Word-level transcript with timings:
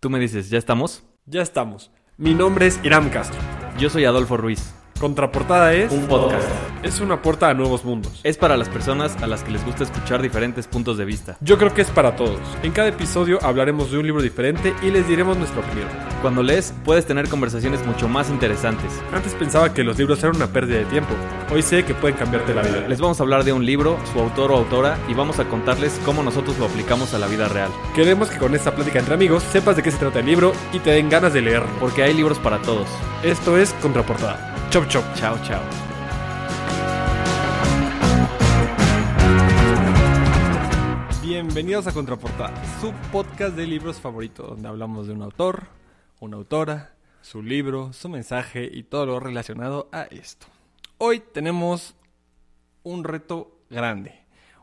Tú 0.00 0.08
me 0.08 0.18
dices, 0.18 0.48
¿ya 0.48 0.56
estamos? 0.56 1.04
Ya 1.26 1.42
estamos. 1.42 1.90
Mi 2.16 2.32
nombre 2.32 2.66
es 2.66 2.80
Iram 2.82 3.10
Castro. 3.10 3.38
Yo 3.78 3.90
soy 3.90 4.06
Adolfo 4.06 4.38
Ruiz. 4.38 4.72
Contraportada 4.98 5.74
es 5.74 5.92
Un 5.92 6.06
podcast. 6.06 6.48
Es 6.82 7.00
una 7.00 7.22
puerta 7.22 7.48
a 7.48 7.54
nuevos 7.54 7.84
mundos. 7.84 8.20
Es 8.24 8.36
para 8.36 8.56
las 8.56 8.68
personas 8.68 9.16
a 9.22 9.26
las 9.26 9.42
que 9.42 9.50
les 9.50 9.64
gusta 9.64 9.84
escuchar 9.84 10.22
diferentes 10.22 10.66
puntos 10.66 10.98
de 10.98 11.04
vista. 11.04 11.36
Yo 11.40 11.58
creo 11.58 11.74
que 11.74 11.82
es 11.82 11.90
para 11.90 12.16
todos. 12.16 12.40
En 12.62 12.72
cada 12.72 12.88
episodio 12.88 13.38
hablaremos 13.42 13.90
de 13.90 13.98
un 13.98 14.06
libro 14.06 14.22
diferente 14.22 14.74
y 14.82 14.90
les 14.90 15.06
diremos 15.08 15.36
nuestra 15.36 15.60
opinión. 15.60 15.88
Cuando 16.22 16.42
lees, 16.42 16.74
puedes 16.84 17.06
tener 17.06 17.28
conversaciones 17.28 17.84
mucho 17.86 18.08
más 18.08 18.30
interesantes. 18.30 18.92
Antes 19.12 19.34
pensaba 19.34 19.72
que 19.72 19.84
los 19.84 19.98
libros 19.98 20.22
eran 20.22 20.36
una 20.36 20.52
pérdida 20.52 20.78
de 20.78 20.84
tiempo. 20.86 21.14
Hoy 21.52 21.62
sé 21.62 21.84
que 21.84 21.94
pueden 21.94 22.16
cambiarte 22.16 22.54
la 22.54 22.62
vida. 22.62 22.86
Les 22.88 23.00
vamos 23.00 23.20
a 23.20 23.22
hablar 23.22 23.44
de 23.44 23.52
un 23.52 23.64
libro, 23.64 23.98
su 24.12 24.20
autor 24.20 24.52
o 24.52 24.56
autora, 24.56 24.98
y 25.08 25.14
vamos 25.14 25.38
a 25.38 25.44
contarles 25.44 26.00
cómo 26.04 26.22
nosotros 26.22 26.58
lo 26.58 26.66
aplicamos 26.66 27.14
a 27.14 27.18
la 27.18 27.26
vida 27.26 27.48
real. 27.48 27.70
Queremos 27.94 28.30
que 28.30 28.38
con 28.38 28.54
esta 28.54 28.74
plática 28.74 28.98
entre 28.98 29.14
amigos 29.14 29.42
sepas 29.44 29.76
de 29.76 29.82
qué 29.82 29.90
se 29.90 29.98
trata 29.98 30.20
el 30.20 30.26
libro 30.26 30.52
y 30.72 30.78
te 30.78 30.90
den 30.90 31.08
ganas 31.08 31.32
de 31.32 31.42
leerlo. 31.42 31.70
Porque 31.80 32.02
hay 32.02 32.14
libros 32.14 32.38
para 32.38 32.58
todos. 32.58 32.88
Esto 33.22 33.56
es 33.56 33.72
Contraportada. 33.80 34.68
Chop 34.70 34.86
chop. 34.88 35.04
Chao, 35.14 35.36
chao. 35.42 35.89
Bienvenidos 41.52 41.88
a 41.88 41.92
Contraportada, 41.92 42.54
su 42.80 42.92
podcast 43.10 43.56
de 43.56 43.66
libros 43.66 43.98
favorito, 43.98 44.44
donde 44.44 44.68
hablamos 44.68 45.08
de 45.08 45.14
un 45.14 45.22
autor, 45.22 45.64
una 46.20 46.36
autora, 46.36 46.94
su 47.22 47.42
libro, 47.42 47.92
su 47.92 48.08
mensaje 48.08 48.70
y 48.72 48.84
todo 48.84 49.04
lo 49.06 49.18
relacionado 49.18 49.88
a 49.90 50.02
esto. 50.02 50.46
Hoy 50.98 51.18
tenemos 51.18 51.96
un 52.84 53.02
reto 53.02 53.50
grande, 53.68 54.14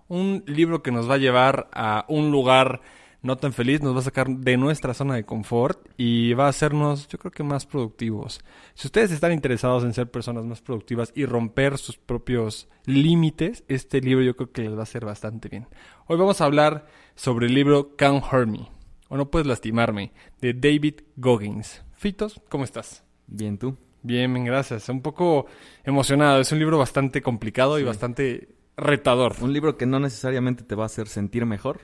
un 0.08 0.46
libro 0.48 0.82
que 0.82 0.94
nos 0.94 1.10
va 1.10 1.16
a 1.16 1.18
llevar 1.18 1.70
a 1.74 2.06
un 2.08 2.32
lugar 2.32 2.80
no 3.22 3.38
tan 3.38 3.54
feliz, 3.54 3.82
nos 3.82 3.96
va 3.96 4.00
a 4.00 4.04
sacar 4.04 4.30
de 4.30 4.58
nuestra 4.58 4.94
zona 4.94 5.16
de 5.16 5.26
confort 5.26 5.88
y 5.98 6.34
va 6.34 6.46
a 6.46 6.50
hacernos, 6.50 7.08
yo 7.08 7.18
creo 7.18 7.32
que 7.32 7.44
más 7.44 7.66
productivos. 7.66 8.42
Si 8.74 8.88
ustedes 8.88 9.12
están 9.12 9.34
interesados 9.34 9.84
en 9.84 9.94
ser 9.94 10.10
personas 10.10 10.46
más 10.46 10.62
productivas 10.62 11.12
y 11.16 11.26
romper 11.26 11.78
sus 11.78 11.98
propios 11.98 12.70
límites, 12.86 13.64
este 13.68 14.02
libro 14.02 14.24
yo 14.24 14.36
creo 14.36 14.52
que 14.52 14.64
les 14.64 14.76
va 14.76 14.80
a 14.80 14.84
hacer 14.84 15.06
bastante 15.06 15.50
bien. 15.50 15.68
Hoy 16.08 16.18
vamos 16.18 16.42
a 16.42 16.46
hablar 16.46 16.88
sobre 17.16 17.48
el 17.48 17.54
libro 17.54 17.96
Can't 17.96 18.24
Hurt 18.32 18.48
Me, 18.48 18.70
o 19.10 19.18
No 19.18 19.30
Puedes 19.32 19.48
Lastimarme, 19.48 20.14
de 20.42 20.54
David 20.54 21.02
Goggins. 21.16 21.84
Fitos, 21.94 22.42
¿cómo 22.50 22.64
estás? 22.64 23.04
Bien, 23.26 23.58
tú. 23.58 23.76
Bien, 24.04 24.32
bien, 24.34 24.46
gracias. 24.46 24.88
Un 24.90 25.02
poco 25.02 25.48
emocionado. 25.84 26.40
Es 26.40 26.52
un 26.52 26.60
libro 26.60 26.78
bastante 26.78 27.22
complicado 27.22 27.80
y 27.80 27.84
bastante 27.84 28.56
retador. 28.78 29.36
Un 29.42 29.52
libro 29.52 29.76
que 29.76 29.86
no 29.86 30.00
necesariamente 30.00 30.64
te 30.64 30.76
va 30.76 30.84
a 30.84 30.86
hacer 30.86 31.08
sentir 31.08 31.46
mejor, 31.46 31.82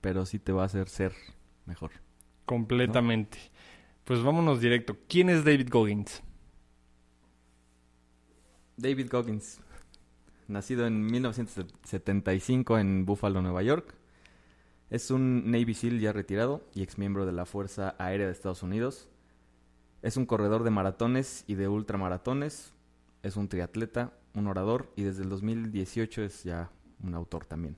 pero 0.00 0.26
sí 0.26 0.38
te 0.38 0.52
va 0.52 0.62
a 0.62 0.66
hacer 0.66 0.88
ser 0.88 1.12
mejor. 1.66 1.92
Completamente. 2.44 3.38
Pues 4.04 4.22
vámonos 4.22 4.60
directo. 4.60 4.96
¿Quién 5.08 5.28
es 5.28 5.44
David 5.44 5.68
Goggins? 5.70 6.22
David 8.78 9.08
Goggins, 9.10 9.60
nacido 10.46 10.86
en 10.86 11.04
1975 11.04 12.78
en 12.78 13.04
Buffalo, 13.04 13.42
Nueva 13.42 13.62
York. 13.62 13.94
Es 14.88 15.10
un 15.10 15.50
Navy 15.50 15.74
SEAL 15.74 16.00
ya 16.00 16.12
retirado 16.12 16.62
y 16.74 16.82
exmiembro 16.82 17.26
de 17.26 17.32
la 17.32 17.44
Fuerza 17.44 17.96
Aérea 17.98 18.26
de 18.26 18.32
Estados 18.32 18.62
Unidos. 18.62 19.10
Es 20.00 20.16
un 20.16 20.26
corredor 20.26 20.62
de 20.62 20.70
maratones 20.70 21.44
y 21.46 21.56
de 21.56 21.68
ultramaratones. 21.68 22.72
Es 23.22 23.36
un 23.36 23.48
triatleta, 23.48 24.12
un 24.34 24.46
orador 24.46 24.92
y 24.96 25.02
desde 25.02 25.24
el 25.24 25.28
2018 25.28 26.22
es 26.22 26.44
ya 26.44 26.70
un 27.02 27.14
autor 27.14 27.44
también. 27.44 27.76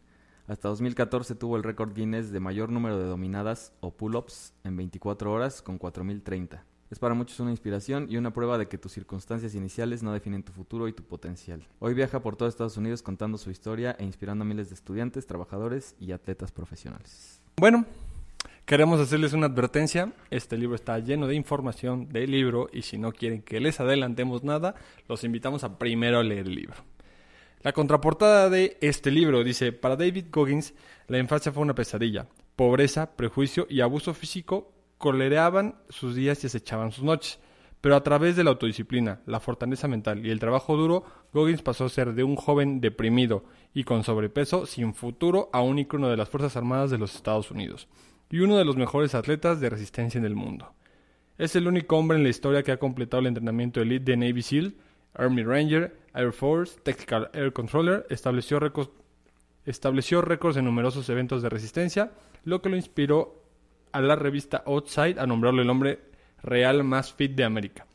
Hasta 0.50 0.68
2014 0.68 1.36
tuvo 1.36 1.56
el 1.56 1.62
récord 1.62 1.94
Guinness 1.94 2.32
de 2.32 2.40
mayor 2.40 2.70
número 2.70 2.98
de 2.98 3.04
dominadas 3.04 3.72
o 3.78 3.92
pull-ups 3.92 4.52
en 4.64 4.76
24 4.76 5.32
horas 5.32 5.62
con 5.62 5.78
4030. 5.78 6.64
Es 6.90 6.98
para 6.98 7.14
muchos 7.14 7.38
una 7.38 7.52
inspiración 7.52 8.08
y 8.10 8.16
una 8.16 8.32
prueba 8.32 8.58
de 8.58 8.66
que 8.66 8.76
tus 8.76 8.90
circunstancias 8.90 9.54
iniciales 9.54 10.02
no 10.02 10.12
definen 10.12 10.42
tu 10.42 10.50
futuro 10.50 10.88
y 10.88 10.92
tu 10.92 11.04
potencial. 11.04 11.68
Hoy 11.78 11.94
viaja 11.94 12.18
por 12.18 12.34
todo 12.34 12.48
Estados 12.48 12.76
Unidos 12.76 13.00
contando 13.00 13.38
su 13.38 13.52
historia 13.52 13.94
e 13.96 14.04
inspirando 14.04 14.42
a 14.42 14.44
miles 14.44 14.70
de 14.70 14.74
estudiantes, 14.74 15.24
trabajadores 15.24 15.94
y 16.00 16.10
atletas 16.10 16.50
profesionales. 16.50 17.40
Bueno, 17.56 17.84
queremos 18.66 18.98
hacerles 18.98 19.34
una 19.34 19.46
advertencia. 19.46 20.12
Este 20.30 20.58
libro 20.58 20.74
está 20.74 20.98
lleno 20.98 21.28
de 21.28 21.36
información 21.36 22.08
del 22.08 22.28
libro 22.28 22.68
y 22.72 22.82
si 22.82 22.98
no 22.98 23.12
quieren 23.12 23.42
que 23.42 23.60
les 23.60 23.78
adelantemos 23.78 24.42
nada, 24.42 24.74
los 25.06 25.22
invitamos 25.22 25.62
a 25.62 25.78
primero 25.78 26.24
leer 26.24 26.48
el 26.48 26.56
libro. 26.56 26.89
La 27.62 27.72
contraportada 27.72 28.48
de 28.48 28.78
este 28.80 29.10
libro 29.10 29.44
dice, 29.44 29.72
para 29.72 29.96
David 29.96 30.26
Goggins, 30.30 30.74
la 31.08 31.18
infancia 31.18 31.52
fue 31.52 31.62
una 31.62 31.74
pesadilla. 31.74 32.26
Pobreza, 32.56 33.16
prejuicio 33.16 33.66
y 33.68 33.80
abuso 33.80 34.14
físico 34.14 34.72
colereaban 34.96 35.76
sus 35.88 36.14
días 36.14 36.42
y 36.42 36.46
acechaban 36.46 36.92
sus 36.92 37.04
noches. 37.04 37.38
Pero 37.80 37.96
a 37.96 38.02
través 38.02 38.36
de 38.36 38.44
la 38.44 38.50
autodisciplina, 38.50 39.20
la 39.26 39.40
fortaleza 39.40 39.88
mental 39.88 40.24
y 40.24 40.30
el 40.30 40.40
trabajo 40.40 40.76
duro, 40.76 41.04
Goggins 41.32 41.62
pasó 41.62 41.86
a 41.86 41.88
ser 41.88 42.14
de 42.14 42.24
un 42.24 42.36
joven 42.36 42.80
deprimido 42.80 43.44
y 43.72 43.84
con 43.84 44.04
sobrepeso, 44.04 44.66
sin 44.66 44.94
futuro, 44.94 45.48
a 45.52 45.62
un 45.62 45.78
ícono 45.78 46.08
de 46.08 46.16
las 46.16 46.28
Fuerzas 46.28 46.56
Armadas 46.56 46.90
de 46.90 46.98
los 46.98 47.14
Estados 47.14 47.50
Unidos 47.50 47.88
y 48.30 48.38
uno 48.38 48.56
de 48.56 48.64
los 48.64 48.76
mejores 48.76 49.14
atletas 49.14 49.60
de 49.60 49.70
resistencia 49.70 50.18
en 50.18 50.24
el 50.24 50.36
mundo. 50.36 50.72
Es 51.36 51.56
el 51.56 51.66
único 51.66 51.96
hombre 51.98 52.16
en 52.16 52.22
la 52.22 52.28
historia 52.28 52.62
que 52.62 52.72
ha 52.72 52.78
completado 52.78 53.20
el 53.20 53.26
entrenamiento 53.26 53.80
elite 53.80 54.12
de 54.12 54.16
Navy 54.16 54.42
SEAL, 54.42 54.74
Army 55.14 55.42
Ranger, 55.42 55.96
Air 56.14 56.32
Force, 56.32 56.78
Tactical 56.82 57.30
Air 57.32 57.52
Controller, 57.52 58.06
estableció 58.10 58.58
récords, 58.58 60.56
en 60.56 60.64
numerosos 60.64 61.08
eventos 61.08 61.42
de 61.42 61.48
resistencia, 61.48 62.12
lo 62.44 62.62
que 62.62 62.68
lo 62.68 62.76
inspiró 62.76 63.42
a 63.92 64.00
la 64.00 64.16
revista 64.16 64.62
Outside 64.66 65.18
a 65.18 65.26
nombrarlo 65.26 65.62
el 65.62 65.70
hombre 65.70 66.00
real 66.42 66.84
más 66.84 67.12
fit 67.12 67.32
de 67.32 67.44
América. 67.44 67.86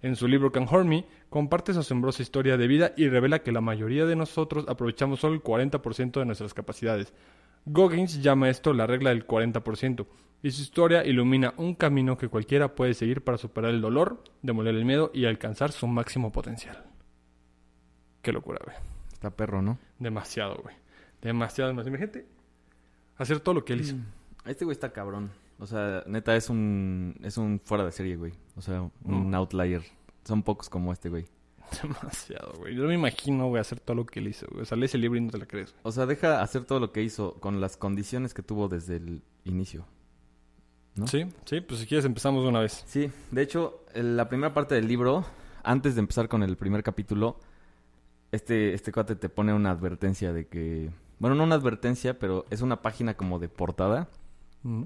En 0.00 0.14
su 0.16 0.28
libro 0.28 0.52
Can 0.52 0.68
Hurt 0.70 0.86
Me, 0.86 1.04
comparte 1.28 1.74
su 1.74 1.80
asombrosa 1.80 2.22
historia 2.22 2.56
de 2.56 2.68
vida 2.68 2.92
y 2.96 3.08
revela 3.08 3.40
que 3.40 3.52
la 3.52 3.60
mayoría 3.60 4.06
de 4.06 4.16
nosotros 4.16 4.64
aprovechamos 4.68 5.20
solo 5.20 5.34
el 5.34 5.42
40% 5.42 6.20
de 6.20 6.24
nuestras 6.24 6.54
capacidades. 6.54 7.12
Goggins 7.66 8.22
llama 8.22 8.48
esto 8.48 8.72
la 8.72 8.86
regla 8.86 9.10
del 9.10 9.26
40%, 9.26 10.06
y 10.42 10.50
su 10.52 10.62
historia 10.62 11.04
ilumina 11.04 11.52
un 11.56 11.74
camino 11.74 12.16
que 12.16 12.28
cualquiera 12.28 12.74
puede 12.74 12.94
seguir 12.94 13.22
para 13.24 13.38
superar 13.38 13.72
el 13.72 13.80
dolor, 13.80 14.22
demoler 14.42 14.76
el 14.76 14.84
miedo 14.84 15.10
y 15.12 15.24
alcanzar 15.24 15.72
su 15.72 15.86
máximo 15.88 16.30
potencial. 16.30 16.87
Qué 18.28 18.32
locura, 18.34 18.58
güey. 18.62 18.76
Está 19.14 19.30
perro, 19.30 19.62
¿no? 19.62 19.78
Demasiado, 19.98 20.56
güey. 20.62 20.76
Demasiado, 21.22 21.68
demasiado. 21.70 21.96
Imagínate 21.96 22.26
hacer 23.16 23.40
todo 23.40 23.54
lo 23.54 23.64
que 23.64 23.72
él 23.72 23.80
hizo. 23.80 23.96
Este 24.44 24.66
güey 24.66 24.74
está 24.74 24.92
cabrón. 24.92 25.30
O 25.58 25.66
sea, 25.66 26.02
neta 26.06 26.36
es 26.36 26.50
un 26.50 27.16
es 27.22 27.38
un 27.38 27.58
fuera 27.64 27.84
de 27.86 27.90
serie, 27.92 28.16
güey. 28.16 28.34
O 28.54 28.60
sea, 28.60 28.82
un 28.82 29.30
Mm. 29.30 29.34
outlier. 29.34 29.82
Son 30.24 30.42
pocos 30.42 30.68
como 30.68 30.92
este, 30.92 31.08
güey. 31.08 31.24
Demasiado, 31.82 32.52
güey. 32.58 32.74
Yo 32.74 32.82
no 32.82 32.88
me 32.88 32.94
imagino, 32.96 33.48
güey, 33.48 33.60
hacer 33.62 33.80
todo 33.80 33.96
lo 33.96 34.04
que 34.04 34.20
él 34.20 34.28
hizo, 34.28 34.46
güey. 34.50 34.60
O 34.62 34.64
sea, 34.66 34.76
lees 34.76 34.94
el 34.94 35.00
libro 35.00 35.16
y 35.18 35.22
no 35.22 35.30
te 35.30 35.38
la 35.38 35.46
crees. 35.46 35.72
güey. 35.72 35.80
O 35.84 35.90
sea, 35.90 36.04
deja 36.04 36.42
hacer 36.42 36.64
todo 36.66 36.80
lo 36.80 36.92
que 36.92 37.02
hizo 37.02 37.34
con 37.40 37.62
las 37.62 37.78
condiciones 37.78 38.34
que 38.34 38.42
tuvo 38.42 38.68
desde 38.68 38.96
el 38.96 39.22
inicio. 39.44 39.86
¿No? 40.96 41.06
Sí, 41.06 41.24
sí, 41.46 41.60
pues 41.62 41.80
si 41.80 41.86
quieres 41.86 42.04
empezamos 42.04 42.42
de 42.42 42.50
una 42.50 42.60
vez. 42.60 42.84
Sí, 42.86 43.10
de 43.30 43.42
hecho, 43.42 43.84
la 43.94 44.28
primera 44.28 44.52
parte 44.52 44.74
del 44.74 44.86
libro, 44.86 45.24
antes 45.62 45.94
de 45.94 46.00
empezar 46.00 46.28
con 46.28 46.42
el 46.42 46.56
primer 46.56 46.82
capítulo, 46.82 47.38
este, 48.32 48.74
este 48.74 48.92
cuate 48.92 49.16
te 49.16 49.28
pone 49.28 49.52
una 49.54 49.70
advertencia 49.70 50.32
de 50.32 50.46
que... 50.46 50.90
Bueno, 51.18 51.34
no 51.36 51.44
una 51.44 51.56
advertencia, 51.56 52.18
pero 52.18 52.44
es 52.50 52.60
una 52.62 52.82
página 52.82 53.14
como 53.16 53.38
de 53.38 53.48
portada, 53.48 54.08
Mm. 54.64 54.84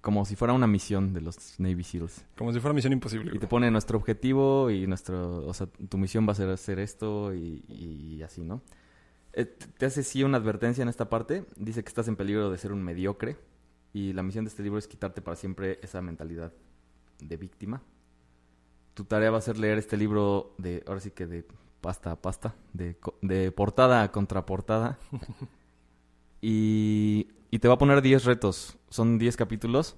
como 0.00 0.24
si 0.24 0.36
fuera 0.36 0.54
una 0.54 0.66
misión 0.66 1.12
de 1.12 1.20
los 1.20 1.58
Navy 1.60 1.84
SEALs. 1.84 2.24
Como 2.36 2.52
si 2.52 2.60
fuera 2.60 2.72
misión 2.74 2.92
imposible. 2.94 3.32
Y 3.34 3.38
te 3.38 3.46
pone 3.46 3.70
nuestro 3.70 3.98
objetivo 3.98 4.70
y 4.70 4.86
nuestro... 4.86 5.46
O 5.46 5.52
sea, 5.54 5.66
tu 5.66 5.98
misión 5.98 6.26
va 6.26 6.32
a 6.32 6.34
ser 6.34 6.48
hacer 6.50 6.78
esto 6.78 7.34
y, 7.34 7.62
y 7.68 8.22
así, 8.22 8.42
¿no? 8.42 8.62
Eh, 9.34 9.44
te- 9.44 9.66
te 9.66 9.86
hace 9.86 10.02
sí 10.02 10.22
una 10.24 10.38
advertencia 10.38 10.82
en 10.82 10.88
esta 10.88 11.08
parte. 11.10 11.44
Dice 11.56 11.82
que 11.84 11.88
estás 11.88 12.08
en 12.08 12.16
peligro 12.16 12.50
de 12.50 12.56
ser 12.58 12.72
un 12.72 12.82
mediocre. 12.82 13.36
Y 13.92 14.12
la 14.14 14.22
misión 14.22 14.44
de 14.44 14.50
este 14.50 14.62
libro 14.62 14.78
es 14.78 14.86
quitarte 14.88 15.20
para 15.22 15.36
siempre 15.36 15.78
esa 15.82 16.00
mentalidad 16.02 16.52
de 17.20 17.36
víctima. 17.36 17.82
Tu 18.94 19.04
tarea 19.04 19.30
va 19.30 19.38
a 19.38 19.42
ser 19.42 19.58
leer 19.58 19.76
este 19.78 19.96
libro 19.96 20.54
de, 20.58 20.82
ahora 20.86 21.00
sí 21.00 21.10
que 21.10 21.26
de 21.26 21.46
pasta 21.86 22.10
a 22.10 22.16
pasta, 22.20 22.56
de, 22.72 22.96
de 23.22 23.52
portada 23.52 24.02
a 24.02 24.10
contraportada. 24.10 24.98
y, 26.42 27.28
y 27.52 27.60
te 27.60 27.68
va 27.68 27.74
a 27.74 27.78
poner 27.78 28.02
10 28.02 28.24
retos. 28.24 28.76
Son 28.88 29.18
10 29.18 29.36
capítulos. 29.36 29.94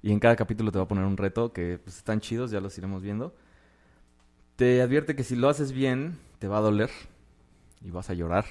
Y 0.00 0.12
en 0.12 0.20
cada 0.20 0.36
capítulo 0.36 0.70
te 0.70 0.78
va 0.78 0.84
a 0.84 0.88
poner 0.88 1.04
un 1.04 1.16
reto 1.16 1.52
que 1.52 1.80
pues, 1.82 1.96
están 1.96 2.20
chidos, 2.20 2.52
ya 2.52 2.60
los 2.60 2.78
iremos 2.78 3.02
viendo. 3.02 3.34
Te 4.54 4.80
advierte 4.80 5.16
que 5.16 5.24
si 5.24 5.34
lo 5.34 5.48
haces 5.48 5.72
bien, 5.72 6.20
te 6.38 6.46
va 6.46 6.58
a 6.58 6.60
doler. 6.60 6.90
Y 7.84 7.90
vas 7.90 8.10
a 8.10 8.14
llorar. 8.14 8.44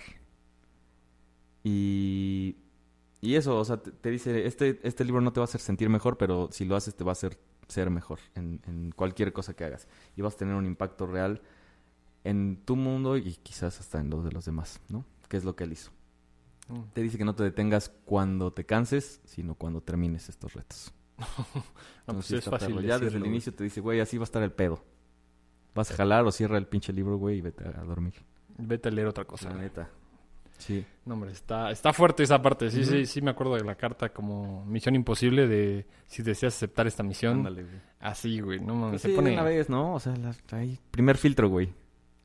Y, 1.64 2.58
y 3.22 3.36
eso, 3.36 3.58
o 3.58 3.64
sea, 3.64 3.78
te, 3.78 3.92
te 3.92 4.10
dice, 4.10 4.46
este, 4.46 4.82
este 4.84 5.06
libro 5.06 5.22
no 5.22 5.32
te 5.32 5.40
va 5.40 5.46
a 5.46 5.50
hacer 5.50 5.62
sentir 5.62 5.88
mejor, 5.88 6.18
pero 6.18 6.50
si 6.52 6.66
lo 6.66 6.76
haces 6.76 6.96
te 6.96 7.06
va 7.06 7.12
a 7.12 7.14
hacer 7.14 7.40
ser 7.70 7.90
mejor 7.90 8.20
en, 8.36 8.62
en 8.68 8.92
cualquier 8.92 9.32
cosa 9.32 9.54
que 9.54 9.64
hagas. 9.64 9.88
Y 10.18 10.22
vas 10.22 10.34
a 10.34 10.38
tener 10.38 10.56
un 10.56 10.66
impacto 10.66 11.06
real 11.08 11.42
en 12.30 12.58
tu 12.66 12.76
mundo 12.76 13.18
y 13.18 13.36
quizás 13.36 13.80
hasta 13.80 14.00
en 14.00 14.10
los 14.10 14.24
de 14.26 14.32
los 14.32 14.46
demás, 14.46 14.82
¿no? 14.90 15.06
Que 15.30 15.38
es 15.38 15.46
lo 15.46 15.56
que 15.56 15.64
él 15.64 15.72
hizo. 15.72 15.92
Mm. 16.68 16.82
Te 16.94 17.02
dice 17.02 17.18
que 17.18 17.24
no 17.26 17.34
te 17.36 17.44
detengas 17.44 17.90
cuando 18.06 18.52
te 18.52 18.66
canses, 18.66 19.22
sino 19.24 19.56
cuando 19.56 19.82
termines 19.82 20.30
estos 20.30 20.54
retos. 20.54 20.94
No, 22.08 22.14
pues 22.14 22.30
Entonces, 22.30 22.30
sí 22.30 22.36
es 22.38 22.46
fácil. 22.46 22.82
Ya 22.84 23.00
desde 23.00 23.18
el 23.18 23.26
inicio 23.26 23.54
te 23.54 23.66
dice, 23.66 23.82
güey, 23.82 24.00
así 24.00 24.18
va 24.18 24.24
a 24.24 24.26
estar 24.26 24.42
el 24.42 24.54
pedo. 24.54 24.82
Vas 25.76 25.92
a 25.92 25.96
jalar 25.96 26.24
o 26.26 26.32
cierra 26.32 26.58
el 26.58 26.68
pinche 26.68 26.94
libro, 26.94 27.18
güey, 27.18 27.40
y 27.40 27.42
vete 27.42 27.68
a 27.68 27.84
dormir. 27.84 28.14
Vete 28.58 28.88
a 28.88 28.92
leer 28.94 29.08
otra 29.08 29.26
cosa. 29.26 29.50
la 29.50 29.56
güey. 29.56 29.64
neta. 29.66 29.90
Sí. 30.58 30.86
No, 31.06 31.16
hombre, 31.16 31.34
está, 31.34 31.70
está 31.70 31.92
fuerte 31.92 32.24
esa 32.24 32.42
parte. 32.42 32.72
Sí, 32.72 32.86
sí, 32.86 33.06
sí 33.06 33.22
me 33.22 33.32
acuerdo 33.32 33.56
de 33.56 33.66
la 33.66 33.76
carta 33.76 34.10
como 34.14 34.64
misión 34.66 34.96
imposible 34.96 35.48
de 35.48 35.86
si 36.08 36.24
deseas 36.24 36.56
aceptar 36.56 36.88
esta 36.88 37.04
misión. 37.04 37.40
Ándale, 37.40 37.64
güey. 37.64 37.82
Así, 38.00 38.40
güey. 38.40 38.60
No 38.62 38.76
mames, 38.76 38.92
Pues 38.92 39.02
se 39.02 39.10
sí, 39.10 39.14
pone... 39.14 39.34
una 39.34 39.44
vez, 39.44 39.70
¿no? 39.70 39.96
O 39.96 40.00
sea, 40.00 40.14
hay 40.54 40.80
primer 40.92 41.18
filtro, 41.18 41.50
güey. 41.50 41.74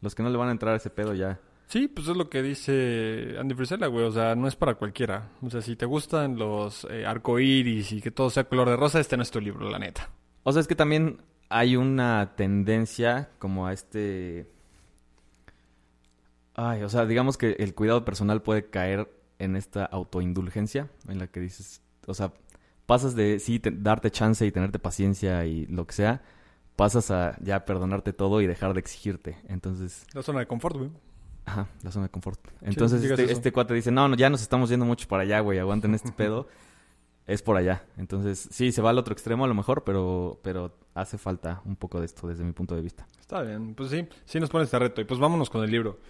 Los 0.02 0.14
que 0.14 0.22
no 0.22 0.28
le 0.28 0.36
van 0.36 0.48
a 0.48 0.52
entrar 0.52 0.74
a 0.74 0.76
ese 0.76 0.90
pedo 0.90 1.14
ya. 1.14 1.40
Sí, 1.68 1.88
pues 1.88 2.06
es 2.08 2.16
lo 2.16 2.28
que 2.28 2.42
dice 2.42 3.36
Andy 3.40 3.54
Frisella, 3.54 3.86
güey. 3.86 4.04
O 4.04 4.10
sea, 4.12 4.34
no 4.34 4.46
es 4.46 4.56
para 4.56 4.74
cualquiera. 4.74 5.30
O 5.40 5.48
sea, 5.48 5.62
si 5.62 5.74
te 5.76 5.86
gustan 5.86 6.36
los 6.36 6.86
eh, 6.90 7.06
arcoíris 7.06 7.92
y 7.92 8.02
que 8.02 8.10
todo 8.10 8.28
sea 8.28 8.44
color 8.44 8.68
de 8.68 8.76
rosa, 8.76 9.00
este 9.00 9.16
no 9.16 9.22
es 9.22 9.30
tu 9.30 9.40
libro, 9.40 9.70
la 9.70 9.78
neta. 9.78 10.10
O 10.42 10.52
sea, 10.52 10.60
es 10.60 10.66
que 10.68 10.74
también 10.74 11.22
hay 11.48 11.76
una 11.76 12.34
tendencia 12.36 13.30
como 13.38 13.66
a 13.66 13.72
este... 13.72 14.50
Ay, 16.54 16.82
o 16.82 16.88
sea, 16.88 17.06
digamos 17.06 17.38
que 17.38 17.52
el 17.58 17.74
cuidado 17.74 18.04
personal 18.04 18.42
puede 18.42 18.66
caer 18.68 19.08
en 19.38 19.56
esta 19.56 19.84
autoindulgencia 19.86 20.90
en 21.08 21.18
la 21.18 21.26
que 21.26 21.40
dices, 21.40 21.80
o 22.06 22.12
sea, 22.12 22.32
pasas 22.84 23.14
de 23.16 23.38
sí 23.40 23.58
te- 23.58 23.70
darte 23.70 24.10
chance 24.10 24.44
y 24.44 24.52
tenerte 24.52 24.78
paciencia 24.78 25.46
y 25.46 25.64
lo 25.66 25.86
que 25.86 25.94
sea, 25.94 26.22
pasas 26.82 27.12
a 27.12 27.36
ya 27.40 27.64
perdonarte 27.64 28.12
todo 28.12 28.40
y 28.40 28.48
dejar 28.48 28.74
de 28.74 28.80
exigirte. 28.80 29.38
Entonces, 29.46 30.04
La 30.14 30.22
zona 30.24 30.40
de 30.40 30.46
confort, 30.48 30.76
güey. 30.76 30.90
ajá, 31.44 31.68
la 31.84 31.92
zona 31.92 32.06
de 32.06 32.10
confort. 32.10 32.40
Entonces, 32.60 33.04
este, 33.04 33.30
este 33.30 33.52
cuate 33.52 33.72
dice, 33.72 33.92
no, 33.92 34.08
no, 34.08 34.16
ya 34.16 34.28
nos 34.28 34.42
estamos 34.42 34.68
yendo 34.68 34.84
mucho 34.84 35.06
para 35.06 35.22
allá, 35.22 35.38
güey, 35.38 35.60
aguanten 35.60 35.94
este 35.94 36.10
pedo. 36.10 36.48
Es 37.24 37.40
por 37.40 37.56
allá. 37.56 37.84
Entonces, 37.98 38.48
sí, 38.50 38.72
se 38.72 38.82
va 38.82 38.90
al 38.90 38.98
otro 38.98 39.12
extremo 39.12 39.44
a 39.44 39.46
lo 39.46 39.54
mejor, 39.54 39.84
pero, 39.84 40.40
pero 40.42 40.76
hace 40.92 41.18
falta 41.18 41.62
un 41.66 41.76
poco 41.76 42.00
de 42.00 42.06
esto 42.06 42.26
desde 42.26 42.42
mi 42.42 42.50
punto 42.50 42.74
de 42.74 42.82
vista. 42.82 43.06
Está 43.20 43.42
bien. 43.42 43.76
Pues 43.76 43.90
sí, 43.90 44.08
sí 44.24 44.40
nos 44.40 44.50
pone 44.50 44.64
este 44.64 44.76
reto. 44.76 45.00
Y 45.00 45.04
pues 45.04 45.20
vámonos 45.20 45.50
con 45.50 45.62
el 45.62 45.70
libro. 45.70 46.00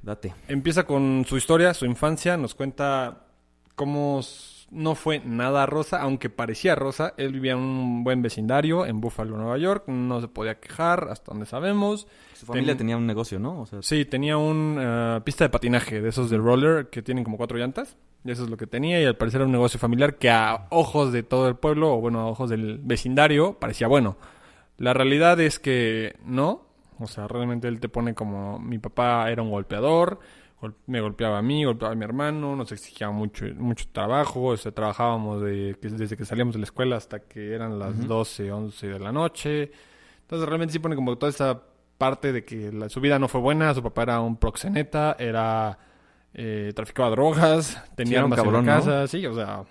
Date. 0.00 0.34
Empieza 0.48 0.86
con 0.86 1.26
su 1.28 1.36
historia, 1.36 1.74
su 1.74 1.84
infancia, 1.84 2.38
nos 2.38 2.54
cuenta 2.54 3.26
cómo 3.74 4.22
no 4.70 4.94
fue 4.94 5.20
nada 5.24 5.64
rosa, 5.66 6.00
aunque 6.02 6.28
parecía 6.30 6.74
rosa. 6.74 7.14
Él 7.16 7.32
vivía 7.32 7.52
en 7.52 7.58
un 7.58 8.04
buen 8.04 8.20
vecindario 8.22 8.84
en 8.86 9.00
Buffalo, 9.00 9.36
Nueva 9.36 9.58
York, 9.58 9.84
no 9.88 10.20
se 10.20 10.28
podía 10.28 10.58
quejar, 10.60 11.08
hasta 11.10 11.32
donde 11.32 11.46
sabemos. 11.46 12.06
Su 12.34 12.46
familia 12.46 12.72
Ten- 12.72 12.78
tenía 12.78 12.96
un 12.96 13.06
negocio, 13.06 13.38
¿no? 13.38 13.60
O 13.62 13.66
sea, 13.66 13.80
Sí, 13.82 14.04
tenía 14.04 14.36
una 14.36 15.22
pista 15.24 15.44
de 15.44 15.50
patinaje 15.50 16.00
de 16.00 16.08
esos 16.08 16.28
de 16.30 16.36
roller 16.38 16.88
que 16.90 17.02
tienen 17.02 17.24
como 17.24 17.36
cuatro 17.36 17.56
llantas. 17.58 17.96
Y 18.24 18.30
eso 18.32 18.42
es 18.42 18.50
lo 18.50 18.56
que 18.56 18.66
tenía, 18.66 19.00
y 19.00 19.04
al 19.04 19.16
parecer 19.16 19.38
era 19.40 19.46
un 19.46 19.52
negocio 19.52 19.78
familiar 19.78 20.16
que 20.16 20.30
a 20.30 20.66
ojos 20.70 21.12
de 21.12 21.22
todo 21.22 21.46
el 21.48 21.54
pueblo, 21.54 21.94
o 21.94 22.00
bueno, 22.00 22.20
a 22.20 22.26
ojos 22.26 22.50
del 22.50 22.78
vecindario, 22.82 23.54
parecía 23.60 23.86
bueno. 23.86 24.16
La 24.78 24.92
realidad 24.92 25.38
es 25.40 25.60
que 25.60 26.16
no. 26.24 26.66
O 26.98 27.06
sea, 27.06 27.28
realmente 27.28 27.68
él 27.68 27.78
te 27.78 27.88
pone 27.88 28.14
como 28.14 28.58
mi 28.58 28.78
papá 28.78 29.30
era 29.30 29.42
un 29.42 29.50
golpeador, 29.50 30.14
gol- 30.14 30.18
me 30.86 31.00
golpeaba 31.00 31.38
a 31.38 31.42
mí, 31.42 31.64
golpeaba 31.64 31.92
a 31.92 31.96
mi 31.96 32.04
hermano, 32.04 32.56
nos 32.56 32.72
exigía 32.72 33.10
mucho, 33.10 33.46
mucho 33.56 33.86
trabajo, 33.92 34.42
o 34.44 34.56
sea, 34.56 34.72
trabajábamos 34.72 35.42
de, 35.42 35.76
que- 35.80 35.88
desde 35.88 36.16
que 36.16 36.24
salíamos 36.24 36.54
de 36.54 36.60
la 36.60 36.64
escuela 36.64 36.96
hasta 36.96 37.20
que 37.20 37.52
eran 37.54 37.78
las 37.78 37.96
Ujú. 37.98 38.06
12, 38.06 38.52
11 38.52 38.86
de 38.88 38.98
la 38.98 39.12
noche. 39.12 39.70
Entonces 40.22 40.48
realmente 40.48 40.72
sí 40.72 40.78
pone 40.78 40.96
como 40.96 41.16
toda 41.16 41.30
esa 41.30 41.62
parte 41.98 42.32
de 42.32 42.44
que 42.44 42.72
la- 42.72 42.88
su 42.88 43.00
vida 43.00 43.18
no 43.18 43.28
fue 43.28 43.40
buena, 43.40 43.72
su 43.74 43.82
papá 43.82 44.02
era 44.02 44.20
un 44.20 44.36
proxeneta, 44.36 45.16
era 45.18 45.78
eh, 46.34 46.72
traficaba 46.76 47.08
drogas, 47.10 47.82
tenía 47.96 48.22
un 48.24 48.30
cabrón, 48.30 48.56
en 48.60 48.66
casa, 48.66 49.06
sí, 49.06 49.24
o 49.26 49.34
sea, 49.34 49.64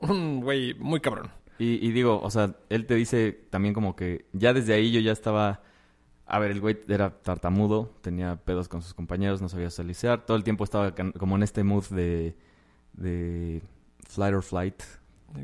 un 0.00 0.40
güey 0.40 0.74
muy 0.74 1.00
cabrón. 1.00 1.30
y, 1.58 1.84
y 1.86 1.92
digo, 1.92 2.20
o 2.22 2.30
sea, 2.30 2.54
él 2.68 2.86
te 2.86 2.94
dice 2.94 3.32
también 3.50 3.74
como 3.74 3.96
que 3.96 4.26
ya 4.32 4.52
desde 4.52 4.74
ahí 4.74 4.90
yo 4.92 5.00
ya 5.00 5.12
estaba... 5.12 5.62
A 6.26 6.38
ver, 6.38 6.50
el 6.52 6.60
güey 6.60 6.78
era 6.88 7.10
tartamudo, 7.10 7.92
tenía 8.00 8.36
pedos 8.36 8.68
con 8.68 8.80
sus 8.82 8.94
compañeros, 8.94 9.42
no 9.42 9.48
sabía 9.48 9.68
socializar. 9.70 10.24
Todo 10.24 10.36
el 10.36 10.44
tiempo 10.44 10.64
estaba 10.64 10.94
como 11.18 11.36
en 11.36 11.42
este 11.42 11.62
mood 11.64 11.84
de... 11.90 12.34
de 12.94 13.60
flight 14.08 14.34
or 14.34 14.42
flight. 14.42 14.82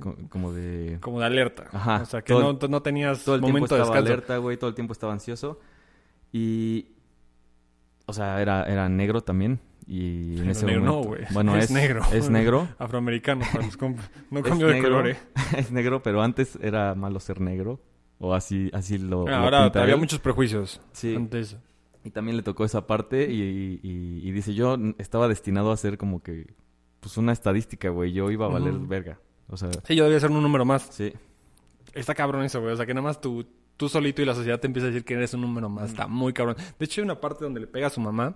co- 0.01 0.17
Como 0.31 0.53
de... 0.53 0.99
Como 1.01 1.21
de 1.21 1.27
alerta. 1.27 1.65
Ajá, 1.73 2.01
O 2.03 2.07
sea, 2.07 2.23
que 2.23 2.33
todo- 2.33 2.55
no, 2.61 2.69
no 2.69 2.83
tenías 2.83 3.23
todo 3.25 3.35
el 3.35 3.41
tiempo 3.43 3.59
momento 3.59 3.75
de 3.75 3.83
estaba 3.83 3.97
descanso. 3.97 4.13
alerta, 4.15 4.37
güey, 4.39 4.57
todo 4.57 4.69
el 4.69 4.75
tiempo 4.75 4.93
estaba 4.95 5.13
ansioso. 5.13 5.61
Y. 6.33 6.93
O 8.07 8.13
sea, 8.13 8.41
era, 8.41 8.65
era 8.65 8.89
negro 8.89 9.21
también. 9.21 9.61
Y 9.87 10.35
en 10.35 10.39
Pero 10.41 10.51
ese 10.53 10.67
negro 10.67 10.83
no, 10.85 11.03
güey. 11.03 11.25
Bueno, 11.33 11.57
Es 11.57 11.65
es, 11.65 11.71
negro. 11.73 12.03
Es 12.13 12.31
negro. 12.31 12.69
Afroamericano, 12.79 13.45
para 13.53 13.67
los. 13.67 13.77
No 14.31 14.39
Es 14.41 14.45
cambio 14.47 14.69
de 14.69 14.81
color, 14.81 15.09
eh. 15.09 15.17
es 15.57 15.71
negro, 15.73 16.03
pero 16.03 16.23
antes 16.23 16.57
era 16.63 16.95
malo 16.95 17.19
ser 17.21 17.41
negro. 17.41 17.81
O 18.23 18.35
así, 18.35 18.71
así 18.75 18.99
lo. 18.99 19.27
lo 19.27 19.35
Ahora 19.35 19.65
había 19.65 19.95
él. 19.95 20.01
muchos 20.01 20.19
prejuicios 20.21 20.81
Sí. 20.93 21.17
antes. 21.17 21.57
Y 22.05 22.11
también 22.11 22.37
le 22.37 22.43
tocó 22.43 22.65
esa 22.65 22.87
parte. 22.87 23.31
Y, 23.33 23.81
y- 23.83 24.21
y 24.29 24.31
dice: 24.31 24.55
Yo 24.55 24.77
estaba 24.99 25.27
destinado 25.27 25.73
a 25.73 25.77
ser 25.77 25.97
como 25.99 26.23
que. 26.23 26.55
Pues 27.01 27.17
una 27.17 27.33
estadística, 27.33 27.89
güey. 27.89 28.13
Yo 28.13 28.31
iba 28.31 28.45
a 28.47 28.51
valer 28.51 28.75
verga. 28.75 29.19
O 29.49 29.57
sea, 29.57 29.71
Sí, 29.85 29.97
yo 29.97 30.05
debía 30.05 30.21
ser 30.21 30.31
un 30.31 30.43
número 30.43 30.65
más. 30.65 30.83
sí. 30.91 31.13
Está 31.95 32.15
cabrón 32.15 32.45
eso, 32.45 32.61
güey. 32.61 32.73
O 32.73 32.77
sea, 32.77 32.87
que 32.87 32.95
nada 32.95 33.05
más 33.07 33.21
tú, 33.21 33.45
tú 33.77 33.89
solito 33.89 34.23
y 34.23 34.25
la 34.27 34.35
sociedad 34.35 34.61
te 34.61 34.67
empieza 34.69 34.87
a 34.87 34.91
decir 34.91 35.05
que 35.05 35.15
eres 35.15 35.33
un 35.35 35.41
número 35.41 35.69
más. 35.69 35.91
Está 35.91 36.07
muy 36.07 36.33
cabrón. 36.33 36.57
De 36.79 36.85
hecho, 36.85 37.01
hay 37.01 37.05
una 37.07 37.21
parte 37.21 37.45
donde 37.45 37.59
le 37.61 37.67
pega 37.67 37.87
a 37.89 37.91
su 37.91 38.01
mamá 38.01 38.35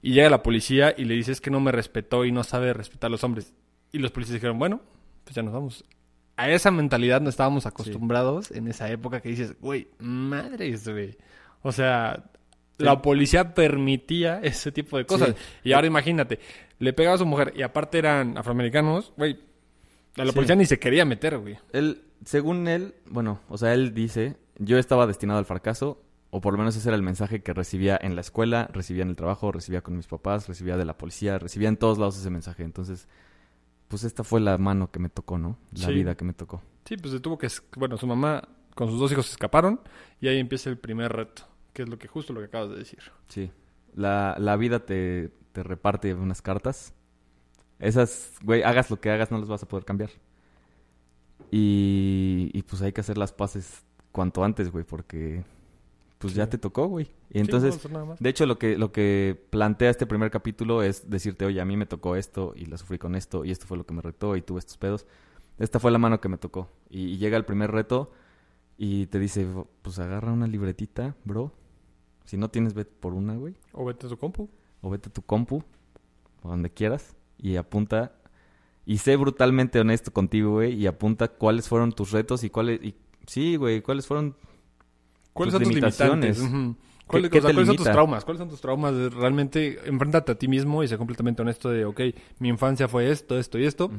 y 0.00 0.12
llega 0.12 0.30
la 0.30 0.42
policía 0.42 0.94
y 0.96 1.04
le 1.04 1.14
dice 1.14 1.32
es 1.32 1.40
que 1.40 1.50
no 1.50 1.60
me 1.60 1.72
respetó 1.72 2.24
y 2.24 2.32
no 2.32 2.42
sabe 2.44 2.72
respetar 2.72 3.08
a 3.08 3.10
los 3.10 3.22
hombres. 3.24 3.52
Y 3.92 3.98
los 3.98 4.12
policías 4.12 4.34
dijeron, 4.34 4.58
bueno, 4.58 4.80
pues 5.24 5.34
ya 5.34 5.42
nos 5.42 5.52
vamos. 5.52 5.84
A 6.36 6.50
esa 6.50 6.70
mentalidad 6.70 7.20
no 7.20 7.30
estábamos 7.30 7.66
acostumbrados 7.66 8.50
en 8.50 8.68
esa 8.68 8.90
época 8.90 9.20
que 9.20 9.30
dices, 9.30 9.56
güey, 9.60 9.88
madres, 9.98 10.86
güey. 10.86 11.16
O 11.62 11.72
sea, 11.72 12.24
la 12.78 13.00
policía 13.00 13.54
permitía 13.54 14.40
ese 14.42 14.70
tipo 14.70 14.98
de 14.98 15.06
cosas. 15.06 15.30
Sí. 15.30 15.34
Y 15.64 15.72
ahora 15.72 15.86
imagínate, 15.86 16.38
le 16.78 16.92
pegaba 16.92 17.14
a 17.14 17.18
su 17.18 17.26
mujer 17.26 17.54
y 17.56 17.62
aparte 17.62 17.98
eran 17.98 18.36
afroamericanos, 18.36 19.12
güey. 19.16 19.38
A 20.16 20.24
la 20.24 20.32
policía 20.32 20.56
ni 20.56 20.66
se 20.66 20.78
quería 20.78 21.04
meter, 21.04 21.38
güey. 21.38 21.58
Él, 21.72 22.02
según 22.24 22.68
él, 22.68 22.94
bueno, 23.06 23.40
o 23.48 23.58
sea, 23.58 23.74
él 23.74 23.94
dice, 23.94 24.36
yo 24.58 24.78
estaba 24.78 25.06
destinado 25.06 25.38
al 25.38 25.44
fracaso, 25.44 26.02
o 26.30 26.40
por 26.40 26.52
lo 26.52 26.58
menos 26.58 26.76
ese 26.76 26.88
era 26.88 26.96
el 26.96 27.02
mensaje 27.02 27.42
que 27.42 27.52
recibía 27.52 27.98
en 28.00 28.14
la 28.14 28.20
escuela, 28.20 28.68
recibía 28.72 29.02
en 29.02 29.10
el 29.10 29.16
trabajo, 29.16 29.52
recibía 29.52 29.82
con 29.82 29.96
mis 29.96 30.06
papás, 30.06 30.48
recibía 30.48 30.76
de 30.76 30.84
la 30.84 30.98
policía, 30.98 31.38
recibía 31.38 31.68
en 31.68 31.76
todos 31.76 31.98
lados 31.98 32.18
ese 32.18 32.30
mensaje. 32.30 32.62
Entonces, 32.62 33.08
pues 33.88 34.04
esta 34.04 34.24
fue 34.24 34.40
la 34.40 34.58
mano 34.58 34.90
que 34.90 34.98
me 34.98 35.08
tocó, 35.08 35.38
¿no? 35.38 35.58
La 35.72 35.86
Sí. 35.86 35.94
vida 35.94 36.16
que 36.16 36.24
me 36.24 36.32
tocó. 36.32 36.62
Sí, 36.84 36.96
pues 36.96 37.12
se 37.12 37.20
tuvo 37.20 37.38
que... 37.38 37.48
Bueno, 37.76 37.96
su 37.96 38.06
mamá 38.06 38.48
con 38.74 38.88
sus 38.90 38.98
dos 38.98 39.10
hijos 39.12 39.26
se 39.26 39.32
escaparon 39.32 39.80
y 40.20 40.28
ahí 40.28 40.38
empieza 40.38 40.68
el 40.70 40.78
primer 40.78 41.12
reto, 41.12 41.42
que 41.72 41.82
es 41.82 41.88
lo 41.88 41.98
que 41.98 42.08
justo 42.08 42.32
lo 42.32 42.40
que 42.40 42.46
acabas 42.46 42.70
de 42.70 42.76
decir. 42.76 42.98
Sí. 43.28 43.50
La, 43.94 44.36
la 44.38 44.56
vida 44.56 44.80
te, 44.84 45.30
te 45.52 45.62
reparte 45.62 46.14
unas 46.14 46.42
cartas. 46.42 46.92
Esas, 47.78 48.32
güey, 48.42 48.62
hagas 48.62 48.90
lo 48.90 49.00
que 49.00 49.10
hagas, 49.10 49.30
no 49.30 49.38
las 49.38 49.48
vas 49.48 49.62
a 49.62 49.68
poder 49.68 49.84
cambiar. 49.84 50.10
Y, 51.50 52.50
y 52.52 52.62
pues 52.62 52.82
hay 52.82 52.92
que 52.92 53.00
hacer 53.00 53.18
las 53.18 53.32
paces 53.32 53.84
cuanto 54.12 54.44
antes, 54.44 54.70
güey, 54.70 54.84
porque 54.84 55.44
pues 56.18 56.32
Sí. 56.32 56.38
ya 56.38 56.48
te 56.48 56.58
tocó, 56.58 56.86
güey. 56.86 57.06
Y 57.06 57.08
Sí, 57.08 57.38
no 57.38 57.40
entonces... 57.40 57.90
más. 57.90 58.18
De 58.18 58.28
hecho, 58.28 58.46
lo 58.46 58.58
que, 58.58 58.78
lo 58.78 58.92
que 58.92 59.40
plantea 59.50 59.90
este 59.90 60.06
primer 60.06 60.30
capítulo 60.30 60.82
es 60.82 61.08
decirte, 61.10 61.44
oye, 61.44 61.60
a 61.60 61.64
mí 61.64 61.76
me 61.76 61.86
tocó 61.86 62.16
esto 62.16 62.52
y 62.56 62.66
la 62.66 62.78
sufrí 62.78 62.98
con 62.98 63.14
esto 63.14 63.44
y 63.44 63.50
esto 63.50 63.66
fue 63.66 63.76
lo 63.76 63.84
que 63.86 63.94
me 63.94 64.02
retó 64.02 64.36
y 64.36 64.42
tuve 64.42 64.58
estos 64.60 64.78
pedos. 64.78 65.06
Esta 65.58 65.78
fue 65.80 65.90
la 65.90 65.98
mano 65.98 66.20
que 66.20 66.28
me 66.28 66.38
tocó. 66.38 66.68
Y, 66.90 67.04
y 67.04 67.18
llega 67.18 67.36
el 67.36 67.44
primer 67.44 67.70
reto 67.70 68.12
y 68.78 69.06
te 69.06 69.18
dice, 69.18 69.46
pues 69.82 69.98
agarra 69.98 70.32
una 70.32 70.46
libretita, 70.46 71.14
bro. 71.24 71.52
Si 72.24 72.36
no 72.36 72.50
tienes, 72.50 72.74
vete 72.74 72.92
por 72.98 73.14
una, 73.14 73.34
güey. 73.36 73.54
O 73.72 73.84
vete 73.84 74.06
a 74.06 74.08
su 74.10 74.18
compu. 74.18 74.48
O 74.82 74.90
vete 74.90 75.08
a 75.08 75.12
tu 75.12 75.22
compu, 75.22 75.62
o 76.42 76.48
donde 76.48 76.70
quieras, 76.70 77.16
y 77.38 77.56
apunta. 77.56 78.12
Y 78.84 78.98
sé 78.98 79.16
brutalmente 79.16 79.80
honesto 79.80 80.12
contigo, 80.12 80.52
güey, 80.52 80.74
y 80.74 80.86
apunta 80.86 81.28
cuáles 81.28 81.68
fueron 81.68 81.92
tus 81.92 82.10
retos 82.12 82.44
y 82.44 82.50
cuáles... 82.50 82.82
Y, 82.84 82.94
sí, 83.26 83.56
güey, 83.56 83.80
cuáles 83.82 84.06
fueron... 84.06 84.36
¿Cuáles 85.36 85.52
Tus 85.54 85.62
son 85.62 85.62
tus 85.64 85.74
limitaciones. 85.74 86.38
limitantes? 86.38 86.86
¿Cuáles, 87.06 87.30
qué 87.30 87.38
o 87.38 87.40
sea, 87.40 87.50
te 87.50 87.54
¿cuáles 87.54 87.66
son 87.68 87.76
tus 87.76 87.86
traumas? 87.86 88.24
¿Cuáles 88.24 88.38
son 88.40 88.48
tus 88.48 88.60
traumas? 88.60 88.94
De 88.94 89.10
Realmente, 89.10 89.78
enfréntate 89.84 90.32
a 90.32 90.34
ti 90.34 90.48
mismo 90.48 90.82
y 90.82 90.88
sé 90.88 90.98
completamente 90.98 91.42
honesto 91.42 91.70
de, 91.70 91.84
ok, 91.84 92.00
mi 92.40 92.48
infancia 92.48 92.88
fue 92.88 93.10
esto, 93.10 93.38
esto 93.38 93.58
y 93.58 93.64
esto. 93.66 93.90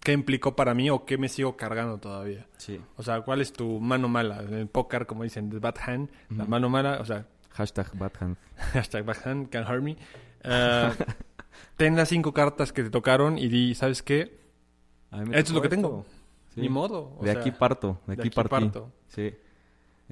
¿Qué 0.00 0.12
implicó 0.12 0.54
para 0.56 0.74
mí 0.74 0.90
o 0.90 1.04
qué 1.06 1.16
me 1.16 1.28
sigo 1.28 1.56
cargando 1.56 1.98
todavía? 1.98 2.48
Sí. 2.58 2.80
O 2.96 3.02
sea, 3.02 3.22
¿cuál 3.22 3.40
es 3.40 3.52
tu 3.52 3.80
mano 3.80 4.08
mala? 4.08 4.42
En 4.42 4.52
el 4.54 4.66
póker, 4.66 5.06
como 5.06 5.22
dicen, 5.22 5.48
the 5.48 5.58
bad 5.58 5.76
hand, 5.86 6.10
la 6.36 6.44
mano 6.44 6.68
mala, 6.68 6.98
o 7.00 7.04
sea, 7.04 7.26
Hashtag 7.50 7.96
bad 7.98 8.12
hand. 8.20 8.36
Hashtag 8.72 9.04
backhand, 9.04 9.48
can 9.50 9.64
hurt 9.64 9.82
me. 9.82 9.96
Eh, 10.42 10.90
ten 11.76 11.96
las 11.96 12.08
cinco 12.08 12.32
cartas 12.32 12.72
que 12.72 12.82
te 12.82 12.90
tocaron 12.90 13.38
y 13.38 13.48
di, 13.48 13.74
¿sabes 13.74 14.02
qué? 14.02 14.38
Esto 15.12 15.36
es 15.38 15.50
lo 15.52 15.62
que 15.62 15.68
tengo. 15.68 16.04
Sí. 16.54 16.60
Ni 16.62 16.68
modo. 16.68 17.14
o 17.18 17.24
de 17.24 17.32
sea, 17.32 17.40
aquí 17.40 17.50
parto, 17.50 18.00
de 18.06 18.16
de 18.16 18.22
aquí, 18.22 18.28
aquí 18.28 18.34
partí. 18.34 18.50
parto. 18.50 18.92
Sí. 19.08 19.32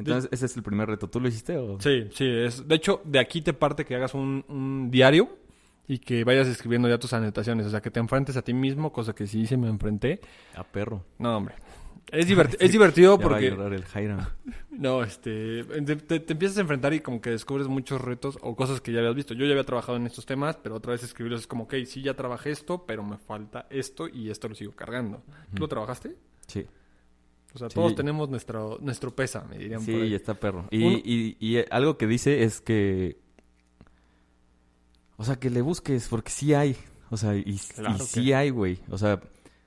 Entonces, 0.00 0.28
ese 0.32 0.46
es 0.46 0.56
el 0.56 0.62
primer 0.62 0.88
reto. 0.88 1.08
¿Tú 1.08 1.20
lo 1.20 1.28
hiciste 1.28 1.56
o...? 1.56 1.80
Sí, 1.80 2.08
sí. 2.12 2.26
Es, 2.28 2.66
de 2.66 2.74
hecho, 2.74 3.00
de 3.04 3.18
aquí 3.18 3.42
te 3.42 3.52
parte 3.52 3.84
que 3.84 3.94
hagas 3.94 4.14
un, 4.14 4.44
un 4.48 4.90
diario 4.90 5.28
y 5.86 5.98
que 5.98 6.24
vayas 6.24 6.46
escribiendo 6.48 6.88
ya 6.88 6.98
tus 6.98 7.12
anotaciones. 7.12 7.66
O 7.66 7.70
sea, 7.70 7.80
que 7.80 7.90
te 7.90 8.00
enfrentes 8.00 8.36
a 8.36 8.42
ti 8.42 8.54
mismo, 8.54 8.92
cosa 8.92 9.14
que 9.14 9.26
sí 9.26 9.46
se 9.46 9.56
me 9.56 9.68
enfrenté. 9.68 10.20
A 10.56 10.64
perro. 10.64 11.04
No, 11.18 11.36
hombre. 11.36 11.54
Es, 12.12 12.28
diverti- 12.28 12.56
es 12.60 12.72
divertido 12.72 13.16
Ya 13.18 13.24
va 13.24 13.24
a 13.24 13.28
porque... 13.34 13.50
llorar 13.50 13.72
el 13.72 13.84
Hiram. 13.94 14.26
No, 14.70 15.02
este, 15.02 15.62
te, 15.64 15.96
te- 15.96 16.20
te 16.20 16.32
empiezas 16.32 16.56
a 16.56 16.62
enfrentar 16.62 16.94
y 16.94 17.00
como 17.00 17.20
que 17.20 17.28
descubres 17.28 17.68
muchos 17.68 18.00
retos 18.00 18.38
o 18.40 18.56
cosas 18.56 18.80
que 18.80 18.92
ya 18.92 19.00
habías 19.00 19.14
visto. 19.14 19.34
Yo 19.34 19.44
ya 19.44 19.50
había 19.50 19.64
trabajado 19.64 19.96
en 19.98 20.06
estos 20.06 20.24
temas, 20.24 20.56
pero 20.56 20.76
otra 20.76 20.92
vez 20.92 21.02
escribirlos 21.02 21.40
es 21.42 21.46
como, 21.46 21.64
ok, 21.64 21.74
sí, 21.84 22.00
ya 22.00 22.14
trabajé 22.14 22.50
esto, 22.50 22.86
pero 22.86 23.02
me 23.04 23.18
falta 23.18 23.66
esto 23.68 24.08
y 24.08 24.30
esto 24.30 24.48
lo 24.48 24.54
sigo 24.54 24.72
cargando. 24.72 25.22
¿Tú 25.52 25.60
lo 25.60 25.68
trabajaste? 25.68 26.16
Sí. 26.46 26.66
O 27.54 27.58
sea, 27.58 27.68
Sí. 27.68 27.74
todos 27.74 27.94
tenemos 27.94 28.28
nuestro, 28.28 28.78
nuestro 28.80 29.14
pesa, 29.14 29.44
me 29.50 29.58
dirían 29.58 29.84
por 29.84 29.94
ahí. 29.94 30.08
Sí, 30.10 30.14
está 30.14 30.34
perro. 30.34 30.66
Y, 30.70 30.84
y- 30.84 31.36
y 31.40 31.64
algo 31.70 31.96
que 31.98 32.06
dice 32.06 32.44
es 32.44 32.60
que... 32.60 33.18
O 35.16 35.24
sea, 35.24 35.36
que 35.36 35.50
le 35.50 35.60
busques, 35.60 36.08
porque 36.08 36.30
sí 36.30 36.54
hay. 36.54 36.76
O 37.10 37.16
sea, 37.16 37.36
y, 37.36 37.42
y 37.46 37.58
Claro 37.74 37.98
que- 37.98 38.04
sí 38.04 38.32
hay, 38.32 38.50
güey. 38.50 38.78
O 38.88 38.96
sea, 38.96 39.20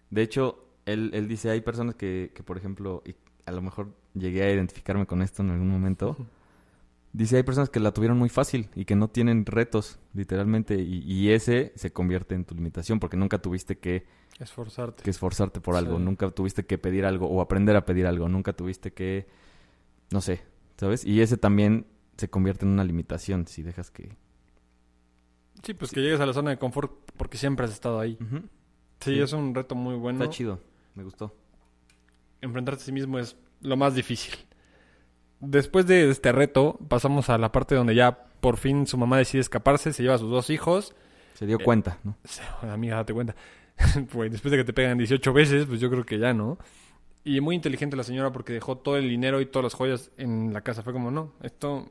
de 0.09 0.21
hecho, 0.21 0.65
él, 0.85 1.11
él 1.13 1.27
dice, 1.27 1.49
hay 1.49 1.61
personas 1.61 1.95
que, 1.95 2.31
que, 2.33 2.41
por 2.41 2.57
ejemplo, 2.57 3.03
y 3.05 3.15
a 3.45 3.51
lo 3.51 3.61
mejor 3.61 3.93
llegué 4.15 4.43
a 4.43 4.51
identificarme 4.51 5.05
con 5.05 5.21
esto 5.21 5.43
en 5.43 5.51
algún 5.51 5.69
momento. 5.69 6.17
Dice, 7.13 7.37
hay 7.37 7.43
personas 7.43 7.69
que 7.69 7.79
la 7.79 7.91
tuvieron 7.93 8.17
muy 8.17 8.29
fácil 8.29 8.69
y 8.75 8.85
que 8.85 8.95
no 8.95 9.07
tienen 9.07 9.45
retos, 9.45 9.99
literalmente. 10.13 10.81
Y, 10.81 11.03
y 11.03 11.29
ese 11.29 11.71
se 11.75 11.93
convierte 11.93 12.33
en 12.33 12.43
tu 12.43 12.55
limitación 12.55 12.99
porque 12.99 13.17
nunca 13.17 13.39
tuviste 13.39 13.77
que, 13.77 14.07
Esforzarte. 14.39 15.03
que 15.03 15.11
esforzarte 15.11 15.61
por 15.61 15.75
algo. 15.75 15.97
Sí. 15.97 16.03
Nunca 16.03 16.31
tuviste 16.31 16.65
que 16.65 16.79
pedir 16.79 17.05
algo 17.05 17.27
o 17.27 17.39
aprender 17.41 17.75
a 17.75 17.85
pedir 17.85 18.07
algo. 18.07 18.27
Nunca 18.29 18.53
tuviste 18.53 18.93
que, 18.93 19.27
no 20.09 20.21
sé, 20.21 20.41
¿sabes? 20.77 21.05
Y 21.05 21.21
ese 21.21 21.37
también 21.37 21.85
se 22.17 22.29
convierte 22.31 22.65
en 22.65 22.71
una 22.71 22.83
limitación 22.83 23.45
si 23.47 23.61
dejas 23.61 23.91
que... 23.91 24.15
Sí, 25.61 25.73
pues 25.75 25.91
que 25.91 26.01
llegues 26.01 26.19
a 26.19 26.25
la 26.25 26.33
zona 26.33 26.49
de 26.49 26.57
confort 26.57 26.91
porque 27.15 27.37
siempre 27.37 27.65
has 27.65 27.71
estado 27.71 27.99
ahí. 27.99 28.17
Sí. 28.99 29.19
es 29.19 29.33
un 29.33 29.53
reto 29.53 29.75
muy 29.75 29.95
bueno. 29.95 30.23
Está 30.23 30.33
chido, 30.33 30.59
me 30.95 31.03
gustó. 31.03 31.35
enfrentarte 32.41 32.81
a 32.81 32.85
sí 32.85 32.91
mismo 32.91 33.19
es 33.19 33.37
lo 33.61 33.77
más 33.77 33.93
difícil. 33.95 34.33
Después 35.45 35.85
de 35.87 36.09
este 36.09 36.31
reto, 36.31 36.79
pasamos 36.87 37.29
a 37.29 37.37
la 37.37 37.51
parte 37.51 37.75
donde 37.75 37.95
ya 37.95 38.25
por 38.39 38.57
fin 38.57 38.87
su 38.87 38.97
mamá 38.97 39.17
decide 39.17 39.41
escaparse, 39.41 39.93
se 39.93 40.03
lleva 40.03 40.15
a 40.15 40.19
sus 40.19 40.29
dos 40.29 40.49
hijos. 40.49 40.95
Se 41.33 41.45
dio 41.45 41.57
Eh, 41.59 41.63
cuenta, 41.63 41.97
¿no? 42.03 42.15
Amiga, 42.61 42.95
date 42.97 43.13
cuenta. 43.13 43.35
pues 44.11 44.31
después 44.31 44.51
de 44.51 44.57
que 44.57 44.63
te 44.63 44.73
pegan 44.73 44.97
18 44.97 45.33
veces, 45.33 45.65
pues 45.65 45.79
yo 45.79 45.89
creo 45.89 46.05
que 46.05 46.19
ya, 46.19 46.33
¿no? 46.33 46.57
Y 47.25 47.41
muy 47.41 47.55
inteligente 47.55 47.95
la 47.95 48.03
señora 48.03 48.31
porque 48.31 48.53
dejó 48.53 48.77
todo 48.77 48.97
el 48.97 49.09
dinero 49.09 49.41
y 49.41 49.45
todas 49.45 49.63
las 49.63 49.73
joyas 49.73 50.11
en 50.17 50.53
la 50.53 50.61
casa. 50.61 50.83
Fue 50.83 50.93
como, 50.93 51.11
no, 51.11 51.33
esto 51.41 51.89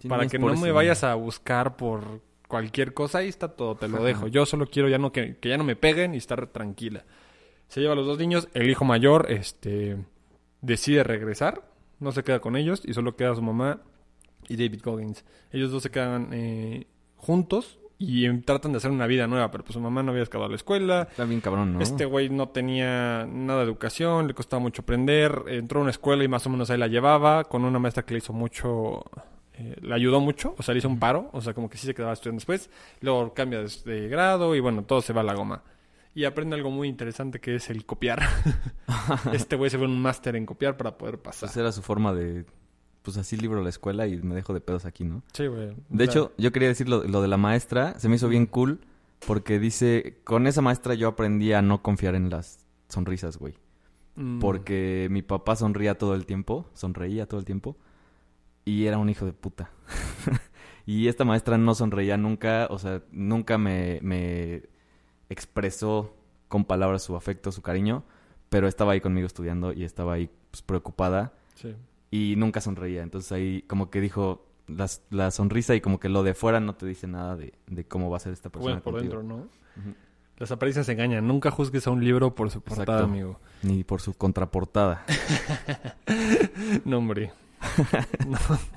Sí, 0.00 0.08
para 0.08 0.24
es 0.24 0.32
que 0.32 0.38
no 0.38 0.54
me 0.56 0.72
vayas 0.72 1.04
a 1.04 1.14
buscar 1.14 1.76
por 1.76 2.20
cualquier 2.48 2.94
cosa, 2.94 3.18
ahí 3.18 3.28
está 3.28 3.48
todo, 3.48 3.74
te 3.76 3.88
lo 3.88 4.02
dejo. 4.02 4.28
Yo 4.28 4.46
solo 4.46 4.66
quiero 4.66 4.88
ya 4.88 4.98
no 4.98 5.12
que, 5.12 5.36
que 5.38 5.48
ya 5.48 5.56
no 5.56 5.64
me 5.64 5.76
peguen 5.76 6.14
y 6.14 6.18
estar 6.18 6.46
tranquila. 6.48 7.04
Se 7.68 7.80
lleva 7.80 7.94
a 7.94 7.96
los 7.96 8.06
dos 8.06 8.18
niños, 8.18 8.48
el 8.54 8.70
hijo 8.70 8.84
mayor 8.84 9.26
este 9.30 9.96
decide 10.60 11.02
regresar, 11.02 11.62
no 12.00 12.12
se 12.12 12.22
queda 12.22 12.40
con 12.40 12.56
ellos 12.56 12.82
y 12.84 12.94
solo 12.94 13.16
queda 13.16 13.34
su 13.34 13.42
mamá 13.42 13.80
y 14.48 14.56
David 14.56 14.80
Goggins. 14.82 15.24
Ellos 15.52 15.70
dos 15.70 15.82
se 15.82 15.90
quedan 15.90 16.28
eh, 16.32 16.86
juntos 17.16 17.78
y 17.98 18.28
tratan 18.40 18.72
de 18.72 18.78
hacer 18.78 18.90
una 18.90 19.06
vida 19.06 19.26
nueva, 19.26 19.50
pero 19.50 19.64
pues 19.64 19.74
su 19.74 19.80
mamá 19.80 20.02
no 20.02 20.12
había 20.12 20.22
acabado 20.22 20.50
la 20.50 20.56
escuela. 20.56 21.08
Está 21.10 21.24
bien 21.24 21.40
cabrón, 21.40 21.74
¿no? 21.74 21.80
Este 21.80 22.04
güey 22.04 22.28
no 22.28 22.48
tenía 22.50 23.26
nada 23.26 23.60
de 23.60 23.64
educación, 23.64 24.28
le 24.28 24.34
costaba 24.34 24.60
mucho 24.60 24.82
aprender, 24.82 25.44
entró 25.48 25.80
a 25.80 25.82
una 25.82 25.90
escuela 25.90 26.22
y 26.22 26.28
más 26.28 26.46
o 26.46 26.50
menos 26.50 26.70
ahí 26.70 26.78
la 26.78 26.88
llevaba, 26.88 27.44
con 27.44 27.64
una 27.64 27.78
maestra 27.78 28.04
que 28.04 28.14
le 28.14 28.18
hizo 28.18 28.34
mucho, 28.34 29.02
eh, 29.54 29.76
le 29.80 29.94
ayudó 29.94 30.20
mucho, 30.20 30.54
o 30.58 30.62
sea, 30.62 30.74
le 30.74 30.78
hizo 30.78 30.88
un 30.88 30.98
paro, 30.98 31.30
o 31.32 31.40
sea, 31.40 31.54
como 31.54 31.70
que 31.70 31.78
sí 31.78 31.86
se 31.86 31.94
quedaba 31.94 32.12
estudiando 32.12 32.38
después, 32.40 32.70
luego 33.00 33.32
cambia 33.32 33.62
de, 33.62 33.70
de 33.84 34.08
grado 34.08 34.54
y 34.54 34.60
bueno, 34.60 34.84
todo 34.84 35.00
se 35.00 35.14
va 35.14 35.22
a 35.22 35.24
la 35.24 35.34
goma. 35.34 35.62
Y 36.16 36.24
aprende 36.24 36.56
algo 36.56 36.70
muy 36.70 36.88
interesante 36.88 37.40
que 37.40 37.56
es 37.56 37.68
el 37.68 37.84
copiar. 37.84 38.22
este 39.34 39.54
güey 39.54 39.70
se 39.70 39.76
ve 39.76 39.84
un 39.84 40.00
máster 40.00 40.34
en 40.34 40.46
copiar 40.46 40.78
para 40.78 40.96
poder 40.96 41.18
pasar. 41.20 41.48
Pues 41.50 41.56
era 41.58 41.70
su 41.72 41.82
forma 41.82 42.14
de... 42.14 42.46
Pues 43.02 43.18
así 43.18 43.36
libro 43.36 43.62
la 43.62 43.68
escuela 43.68 44.06
y 44.06 44.16
me 44.22 44.34
dejo 44.34 44.54
de 44.54 44.62
pedos 44.62 44.86
aquí, 44.86 45.04
¿no? 45.04 45.22
Sí, 45.34 45.46
güey. 45.46 45.68
O 45.68 45.74
De 45.90 46.04
sea, 46.04 46.04
hecho, 46.06 46.32
yo 46.38 46.52
quería 46.52 46.68
decir 46.68 46.88
lo, 46.88 47.04
lo 47.04 47.20
de 47.20 47.28
la 47.28 47.36
maestra. 47.36 47.98
Se 48.00 48.08
me 48.08 48.16
hizo 48.16 48.28
bien 48.28 48.46
cool 48.46 48.80
porque 49.26 49.58
dice... 49.58 50.18
Con 50.24 50.46
esa 50.46 50.62
maestra 50.62 50.94
yo 50.94 51.08
aprendí 51.08 51.52
a 51.52 51.60
no 51.60 51.82
confiar 51.82 52.14
en 52.14 52.30
las 52.30 52.66
sonrisas, 52.88 53.36
güey. 53.36 53.52
mm, 54.14 54.38
Porque 54.40 55.08
mi 55.10 55.20
papá 55.20 55.54
sonría 55.54 55.98
todo 55.98 56.14
el 56.14 56.24
tiempo. 56.24 56.66
Sonreía 56.72 57.26
todo 57.26 57.40
el 57.40 57.44
tiempo. 57.44 57.76
Y 58.64 58.86
era 58.86 58.96
un 58.96 59.10
hijo 59.10 59.26
de 59.26 59.34
puta. 59.34 59.70
y 60.86 61.08
esta 61.08 61.26
maestra 61.26 61.58
no 61.58 61.74
sonreía 61.74 62.16
nunca. 62.16 62.68
O 62.70 62.78
sea, 62.78 63.02
nunca 63.12 63.58
me, 63.58 64.00
me 64.02 64.62
expresó 65.28 66.14
con 66.48 66.64
palabras 66.64 67.02
su 67.02 67.16
afecto, 67.16 67.52
su 67.52 67.62
cariño. 67.62 68.04
Pero 68.48 68.68
estaba 68.68 68.92
ahí 68.92 69.00
conmigo 69.00 69.26
estudiando 69.26 69.72
y 69.72 69.82
estaba 69.84 70.14
ahí 70.14 70.30
pues, 70.50 70.62
preocupada. 70.62 71.32
sí. 71.54 71.74
y 72.10 72.34
nunca 72.36 72.60
sonreía. 72.60 73.02
Entonces 73.02 73.32
ahí 73.32 73.62
como 73.62 73.90
que 73.90 74.00
dijo 74.00 74.46
las- 74.68 75.02
la, 75.10 75.30
sonrisa 75.32 75.74
y 75.74 75.80
como 75.80 75.98
que 76.00 76.08
lo 76.08 76.22
de 76.22 76.34
fuera 76.34 76.60
no 76.60 76.74
te 76.76 76.86
dice 76.86 77.06
nada 77.08 77.36
de, 77.36 77.52
de 77.66 77.84
cómo 77.84 78.08
va 78.10 78.18
a 78.18 78.20
ser 78.20 78.32
esta 78.32 78.48
persona. 78.50 78.74
Bueno, 78.76 78.82
por 78.82 78.94
contigo. 78.94 79.18
dentro, 79.20 79.36
¿no? 79.36 79.42
Ujú. 79.42 79.94
Las 80.38 80.52
apariencias 80.52 80.88
engañan. 80.88 81.26
Nunca 81.26 81.50
juzgues 81.50 81.86
a 81.86 81.90
un 81.90 82.04
libro 82.04 82.34
por 82.34 82.50
su 82.50 82.60
portada, 82.60 82.82
Exacto. 82.98 83.04
amigo. 83.04 83.40
Ni 83.62 83.82
por 83.84 84.00
su 84.00 84.14
contraportada. 84.14 85.04
No, 86.84 86.98
hombre. 86.98 87.32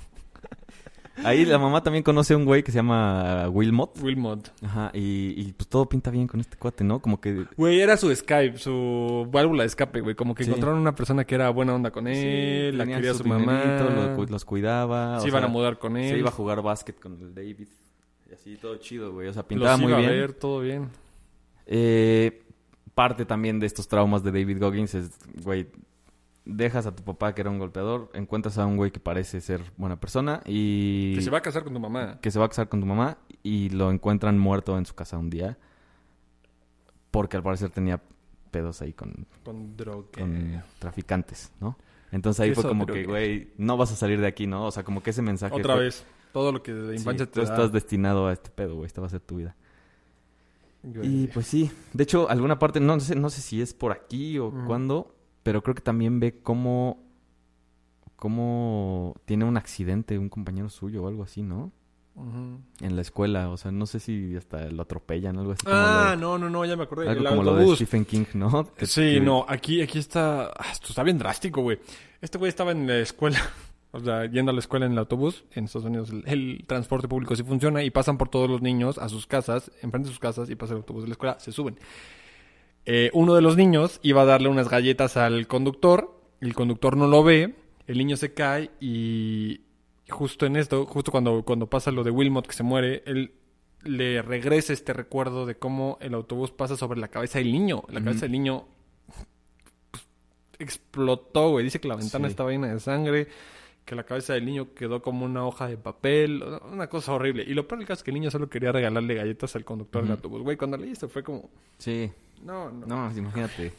Ahí 1.23 1.45
la 1.45 1.57
mamá 1.57 1.83
también 1.83 2.03
conoce 2.03 2.33
a 2.33 2.37
un 2.37 2.45
güey 2.45 2.63
que 2.63 2.71
se 2.71 2.77
llama 2.77 3.49
Wilmot. 3.49 3.97
Wilmot. 4.01 4.51
Ajá, 4.63 4.91
y, 4.93 5.33
y 5.37 5.53
pues 5.53 5.67
todo 5.67 5.87
pinta 5.87 6.09
bien 6.11 6.27
con 6.27 6.39
este 6.39 6.57
cuate, 6.57 6.83
¿no? 6.83 7.01
Como 7.01 7.19
que... 7.19 7.45
Güey, 7.57 7.79
era 7.81 7.97
su 7.97 8.13
Skype, 8.15 8.57
su 8.57 9.27
válvula 9.31 9.63
de 9.63 9.67
escape, 9.67 10.01
güey. 10.01 10.15
Como 10.15 10.33
que 10.35 10.43
Sí. 10.43 10.49
encontraron 10.49 10.79
una 10.79 10.95
persona 10.95 11.25
que 11.25 11.35
era 11.35 11.49
buena 11.49 11.75
onda 11.75 11.91
con 11.91 12.05
sí, 12.05 12.11
él, 12.15 12.77
la 12.77 12.83
tenía 12.83 12.97
quería 12.97 13.13
su 13.13 13.23
dinerito, 13.23 13.51
mamá. 13.85 14.15
lo 14.17 14.25
los 14.25 14.45
cuidaba. 14.45 15.19
se 15.19 15.27
iban 15.27 15.41
sea, 15.41 15.49
a 15.49 15.51
mudar 15.51 15.77
con 15.79 15.97
él. 15.97 16.09
Se 16.09 16.17
iba 16.17 16.29
a 16.29 16.33
jugar 16.33 16.61
básquet 16.61 16.99
con 16.99 17.13
el 17.21 17.33
David. 17.35 17.67
Y 18.29 18.33
así, 18.33 18.57
todo 18.57 18.77
chido, 18.77 19.11
güey. 19.11 19.27
O 19.27 19.33
sea, 19.33 19.47
pintaba 19.47 19.71
los 19.71 19.81
muy 19.81 19.89
iba 19.91 19.99
bien. 19.99 20.09
a 20.09 20.13
ver, 20.13 20.33
todo 20.33 20.61
bien. 20.61 20.89
Eh, 21.65 22.43
parte 22.93 23.25
también 23.25 23.59
de 23.59 23.65
estos 23.65 23.87
traumas 23.87 24.23
de 24.23 24.31
David 24.31 24.59
Goggins 24.59 24.93
es, 24.95 25.11
güey, 25.43 25.67
dejas 26.55 26.85
a 26.85 26.95
tu 26.95 27.03
papá 27.03 27.33
que 27.35 27.41
era 27.41 27.49
un 27.49 27.59
golpeador, 27.59 28.09
encuentras 28.13 28.57
a 28.57 28.65
un 28.65 28.77
güey 28.77 28.91
que 28.91 28.99
parece 28.99 29.41
ser 29.41 29.61
buena 29.77 29.99
persona 29.99 30.41
y 30.45 31.15
Que 31.15 31.21
se 31.21 31.29
va 31.29 31.39
a 31.39 31.41
casar 31.41 31.63
con 31.63 31.73
tu 31.73 31.79
mamá. 31.79 32.19
que 32.21 32.31
se 32.31 32.39
va 32.39 32.45
a 32.45 32.49
casar 32.49 32.69
con 32.69 32.79
tu 32.79 32.85
mamá 32.85 33.17
y 33.43 33.69
lo 33.69 33.91
encuentran 33.91 34.37
muerto 34.39 34.77
en 34.77 34.85
su 34.85 34.93
casa 34.95 35.17
un 35.17 35.29
día 35.29 35.57
porque 37.11 37.37
al 37.37 37.43
parecer 37.43 37.69
tenía 37.69 38.01
pedos 38.51 38.81
ahí 38.81 38.93
con, 38.93 39.25
Con 39.43 39.75
droga. 39.77 40.07
con 40.17 40.63
traficantes, 40.79 41.51
¿no? 41.59 41.77
Entonces 42.11 42.39
ahí 42.41 42.49
¿Qué 42.49 42.55
fue 42.55 42.63
como 42.67 42.85
droga? 42.85 43.01
que, 43.01 43.07
güey, 43.07 43.53
no 43.57 43.77
vas 43.77 43.91
a 43.91 43.95
salir 43.95 44.19
de 44.19 44.27
aquí, 44.27 44.47
¿no? 44.47 44.65
O 44.65 44.71
sea, 44.71 44.83
como 44.83 45.03
que 45.03 45.11
ese 45.11 45.21
mensaje... 45.21 45.53
Otra 45.55 45.75
fue- 45.75 45.83
vez. 45.85 46.05
Todo 46.33 46.51
lo 46.51 46.61
que 46.61 46.73
de 46.73 46.93
Sí, 46.97 47.01
infancia 47.01 47.25
tú 47.25 47.31
te 47.33 47.39
da. 47.41 47.45
estás 47.51 47.71
destinado 47.71 48.27
a 48.27 48.33
este 48.33 48.49
pedo, 48.51 48.75
güey, 48.75 48.85
esta 48.87 49.01
va 49.01 49.07
a 49.07 49.09
ser 49.09 49.19
tu 49.19 49.37
vida. 49.37 49.55
Y 51.03 51.27
pues 51.27 51.45
sí, 51.47 51.69
de 51.93 52.03
hecho, 52.03 52.29
alguna 52.29 52.57
parte, 52.57 52.79
no 52.79 52.99
sé, 52.99 53.15
no 53.15 53.29
sé 53.29 53.41
si 53.41 53.61
es 53.61 53.73
por 53.73 53.91
aquí 53.91 54.37
o 54.39 54.47
Ujú. 54.47 54.65
cuándo, 54.65 55.13
pero 55.43 55.61
creo 55.63 55.75
que 55.75 55.81
también 55.81 56.19
ve 56.19 56.39
cómo, 56.41 57.03
cómo 58.15 59.15
tiene 59.25 59.45
un 59.45 59.57
accidente 59.57 60.17
un 60.17 60.29
compañero 60.29 60.69
suyo 60.69 61.03
o 61.03 61.07
algo 61.07 61.23
así, 61.23 61.41
¿no? 61.43 61.71
En 62.81 62.97
la 62.97 63.01
escuela, 63.01 63.49
o 63.49 63.55
sea, 63.55 63.71
no 63.71 63.85
sé 63.85 64.01
si 64.01 64.35
hasta 64.35 64.69
lo 64.71 64.81
atropellan 64.81 65.37
o 65.37 65.39
algo 65.39 65.53
así. 65.53 65.63
como 65.63 65.73
Ah, 65.77 66.03
lo 66.03 66.09
de- 66.11 66.17
no, 66.17 66.37
no, 66.37 66.49
no, 66.49 66.65
ya 66.65 66.75
me 66.75 66.83
acordé. 66.83 67.07
algo 67.07 67.21
El 67.21 67.27
como 67.29 67.43
lo 67.43 67.51
de 67.53 67.59
autobús. 67.61 67.77
Stephen 67.77 68.03
King, 68.03 68.25
¿no? 68.33 68.73
Que- 68.73 68.85
Sí, 68.87 69.01
que- 69.13 69.21
no, 69.21 69.45
aquí, 69.47 69.81
aquí 69.81 69.99
está. 69.99 70.47
ah, 70.47 70.65
Esto 70.69 70.87
está 70.89 71.03
bien 71.03 71.17
drástico, 71.17 71.61
güey. 71.61 71.79
Este 72.19 72.37
güey 72.37 72.49
estaba 72.49 72.71
en 72.73 72.87
la 72.87 72.97
escuela, 72.97 73.39
o 73.91 74.01
sea, 74.01 74.25
yendo 74.25 74.51
a 74.51 74.53
la 74.53 74.59
escuela 74.59 74.85
en 74.85 74.91
el 74.91 74.97
autobús. 74.97 75.45
En 75.55 75.63
Estados 75.63 75.85
Unidos 75.87 76.09
el, 76.09 76.23
el 76.27 76.65
transporte 76.67 77.07
público 77.07 77.37
sí 77.37 77.43
funciona 77.43 77.83
y 77.83 77.89
pasan 77.89 78.17
por 78.17 78.27
todos 78.27 78.49
los 78.49 78.61
niños 78.61 78.97
a 78.97 79.07
sus 79.07 79.25
casas, 79.25 79.71
enfrente 79.81 80.07
de 80.07 80.11
sus 80.11 80.19
casas 80.19 80.49
y 80.49 80.55
pasa 80.55 80.73
el 80.73 80.79
autobús 80.79 81.03
de 81.03 81.07
la 81.07 81.13
escuela, 81.13 81.39
se 81.39 81.53
suben. 81.53 81.79
Eh, 82.91 83.11
uno 83.13 83.35
de 83.35 83.41
los 83.43 83.55
niños 83.55 83.99
iba 84.01 84.23
a 84.23 84.25
darle 84.25 84.49
unas 84.49 84.67
galletas 84.67 85.15
al 85.15 85.45
conductor, 85.45 86.19
el 86.41 86.55
conductor 86.55 86.97
no 86.97 87.05
lo 87.05 87.23
ve, 87.23 87.53
el 87.85 87.97
niño 87.99 88.17
se 88.17 88.33
cae 88.33 88.71
y 88.79 89.61
justo 90.09 90.47
en 90.47 90.55
esto, 90.55 90.87
justo 90.87 91.11
cuando, 91.11 91.43
cuando 91.43 91.67
pasa 91.69 91.91
lo 91.91 92.03
de 92.03 92.09
Wilmot 92.09 92.47
que 92.47 92.53
se 92.53 92.63
muere, 92.63 93.03
él 93.05 93.31
le 93.83 94.23
regresa 94.23 94.73
este 94.73 94.93
recuerdo 94.93 95.45
de 95.45 95.53
cómo 95.55 95.99
el 96.01 96.15
autobús 96.15 96.49
pasa 96.51 96.75
sobre 96.77 96.99
la 96.99 97.09
cabeza 97.09 97.37
del 97.37 97.51
niño. 97.51 97.83
La 97.89 98.01
cabeza 98.03 98.21
del 98.21 98.31
niño 98.31 98.65
pues, 99.91 100.03
explotó, 100.57 101.51
güey. 101.51 101.65
Dice 101.65 101.79
que 101.79 101.87
la 101.87 101.95
ventana 101.95 102.27
Sí. 102.27 102.31
estaba 102.31 102.49
llena 102.49 102.73
de 102.73 102.79
sangre, 102.79 103.27
que 103.89 103.95
la 103.95 104.03
cabeza 104.03 104.33
del 104.33 104.45
niño 104.45 104.75
quedó 104.75 105.01
como 105.01 105.25
una 105.25 105.43
hoja 105.43 105.67
de 105.67 105.75
papel, 105.75 106.43
una 106.71 106.87
cosa 106.87 107.11
horrible. 107.13 107.43
Y 107.43 107.55
lo 107.55 107.67
peor 107.67 107.79
del 107.79 107.87
caso 107.87 108.01
es 108.01 108.03
que 108.03 108.11
el 108.11 108.15
niño 108.15 108.29
solo 108.29 108.47
quería 108.47 108.71
regalarle 108.71 109.15
galletas 109.15 109.55
al 109.55 109.65
conductor 109.65 110.03
del 110.03 110.11
autobús. 110.11 110.43
Güey, 110.43 110.57
cuando 110.57 110.77
leí 110.77 110.91
esto 110.91 111.09
fue 111.09 111.23
como, 111.23 111.49
Sí, 111.79 112.11
no, 112.43 112.69
no. 112.69 112.85
no, 112.85 113.11
imagínate. 113.17 113.73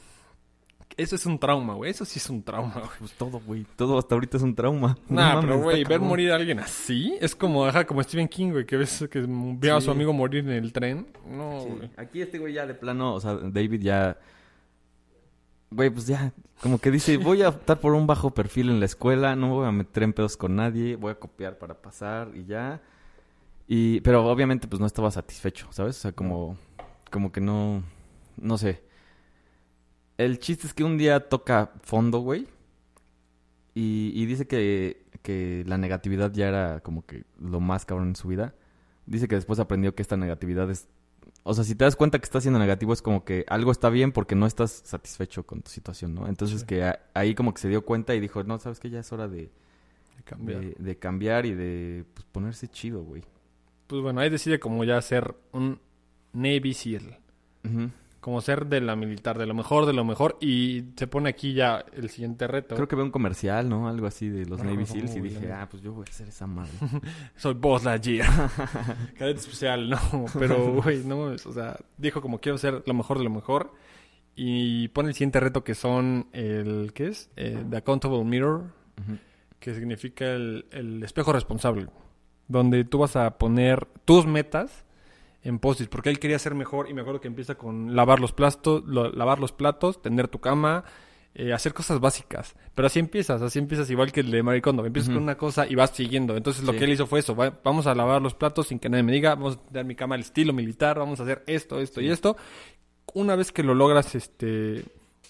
Eso 0.96 1.14
es 1.14 1.24
un 1.24 1.38
trauma, 1.38 1.74
güey. 1.74 1.92
Eso 1.92 2.04
sí 2.04 2.18
es 2.18 2.28
un 2.28 2.42
trauma, 2.42 2.74
güey. 2.74 2.90
Pues 2.98 3.12
todo, 3.12 3.40
güey, 3.46 3.64
todo 3.76 3.96
hasta 3.98 4.16
ahorita 4.16 4.36
es 4.38 4.42
un 4.42 4.54
trauma. 4.56 4.98
No 5.08 5.16
Nah, 5.20 5.34
mames, 5.36 5.44
pero 5.44 5.62
güey, 5.62 5.84
ver 5.84 6.00
morir 6.00 6.32
a 6.32 6.34
alguien 6.34 6.58
así 6.58 7.14
es 7.20 7.36
como, 7.36 7.64
ajá, 7.64 7.86
como 7.86 8.02
Stephen 8.02 8.26
King, 8.26 8.50
güey, 8.50 8.66
que 8.66 8.76
ves 8.76 9.06
que 9.08 9.24
ve 9.28 9.70
a 9.70 9.80
su 9.80 9.92
amigo 9.92 10.12
morir 10.12 10.40
en 10.44 10.50
el 10.50 10.72
tren. 10.72 11.06
No, 11.30 11.60
Sí, 11.62 11.68
güey. 11.76 11.90
Aquí 11.96 12.20
este 12.20 12.38
güey 12.40 12.52
ya 12.54 12.66
de 12.66 12.74
plano, 12.74 13.14
o 13.14 13.20
sea, 13.20 13.34
David 13.34 13.80
ya 13.80 14.18
güey, 15.70 15.90
pues 15.90 16.06
ya, 16.06 16.32
como 16.62 16.78
que 16.78 16.90
dice, 16.90 17.16
voy 17.16 17.42
a 17.42 17.50
optar 17.50 17.80
por 17.80 17.94
un 17.94 18.06
bajo 18.06 18.30
perfil 18.32 18.70
en 18.70 18.80
la 18.80 18.86
escuela, 18.86 19.36
no 19.36 19.54
voy 19.54 19.66
a 19.68 19.72
meter 19.72 20.02
en 20.02 20.12
pedos 20.12 20.36
con 20.36 20.56
nadie, 20.56 20.96
voy 20.96 21.12
a 21.12 21.18
copiar 21.18 21.58
para 21.58 21.80
pasar 21.80 22.30
y 22.34 22.44
ya. 22.44 22.82
Y, 23.66 24.00
pero 24.00 24.26
obviamente 24.26 24.66
pues 24.66 24.80
no 24.80 24.86
estaba 24.86 25.10
satisfecho, 25.10 25.68
¿sabes? 25.70 25.96
O 25.98 26.00
sea, 26.00 26.12
como, 26.12 26.56
como 27.10 27.32
que 27.32 27.40
no, 27.40 27.82
no 28.36 28.58
sé. 28.58 28.82
El 30.18 30.38
chiste 30.38 30.66
es 30.66 30.74
que 30.74 30.84
un 30.84 30.98
día 30.98 31.28
toca 31.28 31.72
fondo, 31.82 32.18
güey. 32.18 32.48
Y, 33.74 34.12
y 34.14 34.26
dice 34.26 34.46
que, 34.46 35.06
que 35.22 35.64
la 35.66 35.78
negatividad 35.78 36.32
ya 36.32 36.48
era 36.48 36.80
como 36.80 37.06
que 37.06 37.24
lo 37.38 37.60
más 37.60 37.86
cabrón 37.86 38.08
en 38.08 38.16
su 38.16 38.28
vida. 38.28 38.54
Dice 39.06 39.28
que 39.28 39.36
después 39.36 39.58
aprendió 39.60 39.94
que 39.94 40.02
esta 40.02 40.16
negatividad 40.16 40.70
es... 40.70 40.88
O 41.42 41.54
sea, 41.54 41.64
si 41.64 41.75
te 41.75 41.85
das 41.85 41.97
cuenta 41.97 42.18
que 42.18 42.25
estás 42.25 42.42
siendo 42.42 42.59
negativo 42.59 42.92
es 42.92 43.00
como 43.02 43.25
que 43.25 43.44
algo 43.49 43.73
está 43.73 43.88
bien 43.88 44.12
porque 44.12 44.35
no 44.35 44.47
estás 44.47 44.82
satisfecho 44.85 45.44
con 45.47 45.62
tu 45.62 45.70
situación, 45.70 46.14
¿no? 46.14 46.28
Entonces 46.28 46.61
Sí. 46.61 46.66
que 46.66 46.85
a- 46.85 47.00
ahí 47.14 47.35
como 47.35 47.54
que 47.54 47.61
se 47.61 47.68
dio 47.68 47.85
cuenta 47.85 48.14
y 48.14 48.20
dijo, 48.20 48.44
no, 48.44 48.59
¿sabes 48.59 48.78
qué? 48.78 48.90
Ya 48.90 49.00
es 49.00 49.11
hora 49.12 49.26
de, 49.26 49.50
De 50.16 50.23
cambiar. 50.25 50.61
de, 50.61 50.75
de 50.78 50.99
cambiar 50.99 51.47
y 51.47 51.54
de 51.54 52.04
pues, 52.14 52.26
ponerse 52.30 52.68
chido, 52.68 53.02
güey. 53.02 53.23
Pues 53.87 54.02
bueno, 54.02 54.20
ahí 54.20 54.28
decide 54.30 54.61
como 54.61 54.85
ya 54.85 55.00
ser 55.00 55.35
un 55.52 55.80
Navy 56.35 56.75
SEAL. 56.75 57.18
Ujú. 57.64 57.90
Como 58.20 58.42
ser 58.42 58.66
de 58.66 58.82
la 58.82 58.96
militar, 58.96 59.38
de 59.38 59.46
lo 59.46 59.54
mejor, 59.54 59.86
de 59.86 59.94
lo 59.94 60.04
mejor. 60.04 60.36
Y 60.42 60.84
se 60.96 61.06
pone 61.06 61.30
aquí 61.30 61.54
ya 61.54 61.84
el 61.94 62.10
siguiente 62.10 62.46
reto. 62.46 62.74
Creo 62.74 62.86
que 62.86 62.94
veo 62.94 63.04
un 63.06 63.10
comercial, 63.10 63.68
¿no? 63.68 63.88
Algo 63.88 64.06
así 64.06 64.28
de 64.28 64.44
los 64.44 64.62
Navy 64.62 64.84
Seals 64.84 65.16
y 65.16 65.20
dije, 65.20 65.50
ah, 65.50 65.66
pues 65.70 65.82
yo 65.82 65.94
voy 65.94 66.04
a 66.06 66.10
hacer 66.10 66.28
esa 66.28 66.46
madre. 66.46 66.70
Soy 67.36 67.54
Buzz 67.54 67.84
Lightyear. 67.84 68.28
Cadete 69.18 69.40
especial, 69.40 69.88
no. 69.88 69.98
Pero, 70.38 70.82
güey, 70.82 71.02
no. 71.04 71.20
O 71.20 71.52
sea, 71.52 71.78
dijo 71.96 72.20
como 72.20 72.40
quiero 72.40 72.58
ser 72.58 72.82
lo 72.84 72.92
mejor 72.92 73.16
de 73.16 73.24
lo 73.24 73.30
mejor. 73.30 73.72
Y 74.36 74.88
pone 74.88 75.08
el 75.08 75.14
siguiente 75.14 75.40
reto 75.40 75.64
que 75.64 75.74
son 75.74 76.28
el... 76.32 76.92
¿Qué 76.94 77.08
es? 77.08 77.30
Eh, 77.36 77.64
The 77.70 77.78
Accountable 77.78 78.24
Mirror. 78.24 78.64
Que 79.58 79.74
significa 79.74 80.26
el, 80.26 80.66
el 80.72 81.02
espejo 81.02 81.32
responsable. 81.32 81.88
Donde 82.48 82.84
tú 82.84 82.98
vas 82.98 83.16
a 83.16 83.38
poner 83.38 83.86
tus 84.04 84.26
metas 84.26 84.84
en 85.42 85.59
post 85.59 85.82
Porque 85.90 86.11
él 86.11 86.18
quería 86.18 86.38
ser 86.38 86.54
mejor. 86.54 86.88
Y 86.90 86.94
me 86.94 87.00
acuerdo 87.00 87.20
que 87.20 87.28
empieza 87.28 87.54
con 87.56 87.94
lavar 87.97 88.20
los 88.20 88.32
platos, 88.32 88.82
lo- 88.87 89.11
lavar 89.11 89.38
los 89.38 89.52
platos, 89.52 90.00
tender 90.02 90.28
tu 90.28 90.40
cama. 90.40 90.85
eh, 91.32 91.52
hacer 91.52 91.73
cosas 91.73 92.00
básicas. 92.00 92.56
Pero 92.75 92.87
así 92.87 92.99
empiezas, 92.99 93.40
así 93.40 93.61
empiezas 93.61 93.88
igual 93.88 94.11
que 94.11 94.18
el 94.18 94.32
de 94.32 94.42
Marie 94.42 94.61
Kondo. 94.61 94.85
Empiezas 94.85 95.14
con 95.14 95.23
una 95.23 95.37
cosa 95.37 95.64
y 95.64 95.76
vas 95.76 95.90
siguiendo. 95.90 96.37
Entonces 96.37 96.64
lo 96.64 96.73
Sí. 96.73 96.78
que 96.78 96.85
él 96.87 96.90
hizo 96.90 97.06
fue 97.06 97.20
eso. 97.20 97.37
va- 97.37 97.56
vamos 97.62 97.87
a 97.87 97.94
lavar 97.94 98.20
los 98.20 98.35
platos 98.35 98.66
sin 98.66 98.80
que 98.80 98.88
nadie 98.88 99.04
me 99.04 99.12
diga. 99.12 99.37
Vamos 99.37 99.54
a 99.56 99.61
tener 99.68 99.85
mi 99.85 99.94
cama 99.94 100.16
al 100.16 100.23
estilo 100.23 100.52
militar. 100.52 100.99
Vamos 100.99 101.20
a 101.20 101.23
hacer 101.23 101.44
esto, 101.47 101.78
esto 101.80 102.00
y 102.00 102.11
esto. 102.11 102.37
Una 103.14 103.37
vez 103.37 103.52
que 103.52 103.62
lo 103.62 103.75
logras 103.75 104.16
este 104.16 104.85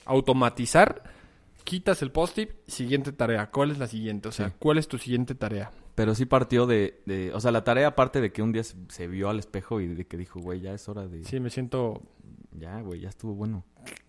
automatizar, 0.06 1.02
quitas 1.70 2.02
el 2.02 2.10
post-it. 2.10 2.50
Siguiente 2.66 3.12
tarea. 3.12 3.50
¿Cuál 3.50 3.70
es 3.70 3.78
la 3.78 3.86
siguiente? 3.86 4.28
O 4.28 4.32
sea, 4.32 4.48
Sí. 4.48 4.54
¿cuál 4.58 4.78
es 4.78 4.88
tu 4.88 4.98
siguiente 4.98 5.36
tarea? 5.36 5.70
Pero 5.94 6.14
sí 6.16 6.24
partió 6.26 6.66
de, 6.66 7.00
de... 7.06 7.32
O 7.32 7.40
sea, 7.40 7.52
la 7.52 7.62
tarea 7.62 7.86
aparte 7.88 8.20
de 8.20 8.32
que 8.32 8.42
un 8.42 8.50
día 8.52 8.64
se, 8.64 8.74
se 8.88 9.06
vio 9.06 9.28
al 9.28 9.38
espejo 9.38 9.80
y 9.80 9.86
de 9.86 10.06
que 10.06 10.16
dijo, 10.16 10.40
güey, 10.40 10.60
ya 10.60 10.72
es 10.72 10.88
hora 10.88 11.06
de... 11.06 11.22
Sí, 11.24 11.38
me 11.38 11.50
siento... 11.50 12.02
Ya, 12.58 12.80
güey, 12.80 13.00
ya 13.00 13.08
estuvo 13.08 13.34
bueno. 13.34 13.64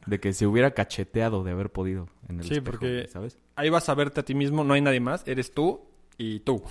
De 0.08 0.20
que 0.20 0.34
se 0.34 0.48
hubiera 0.48 0.72
cacheteado 0.72 1.44
de 1.44 1.52
haber 1.52 1.72
podido 1.72 2.08
en 2.28 2.40
el 2.40 2.44
Sí, 2.46 2.54
espejo, 2.56 2.72
porque- 2.72 3.08
¿sabes? 3.08 3.38
Ahí 3.56 3.70
vas 3.70 3.88
a 3.90 3.94
verte 3.94 4.22
a 4.22 4.24
ti 4.24 4.34
mismo. 4.34 4.64
No 4.64 4.74
hay 4.74 4.82
nadie 4.82 5.00
más. 5.00 5.28
Eres 5.28 5.54
tú 5.54 5.82
y 6.18 6.40
tú. 6.40 6.64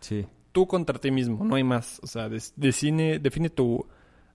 Sí. 0.00 0.26
Tú 0.52 0.66
contra 0.66 0.98
ti 0.98 1.10
mismo. 1.10 1.42
No 1.44 1.54
hay 1.54 1.64
más. 1.64 1.98
O 2.02 2.06
sea, 2.06 2.28
des- 2.28 2.52
define, 2.56 3.18
define 3.18 3.48
tu... 3.50 3.86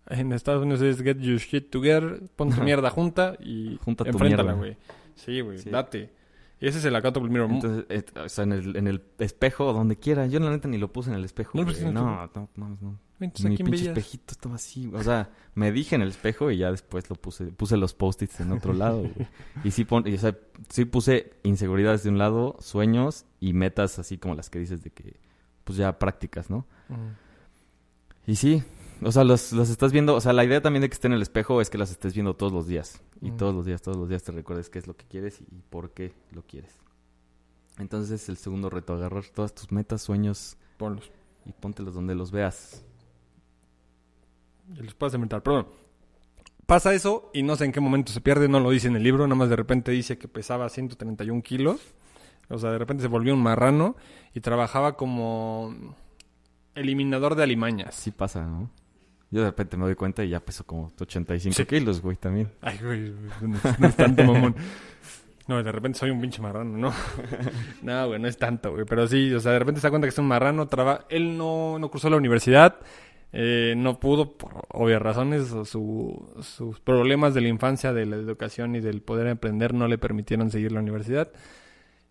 En 0.07 0.33
Estados 0.33 0.63
Unidos 0.63 0.81
es 0.81 1.01
get 1.03 1.17
your 1.19 1.37
shit 1.37 1.69
together. 1.69 2.21
Pon 2.35 2.49
tu 2.49 2.61
mierda 2.63 2.89
junta 2.89 3.35
y 3.39 3.77
Junta 3.85 4.03
tu 4.03 4.09
enfréntala, 4.09 4.53
güey. 4.53 4.75
Sí, 5.15 5.41
güey. 5.41 5.57
Sí. 5.57 5.69
Date. 5.69 6.13
Ese 6.59 6.77
es 6.77 6.85
el 6.85 6.95
accountable 6.95 7.29
mirror. 7.31 7.49
Entonces, 7.49 7.85
eh, 7.89 8.03
o 8.23 8.29
sea, 8.29 8.43
en 8.43 8.51
el, 8.51 8.75
en 8.75 8.87
el 8.87 9.01
espejo 9.17 9.65
o 9.65 9.73
donde 9.73 9.95
quiera. 9.95 10.27
Yo 10.27 10.39
la 10.39 10.51
neta 10.51 10.67
ni 10.67 10.77
lo 10.77 10.91
puse 10.93 11.09
en 11.09 11.15
el 11.15 11.25
espejo. 11.25 11.57
¿No 11.57 11.63
güey. 11.63 11.83
no, 11.85 11.91
no, 11.91 12.49
no, 12.55 12.77
no. 12.79 12.99
Entonces, 13.19 13.45
¿a 13.45 13.49
Mi 13.49 13.57
pinche 13.57 13.85
espejito 13.87 14.25
estaba 14.31 14.55
así. 14.55 14.89
O 14.93 15.01
sea, 15.03 15.29
me 15.55 15.71
dije 15.71 15.95
en 15.95 16.01
el 16.03 16.09
espejo 16.09 16.51
y 16.51 16.57
ya 16.57 16.69
después 16.71 17.09
lo 17.09 17.15
puse. 17.15 17.45
Puse 17.45 17.77
los 17.77 17.93
post-its 17.95 18.39
en 18.41 18.51
otro 18.51 18.73
lado. 18.73 18.99
güey. 18.99 19.13
Y 19.63 19.71
sí, 19.71 19.85
pon- 19.85 20.07
y, 20.07 20.13
o 20.13 20.17
sea, 20.19 20.37
sí 20.69 20.85
puse 20.85 21.33
inseguridades 21.43 22.03
de 22.03 22.09
un 22.09 22.17
lado, 22.19 22.57
sueños 22.59 23.25
y 23.39 23.53
metas 23.53 23.97
así 23.99 24.17
como 24.19 24.35
las 24.35 24.49
que 24.51 24.59
dices 24.59 24.83
de 24.83 24.91
que, 24.91 25.19
pues 25.63 25.77
ya 25.77 25.97
prácticas, 25.97 26.49
¿no? 26.51 26.65
Y 28.27 28.35
sí, 28.35 28.63
o 29.03 29.11
sea, 29.11 29.23
los, 29.23 29.51
los 29.53 29.69
estás 29.69 29.91
viendo. 29.91 30.15
O 30.15 30.21
sea, 30.21 30.33
la 30.33 30.43
idea 30.45 30.61
también 30.61 30.81
de 30.81 30.89
que 30.89 30.93
esté 30.93 31.07
en 31.07 31.13
el 31.13 31.21
espejo 31.21 31.61
es 31.61 31.69
que 31.69 31.77
las 31.77 31.91
estés 31.91 32.13
viendo 32.13 32.35
todos 32.35 32.51
los 32.53 32.67
días. 32.67 33.01
Y 33.21 33.31
Mm. 33.31 33.37
todos 33.37 33.55
los 33.55 33.65
días, 33.65 33.81
todos 33.81 33.97
los 33.97 34.09
días 34.09 34.23
te 34.23 34.31
recuerdes 34.31 34.69
qué 34.69 34.79
es 34.79 34.87
lo 34.87 34.95
que 34.95 35.05
quieres 35.05 35.41
y, 35.41 35.43
y 35.55 35.61
por 35.69 35.91
qué 35.91 36.13
lo 36.31 36.43
quieres. 36.43 36.75
Entonces, 37.77 38.27
el 38.29 38.37
segundo 38.37 38.69
reto, 38.69 38.93
agarrar 38.93 39.23
todas 39.33 39.53
tus 39.55 39.71
metas, 39.71 40.01
sueños 40.01 40.57
Ponlos. 40.77 41.09
y 41.45 41.51
póntelos 41.51 41.93
donde 41.93 42.15
los 42.15 42.31
veas. 42.31 42.83
Y 44.77 44.83
los 44.83 44.93
puedes 44.93 45.13
inventar. 45.15 45.41
Bueno, 45.43 45.67
pasa 46.65 46.93
eso 46.93 47.29
y 47.33 47.43
no 47.43 47.55
sé 47.55 47.65
en 47.65 47.71
qué 47.71 47.79
momento 47.79 48.11
se 48.11 48.21
pierde, 48.21 48.47
no 48.47 48.59
lo 48.59 48.69
dice 48.69 48.87
en 48.87 48.95
el 48.95 49.03
libro, 49.03 49.25
nada 49.27 49.35
más 49.35 49.49
de 49.49 49.55
repente 49.55 49.91
dice 49.91 50.17
que 50.17 50.27
pesaba 50.27 50.69
131 50.69 51.41
kilos. 51.41 51.79
O 52.49 52.57
sea, 52.57 52.71
de 52.71 52.77
repente 52.77 53.01
se 53.01 53.07
volvió 53.07 53.33
un 53.33 53.41
marrano 53.41 53.95
y 54.33 54.41
trabajaba 54.41 54.95
como 54.97 55.73
eliminador 56.75 57.35
de 57.35 57.43
alimañas. 57.43 57.89
Así 57.97 58.11
pasa, 58.11 58.45
¿no? 58.45 58.69
Yo 59.31 59.39
de 59.41 59.47
repente 59.47 59.77
me 59.77 59.85
doy 59.85 59.95
cuenta 59.95 60.23
y 60.23 60.29
ya 60.29 60.39
peso 60.41 60.65
como 60.65 60.91
85 60.99 61.55
Sí. 61.55 61.65
kilos, 61.65 62.01
güey, 62.01 62.17
también. 62.17 62.49
Ay, 62.61 62.77
güey, 62.83 63.13
no, 63.41 63.55
es- 63.57 63.79
no 63.79 63.87
es 63.87 63.95
tanto, 63.97 64.23
mamón. 64.23 64.55
No, 65.47 65.63
de 65.63 65.71
repente 65.71 65.97
soy 65.99 66.11
un 66.11 66.21
pinche 66.21 66.41
marrano, 66.41 66.77
¿no? 66.77 66.93
no, 67.81 68.07
güey, 68.07 68.19
no 68.21 68.27
es 68.27 68.37
tanto, 68.37 68.71
güey. 68.71 68.85
Pero 68.85 69.07
sí, 69.07 69.33
o 69.33 69.39
sea, 69.39 69.53
de 69.53 69.59
repente 69.59 69.81
se 69.81 69.87
da 69.87 69.91
cuenta 69.91 70.05
que 70.05 70.09
es 70.09 70.17
un 70.17 70.27
marrano. 70.27 70.67
Traba... 70.67 71.05
Él 71.09 71.37
no, 71.37 71.79
no 71.79 71.89
cursó 71.89 72.09
la 72.09 72.17
universidad. 72.17 72.75
eh, 73.33 73.73
no 73.77 73.97
pudo, 73.99 74.33
por 74.37 74.65
obvias 74.69 75.01
razones, 75.01 75.47
su- 75.65 76.29
sus 76.41 76.79
problemas 76.81 77.33
de 77.33 77.39
la 77.41 77.47
infancia, 77.47 77.93
de 77.93 78.05
la 78.05 78.17
educación 78.17 78.75
y 78.75 78.81
del 78.81 79.01
poder 79.01 79.27
emprender 79.27 79.73
no 79.73 79.87
le 79.87 79.97
permitieron 79.97 80.51
seguir 80.51 80.73
la 80.73 80.81
universidad. 80.81 81.29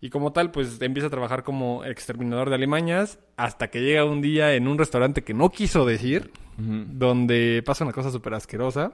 Y 0.03 0.09
como 0.09 0.33
tal, 0.33 0.49
pues 0.49 0.81
empieza 0.81 1.07
a 1.07 1.11
trabajar 1.11 1.43
como 1.43 1.85
exterminador 1.85 2.49
de 2.49 2.55
alimañas 2.55 3.19
hasta 3.37 3.69
que 3.69 3.81
llega 3.81 4.03
un 4.03 4.19
día 4.19 4.55
en 4.55 4.67
un 4.67 4.79
restaurante 4.79 5.23
que 5.23 5.35
no 5.35 5.51
quiso 5.51 5.85
decir, 5.85 6.31
donde 6.57 7.61
pasa 7.63 7.83
una 7.83 7.93
cosa 7.93 8.11
súper 8.11 8.33
asquerosa 8.33 8.93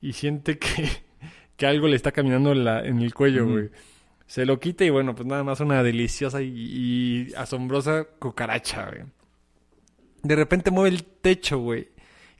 y 0.00 0.12
siente 0.12 0.58
que, 0.58 0.88
que 1.56 1.66
algo 1.66 1.86
le 1.86 1.94
está 1.94 2.10
caminando 2.10 2.50
en, 2.50 2.64
la, 2.64 2.84
en 2.84 3.00
el 3.00 3.14
cuello, 3.14 3.46
güey. 3.46 3.70
Se 4.26 4.44
lo 4.44 4.58
quita 4.58 4.84
y 4.84 4.90
bueno, 4.90 5.14
pues 5.14 5.26
nada 5.26 5.44
más 5.44 5.60
una 5.60 5.82
deliciosa 5.84 6.42
y, 6.42 6.48
y 6.48 7.34
asombrosa 7.34 8.04
cucaracha, 8.18 8.86
güey. 8.90 9.04
De 10.24 10.34
repente 10.34 10.72
mueve 10.72 10.96
el 10.96 11.04
techo, 11.04 11.60
güey. 11.60 11.90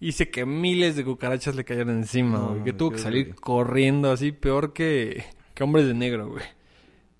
Y 0.00 0.06
dice 0.06 0.30
que 0.30 0.44
miles 0.44 0.96
de 0.96 1.04
cucarachas 1.04 1.54
le 1.54 1.64
cayeron 1.64 1.90
encima, 1.90 2.40
güey. 2.40 2.64
Que 2.64 2.72
tuvo 2.72 2.90
que 2.90 2.98
salir 2.98 3.36
corriendo 3.36 4.10
así, 4.10 4.32
peor 4.32 4.72
que, 4.72 5.24
que 5.54 5.62
hombres 5.62 5.86
de 5.86 5.94
negro, 5.94 6.28
güey. 6.30 6.44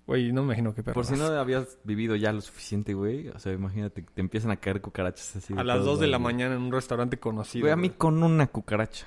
Güey, 0.09 0.31
no 0.31 0.41
me 0.41 0.47
imagino 0.47 0.73
qué 0.73 0.81
perro. 0.81 0.95
Por 0.95 1.05
si 1.05 1.13
no 1.15 1.25
habías 1.25 1.77
vivido 1.83 2.15
ya 2.15 2.33
lo 2.33 2.41
suficiente, 2.41 2.95
güey. 2.95 3.27
O 3.29 3.37
sea, 3.37 3.53
imagínate, 3.53 4.01
te 4.01 4.21
empiezan 4.21 4.49
a 4.49 4.57
caer 4.57 4.81
cucarachas 4.81 5.35
así. 5.35 5.53
A 5.55 5.63
las 5.63 5.75
todos 5.77 5.85
2 5.91 5.99
de 5.99 6.07
la 6.07 6.17
güey. 6.17 6.33
mañana 6.33 6.55
en 6.55 6.61
un 6.63 6.71
restaurante 6.71 7.19
conocido. 7.19 7.61
Güey, 7.65 7.73
a 7.73 7.75
mí 7.75 7.89
güey. 7.89 7.97
con 7.99 8.23
una 8.23 8.47
cucaracha. 8.47 9.05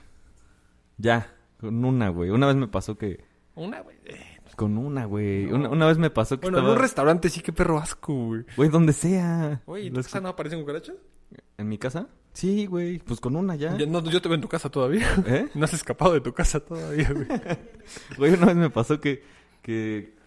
Ya, 0.99 1.35
con 1.61 1.85
una, 1.85 2.09
güey. 2.11 2.31
Una 2.31 2.47
vez 2.47 2.55
me 2.55 2.69
pasó 2.69 2.97
que... 2.97 3.25
Una, 3.57 3.81
güey. 3.81 3.97
eh, 4.05 4.39
Con 4.55 4.79
una, 4.79 5.07
güey. 5.07 5.47
No. 5.47 5.57
Una, 5.57 5.69
una 5.71 5.87
vez 5.87 5.99
me 5.99 6.11
pasó 6.11 6.39
que 6.39 6.47
Bueno, 6.49 6.59
en 6.65 6.73
un 6.73 6.79
restaurante 6.79 7.29
sí, 7.31 7.41
qué 7.41 7.53
perro 7.53 7.79
asco, 7.79 8.15
güey. 8.27 8.45
Güey, 8.57 8.69
donde 8.69 8.93
sea. 8.93 9.61
Oye, 9.67 9.89
¿en 9.89 9.95
tu 9.95 10.03
casa 10.03 10.21
no 10.21 10.29
aparecen 10.29 10.61
cucarachas? 10.61 10.95
cu- 10.95 11.37
¿En 11.59 11.69
mi 11.69 11.79
casa? 11.79 12.07
Sí, 12.33 12.67
güey. 12.67 12.99
Pues 13.01 13.19
con 13.21 13.35
una 13.35 13.57
ya. 13.57 13.77
Ya, 13.77 13.87
no, 13.87 14.03
yo 14.05 14.23
te 14.23 14.29
veo 14.29 14.37
en 14.37 14.41
tu 14.41 14.49
casa 14.49 14.71
todavía. 14.71 15.07
¿Eh? 15.27 15.49
No 15.57 15.65
has 15.65 15.75
escapado 15.75 16.13
de 16.15 16.21
tu 16.21 16.33
casa 16.33 16.61
todavía, 16.61 17.11
güey. 17.13 17.27
Güey, 18.19 18.35
una 18.35 18.47
vez 18.47 18.57
me 18.57 18.71
pasó 18.71 19.01
que... 19.01 19.25
que 19.63 20.22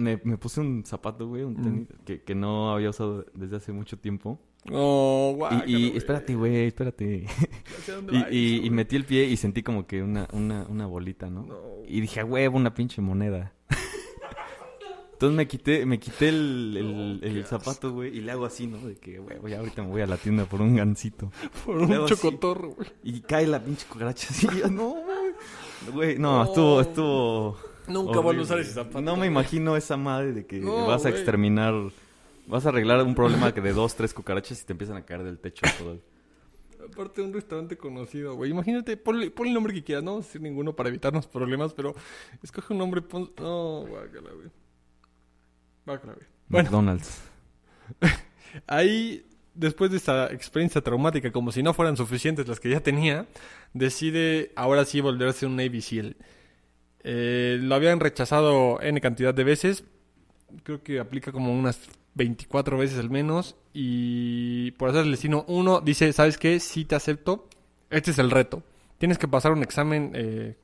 me, 0.00 0.20
me 0.24 0.36
puse 0.38 0.60
un 0.60 0.84
zapato, 0.84 1.28
güey, 1.28 1.42
un 1.44 1.54
Mm. 1.54 1.62
tenis, 1.62 1.88
que, 2.04 2.22
que 2.22 2.34
no 2.34 2.72
había 2.72 2.90
usado 2.90 3.24
desde 3.34 3.56
hace 3.56 3.72
mucho 3.72 3.98
tiempo. 3.98 4.38
Oh, 4.70 5.32
guau. 5.36 5.62
y, 5.66 5.74
y 5.92 5.96
espérate, 5.96 6.34
güey, 6.34 6.66
espérate. 6.66 7.24
y, 8.30 8.36
y, 8.36 8.66
y 8.66 8.70
metí 8.70 8.96
el 8.96 9.04
pie 9.04 9.24
y 9.24 9.36
sentí 9.36 9.62
como 9.62 9.86
que 9.86 10.02
una, 10.02 10.28
una, 10.32 10.66
una 10.68 10.86
bolita, 10.86 11.30
¿no? 11.30 11.44
No. 11.46 11.56
Y 11.86 12.00
dije, 12.00 12.20
"A 12.20 12.24
huevo, 12.24 12.56
una 12.58 12.74
pinche 12.74 13.00
moneda. 13.00 13.52
Entonces 15.12 15.36
me 15.36 15.46
quité, 15.46 15.84
me 15.84 15.98
quité 16.00 16.30
el, 16.30 17.20
el, 17.22 17.42
Oh, 17.42 17.46
zapato, 17.46 17.92
güey, 17.92 18.16
y 18.16 18.22
le 18.22 18.32
hago 18.32 18.46
así, 18.46 18.66
¿no? 18.66 18.78
De 18.78 18.96
que, 18.96 19.20
ya 19.48 19.58
ahorita 19.58 19.82
me 19.82 19.88
voy 19.90 20.00
a 20.00 20.06
la 20.06 20.16
tienda 20.16 20.46
por 20.46 20.62
un 20.62 20.76
gancito. 20.76 21.30
Por 21.66 21.76
un 21.76 22.06
chocotorro, 22.06 22.70
güey. 22.70 22.88
Y 23.02 23.20
cae 23.20 23.46
la 23.46 23.62
pinche 23.62 23.86
cucaracha 23.86 24.28
así. 24.30 24.46
no, 24.70 24.88
güey. 24.94 25.92
Güey, 25.92 26.18
no, 26.18 26.36
No. 26.38 26.44
estuvo, 26.44 26.80
estuvo... 26.80 27.56
Nunca 27.90 28.12
van 28.12 28.18
a 28.18 28.28
horrible. 28.28 28.44
usar 28.44 28.58
ese 28.60 28.72
zapato. 28.72 29.00
No 29.00 29.16
me 29.16 29.26
imagino 29.26 29.76
esa 29.76 29.96
madre 29.96 30.32
de 30.32 30.46
que 30.46 30.58
No, 30.60 30.86
vas 30.86 31.04
a 31.06 31.10
exterminar... 31.10 31.74
Vas 32.46 32.66
a 32.66 32.70
arreglar 32.70 33.02
un 33.04 33.14
problema 33.14 33.52
que 33.54 33.60
de 33.60 33.72
dos, 33.72 33.94
tres 33.94 34.12
cucarachas 34.12 34.60
y 34.60 34.64
te 34.64 34.72
empiezan 34.72 34.96
a 34.96 35.02
caer 35.04 35.22
del 35.22 35.38
techo 35.38 35.62
todo. 35.78 35.98
Aparte 36.84 37.20
de 37.20 37.28
un 37.28 37.32
restaurante 37.32 37.76
conocido, 37.76 38.34
güey. 38.34 38.50
Imagínate, 38.50 38.96
ponle, 38.96 39.30
ponle 39.30 39.50
el 39.50 39.54
nombre 39.54 39.72
que 39.72 39.84
quieras. 39.84 40.02
No 40.02 40.12
vamos 40.12 40.24
a 40.24 40.28
decir 40.28 40.40
ninguno 40.40 40.74
para 40.74 40.88
evitarnos 40.88 41.26
problemas, 41.28 41.72
pero 41.74 41.94
escoge 42.42 42.72
un 42.72 42.78
nombre. 42.78 43.02
Pon... 43.02 43.30
No, 43.38 43.84
guácala, 43.86 44.30
güey. 44.32 44.48
Guácala, 45.86 46.14
güey. 46.14 46.26
Bueno, 46.48 46.70
McDonald's. 46.70 47.22
ahí, 48.66 49.24
después 49.54 49.90
de 49.90 49.98
esta 49.98 50.32
experiencia 50.32 50.80
traumática, 50.80 51.30
como 51.30 51.52
si 51.52 51.62
no 51.62 51.74
fueran 51.74 51.96
suficientes 51.96 52.48
las 52.48 52.58
que 52.58 52.70
ya 52.70 52.80
tenía, 52.80 53.26
decide 53.72 54.52
ahora 54.56 54.84
sí 54.84 55.00
volverse 55.00 55.46
un 55.46 55.56
Navy 55.56 55.80
SEAL. 55.80 56.16
Eh, 57.04 57.58
lo 57.60 57.74
habían 57.74 58.00
rechazado 58.00 58.80
N 58.80 59.00
cantidad 59.00 59.32
de 59.34 59.44
veces. 59.44 59.84
Creo 60.62 60.82
que 60.82 60.98
aplica 61.00 61.32
como 61.32 61.52
unas 61.58 61.80
24 62.14 62.76
veces 62.78 62.98
al 62.98 63.10
menos. 63.10 63.56
Y 63.72 64.72
por 64.72 64.90
hacer 64.90 65.04
el 65.04 65.10
destino, 65.12 65.44
uno 65.48 65.80
dice, 65.80 66.12
¿sabes 66.12 66.36
qué? 66.38 66.60
Sí 66.60 66.84
te 66.84 66.94
acepto. 66.96 67.48
Este 67.88 68.10
es 68.10 68.18
el 68.18 68.30
reto. 68.30 68.62
Tienes 68.98 69.16
que 69.18 69.28
pasar 69.28 69.52
un 69.52 69.62
examen 69.62 70.12
eh, 70.14 70.56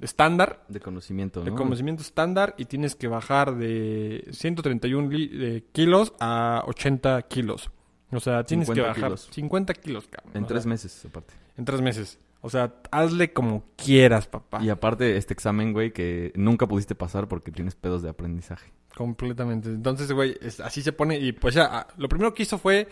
estándar, 0.00 0.64
De 0.68 0.80
conocimiento, 0.80 1.42
de 1.42 1.50
¿no? 1.50 1.56
conocimiento 1.56 2.02
estándar, 2.02 2.54
y 2.56 2.66
tienes 2.66 2.94
que 2.94 3.08
bajar 3.08 3.56
de 3.56 4.28
131 4.30 5.10
li- 5.10 5.30
eh, 5.32 5.64
kilos 5.72 6.12
a 6.20 6.62
80 6.66 7.22
kilos. 7.22 7.70
O 8.12 8.20
sea, 8.20 8.44
tienes 8.44 8.68
que 8.68 8.74
50 8.74 8.88
bajar 8.88 9.04
kilos. 9.10 9.28
50 9.32 9.74
kilos, 9.74 10.08
cabrón. 10.08 10.32
En 10.36 10.46
tres 10.46 10.62
sea, 10.62 10.70
meses, 10.70 11.04
aparte. 11.04 11.34
En 11.56 11.64
tres 11.64 11.80
meses. 11.80 12.18
O 12.42 12.48
sea, 12.48 12.74
hazle 12.90 13.32
como 13.32 13.64
quieras, 13.76 14.26
papá. 14.26 14.62
Y 14.62 14.70
aparte, 14.70 15.16
este 15.16 15.34
examen, 15.34 15.72
güey, 15.72 15.92
que 15.92 16.32
nunca 16.36 16.66
pudiste 16.66 16.94
pasar 16.94 17.28
porque 17.28 17.52
tienes 17.52 17.74
pedos 17.74 18.02
de 18.02 18.08
aprendizaje. 18.08 18.72
Completamente. 18.96 19.68
Entonces, 19.68 20.10
güey, 20.12 20.36
es- 20.40 20.60
así 20.60 20.82
se 20.82 20.92
pone. 20.92 21.18
Y 21.18 21.32
pues 21.32 21.54
ya, 21.54 21.68
ah, 21.70 21.86
lo 21.98 22.08
primero 22.08 22.32
que 22.32 22.42
hizo 22.44 22.56
fue. 22.58 22.88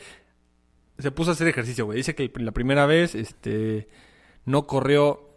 Se 0.99 1.11
puso 1.11 1.31
a 1.31 1.35
hacer 1.35 1.49
ejercicio, 1.49 1.87
güey. 1.87 1.99
Dice 1.99 2.15
que 2.15 2.25
el- 2.25 2.45
la 2.45 2.53
primera 2.53 2.85
vez, 2.87 3.15
este. 3.15 3.89
No 4.45 4.67
corrió 4.67 5.29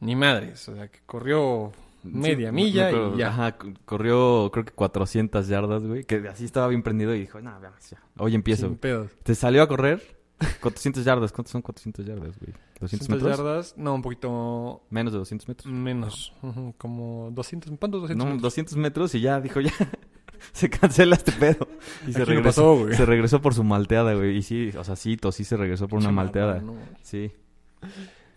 ni 0.00 0.16
madres. 0.16 0.68
O 0.68 0.74
sea, 0.74 0.88
que 0.88 1.00
corrió 1.06 1.72
media 2.02 2.48
Sí, 2.48 2.54
milla 2.54 2.90
y 2.90 3.16
ya. 3.18 3.28
Ajá, 3.28 3.56
corrió 3.84 4.50
creo 4.52 4.64
que 4.64 4.72
400 4.72 5.46
yardas, 5.48 5.84
güey. 5.84 6.04
Que 6.04 6.26
así 6.28 6.44
estaba 6.44 6.66
bien 6.68 6.82
prendido 6.82 7.14
y 7.14 7.20
dijo, 7.20 7.40
no, 7.40 7.58
veamos 7.60 7.88
ya. 7.90 8.02
Hoy 8.18 8.34
empiezo. 8.34 8.66
Sin 8.66 8.76
pedos. 8.76 9.10
Te 9.22 9.34
salió 9.34 9.62
a 9.62 9.68
correr 9.68 10.19
400 10.60 11.04
yardas. 11.04 11.32
¿Cuántos 11.32 11.52
son 11.52 11.62
400 11.62 12.04
yardas, 12.06 12.38
güey? 12.38 12.52
¿200 12.80 12.88
100 12.88 13.12
metros? 13.16 13.36
yardas. 13.38 13.74
No, 13.76 13.94
un 13.94 14.02
poquito 14.02 14.82
Menos 14.90 15.12
de 15.12 15.18
200 15.18 15.48
metros. 15.48 15.72
menos. 15.72 16.32
Como 16.78 17.30
200. 17.32 17.72
¿Cuántos 17.78 18.00
200? 18.02 18.16
No, 18.16 18.24
metros? 18.32 18.42
200 18.42 18.76
metros 18.76 19.14
y 19.14 19.20
ya 19.20 19.40
dijo, 19.40 19.60
ya. 19.60 19.72
se 20.52 20.70
cancela 20.70 21.16
este 21.16 21.32
pedo. 21.32 21.68
Y 22.06 22.12
se 22.12 22.24
regresó, 22.24 22.62
pasó, 22.62 22.76
güey. 22.84 22.94
se 22.96 23.04
regresó 23.06 23.40
por 23.42 23.54
su 23.54 23.64
malteada, 23.64 24.14
güey. 24.14 24.36
Y 24.38 24.42
sí, 24.42 24.70
o 24.78 24.84
sea, 24.84 24.96
sí, 24.96 25.18
sí 25.32 25.44
se 25.44 25.56
regresó 25.56 25.88
por 25.88 25.98
una 25.98 26.10
malteada. 26.10 26.60
¿no? 26.60 26.74
Sí. 27.02 27.32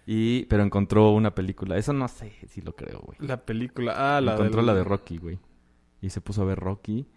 Y, 0.06 0.44
pero 0.46 0.64
encontró 0.64 1.12
una 1.12 1.34
película. 1.34 1.78
Eso 1.78 1.94
no 1.94 2.08
sé 2.10 2.34
si 2.50 2.62
lo 2.62 2.76
creo, 2.76 3.00
güey. 3.00 3.18
La 3.22 3.46
película. 3.46 4.18
Ah, 4.18 4.22
la 4.22 4.34
encontró 4.34 4.58
del- 4.58 4.66
la 4.68 4.74
de 4.74 4.84
Rocky, 4.84 5.18
güey. 5.18 5.40
Y 6.02 6.10
se 6.10 6.20
puso 6.20 6.42
a 6.42 6.46
ver 6.46 6.60
Rocky 6.60 7.08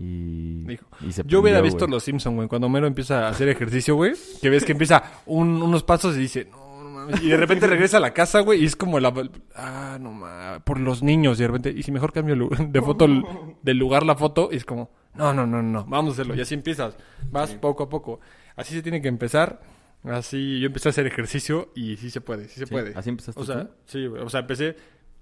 y, 0.00 0.64
Dijo, 0.64 0.86
y 1.06 1.12
se 1.12 1.22
Yo 1.26 1.40
hubiera 1.40 1.58
prendió, 1.58 1.62
visto 1.74 1.84
güey. 1.86 1.90
Los 1.92 2.02
Simpson, 2.04 2.36
güey. 2.36 2.48
Cuando 2.48 2.66
Homero 2.68 2.86
empieza 2.86 3.26
a 3.26 3.28
hacer 3.30 3.48
ejercicio, 3.50 3.94
güey. 3.96 4.14
Que 4.40 4.48
ves 4.48 4.64
que 4.64 4.72
empieza 4.72 5.02
un- 5.26 5.60
unos 5.62 5.82
pasos 5.82 6.16
y 6.16 6.20
dice, 6.20 6.48
no, 6.50 6.82
no 6.82 6.90
mames. 6.90 7.22
Y 7.22 7.28
de 7.28 7.36
repente 7.36 7.66
regresa 7.66 7.98
a 7.98 8.00
la 8.00 8.14
casa, 8.14 8.40
güey. 8.40 8.62
Y 8.62 8.64
es 8.64 8.76
como 8.76 8.98
la. 8.98 9.12
Ah, 9.54 9.98
no 10.00 10.12
mames. 10.12 10.62
Por 10.62 10.80
los 10.80 11.02
niños. 11.02 11.38
Y 11.38 11.42
de 11.42 11.48
repente. 11.48 11.70
Y 11.76 11.82
si 11.82 11.92
mejor 11.92 12.12
cambio 12.12 12.34
lu- 12.34 12.48
de 12.70 12.80
foto 12.82 13.04
el- 13.04 13.24
del 13.62 13.76
lugar 13.76 14.04
la 14.06 14.16
foto. 14.16 14.48
Y 14.50 14.56
es 14.56 14.64
como, 14.64 14.90
no, 15.14 15.34
no, 15.34 15.46
no, 15.46 15.62
no. 15.62 15.84
Vamos 15.84 16.12
a 16.12 16.14
hacerlo. 16.14 16.34
Y 16.34 16.40
así 16.40 16.54
empiezas. 16.54 16.96
Vas 17.30 17.52
poco 17.54 17.82
a 17.82 17.88
poco. 17.90 18.20
Así 18.56 18.74
se 18.74 18.82
tiene 18.82 19.02
que 19.02 19.08
empezar. 19.08 19.60
Así 20.02 20.60
yo 20.60 20.68
empecé 20.68 20.88
a 20.88 20.90
hacer 20.90 21.06
ejercicio 21.06 21.72
y 21.74 21.98
sí 21.98 22.08
se 22.10 22.22
puede, 22.22 22.48
sí 22.48 22.58
se 22.60 22.64
Sí, 22.66 22.72
puede. 22.72 22.94
¿Así 22.96 23.10
empezaste 23.10 23.38
O 23.38 23.44
sea, 23.44 23.64
tú? 23.66 23.70
sí, 23.84 24.06
güey. 24.06 24.22
O 24.22 24.30
sea, 24.30 24.40
empecé. 24.40 24.70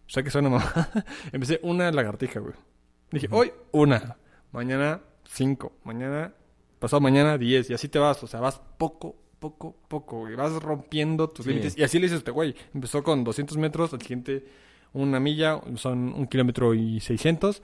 O 0.06 0.10
sea, 0.10 0.22
que 0.22 0.30
suena 0.30 0.48
mamá. 0.48 0.72
empecé 1.32 1.58
una 1.64 1.90
lagartija, 1.90 2.38
güey. 2.38 2.54
Dije, 3.10 3.26
hoy 3.32 3.50
una. 3.72 4.16
Mañana 4.52 5.00
cinco. 5.24 5.72
Mañana. 5.84 6.32
Pasado 6.78 7.00
mañana 7.00 7.36
diez. 7.38 7.70
Y 7.70 7.74
así 7.74 7.88
te 7.88 7.98
vas. 7.98 8.22
O 8.22 8.26
sea, 8.26 8.40
vas 8.40 8.60
poco, 8.78 9.16
poco, 9.38 9.76
poco, 9.88 10.20
güey. 10.20 10.34
Vas 10.36 10.52
rompiendo 10.62 11.28
tus 11.28 11.44
Sí. 11.44 11.50
límites. 11.50 11.76
Y 11.76 11.82
así 11.82 11.98
le 11.98 12.06
hizo 12.06 12.16
este 12.16 12.30
güey. 12.30 12.54
Empezó 12.74 13.02
con 13.02 13.24
200 13.24 13.56
metros. 13.56 13.92
Al 13.92 14.00
siguiente, 14.00 14.46
una 14.92 15.20
milla. 15.20 15.60
Son 15.76 16.12
un 16.14 16.26
kilómetro 16.26 16.74
y 16.74 17.00
600 17.00 17.62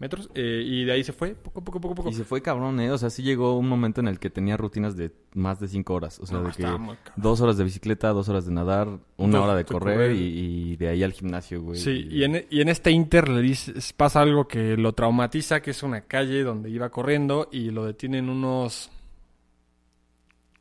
metros. 0.00 0.28
eh, 0.34 0.62
y 0.66 0.84
de 0.84 0.92
ahí 0.92 1.04
se 1.04 1.12
fue. 1.12 1.34
Poco, 1.36 1.62
poco, 1.62 1.80
poco, 1.80 1.94
poco. 1.94 2.08
Y 2.08 2.14
se 2.14 2.24
fue 2.24 2.42
cabrón, 2.42 2.80
¿eh? 2.80 2.90
O 2.90 2.98
sea, 2.98 3.10
sí 3.10 3.22
llegó 3.22 3.56
un 3.56 3.68
momento 3.68 4.00
en 4.00 4.08
el 4.08 4.18
que 4.18 4.30
tenía 4.30 4.56
rutinas 4.56 4.96
de 4.96 5.12
más 5.34 5.60
de 5.60 5.68
cinco 5.68 5.94
horas. 5.94 6.18
O 6.18 6.26
sea, 6.26 6.38
No, 6.38 6.48
de 6.48 6.52
que 6.52 6.66
muy 6.66 6.96
dos 7.16 7.40
horas 7.40 7.56
de 7.56 7.64
bicicleta, 7.64 8.08
dos 8.08 8.28
horas 8.28 8.46
de 8.46 8.52
nadar, 8.52 8.88
una 9.16 9.40
hora 9.42 9.54
de 9.54 9.64
correr, 9.64 9.94
correr. 9.94 10.16
Y, 10.16 10.72
y 10.72 10.76
de 10.76 10.88
ahí 10.88 11.02
al 11.04 11.12
gimnasio, 11.12 11.62
güey. 11.62 11.78
Sí, 11.78 12.08
y 12.10 12.24
en, 12.24 12.46
y 12.50 12.60
en 12.60 12.68
este 12.68 12.90
inter 12.90 13.28
le 13.28 13.40
dices, 13.42 13.92
pasa 13.92 14.20
algo 14.22 14.48
que 14.48 14.76
lo 14.76 14.92
traumatiza, 14.94 15.60
que 15.62 15.70
es 15.70 15.82
una 15.82 16.00
calle 16.00 16.42
donde 16.42 16.70
iba 16.70 16.88
corriendo 16.90 17.48
y 17.52 17.70
lo 17.70 17.84
detienen 17.84 18.28
unos... 18.28 18.90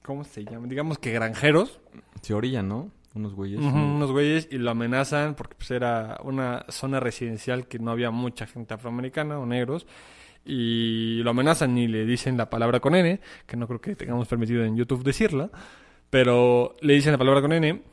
¿Cómo 0.03 0.23
se 0.23 0.43
llama? 0.43 0.67
Digamos 0.67 0.97
que 0.97 1.11
granjeros, 1.11 1.79
Se 2.21 2.33
orilla, 2.33 2.63
¿no? 2.63 2.91
Unos 3.19 3.33
güeyes. 3.35 3.59
ujú, 3.59 3.69
sí. 3.69 3.75
unos 3.77 4.11
güeyes, 4.11 4.47
y 4.51 4.57
lo 4.57 4.71
amenazan 4.71 5.35
porque 5.35 5.55
pues, 5.55 5.71
era 5.71 6.19
una 6.23 6.65
zona 6.69 6.99
residencial 6.99 7.67
que 7.67 7.79
no 7.79 7.91
había 7.91 8.11
mucha 8.11 8.45
gente 8.47 8.73
afroamericana 8.73 9.37
o 9.39 9.45
negros. 9.45 9.85
Y 10.45 11.21
lo 11.23 11.31
amenazan 11.31 11.77
y 11.77 11.87
le 11.87 12.05
dicen 12.05 12.37
la 12.37 12.49
palabra 12.49 12.79
con 12.79 12.95
N, 12.95 13.19
que 13.45 13.57
no 13.57 13.67
creo 13.67 13.81
que 13.81 13.95
tengamos 13.95 14.27
permitido 14.27 14.63
en 14.63 14.75
YouTube 14.77 15.03
decirla, 15.03 15.49
pero 16.09 16.75
le 16.81 16.93
dicen 16.93 17.11
la 17.11 17.17
palabra 17.17 17.41
con 17.41 17.51
N 17.51 17.83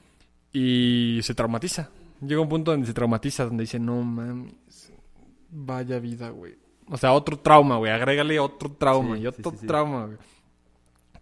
y 0.53 1.19
se 1.23 1.35
traumatiza. 1.35 1.91
Llega 2.21 2.41
un 2.41 2.49
punto 2.49 2.71
donde 2.71 2.87
se 2.87 2.95
traumatiza, 2.95 3.45
donde 3.45 3.65
dice, 3.65 3.79
no 3.79 4.01
mames, 4.01 4.93
vaya 5.51 5.99
vida, 5.99 6.31
güey. 6.31 6.55
O 6.89 6.97
sea, 6.97 7.13
otro 7.13 7.39
trauma, 7.41 7.77
güey, 7.79 7.91
agrégale 7.93 8.39
otro 8.39 8.71
trauma 8.73 9.17
Sí, 9.17 9.23
y 9.23 9.27
otro 9.27 9.51
sí, 9.51 9.59
sí. 9.63 9.67
trauma, 9.67 10.07
güey. 10.07 10.19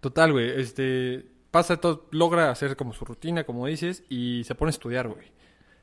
Total, 0.00 0.30
güey, 0.30 0.60
este, 0.60 1.24
pasa 1.54 1.76
todo, 1.76 2.08
logra 2.10 2.50
hacer 2.50 2.74
como 2.74 2.92
su 2.92 3.04
rutina, 3.04 3.44
como 3.44 3.64
dices, 3.68 4.02
y 4.08 4.42
se 4.42 4.56
pone 4.56 4.70
a 4.70 4.74
estudiar, 4.74 5.06
güey. 5.06 5.30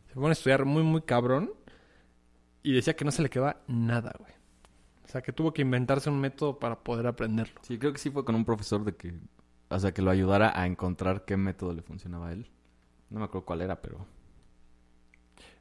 Se 0.10 0.16
pone 0.16 0.28
a 0.28 0.32
estudiar 0.34 0.66
muy, 0.66 0.84
muy 0.84 1.02
cabrón. 1.02 1.54
Y 2.62 2.74
decía 2.74 2.98
que 2.98 3.06
no 3.06 3.12
se 3.12 3.22
le 3.22 3.30
quedaba 3.30 3.62
nada, 3.68 4.14
güey. 4.20 4.34
O 5.06 5.08
sea, 5.08 5.22
que 5.22 5.32
tuvo 5.32 5.54
que 5.54 5.62
inventarse 5.62 6.10
un 6.10 6.20
método 6.20 6.60
para 6.60 6.84
poder 6.84 7.08
aprenderlo. 7.08 7.62
Sí, 7.62 7.80
creo 7.80 7.94
que 7.94 8.00
sí 8.00 8.10
fue 8.10 8.26
con 8.26 8.36
un 8.36 8.44
profesor 8.44 8.84
de 8.84 8.98
que... 8.98 9.14
O 9.70 9.80
sea, 9.80 9.94
que 9.94 10.02
lo 10.02 10.12
ayudara 10.12 10.52
a 10.54 10.68
encontrar 10.68 11.24
qué 11.24 11.38
método 11.38 11.72
le 11.72 11.84
funcionaba 11.84 12.28
a 12.28 12.34
él. 12.34 12.52
No 13.10 13.20
me 13.20 13.26
acuerdo 13.26 13.46
cuál 13.46 13.62
era, 13.62 13.82
pero... 13.82 14.06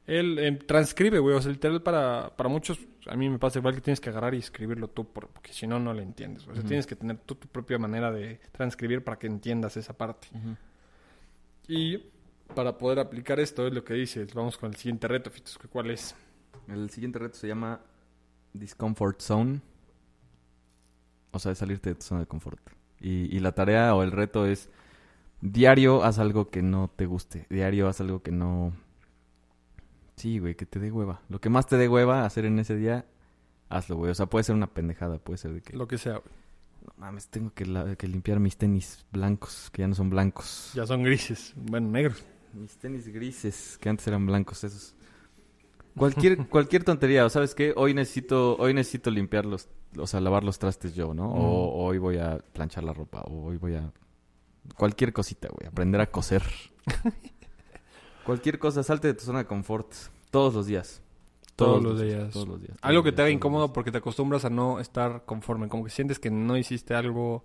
Él 0.07 0.39
eh, 0.39 0.51
transcribe, 0.65 1.19
güey. 1.19 1.35
O 1.35 1.41
sea, 1.41 1.51
literal 1.51 1.81
para, 1.83 2.35
para 2.35 2.49
muchos, 2.49 2.79
a 3.07 3.15
mí 3.15 3.29
me 3.29 3.39
pasa 3.39 3.59
igual 3.59 3.75
que 3.75 3.81
tienes 3.81 3.99
que 4.01 4.09
agarrar 4.09 4.33
y 4.33 4.39
escribirlo 4.39 4.87
tú, 4.89 5.05
por- 5.05 5.27
porque 5.29 5.53
si 5.53 5.67
no, 5.67 5.79
no 5.79 5.93
le 5.93 6.03
entiendes. 6.03 6.47
O 6.47 6.53
sea, 6.53 6.63
tienes 6.63 6.87
que 6.87 6.95
tener 6.95 7.17
tú 7.19 7.35
tu 7.35 7.47
propia 7.47 7.77
manera 7.77 8.11
de 8.11 8.39
transcribir 8.51 9.03
para 9.03 9.17
que 9.19 9.27
entiendas 9.27 9.77
esa 9.77 9.95
parte. 9.97 10.27
Y 11.67 11.97
para 12.55 12.77
poder 12.77 12.99
aplicar 12.99 13.39
esto 13.39 13.67
es 13.67 13.73
lo 13.73 13.83
que 13.83 13.93
dices. 13.93 14.33
Vamos 14.33 14.57
con 14.57 14.71
el 14.71 14.75
siguiente 14.75 15.07
reto, 15.07 15.29
Fitos, 15.29 15.57
¿cuál 15.71 15.91
es? 15.91 16.15
El 16.67 16.89
siguiente 16.89 17.19
reto 17.19 17.35
se 17.37 17.47
llama 17.47 17.79
Discomfort 18.53 19.21
Zone. 19.21 19.61
O 21.31 21.39
sea, 21.39 21.49
de 21.51 21.55
salirte 21.55 21.89
de 21.89 21.95
tu 21.95 22.01
zona 22.03 22.21
de 22.21 22.27
confort. 22.27 22.59
Y, 22.99 23.35
y 23.35 23.39
la 23.39 23.53
tarea 23.53 23.95
o 23.95 24.03
el 24.03 24.11
reto 24.11 24.45
es 24.45 24.69
diario 25.39 26.03
haz 26.03 26.19
algo 26.19 26.49
que 26.49 26.61
no 26.61 26.89
te 26.93 27.05
guste. 27.05 27.45
Diario 27.49 27.87
haz 27.87 28.01
algo 28.01 28.21
que 28.21 28.31
no... 28.31 28.73
Sí, 30.21 30.37
güey, 30.37 30.53
que 30.55 30.67
te 30.67 30.79
dé 30.79 30.91
hueva. 30.91 31.21
Lo 31.29 31.41
que 31.41 31.49
más 31.49 31.65
te 31.65 31.77
dé 31.77 31.87
hueva 31.89 32.25
hacer 32.25 32.45
en 32.45 32.59
ese 32.59 32.75
día, 32.75 33.05
hazlo, 33.69 33.95
güey. 33.95 34.11
O 34.11 34.13
sea, 34.15 34.27
puede 34.27 34.43
ser 34.43 34.53
una 34.55 34.67
pendejada, 34.67 35.17
puede 35.17 35.37
ser 35.39 35.51
de 35.53 35.61
que... 35.61 35.75
Lo 35.75 35.87
que 35.87 35.97
sea, 35.97 36.17
güey. 36.19 36.33
No 36.85 36.93
mames, 36.97 37.27
tengo 37.29 37.51
que, 37.53 37.65
la- 37.65 37.95
que 37.95 38.07
limpiar 38.07 38.39
mis 38.39 38.55
tenis 38.55 39.03
blancos, 39.11 39.69
que 39.71 39.81
ya 39.81 39.87
no 39.87 39.95
son 39.95 40.09
blancos. 40.11 40.71
Ya 40.75 40.85
son 40.85 41.01
grises. 41.03 41.53
Bueno, 41.55 41.89
negros. 41.89 42.23
Mis 42.53 42.75
tenis 42.77 43.07
grises, 43.07 43.77
que 43.81 43.89
antes 43.89 44.05
eran 44.07 44.25
blancos 44.27 44.63
esos. 44.63 44.93
Cualquier, 45.95 46.37
cualquier 46.49 46.83
tontería, 46.83 47.25
o 47.25 47.29
sabes 47.29 47.55
qué, 47.55 47.73
hoy 47.75 47.93
necesito, 47.95 48.55
hoy 48.57 48.73
necesito 48.75 49.09
limpiar 49.09 49.45
los, 49.45 49.69
o 49.97 50.05
sea, 50.05 50.21
lavar 50.21 50.43
los 50.43 50.59
trastes 50.59 50.93
yo, 50.93 51.13
¿no? 51.15 51.31
O, 51.31 51.67
o 51.81 51.85
hoy 51.85 51.97
voy 51.97 52.17
a 52.17 52.37
planchar 52.53 52.83
la 52.83 52.93
ropa, 52.93 53.21
o 53.21 53.45
hoy 53.47 53.57
voy 53.57 53.75
a 53.75 53.91
cualquier 54.75 55.13
cosita, 55.13 55.49
güey, 55.49 55.67
aprender 55.67 55.99
a 56.01 56.11
coser. 56.11 56.43
cualquier 58.31 58.59
cosa, 58.59 58.81
salte 58.81 59.09
de 59.09 59.13
tu 59.13 59.25
zona 59.25 59.39
de 59.39 59.45
confort 59.45 59.91
todos 60.29 60.53
los 60.53 60.65
días. 60.65 61.01
Todos 61.57 61.83
los 61.83 61.99
días. 61.99 62.31
Todos 62.31 62.47
los 62.47 62.61
días. 62.61 62.77
todos 62.77 62.85
Algo 62.89 63.01
los 63.01 63.03
que 63.03 63.11
te 63.11 63.21
haga 63.23 63.29
incómodo 63.29 63.73
porque 63.73 63.91
te 63.91 63.97
acostumbras 63.97 64.45
a 64.45 64.49
no 64.49 64.79
estar 64.79 65.25
conforme. 65.25 65.67
Como 65.67 65.83
que 65.83 65.89
sientes 65.89 66.17
que 66.17 66.31
no 66.31 66.55
hiciste 66.55 66.93
algo 66.95 67.43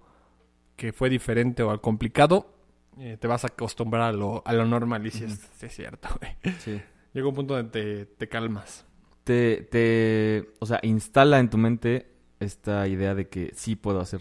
que 0.77 0.93
fue 0.93 1.11
diferente 1.11 1.65
o 1.65 1.73
al 1.73 1.81
complicado. 1.81 2.55
eh, 2.99 3.17
te 3.21 3.27
vas 3.27 3.43
a 3.43 3.49
acostumbrar 3.49 4.03
a 4.03 4.13
lo, 4.13 4.43
a 4.47 4.53
lo 4.53 4.65
normal. 4.65 5.05
Y 5.05 5.11
sí, 5.11 5.25
es 5.25 5.75
cierto, 5.75 6.09
güey. 6.21 6.37
Sí. 6.61 6.81
Llega 7.13 7.27
un 7.29 7.35
punto 7.35 7.55
donde 7.57 7.71
te, 7.71 8.07
te 8.07 8.29
calmas. 8.29 8.87
te, 9.25 9.63
te, 9.71 10.55
o 10.61 10.67
sea, 10.67 10.79
instala 10.85 11.41
en 11.41 11.51
tu 11.51 11.59
mente 11.59 12.13
esta 12.39 12.87
idea 12.87 13.15
de 13.17 13.29
que 13.29 13.51
sí 13.57 13.75
puedo 13.75 13.99
hacer 14.01 14.21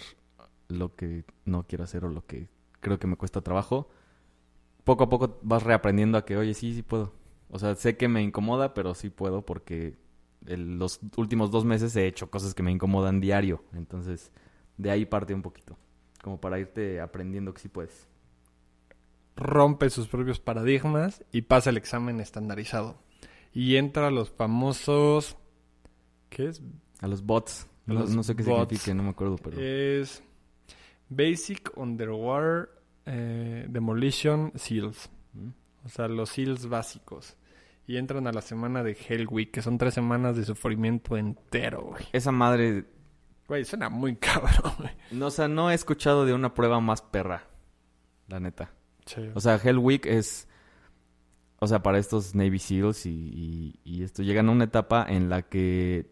lo 0.68 0.96
que 0.96 1.26
no 1.46 1.68
quiero 1.68 1.84
hacer 1.84 2.06
o 2.06 2.10
lo 2.10 2.26
que 2.26 2.50
creo 2.80 2.98
que 2.98 3.08
me 3.08 3.18
cuesta 3.18 3.42
trabajo 3.42 3.88
poco 4.86 5.04
a 5.04 5.10
poco 5.10 5.40
vas 5.42 5.64
reaprendiendo 5.64 6.18
a 6.18 6.24
que, 6.24 6.38
oye, 6.38 6.54
sí, 6.54 6.74
sí 6.74 6.82
puedo. 6.82 7.12
O 7.50 7.60
sea, 7.60 7.76
sé 7.76 7.98
que 7.98 8.08
me 8.08 8.22
incomoda, 8.24 8.74
pero 8.74 8.96
sí 8.96 9.10
puedo 9.10 9.46
porque 9.46 9.98
el- 10.46 10.80
los 10.80 11.00
últimos 11.18 11.52
dos 11.52 11.66
meses 11.66 11.96
he 11.98 12.08
hecho 12.08 12.30
cosas 12.32 12.54
que 12.54 12.64
me 12.64 12.72
incomodan 12.72 13.20
diario. 13.20 13.64
Entonces, 13.74 14.32
de 14.78 14.92
ahí 14.92 15.06
parte 15.06 15.34
un 15.34 15.42
poquito. 15.42 15.78
Como 16.24 16.40
para 16.40 16.60
irte 16.60 17.02
aprendiendo 17.02 17.54
que 17.54 17.62
sí 17.62 17.68
puedes. 17.68 18.08
Rompe 19.36 19.90
sus 19.90 20.08
propios 20.08 20.40
paradigmas 20.40 21.24
y 21.32 21.42
pasa 21.44 21.70
el 21.70 21.78
examen 21.78 22.20
estandarizado. 22.22 22.98
Y 23.54 23.76
entra 23.76 24.08
a 24.08 24.12
los 24.12 24.30
famosos... 24.32 25.36
¿Qué 26.30 26.48
es? 26.50 26.62
A 27.00 27.08
los 27.08 27.24
bots. 27.26 27.68
No, 27.86 28.24
sé 28.24 28.36
qué 28.36 28.44
bots. 28.44 28.70
significa, 28.70 28.94
no 28.94 29.04
me 29.04 29.10
acuerdo, 29.10 29.36
pero... 29.38 29.60
Es 29.60 30.24
Basic 31.10 31.72
Underwater 31.78 32.70
eh, 33.06 33.66
Demolition 33.70 34.52
Seals. 34.56 35.10
O 35.86 35.90
sea, 35.90 36.08
los 36.08 36.30
SEALs 36.30 36.68
básicos. 36.68 37.38
Y 37.88 37.98
entran 37.98 38.26
a 38.26 38.32
la 38.32 38.42
semana 38.42 38.84
de 38.84 38.98
Hell 38.98 39.28
Week, 39.30 39.52
que 39.52 39.62
son 39.62 39.78
tres 39.78 39.94
semanas 39.94 40.36
de 40.36 40.44
sufrimiento 40.44 41.16
entero, 41.18 41.84
güey. 41.84 42.06
Esa 42.12 42.32
madre... 42.32 42.86
Güey, 43.48 43.64
suena 43.64 43.90
muy 43.90 44.16
cabrón, 44.18 44.74
güey. 44.80 44.92
No, 45.12 45.28
o 45.28 45.32
sea, 45.32 45.48
no 45.48 45.70
he 45.70 45.76
escuchado 45.76 46.26
de 46.26 46.34
una 46.34 46.56
prueba 46.56 46.80
más 46.80 47.04
perra. 47.04 47.48
La 48.28 48.40
neta. 48.40 48.74
Sí. 49.06 49.30
O 49.36 49.40
sea, 49.40 49.60
Hell 49.64 49.78
Week 49.78 50.06
es... 50.08 50.48
O 51.60 51.68
sea, 51.68 51.84
para 51.84 52.00
estos 52.00 52.34
Navy 52.34 52.60
SEALs 52.60 53.06
y, 53.06 53.10
y, 53.12 53.80
y 53.84 54.04
esto 54.04 54.24
llegan 54.24 54.50
a 54.50 54.52
una 54.52 54.64
etapa 54.64 55.06
en 55.08 55.30
la 55.30 55.44
que... 55.44 56.12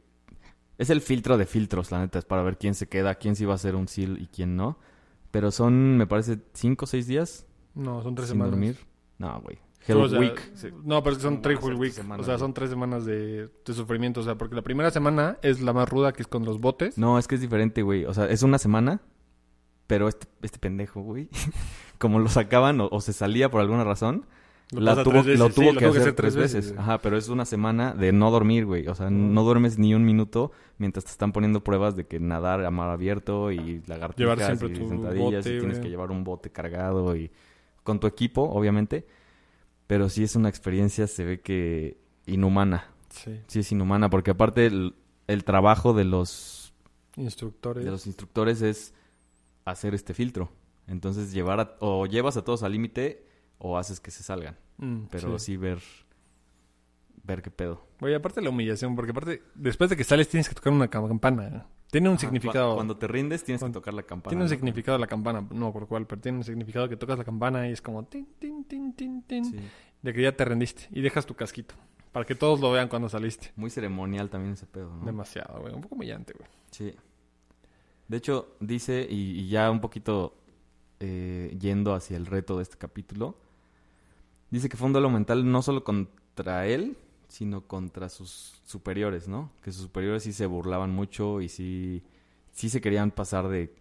Es 0.77 0.91
el 0.91 1.01
filtro 1.01 1.37
de 1.37 1.45
filtros, 1.47 1.91
la 1.91 1.99
neta. 1.99 2.19
Es 2.19 2.25
para 2.25 2.43
ver 2.43 2.57
quién 2.59 2.75
se 2.75 2.87
queda, 2.87 3.15
quién 3.15 3.35
sí 3.35 3.45
va 3.45 3.55
a 3.55 3.59
ser 3.59 3.75
un 3.75 3.87
SEAL 3.87 4.21
y 4.21 4.27
quién 4.27 4.55
no. 4.55 4.77
Pero 5.33 5.49
son, 5.49 5.97
me 5.97 6.05
parece, 6.05 6.37
cinco 6.53 6.85
o 6.85 6.87
seis 6.87 7.07
días 7.07 7.47
no, 7.73 8.03
son 8.03 8.13
tres 8.13 8.27
sin 8.29 8.35
semanas. 8.35 8.51
dormir. 8.51 8.77
No, 9.17 9.41
güey. 9.41 9.57
Hell 9.87 9.97
O 9.97 10.07
sea, 10.07 10.19
Week. 10.19 10.39
sí. 10.53 10.67
No, 10.83 11.01
pero 11.01 11.15
son 11.19 11.33
No 11.35 11.41
tres 11.41 11.59
Week. 11.61 11.91
semanas, 11.91 12.21
o 12.21 12.23
sea, 12.23 12.35
güey. 12.35 12.39
son 12.39 12.53
tres 12.53 12.69
semanas 12.69 13.03
de, 13.03 13.49
de 13.65 13.73
sufrimiento. 13.73 14.19
O 14.19 14.23
sea, 14.23 14.35
porque 14.37 14.53
la 14.55 14.61
primera 14.61 14.91
semana 14.91 15.39
es 15.41 15.59
la 15.59 15.73
más 15.73 15.89
ruda, 15.89 16.13
que 16.13 16.21
es 16.21 16.27
con 16.27 16.45
los 16.45 16.59
botes. 16.59 16.99
No, 16.99 17.17
es 17.17 17.27
que 17.27 17.33
es 17.35 17.41
diferente, 17.41 17.81
güey. 17.81 18.05
O 18.05 18.13
sea, 18.13 18.27
es 18.29 18.43
una 18.43 18.59
semana, 18.59 19.01
pero 19.87 20.07
este, 20.07 20.27
este 20.43 20.59
pendejo, 20.59 21.01
güey, 21.01 21.29
como 21.97 22.19
lo 22.19 22.29
sacaban 22.29 22.79
o, 22.79 22.87
o 22.91 23.01
se 23.01 23.11
salía 23.11 23.49
por 23.49 23.59
alguna 23.59 23.83
razón, 23.83 24.27
Lo 24.71 24.81
la 24.81 25.03
tuvo, 25.03 25.21
sí, 25.23 25.77
que 25.77 25.85
hacer 25.85 26.13
tres 26.13 26.35
veces. 26.35 26.73
Ajá, 26.77 26.97
pero 26.99 27.15
es 27.17 27.29
una 27.29 27.45
semana 27.45 27.93
de 27.93 28.11
no 28.11 28.31
dormir, 28.31 28.65
güey. 28.65 28.87
O 28.87 28.95
sea, 28.95 29.09
no 29.11 29.43
duermes 29.43 29.77
ni 29.77 29.93
un 29.93 30.03
minuto 30.03 30.51
mientras 30.79 31.05
te 31.05 31.11
están 31.11 31.31
poniendo 31.31 31.63
pruebas 31.63 31.95
de 31.95 32.07
que 32.07 32.19
nadar 32.19 32.65
a 32.65 32.71
mar 32.71 32.89
abierto 32.89 33.51
y 33.51 33.83
lagartijas 33.85 34.17
Llevar 34.17 34.37
siempre 34.57 34.69
y 34.69 34.73
tu 34.79 34.89
sentadillas 34.89 35.43
bote, 35.43 35.55
y 35.55 35.59
tienes 35.59 35.77
güey. 35.77 35.81
que 35.81 35.89
llevar 35.89 36.09
un 36.09 36.23
bote 36.23 36.49
cargado 36.49 37.15
y 37.15 37.29
con 37.83 37.99
tu 37.99 38.07
equipo, 38.07 38.41
obviamente. 38.43 39.05
Pero 39.85 40.09
sí 40.09 40.23
es 40.23 40.35
una 40.35 40.49
experiencia, 40.49 41.05
se 41.05 41.23
ve 41.23 41.41
que 41.41 41.97
inhumana. 42.25 42.87
Sí. 43.09 43.39
Sí 43.47 43.59
es 43.59 43.71
inhumana 43.71 44.09
porque 44.09 44.31
aparte 44.31 44.65
el, 44.65 44.95
el 45.27 45.43
trabajo 45.43 45.93
de 45.93 46.05
los 46.05 46.73
Instructores. 47.15 47.85
de 47.85 47.91
los 47.91 48.07
instructores 48.07 48.63
es 48.63 48.93
hacer 49.65 49.93
este 49.93 50.15
filtro. 50.15 50.51
Entonces 50.87 51.31
llevar 51.31 51.59
a- 51.59 51.75
o 51.79 52.07
llevas 52.07 52.37
a 52.37 52.43
todos 52.43 52.63
al 52.63 52.71
límite 52.71 53.27
o 53.63 53.77
haces 53.77 53.99
que 53.99 54.11
se 54.11 54.21
salgan. 54.23 54.55
Mm, 54.77 55.05
Pero 55.09 55.39
sí, 55.39 55.57
ver 55.57 55.79
ver 57.23 57.41
qué 57.41 57.49
pedo. 57.49 57.87
Güey, 58.01 58.13
aparte 58.15 58.41
la 58.41 58.49
humillación, 58.49 58.95
porque 58.95 59.11
aparte, 59.11 59.41
después 59.55 59.89
de 59.89 59.95
que 59.95 60.03
sales 60.03 60.27
tienes 60.27 60.49
que 60.49 60.55
tocar 60.55 60.73
una 60.73 60.89
cam- 60.89 61.07
campana. 61.07 61.65
Tiene 61.89 62.09
un 62.09 62.15
Ajá, 62.15 62.21
significado. 62.21 62.71
cua- 62.71 62.75
Cuando 62.75 62.97
te 62.97 63.07
rindes 63.07 63.43
tienes 63.45 63.61
Cuando- 63.61 63.79
que 63.79 63.81
tocar 63.81 63.93
la 63.93 64.03
campana. 64.03 64.29
Tiene 64.31 64.43
un 64.43 64.49
¿no? 64.49 64.55
significado 64.55 64.97
la 64.97 65.07
campana, 65.07 65.47
no 65.51 65.71
por 65.71 65.87
cuál, 65.87 66.05
pero 66.05 66.19
tiene 66.19 66.39
un 66.39 66.43
significado 66.43 66.89
que 66.89 66.97
tocas 66.97 67.17
la 67.17 67.23
campana 67.23 67.69
y 67.69 67.71
es 67.71 67.81
como 67.81 68.03
tin, 68.03 68.27
tin, 68.39 68.65
tin, 68.65 68.93
tin, 68.93 69.21
tin, 69.23 69.45
Sí. 69.45 69.57
de 70.01 70.13
que 70.13 70.21
ya 70.21 70.35
te 70.35 70.43
rendiste 70.43 70.87
y 70.91 71.01
dejas 71.01 71.25
tu 71.25 71.33
casquito 71.35 71.75
para 72.11 72.25
que 72.25 72.35
todos 72.35 72.59
lo 72.59 72.71
vean 72.73 72.89
cuando 72.89 73.07
saliste. 73.07 73.51
Muy 73.55 73.69
ceremonial 73.69 74.29
también 74.29 74.53
ese 74.55 74.65
pedo, 74.65 74.93
¿no? 74.93 75.05
Demasiado, 75.05 75.61
güey, 75.61 75.73
un 75.73 75.81
poco 75.81 75.95
humillante, 75.95 76.33
güey. 76.37 76.49
Sí. 76.71 76.93
De 78.09 78.17
hecho, 78.17 78.57
dice, 78.59 79.07
y, 79.09 79.39
y 79.39 79.47
ya 79.47 79.71
un 79.71 79.79
poquito 79.79 80.35
eh, 80.99 81.55
yendo 81.59 81.93
hacia 81.93 82.17
el 82.17 82.25
reto 82.25 82.57
de 82.57 82.63
este 82.63 82.77
capítulo, 82.77 83.37
dice 84.53 84.69
que 84.69 84.77
fue 84.77 84.87
un 84.87 84.93
duelo 84.93 85.09
mental 85.09 85.51
no 85.51 85.61
solo 85.61 85.83
contra 85.83 86.67
él, 86.67 86.95
sino 87.27 87.61
contra 87.61 88.07
sus 88.09 88.61
superiores, 88.65 89.27
¿no? 89.27 89.51
Que 89.63 89.71
sus 89.71 89.83
superiores 89.83 90.23
sí 90.23 90.31
se 90.31 90.45
burlaban 90.45 90.91
mucho 90.91 91.41
y 91.41 91.49
sí, 91.49 92.03
sí 92.51 92.69
se 92.69 92.79
querían 92.79 93.09
pasar 93.09 93.47
de 93.49 93.73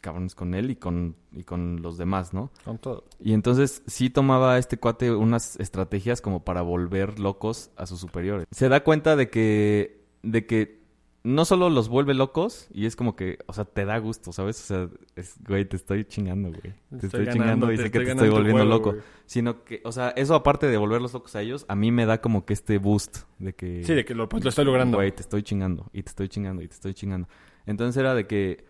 cabrones 0.00 0.34
con 0.34 0.54
él 0.54 0.70
y 0.70 0.76
con, 0.76 1.16
y 1.32 1.44
con 1.44 1.82
los 1.82 1.98
demás, 1.98 2.32
¿no? 2.32 2.50
Con 2.64 2.78
todo. 2.78 3.04
Y 3.20 3.34
entonces 3.34 3.82
sí 3.86 4.08
tomaba 4.08 4.56
este 4.56 4.78
cuate 4.78 5.12
unas 5.12 5.60
estrategias 5.60 6.22
como 6.22 6.44
para 6.44 6.62
volver 6.62 7.18
locos 7.18 7.70
a 7.76 7.84
sus 7.84 8.00
superiores. 8.00 8.46
Se 8.50 8.70
da 8.70 8.82
cuenta 8.82 9.16
de 9.16 9.28
que, 9.28 10.02
de 10.22 10.46
que 10.46 10.85
no 11.26 11.44
solo 11.44 11.70
los 11.70 11.88
vuelve 11.88 12.14
locos, 12.14 12.68
y 12.72 12.86
es 12.86 12.94
como 12.94 13.16
que, 13.16 13.40
o 13.46 13.52
sea, 13.52 13.64
te 13.64 13.84
da 13.84 13.98
gusto, 13.98 14.32
¿sabes? 14.32 14.60
O 14.62 14.66
sea, 14.66 14.88
es, 15.16 15.34
güey, 15.44 15.64
te 15.64 15.74
estoy 15.74 16.04
chingando, 16.04 16.50
güey. 16.50 16.72
Te 17.00 17.06
estoy, 17.06 17.28
chingando 17.28 17.72
y 17.72 17.76
sé 17.76 17.90
que 17.90 17.98
te 17.98 18.12
estoy 18.12 18.28
volviendo 18.28 18.64
loco. 18.64 18.94
Sino 19.26 19.64
que, 19.64 19.80
o 19.84 19.90
sea, 19.90 20.10
eso 20.10 20.36
aparte 20.36 20.68
de 20.68 20.76
volverlos 20.76 21.12
locos 21.14 21.34
a 21.34 21.42
ellos, 21.42 21.66
a 21.66 21.74
mí 21.74 21.90
me 21.90 22.06
da 22.06 22.20
como 22.20 22.46
que 22.46 22.52
este 22.52 22.78
boost 22.78 23.24
de 23.40 23.54
que... 23.54 23.82
Sí, 23.82 23.94
de 23.94 24.04
que 24.04 24.14
lo, 24.14 24.28
pues, 24.28 24.44
lo 24.44 24.50
estoy 24.50 24.64
logrando. 24.64 24.98
Güey, 24.98 25.10
te 25.10 25.22
estoy 25.22 25.42
chingando, 25.42 25.90
y 25.92 26.04
te 26.04 26.10
estoy 26.10 26.28
chingando, 26.28 26.62
y 26.62 26.68
te 26.68 26.74
estoy 26.74 26.94
chingando. 26.94 27.28
Entonces 27.66 27.98
era 28.00 28.14
de 28.14 28.28
que, 28.28 28.64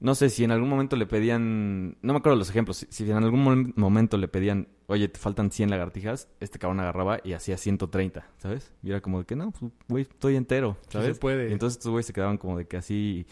no 0.00 0.14
sé, 0.14 0.30
si 0.30 0.44
en 0.44 0.50
algún 0.50 0.68
momento 0.68 0.96
le 0.96 1.06
pedían, 1.06 1.96
no 2.02 2.12
me 2.14 2.18
acuerdo 2.18 2.38
los 2.38 2.48
ejemplos, 2.50 2.86
si, 2.88 3.10
en 3.10 3.16
algún 3.18 3.44
mom- 3.44 3.72
momento 3.76 4.16
le 4.16 4.28
pedían, 4.28 4.68
oye, 4.86 5.08
te 5.08 5.18
faltan 5.20 5.50
100 5.50 5.68
lagartijas, 5.70 6.28
este 6.40 6.58
cabrón 6.58 6.80
agarraba 6.80 7.20
y 7.22 7.34
hacía 7.34 7.56
130, 7.58 8.26
¿sabes? 8.38 8.72
Y 8.82 8.90
era 8.90 9.00
como 9.02 9.18
de 9.20 9.26
que, 9.26 9.36
no, 9.36 9.50
pues, 9.50 9.70
güey, 9.88 10.02
estoy 10.04 10.36
entero, 10.36 10.76
Sí 10.84 10.88
¿sabes? 10.92 11.14
se 11.16 11.20
puede. 11.20 11.50
Y 11.50 11.52
entonces 11.52 11.76
estos 11.78 11.90
güeyes 11.90 12.06
se 12.06 12.12
quedaban 12.12 12.38
como 12.38 12.56
de 12.58 12.66
que 12.66 12.76
así... 12.78 13.26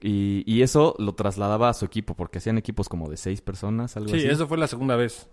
Y, 0.00 0.42
y 0.46 0.60
eso 0.62 0.94
lo 0.98 1.14
trasladaba 1.14 1.70
a 1.70 1.74
su 1.74 1.84
equipo, 1.86 2.14
porque 2.14 2.38
hacían 2.38 2.58
equipos 2.58 2.88
como 2.90 3.08
de 3.08 3.16
seis 3.16 3.40
personas, 3.40 3.96
algo 3.96 4.10
Sí, 4.10 4.16
así. 4.18 4.26
eso 4.26 4.46
fue 4.46 4.58
la 4.58 4.66
segunda 4.66 4.96
vez. 4.96 5.28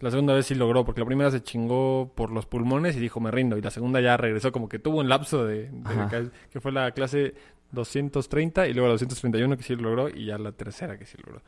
La 0.00 0.10
segunda 0.10 0.34
vez 0.34 0.46
sí 0.46 0.56
logró, 0.56 0.84
porque 0.84 1.00
la 1.02 1.06
primera 1.06 1.30
se 1.30 1.40
chingó 1.40 2.10
por 2.16 2.32
los 2.32 2.46
pulmones 2.46 2.96
y 2.96 2.98
dijo 3.00 3.20
me 3.20 3.30
rindo. 3.30 3.56
Y 3.56 3.62
la 3.62 3.70
segunda 3.70 4.00
ya 4.00 4.16
regresó, 4.16 4.50
como 4.50 4.68
que 4.68 4.80
tuvo 4.80 4.98
un 4.98 5.08
lapso 5.08 5.44
de, 5.44 5.70
de 5.70 5.80
Ajá. 5.84 6.08
que, 6.08 6.30
que 6.50 6.60
fue 6.60 6.72
la 6.72 6.90
clase 6.90 7.34
230 7.72 8.68
y 8.68 8.74
luego 8.74 8.86
la 8.88 8.92
231 8.92 9.56
que 9.56 9.62
sí 9.62 9.74
lo 9.76 9.82
logró 9.94 10.08
y 10.08 10.26
ya 10.26 10.38
la 10.38 10.52
tercera 10.52 10.98
que 10.98 11.04
sí 11.06 11.16
lo 11.18 11.32
logró. 11.32 11.42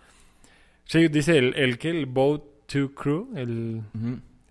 Sí, 0.87 1.09
dice 1.09 1.39
el, 1.39 1.55
el 1.55 1.79
que 1.79 1.91
el 1.91 2.07
Boat 2.07 2.43
2 2.73 2.91
Crew, 2.95 3.29
el, 3.37 3.83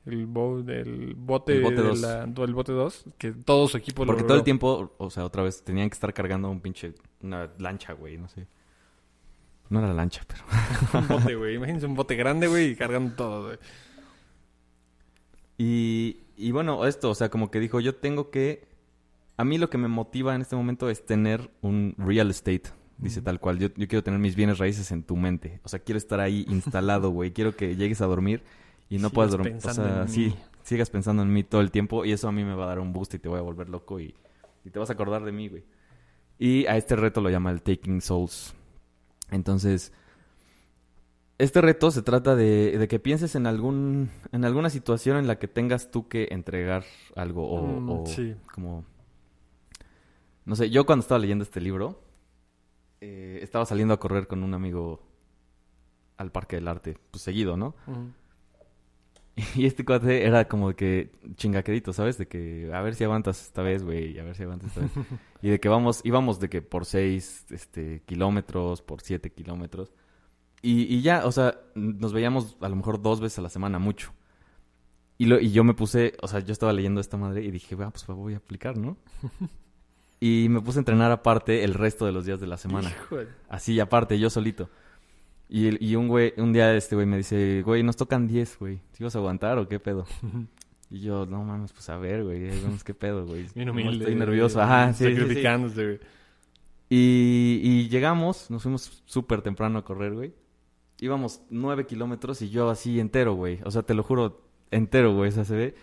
el, 0.06 0.26
boat, 0.26 0.68
el 0.70 1.14
bote 1.16 1.56
El 1.58 1.62
bote 1.64 1.76
de 1.76 1.82
dos. 1.84 2.00
la- 2.02 2.24
el 2.24 2.54
bote 2.54 2.72
2, 2.72 3.06
que 3.18 3.32
todo 3.32 3.68
su 3.68 3.78
equipo 3.78 4.06
Porque 4.06 4.22
lo 4.22 4.28
todo 4.28 4.36
el 4.36 4.40
logró. 4.40 4.44
tiempo, 4.44 4.94
o 4.98 5.10
sea, 5.10 5.26
otra 5.26 5.44
vez, 5.44 5.64
tenían 5.64 5.90
que 5.90 5.94
estar 5.96 6.14
cargando 6.14 6.50
un 6.50 6.60
pinche... 6.62 6.94
Una 7.22 7.50
lancha, 7.60 7.94
güey, 7.94 8.18
no 8.18 8.28
sé. 8.28 8.48
No 9.70 9.80
era 9.80 9.94
lancha, 9.94 10.22
pero... 10.28 10.44
un 11.00 11.08
bote, 11.08 11.36
güey. 11.36 11.56
Imagínense 11.56 11.86
un 11.88 11.96
bote 11.96 12.16
grande, 12.16 12.48
güey, 12.48 12.72
y 12.72 12.76
cargando 12.76 13.16
todo, 13.16 13.46
güey. 13.46 13.58
Y, 15.58 16.18
y 16.36 16.52
bueno, 16.52 16.86
esto, 16.86 17.10
o 17.10 17.16
sea, 17.16 17.30
como 17.30 17.50
que 17.52 17.60
dijo, 17.60 17.80
yo 17.80 17.96
tengo 17.96 18.30
que... 18.30 18.68
A 19.38 19.44
mí 19.44 19.58
lo 19.58 19.70
que 19.70 19.78
me 19.78 19.88
motiva 19.88 20.36
en 20.36 20.42
este 20.42 20.56
momento 20.56 20.90
es 20.90 21.06
tener 21.06 21.50
un 21.62 21.96
real 21.98 22.30
estate, 22.30 22.64
dice 22.98 23.22
tal 23.22 23.40
cual. 23.40 23.58
Yo, 23.60 23.70
yo 23.76 23.88
quiero 23.88 24.04
tener 24.04 24.20
mis 24.20 24.36
bienes 24.36 24.60
raíces 24.60 24.92
en 24.92 25.04
tu 25.04 25.16
mente. 25.16 25.60
O 25.64 25.70
sea, 25.70 25.80
quiero 25.80 25.98
estar 25.98 26.20
ahí 26.20 26.46
instalado, 26.50 27.10
güey. 27.10 27.32
Quiero 27.32 27.56
que 27.56 27.76
llegues 27.76 28.02
a 28.02 28.06
dormir 28.06 28.44
y 28.90 28.96
no 29.00 29.10
Sigas 29.10 29.14
puedas 29.14 29.32
dormir. 29.32 29.56
O 29.56 29.74
sea, 29.74 30.08
sí, 30.08 30.36
sigas 30.62 30.90
pensando 30.90 31.24
en 31.24 31.34
mí 31.34 31.44
todo 31.44 31.62
el 31.62 31.72
tiempo 31.72 32.06
y 32.06 32.12
eso 32.12 32.28
a 32.28 32.32
mí 32.32 32.44
me 32.44 32.54
va 32.54 32.66
a 32.66 32.68
dar 32.68 32.80
un 32.80 32.94
boost 32.94 33.16
y 33.16 33.20
te 33.20 33.28
voy 33.30 33.40
a 33.40 33.42
volver 33.42 33.70
loco 33.70 34.00
y, 34.00 34.14
y 34.64 34.70
te 34.70 34.78
vas 34.80 34.90
a 34.90 34.94
acordar 34.94 35.24
de 35.24 35.32
mí, 35.32 35.48
güey. 35.50 35.64
Y 36.38 36.66
a 36.68 36.78
este 36.78 36.96
reto 36.96 37.22
lo 37.22 37.30
llama 37.30 37.52
el 37.52 37.62
Taking 37.64 38.02
Souls. 38.02 38.54
Entonces, 39.32 39.92
este 41.40 41.62
reto 41.62 41.90
se 41.92 42.02
trata 42.04 42.36
de, 42.36 42.78
de 42.78 42.88
que 42.88 43.00
pienses 43.00 43.36
en 43.36 43.48
algún 43.48 44.12
en 44.32 44.46
alguna 44.46 44.70
situación 44.70 45.18
en 45.18 45.26
la 45.28 45.40
que 45.40 45.48
tengas 45.48 45.90
tú 45.90 46.08
que 46.08 46.28
entregar 46.32 46.84
algo 47.16 47.50
o, 47.50 47.82
Mm, 47.82 47.90
o 47.90 48.06
sí. 48.06 48.36
como 48.54 48.86
no 50.46 50.56
sé, 50.56 50.70
yo 50.70 50.86
cuando 50.86 51.02
estaba 51.02 51.20
leyendo 51.20 51.44
este 51.44 51.62
libro 51.62 52.02
eh, 53.02 53.40
estaba 53.42 53.66
saliendo 53.66 53.94
a 53.94 54.00
correr 54.00 54.28
con 54.28 54.44
un 54.44 54.54
amigo 54.54 55.02
al 56.18 56.32
Parque 56.32 56.56
del 56.58 56.68
Arte, 56.68 56.98
pues 57.12 57.24
seguido, 57.24 57.58
¿no? 57.58 57.76
Y 59.56 59.66
este 59.66 59.84
cuate 59.84 60.26
era 60.26 60.48
como 60.48 60.70
de 60.70 60.76
que 60.76 61.12
chingaquerito, 61.36 61.92
¿sabes? 61.92 62.18
De 62.18 62.28
que 62.28 62.70
a 62.72 62.82
ver 62.82 62.94
si 62.94 63.04
aguantas 63.04 63.42
esta 63.42 63.64
vez, 63.64 63.84
güey, 63.84 64.20
a 64.20 64.24
ver 64.24 64.36
si 64.36 64.44
aguantas 64.44 64.70
esta 64.70 64.82
vez. 64.82 64.92
y 65.42 65.50
de 65.50 65.60
que 65.60 65.70
vamos, 65.70 66.02
íbamos 66.04 66.40
de 66.40 66.50
que 66.50 66.62
por 66.62 66.86
seis 66.86 67.46
este, 67.50 68.04
kilómetros, 68.06 68.82
por 68.84 69.02
siete 69.02 69.32
kilómetros. 69.32 69.92
Y, 70.62 70.84
y 70.84 71.02
ya, 71.02 71.26
o 71.26 71.32
sea, 71.32 71.60
nos 71.74 72.14
veíamos 72.14 72.58
a 72.62 72.70
lo 72.70 72.76
mejor 72.76 73.02
dos 73.02 73.20
veces 73.20 73.40
a 73.40 73.42
la 73.42 73.50
semana, 73.50 73.80
mucho. 73.80 74.14
Y, 75.18 75.26
lo, 75.26 75.40
y 75.40 75.52
yo 75.52 75.64
me 75.64 75.74
puse, 75.74 76.14
o 76.22 76.28
sea, 76.28 76.40
yo 76.40 76.54
estaba 76.54 76.72
leyendo 76.72 77.02
esta 77.02 77.18
madre 77.18 77.44
y 77.44 77.52
dije, 77.52 77.76
"Ah, 77.80 77.90
pues 77.90 78.06
voy 78.08 78.36
a 78.36 78.38
aplicar, 78.38 78.78
¿no? 78.78 78.98
y 80.24 80.48
me 80.48 80.62
puse 80.62 80.80
a 80.80 80.82
entrenar 80.82 81.12
aparte 81.12 81.66
el 81.66 81.74
resto 81.74 82.06
de 82.06 82.14
los 82.14 82.26
días 82.26 82.40
de 82.40 82.48
la 82.48 82.56
semana. 82.56 82.94
Así 83.50 83.78
aparte, 83.82 84.18
yo 84.18 84.30
solito. 84.30 84.70
Y, 85.50 85.86
y 85.86 85.98
un 85.98 86.08
güey, 86.08 86.34
un 86.38 86.54
día 86.54 86.74
este 86.76 86.96
güey 86.96 87.06
me 87.06 87.18
dice, 87.18 87.62
güey, 87.66 87.84
nos 87.84 87.98
tocan 87.98 88.26
10, 88.26 88.58
güey. 88.58 88.80
¿Sí 88.94 89.04
vas 89.04 89.16
a 89.18 89.20
aguantar 89.20 89.58
o 89.58 89.68
qué 89.68 89.80
pedo? 89.80 90.06
Y 90.90 91.00
yo, 91.00 91.26
no 91.26 91.44
mames, 91.44 91.74
pues 91.74 91.90
a 91.90 91.98
ver, 91.98 92.24
güey, 92.24 92.40
vemos 92.40 92.84
qué 92.84 92.94
pedo, 92.94 93.26
güey. 93.26 93.48
Bien 93.56 93.66
No, 93.66 93.72
humilde. 93.72 94.04
Estoy 94.04 94.14
nervioso, 94.14 94.62
ajá, 94.62 94.94
sí, 94.94 95.06
sí, 95.06 95.20
güey. 95.20 96.00
Y, 96.88 97.60
y 97.64 97.90
llegamos, 97.90 98.52
nos 98.52 98.62
fuimos 98.62 99.02
súper 99.06 99.42
temprano 99.42 99.80
a 99.80 99.84
correr, 99.84 100.14
güey. 100.14 100.34
Íbamos 101.00 101.42
nueve 101.50 101.88
kilómetros 101.88 102.44
y 102.44 102.52
yo 102.52 102.70
así 102.70 103.00
entero, 103.00 103.34
güey. 103.34 103.60
O 103.66 103.72
sea, 103.72 103.82
te 103.82 103.96
lo 103.96 104.04
juro, 104.04 104.46
entero, 104.70 105.16
güey. 105.16 105.30
O 105.30 105.32
sea, 105.32 105.46
se 105.46 105.56
ve. 105.56 105.76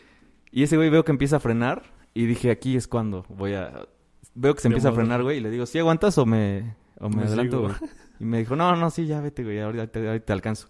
Y 0.52 0.62
ese 0.62 0.76
güey 0.76 0.90
veo 0.90 1.04
que 1.04 1.10
empieza 1.10 1.36
a 1.36 1.40
frenar 1.40 1.82
y 2.14 2.26
dije, 2.26 2.52
aquí 2.52 2.76
es 2.76 2.86
cuando 2.86 3.26
voy 3.28 3.54
a... 3.54 3.88
Veo 4.34 4.54
que 4.54 4.60
se 4.60 4.68
empieza 4.68 4.90
a 4.90 4.92
frenar, 4.92 5.22
güey, 5.22 5.38
y 5.38 5.40
le 5.40 5.50
digo, 5.50 5.66
¿sí 5.66 5.78
aguantas 5.78 6.16
o 6.18 6.26
me, 6.26 6.74
o 6.98 7.08
me, 7.08 7.16
Me 7.16 7.22
adelanto, 7.24 7.60
güey? 7.62 7.72
Y 8.20 8.24
me 8.24 8.38
dijo, 8.38 8.54
no, 8.56 8.74
no, 8.76 8.90
sí, 8.90 9.06
ya 9.06 9.20
vete, 9.20 9.42
güey, 9.44 9.58
ahorita, 9.60 9.86
te- 9.88 10.06
ahorita 10.06 10.26
te 10.26 10.32
alcanzo. 10.32 10.68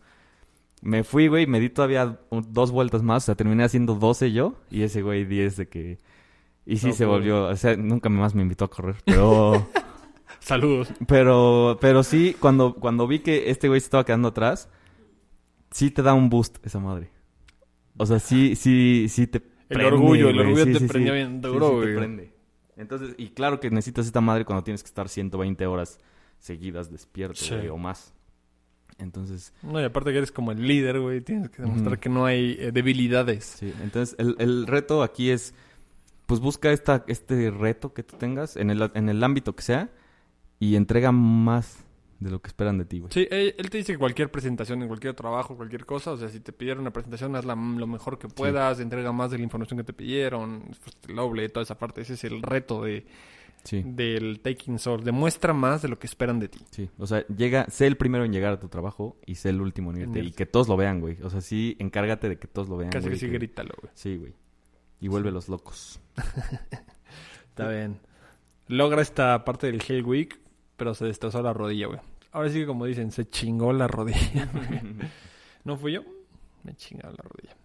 Me 0.83 1.05
fui, 1.05 1.29
güey, 1.29 1.47
me 1.47 1.61
di 1.61 1.69
todavía 1.69 2.21
dos 2.31 2.71
vueltas 2.71 3.03
más, 3.03 3.25
o 3.25 3.27
sea, 3.27 3.35
terminé 3.35 3.65
haciendo 3.65 3.95
12 3.97 4.33
yo 4.33 4.55
y 4.71 4.83
ese 4.83 5.03
güey 5.03 5.25
10 5.27 5.57
de 5.57 5.69
que... 5.69 5.99
Y 6.67 6.77
sí 6.79 6.89
No, 6.89 6.93
se 6.95 7.05
volvió, 7.07 7.47
o 7.49 7.57
sea, 7.57 7.77
nunca 7.77 8.09
más 8.09 8.35
me 8.35 8.43
invitó 8.43 8.65
a 8.67 8.71
correr, 8.71 8.97
pero... 9.05 9.67
Saludos. 10.41 10.89
Pero, 11.07 11.77
pero 11.81 12.03
sí, 12.03 12.35
cuando, 12.39 12.75
cuando 12.77 13.07
vi 13.07 13.19
que 13.19 13.51
este 13.51 13.69
güey 13.69 13.81
se 13.81 13.87
estaba 13.87 14.05
quedando 14.07 14.29
atrás, 14.29 14.71
sí 15.71 15.91
te 15.91 16.03
da 16.03 16.15
un 16.15 16.31
boost 16.31 16.65
esa 16.65 16.79
madre. 16.81 17.11
O 17.99 18.07
sea, 18.07 18.19
sí, 18.21 18.57
sí, 18.57 19.07
sí 19.11 19.27
te 19.27 19.43
El 19.69 19.81
prende, 19.81 19.87
orgullo, 19.87 20.29
el 20.31 20.37
güey. 20.37 20.47
orgullo 20.47 20.65
Sí, 20.65 20.73
te 20.73 20.79
sí, 20.79 20.87
prendió 20.87 21.13
sí. 21.13 21.19
bien 21.19 21.41
duro, 21.43 21.67
sí, 21.69 21.75
te 21.75 21.81
güey. 21.83 21.97
prende. 21.97 22.30
Entonces, 22.81 23.15
y 23.19 23.29
claro 23.29 23.61
que 23.61 23.71
necesitas 23.71 24.07
esta 24.07 24.21
madre 24.21 24.45
cuando 24.45 24.65
tienes 24.65 24.83
que 24.83 24.89
estar 24.89 25.09
120 25.09 25.67
horas 25.67 25.99
seguidas 26.39 26.91
despierto, 26.91 27.37
Sí. 27.37 27.55
güey, 27.55 27.69
o 27.69 27.77
más. 27.77 28.13
Entonces, 28.99 29.53
No, 29.63 29.81
y 29.81 29.85
aparte 29.85 30.11
que 30.13 30.19
eres 30.19 30.33
como 30.33 30.53
el 30.53 30.67
líder, 30.67 31.01
güey. 31.01 31.21
Tienes 31.21 31.51
que 31.51 31.63
demostrar 31.63 31.99
que 31.99 32.09
no 32.09 32.25
hay 32.27 32.57
eh, 32.59 32.71
debilidades. 32.73 33.45
sí. 33.45 33.73
Entonces, 33.83 34.15
el, 34.19 34.37
el 34.39 34.67
reto 34.67 35.03
aquí 35.03 35.31
es, 35.31 35.55
pues 36.27 36.41
busca 36.41 36.71
esta, 36.73 37.05
este 37.07 37.51
reto 37.51 37.93
que 37.95 38.03
tú 38.03 38.17
tengas 38.17 38.57
en 38.57 38.71
el, 38.71 38.91
en 38.95 39.09
el 39.09 39.23
ámbito 39.25 39.55
que 39.55 39.63
sea 39.63 39.91
y 40.59 40.77
entrega 40.77 41.13
más 41.13 41.85
de 42.21 42.31
lo 42.31 42.41
que 42.41 42.49
esperan 42.49 42.79
de 42.79 42.85
ti, 42.85 43.01
güey. 43.01 43.11
Sí, 43.13 43.27
él, 43.31 43.55
él 43.59 43.71
te 43.71 43.79
dice 43.79 43.93
que 43.95 43.99
cualquier 43.99 44.31
presentación, 44.31 44.83
en 44.83 44.89
cualquier 44.89 45.15
trabajo, 45.15 45.57
cualquier 45.57 45.87
cosa, 45.87 46.13
o 46.13 46.17
sea, 46.17 46.29
si 46.29 46.41
te 46.41 46.53
pidieron 46.53 46.83
una 46.83 46.93
presentación, 46.93 47.35
hazla 47.35 47.55
lo 47.55 47.87
mejor 47.87 48.19
que 48.19 48.29
puedas, 48.29 48.79
entrega 48.81 49.11
más 49.13 49.31
de 49.31 49.39
la 49.39 49.45
información 49.45 49.79
que 49.79 49.85
te 49.85 49.93
pidieron, 49.95 50.65
el 51.09 51.17
doble, 51.17 51.49
toda 51.49 51.65
esa 51.65 51.79
parte. 51.79 52.03
Ese 52.03 52.15
es 52.15 52.25
el 52.25 52.43
reto 52.43 52.83
de, 52.85 53.07
Sí. 53.65 53.83
del 53.85 54.41
Taking 54.41 54.79
Source. 54.79 55.05
Demuestra 55.05 55.53
más 55.55 55.83
de 55.83 55.89
lo 55.89 55.99
que 55.99 56.07
esperan 56.07 56.39
de 56.41 56.49
ti. 56.49 56.61
Sí, 56.71 56.89
o 56.99 57.07
sea, 57.07 57.27
llega, 57.29 57.67
sé 57.71 57.87
el 57.87 57.97
primero 57.97 58.25
en 58.25 58.33
llegar 58.33 58.53
a 58.55 58.61
tu 58.61 58.69
trabajo 58.69 59.19
y 59.27 59.35
sé 59.37 59.51
el 59.51 59.61
último 59.61 59.91
en 59.93 60.01
irte. 60.03 60.21
Y 60.21 60.33
que 60.33 60.47
todos 60.47 60.69
lo 60.69 60.77
vean, 60.79 61.01
güey. 61.01 61.19
O 61.23 61.29
sea, 61.31 61.41
sí, 61.41 61.77
encárgate 61.79 62.29
de 62.29 62.39
que 62.39 62.49
todos 62.49 62.69
lo 62.69 62.77
vean, 62.79 62.91
Casi 62.91 63.07
güey, 63.09 63.15
que 63.19 63.21
sí, 63.21 63.27
que- 63.31 63.33
grítalo, 63.39 63.75
güey. 63.81 63.91
Sí, 63.95 64.17
güey. 64.17 64.35
Y 65.01 65.09
vuelve 65.09 65.31
los 65.31 65.49
locos. 65.49 66.01
Está 67.51 67.69
bien. 67.69 67.99
Logra 68.69 69.03
esta 69.03 69.45
parte 69.45 69.67
del 69.67 69.83
Hell 69.87 70.05
Week, 70.05 70.39
pero 70.77 70.95
se 70.95 71.05
destrozó 71.05 71.43
la 71.43 71.53
rodilla, 71.53 71.87
güey. 71.89 71.99
Ahora 72.33 72.49
sí 72.49 72.61
que 72.61 72.67
como 72.67 72.85
dicen, 72.87 73.11
se 73.11 73.29
chingó 73.29 73.73
la 73.73 73.89
rodilla. 73.89 74.49
¿No 75.65 75.77
fui 75.77 75.93
yo? 75.93 76.03
Me 76.63 76.75
chingaba 76.77 77.11
la 77.11 77.23
rodilla. 77.25 77.57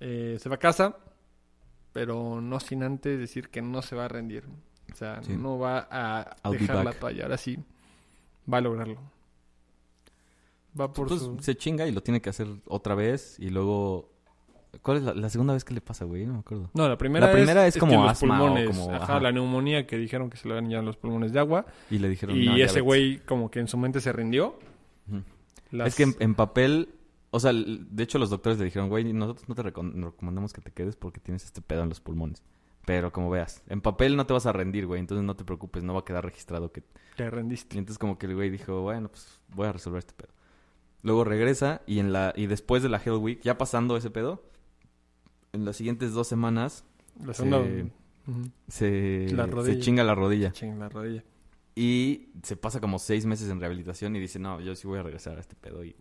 Eh, 0.00 0.38
se 0.40 0.48
va 0.48 0.56
a 0.56 0.58
casa, 0.58 0.96
pero 1.92 2.40
no 2.40 2.58
sin 2.60 2.82
antes 2.82 3.18
decir 3.18 3.48
que 3.48 3.62
no 3.62 3.82
se 3.82 3.94
va 3.94 4.06
a 4.06 4.08
rendir. 4.08 4.44
O 4.92 4.94
sea, 4.96 5.22
Sí. 5.22 5.36
no 5.36 5.58
va 5.58 5.86
a 5.90 6.36
I'll 6.44 6.58
dejar 6.58 6.84
la 6.84 6.92
toalla. 6.92 7.24
Ahora 7.24 7.36
sí, 7.38 7.58
va 8.52 8.58
a 8.58 8.60
lograrlo. 8.60 8.98
Va 10.78 10.92
por 10.92 11.08
Pues, 11.08 11.20
su... 11.20 11.38
se 11.40 11.54
chinga 11.54 11.86
y 11.86 11.92
lo 11.92 12.02
tiene 12.02 12.20
que 12.20 12.30
hacer 12.30 12.48
otra 12.66 12.94
vez 12.94 13.38
y 13.38 13.50
luego... 13.50 14.10
¿Cuál 14.80 14.96
es 14.96 15.02
la, 15.02 15.14
la 15.14 15.28
segunda 15.28 15.52
vez 15.52 15.64
que 15.64 15.74
le 15.74 15.80
pasa, 15.82 16.04
güey? 16.06 16.24
No 16.24 16.32
me 16.32 16.38
acuerdo. 16.40 16.70
No, 16.72 16.88
la 16.88 16.96
primera, 16.96 17.26
La 17.26 17.32
primera 17.32 17.66
es 17.66 17.74
que 17.74 17.80
como 17.80 18.02
los 18.02 18.10
asma 18.12 18.42
o 18.42 18.46
pulmones, 18.46 18.76
como- 18.76 18.90
ajá, 18.94 19.04
ajá. 19.04 19.20
la 19.20 19.30
neumonía 19.32 19.86
que 19.86 19.98
dijeron 19.98 20.30
que 20.30 20.36
se 20.38 20.48
le 20.48 20.54
dañaron 20.54 20.86
los 20.86 20.96
pulmones 20.96 21.32
de 21.32 21.38
agua. 21.40 21.66
Y 21.90 21.98
le 21.98 22.08
dijeron... 22.08 22.36
Y 22.36 22.46
"No, 22.46 22.56
ya 22.56 22.64
ese 22.64 22.74
vete". 22.76 22.80
güey 22.80 23.18
como 23.18 23.50
que 23.50 23.60
en 23.60 23.68
su 23.68 23.76
mente 23.76 24.00
se 24.00 24.12
rindió. 24.12 24.58
Las- 25.70 25.88
Es 25.88 25.94
que 25.96 26.02
en, 26.04 26.14
en 26.20 26.34
papel... 26.34 26.88
O 27.34 27.40
sea, 27.40 27.52
de 27.54 28.02
hecho 28.02 28.18
los 28.18 28.28
doctores 28.28 28.58
le 28.58 28.66
dijeron, 28.66 28.90
güey, 28.90 29.10
nosotros 29.12 29.48
no 29.48 29.54
te 29.54 29.62
recomendamos 29.62 30.52
que 30.52 30.60
te 30.60 30.70
quedes 30.70 30.96
porque 30.96 31.18
tienes 31.18 31.44
este 31.44 31.62
pedo 31.62 31.82
en 31.82 31.88
los 31.88 31.98
pulmones. 32.00 32.42
Pero 32.84 33.10
como 33.10 33.30
veas, 33.30 33.62
en 33.68 33.80
papel 33.80 34.16
no 34.16 34.26
te 34.26 34.34
vas 34.34 34.44
a 34.44 34.52
rendir, 34.52 34.86
güey. 34.86 35.00
Entonces 35.00 35.24
no 35.24 35.34
te 35.34 35.44
preocupes, 35.44 35.82
no 35.82 35.94
va 35.94 36.00
a 36.00 36.04
quedar 36.04 36.24
registrado 36.24 36.72
que 36.72 36.82
te 37.16 37.24
Y 37.24 37.28
rendiste. 37.30 37.78
entonces 37.78 37.98
como 37.98 38.18
que 38.18 38.26
el 38.26 38.34
güey 38.34 38.50
dijo, 38.50 38.82
bueno, 38.82 39.08
pues 39.08 39.40
voy 39.54 39.66
a 39.66 39.72
resolver 39.72 40.00
este 40.00 40.12
pedo. 40.12 40.28
Luego 41.02 41.24
regresa 41.24 41.80
y 41.86 42.00
en 42.00 42.12
la 42.12 42.34
y 42.36 42.46
después 42.48 42.82
de 42.82 42.90
la 42.90 42.98
Hell 43.02 43.14
Week, 43.14 43.40
ya 43.42 43.56
pasando 43.56 43.96
ese 43.96 44.10
pedo, 44.10 44.42
en 45.52 45.64
las 45.64 45.76
siguientes 45.76 46.12
dos 46.12 46.28
semanas 46.28 46.84
La 47.24 47.34
se- 47.34 47.44
se, 48.68 49.26
La 49.32 49.46
se 49.64 49.78
chinga 49.80 50.04
la 50.04 50.14
rodilla. 50.14 50.52
Chinga 50.52 50.76
la 50.76 50.88
rodilla. 50.88 51.24
Y 51.74 52.28
se 52.42 52.56
pasa 52.56 52.80
como 52.80 52.98
seis 52.98 53.24
meses 53.26 53.48
en 53.50 53.60
rehabilitación 53.60 54.14
y 54.16 54.20
dice, 54.20 54.38
no, 54.38 54.60
yo 54.60 54.74
sí 54.76 54.86
voy 54.86 54.98
a 54.98 55.02
regresar 55.02 55.38
a 55.38 55.40
este 55.40 55.54
pedo. 55.56 55.84
Y 55.84 55.96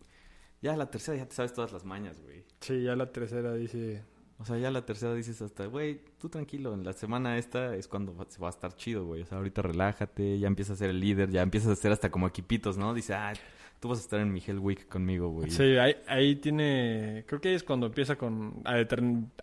ya 0.62 0.76
la 0.76 0.90
tercera 0.92 1.18
ya 1.18 1.28
te 1.28 1.36
sabes 1.36 1.54
todas 1.54 1.72
las 1.72 1.86
mañas, 1.86 2.22
güey. 2.22 2.44
Sí, 2.60 2.84
ya 2.84 2.96
la 2.96 3.12
tercera 3.12 3.54
dice... 3.54 4.04
O 4.38 4.46
sea, 4.46 4.58
ya 4.58 4.72
la 4.72 4.84
tercera 4.86 5.14
dices 5.14 5.40
hasta, 5.44 5.68
güey, 5.68 6.02
tú 6.18 6.28
tranquilo, 6.28 6.74
en 6.74 6.84
la 6.84 6.94
semana 6.94 7.38
esta 7.38 7.76
es 7.76 7.88
cuando 7.88 8.16
va- 8.16 8.26
se 8.28 8.40
va 8.40 8.48
a 8.48 8.50
estar 8.50 8.74
chido, 8.76 9.06
güey. 9.06 9.22
O 9.22 9.26
sea, 9.28 9.38
ahorita 9.38 9.62
relájate, 9.62 10.40
ya 10.40 10.48
empiezas 10.48 10.78
a 10.78 10.80
ser 10.80 10.90
el 10.90 11.00
líder, 11.00 11.30
ya 11.30 11.44
empiezas 11.44 11.72
a 11.72 11.76
ser 11.76 11.92
hasta 11.92 12.10
como 12.10 12.28
equipitos, 12.28 12.76
¿no? 12.76 12.94
Dice, 12.96 13.14
ah, 13.14 13.34
tú 13.82 13.90
vas 13.90 13.98
a 13.98 14.02
estar 14.04 14.20
en 14.22 14.32
mi 14.32 14.42
Hell 14.46 14.60
Week 14.60 14.88
conmigo, 14.88 15.30
güey. 15.30 15.50
Sí, 15.50 15.64
ahí, 15.76 15.96
ahí 16.08 16.36
tiene... 16.36 17.26
Creo 17.28 17.42
que 17.42 17.50
ahí 17.50 17.56
es 17.56 17.64
cuando 17.64 17.88
empieza 17.88 18.16
con... 18.16 18.62
A, 18.64 18.76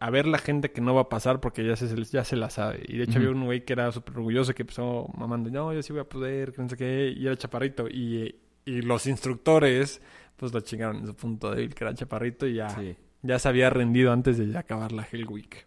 a 0.00 0.10
ver 0.10 0.26
la 0.28 0.38
gente 0.38 0.70
que 0.70 0.80
no 0.80 0.94
va 0.94 1.02
a 1.02 1.08
pasar 1.08 1.40
porque 1.40 1.66
ya 1.66 1.74
se, 1.74 1.92
ya 2.04 2.22
se 2.22 2.36
la 2.36 2.48
sabe. 2.48 2.82
Y 2.86 2.98
de 2.98 3.04
hecho 3.04 3.18
había 3.18 3.30
un 3.30 3.44
güey 3.44 3.64
que 3.64 3.72
era 3.72 3.90
súper 3.90 4.16
orgulloso 4.16 4.54
que 4.54 4.62
empezó 4.62 5.08
mamando. 5.18 5.50
No, 5.50 5.72
yo 5.74 5.82
sí 5.82 5.92
voy 5.92 6.02
a 6.02 6.08
poder, 6.08 6.52
que 6.52 6.62
no 6.62 6.68
sé 6.68 6.76
qué. 6.76 7.12
Y 7.16 7.26
era 7.26 7.36
chaparrito. 7.36 7.88
Y, 7.88 8.36
y 8.64 8.80
los 8.82 9.06
instructores 9.08 10.00
pues 10.36 10.54
lo 10.54 10.60
chingaron 10.60 10.98
en 10.98 11.06
su 11.08 11.16
punto 11.16 11.50
débil, 11.50 11.74
que 11.74 11.82
era 11.82 11.92
chaparrito. 11.94 12.46
Y 12.46 12.54
ya, 12.54 12.68
Sí. 12.70 12.94
ya 13.22 13.40
se 13.40 13.48
había 13.48 13.70
rendido 13.70 14.12
antes 14.12 14.38
de 14.38 14.56
acabar 14.56 14.92
la 14.92 15.04
Hell 15.10 15.26
Week. 15.26 15.66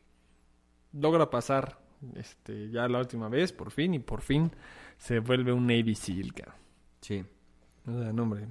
Logra 0.94 1.30
pasar 1.30 1.78
este, 2.16 2.70
ya 2.70 2.88
la 2.88 3.00
última 3.00 3.28
vez, 3.28 3.52
por 3.52 3.72
fin. 3.72 3.94
Y 3.96 4.00
por 4.00 4.22
fin 4.22 4.50
se 4.98 5.20
vuelve 5.20 5.52
un 5.52 5.68
Navy 5.68 5.94
SEAL. 5.94 6.32
Sí. 7.02 7.26
O 7.88 8.00
sea, 8.00 8.14
no, 8.14 8.24
hombre. 8.24 8.46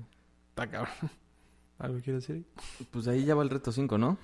Está 0.51 0.66
cabrón. 0.69 0.95
¿Algo 1.79 1.99
quieres 2.01 2.27
decir? 2.27 2.45
Pues 2.90 3.09
ahí 3.09 3.25
ya 3.25 3.35
va 3.35 3.43
el 3.43 3.51
reto 3.51 3.73
5, 3.73 3.97
¿no? 3.99 4.19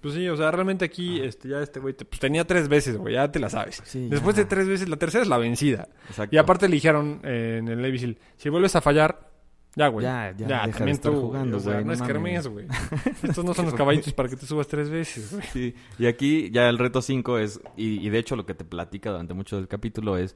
Pues 0.00 0.14
sí, 0.14 0.26
o 0.28 0.36
sea, 0.36 0.50
realmente 0.50 0.84
aquí, 0.84 1.20
este, 1.20 1.48
ya 1.48 1.60
este 1.60 1.78
güey, 1.78 1.92
te- 1.92 2.04
pues 2.06 2.20
tenía 2.20 2.46
tres 2.46 2.68
veces, 2.68 2.96
güey, 2.96 3.14
ya 3.14 3.30
te 3.30 3.38
la 3.38 3.50
sabes. 3.50 3.82
Sí. 3.84 4.08
Después 4.08 4.34
de 4.34 4.46
tres 4.46 4.66
veces, 4.66 4.88
la 4.88 4.96
tercera 4.96 5.22
es 5.22 5.28
la 5.28 5.36
vencida. 5.36 5.88
Exacto. 6.08 6.34
Y 6.34 6.38
aparte 6.38 6.68
le 6.68 6.74
dijeron 6.76 7.20
eh, 7.22 7.56
en 7.58 7.68
el 7.68 7.98
Seal, 7.98 8.16
si 8.38 8.48
vuelves 8.48 8.74
a 8.76 8.80
fallar, 8.80 9.28
ya, 9.76 9.88
güey. 9.88 10.04
Ya, 10.04 10.34
ya, 10.36 10.46
deja 10.46 10.66
de 10.66 10.72
también 10.72 10.94
estar 10.94 11.12
tú, 11.12 11.20
jugando, 11.20 11.58
o 11.58 11.60
sea, 11.60 11.72
güey, 11.74 11.84
no 11.84 11.88
no 11.88 11.92
es 11.92 12.02
kermés, 12.02 12.46
güey. 12.48 12.66
Estos 13.22 13.44
no 13.44 13.52
son 13.52 13.66
los 13.66 13.74
caballitos 13.74 14.14
para 14.14 14.28
que 14.30 14.36
te 14.36 14.46
subas 14.46 14.66
tres 14.68 14.88
veces, 14.88 15.32
güey. 15.32 15.44
Sí. 15.52 15.74
Y 15.98 16.06
aquí 16.06 16.50
ya 16.50 16.68
el 16.70 16.78
reto 16.78 17.02
5 17.02 17.38
es, 17.38 17.60
y, 17.76 18.04
y 18.04 18.08
de 18.08 18.18
hecho 18.18 18.36
lo 18.36 18.46
que 18.46 18.54
te 18.54 18.64
platica 18.64 19.10
durante 19.10 19.34
mucho 19.34 19.56
del 19.56 19.68
capítulo 19.68 20.16
es, 20.16 20.34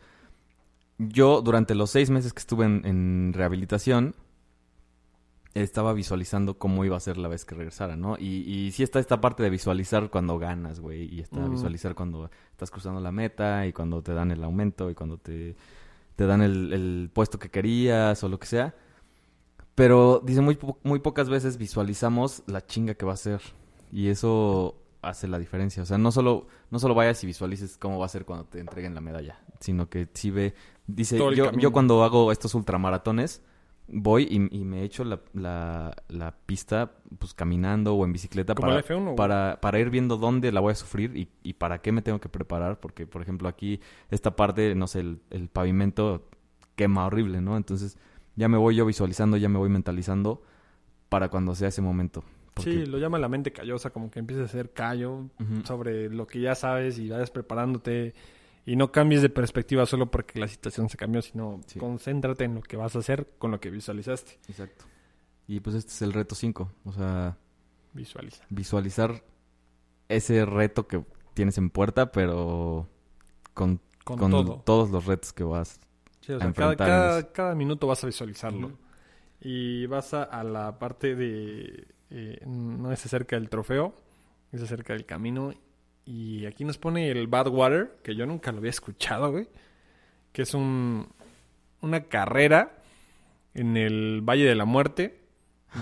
yo 0.98 1.42
durante 1.42 1.74
los 1.74 1.90
seis 1.90 2.10
meses 2.10 2.32
que 2.32 2.40
estuve 2.40 2.64
en, 2.66 2.82
en 2.84 3.32
rehabilitación, 3.34 4.14
estaba 5.54 5.92
visualizando 5.92 6.58
cómo 6.58 6.84
iba 6.84 6.96
a 6.96 7.00
ser 7.00 7.16
la 7.16 7.28
vez 7.28 7.44
que 7.44 7.54
regresara, 7.54 7.96
¿no? 7.96 8.16
Y, 8.18 8.42
y 8.50 8.72
sí 8.72 8.82
está 8.82 8.98
esta 8.98 9.20
parte 9.20 9.42
de 9.44 9.50
visualizar 9.50 10.10
cuando 10.10 10.36
ganas, 10.38 10.80
güey, 10.80 11.04
y 11.14 11.20
está 11.20 11.40
Mm. 11.40 11.50
visualizar 11.52 11.94
cuando 11.94 12.28
estás 12.50 12.72
cruzando 12.72 13.00
la 13.00 13.12
meta 13.12 13.64
y 13.66 13.72
cuando 13.72 14.02
te 14.02 14.14
dan 14.14 14.32
el 14.32 14.42
aumento 14.42 14.90
y 14.90 14.94
cuando 14.94 15.16
te, 15.18 15.54
te 16.16 16.26
dan 16.26 16.42
el, 16.42 16.72
el 16.72 17.10
puesto 17.12 17.38
que 17.38 17.50
querías 17.50 18.24
o 18.24 18.28
lo 18.28 18.40
que 18.40 18.46
sea. 18.48 18.74
Pero 19.76 20.20
dice 20.24 20.40
muy, 20.40 20.56
po- 20.56 20.78
muy 20.82 20.98
pocas 20.98 21.28
veces 21.28 21.56
visualizamos 21.56 22.42
la 22.46 22.64
chinga 22.66 22.94
que 22.94 23.06
va 23.06 23.12
a 23.12 23.16
ser. 23.16 23.40
Y 23.92 24.08
eso 24.08 24.74
hace 25.04 25.28
la 25.28 25.38
diferencia. 25.38 25.82
O 25.82 25.86
sea, 25.86 25.98
no 25.98 26.10
solo, 26.12 26.46
no 26.70 26.78
solo 26.78 26.94
vayas 26.94 27.22
y 27.24 27.26
visualices 27.26 27.76
cómo 27.76 27.98
va 27.98 28.06
a 28.06 28.08
ser 28.08 28.24
cuando 28.24 28.46
te 28.46 28.60
entreguen 28.60 28.94
la 28.94 29.00
medalla, 29.00 29.38
sino 29.60 29.88
que 29.88 30.08
sí 30.12 30.30
ve, 30.30 30.54
dice, 30.86 31.18
yo, 31.18 31.52
yo 31.52 31.72
cuando 31.72 32.04
hago 32.04 32.32
estos 32.32 32.54
ultramaratones, 32.54 33.42
voy 33.86 34.26
y, 34.30 34.56
y 34.56 34.64
me 34.64 34.82
echo 34.82 35.04
la, 35.04 35.20
la, 35.34 35.94
la 36.08 36.34
pista 36.46 36.92
pues 37.18 37.34
caminando 37.34 37.94
o 37.94 38.04
en 38.04 38.12
bicicleta 38.12 38.54
para, 38.54 38.76
el 38.76 38.84
F1, 38.84 39.02
güey. 39.02 39.16
para, 39.16 39.58
para 39.60 39.78
ir 39.78 39.90
viendo 39.90 40.16
dónde 40.16 40.52
la 40.52 40.60
voy 40.60 40.72
a 40.72 40.74
sufrir 40.74 41.16
y, 41.16 41.28
y 41.42 41.54
para 41.54 41.82
qué 41.82 41.92
me 41.92 42.02
tengo 42.02 42.20
que 42.20 42.28
preparar. 42.28 42.80
Porque, 42.80 43.06
por 43.06 43.22
ejemplo, 43.22 43.48
aquí 43.48 43.80
esta 44.10 44.36
parte, 44.36 44.74
no 44.74 44.86
sé, 44.86 45.00
el, 45.00 45.20
el 45.30 45.48
pavimento 45.48 46.28
quema 46.76 47.06
horrible, 47.06 47.40
¿no? 47.40 47.56
Entonces 47.56 47.98
ya 48.36 48.48
me 48.48 48.58
voy 48.58 48.76
yo 48.76 48.86
visualizando, 48.86 49.36
ya 49.36 49.48
me 49.48 49.58
voy 49.58 49.68
mentalizando 49.68 50.42
para 51.08 51.28
cuando 51.28 51.54
sea 51.54 51.68
ese 51.68 51.82
momento. 51.82 52.24
Porque- 52.54 52.70
Sí, 52.70 52.86
lo 52.86 52.98
llama 52.98 53.18
la 53.18 53.28
mente 53.28 53.52
callosa, 53.52 53.90
como 53.90 54.10
que 54.10 54.20
empieces 54.20 54.42
a 54.42 54.46
hacer 54.46 54.72
callo 54.72 55.28
sobre 55.64 56.08
lo 56.08 56.26
que 56.26 56.40
ya 56.40 56.54
sabes 56.54 56.98
y 56.98 57.08
vayas 57.08 57.30
preparándote 57.30 58.14
y 58.64 58.76
no 58.76 58.92
cambies 58.92 59.22
de 59.22 59.28
perspectiva 59.28 59.84
solo 59.86 60.10
porque 60.10 60.38
la 60.38 60.46
situación 60.48 60.88
se 60.88 60.96
cambió, 60.96 61.20
sino 61.20 61.60
Sí. 61.66 61.78
concéntrate 61.78 62.44
en 62.44 62.54
lo 62.54 62.62
que 62.62 62.76
vas 62.76 62.94
a 62.96 63.00
hacer 63.00 63.28
con 63.38 63.50
lo 63.50 63.60
que 63.60 63.70
visualizaste. 63.70 64.38
Exacto. 64.48 64.84
Y 65.48 65.60
pues 65.60 65.76
este 65.76 65.90
es 65.92 66.02
el 66.02 66.12
reto 66.12 66.34
5. 66.34 66.70
O 66.84 66.92
sea, 66.92 67.36
Visualiza. 67.92 68.44
visualizar 68.48 69.22
ese 70.08 70.44
reto 70.46 70.86
que 70.86 71.04
tienes 71.34 71.58
en 71.58 71.70
puerta, 71.70 72.12
pero 72.12 72.88
con, 73.52 73.80
Con, 74.04 74.18
con 74.18 74.30
todo. 74.30 74.62
todos 74.64 74.90
los 74.90 75.06
retos 75.06 75.32
que 75.32 75.44
vas. 75.44 75.80
Sí, 76.20 76.32
o 76.32 76.38
sea, 76.38 76.52
cada, 76.52 76.70
enfrentar 76.72 77.32
cada, 77.32 77.54
minuto 77.54 77.86
vas 77.86 78.02
a 78.04 78.06
visualizarlo. 78.06 78.72
Y 79.40 79.84
vas 79.86 80.14
a, 80.14 80.22
a 80.22 80.42
la 80.44 80.78
parte 80.78 81.14
de... 81.14 81.86
eh, 82.16 82.38
no 82.46 82.92
es 82.92 83.04
acerca 83.04 83.34
del 83.34 83.48
trofeo, 83.48 83.92
es 84.52 84.62
acerca 84.62 84.92
del 84.92 85.04
camino. 85.04 85.52
Y 86.04 86.46
aquí 86.46 86.64
nos 86.64 86.78
pone 86.78 87.10
el 87.10 87.26
Badwater, 87.26 87.96
que 88.04 88.14
yo 88.14 88.24
nunca 88.24 88.52
lo 88.52 88.58
había 88.58 88.70
escuchado, 88.70 89.32
güey. 89.32 89.48
Que 90.32 90.42
es 90.42 90.54
un, 90.54 91.08
una 91.80 92.04
carrera 92.04 92.78
en 93.52 93.76
el 93.76 94.20
Valle 94.20 94.44
de 94.44 94.54
la 94.54 94.64
Muerte, 94.64 95.23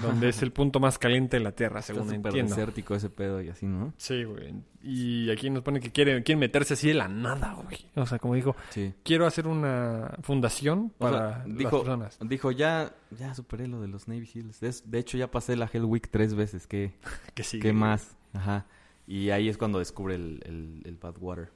donde 0.01 0.29
es 0.31 0.41
el 0.43 0.53
punto 0.53 0.81
más 0.81 0.99
caliente 0.99 1.37
de 1.37 1.43
la 1.45 1.53
Tierra, 1.53 1.81
Está 1.81 1.93
según 1.93 2.09
súper 2.09 2.27
entiendo. 2.31 2.55
desértico 2.55 2.95
ese 2.95 3.11
pedo 3.11 3.43
y 3.43 3.49
así, 3.51 3.67
¿no? 3.67 3.93
Sí, 3.99 4.25
güey. 4.25 4.55
Y 4.83 5.31
aquí 5.31 5.51
nos 5.51 5.63
pone 5.63 5.81
que 5.81 5.91
quieren, 5.93 6.23
quieren 6.23 6.41
meterse 6.41 6.75
así 6.75 6.89
de 6.89 6.95
la 6.95 7.09
nada, 7.09 7.53
güey. 7.55 7.87
O 7.97 8.07
sea, 8.07 8.19
como 8.19 8.35
dijo, 8.35 8.57
Sí. 8.71 8.95
quiero 9.05 9.27
hacer 9.27 9.47
una 9.47 10.17
fundación 10.23 10.93
O 10.99 11.09
sea, 11.09 11.11
para 11.19 11.47
las 11.47 11.57
dijo- 11.59 11.71
personas. 11.83 12.19
Dijo, 12.21 12.51
ya, 12.53 12.95
ya 13.11 13.35
superé 13.35 13.69
lo 13.69 13.81
de 13.81 13.89
los 13.89 14.09
Navy. 14.09 14.29
Es- 14.61 14.91
de 14.91 14.99
hecho, 14.99 15.19
ya 15.19 15.31
pasé 15.31 15.57
la 15.57 15.69
Hell 15.73 15.85
Week 15.85 16.09
tres 16.11 16.35
veces. 16.35 16.67
¿Qué, 16.67 16.95
Que 17.35 17.43
sí. 17.45 17.61
¿qué 17.61 17.73
más? 17.73 18.17
Ajá. 18.33 18.67
Y 19.07 19.31
ahí 19.31 19.49
es 19.49 19.59
cuando 19.59 19.79
descubre 19.79 20.15
el, 20.15 20.41
el, 20.47 20.83
el 20.85 20.97
Badwater. 20.97 21.51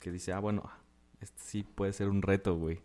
Que 0.00 0.10
dice, 0.12 0.32
ah, 0.32 0.40
bueno, 0.40 0.68
este 1.20 1.40
sí 1.40 1.62
puede 1.62 1.92
ser 1.92 2.08
un 2.08 2.22
reto, 2.22 2.56
güey. 2.56 2.80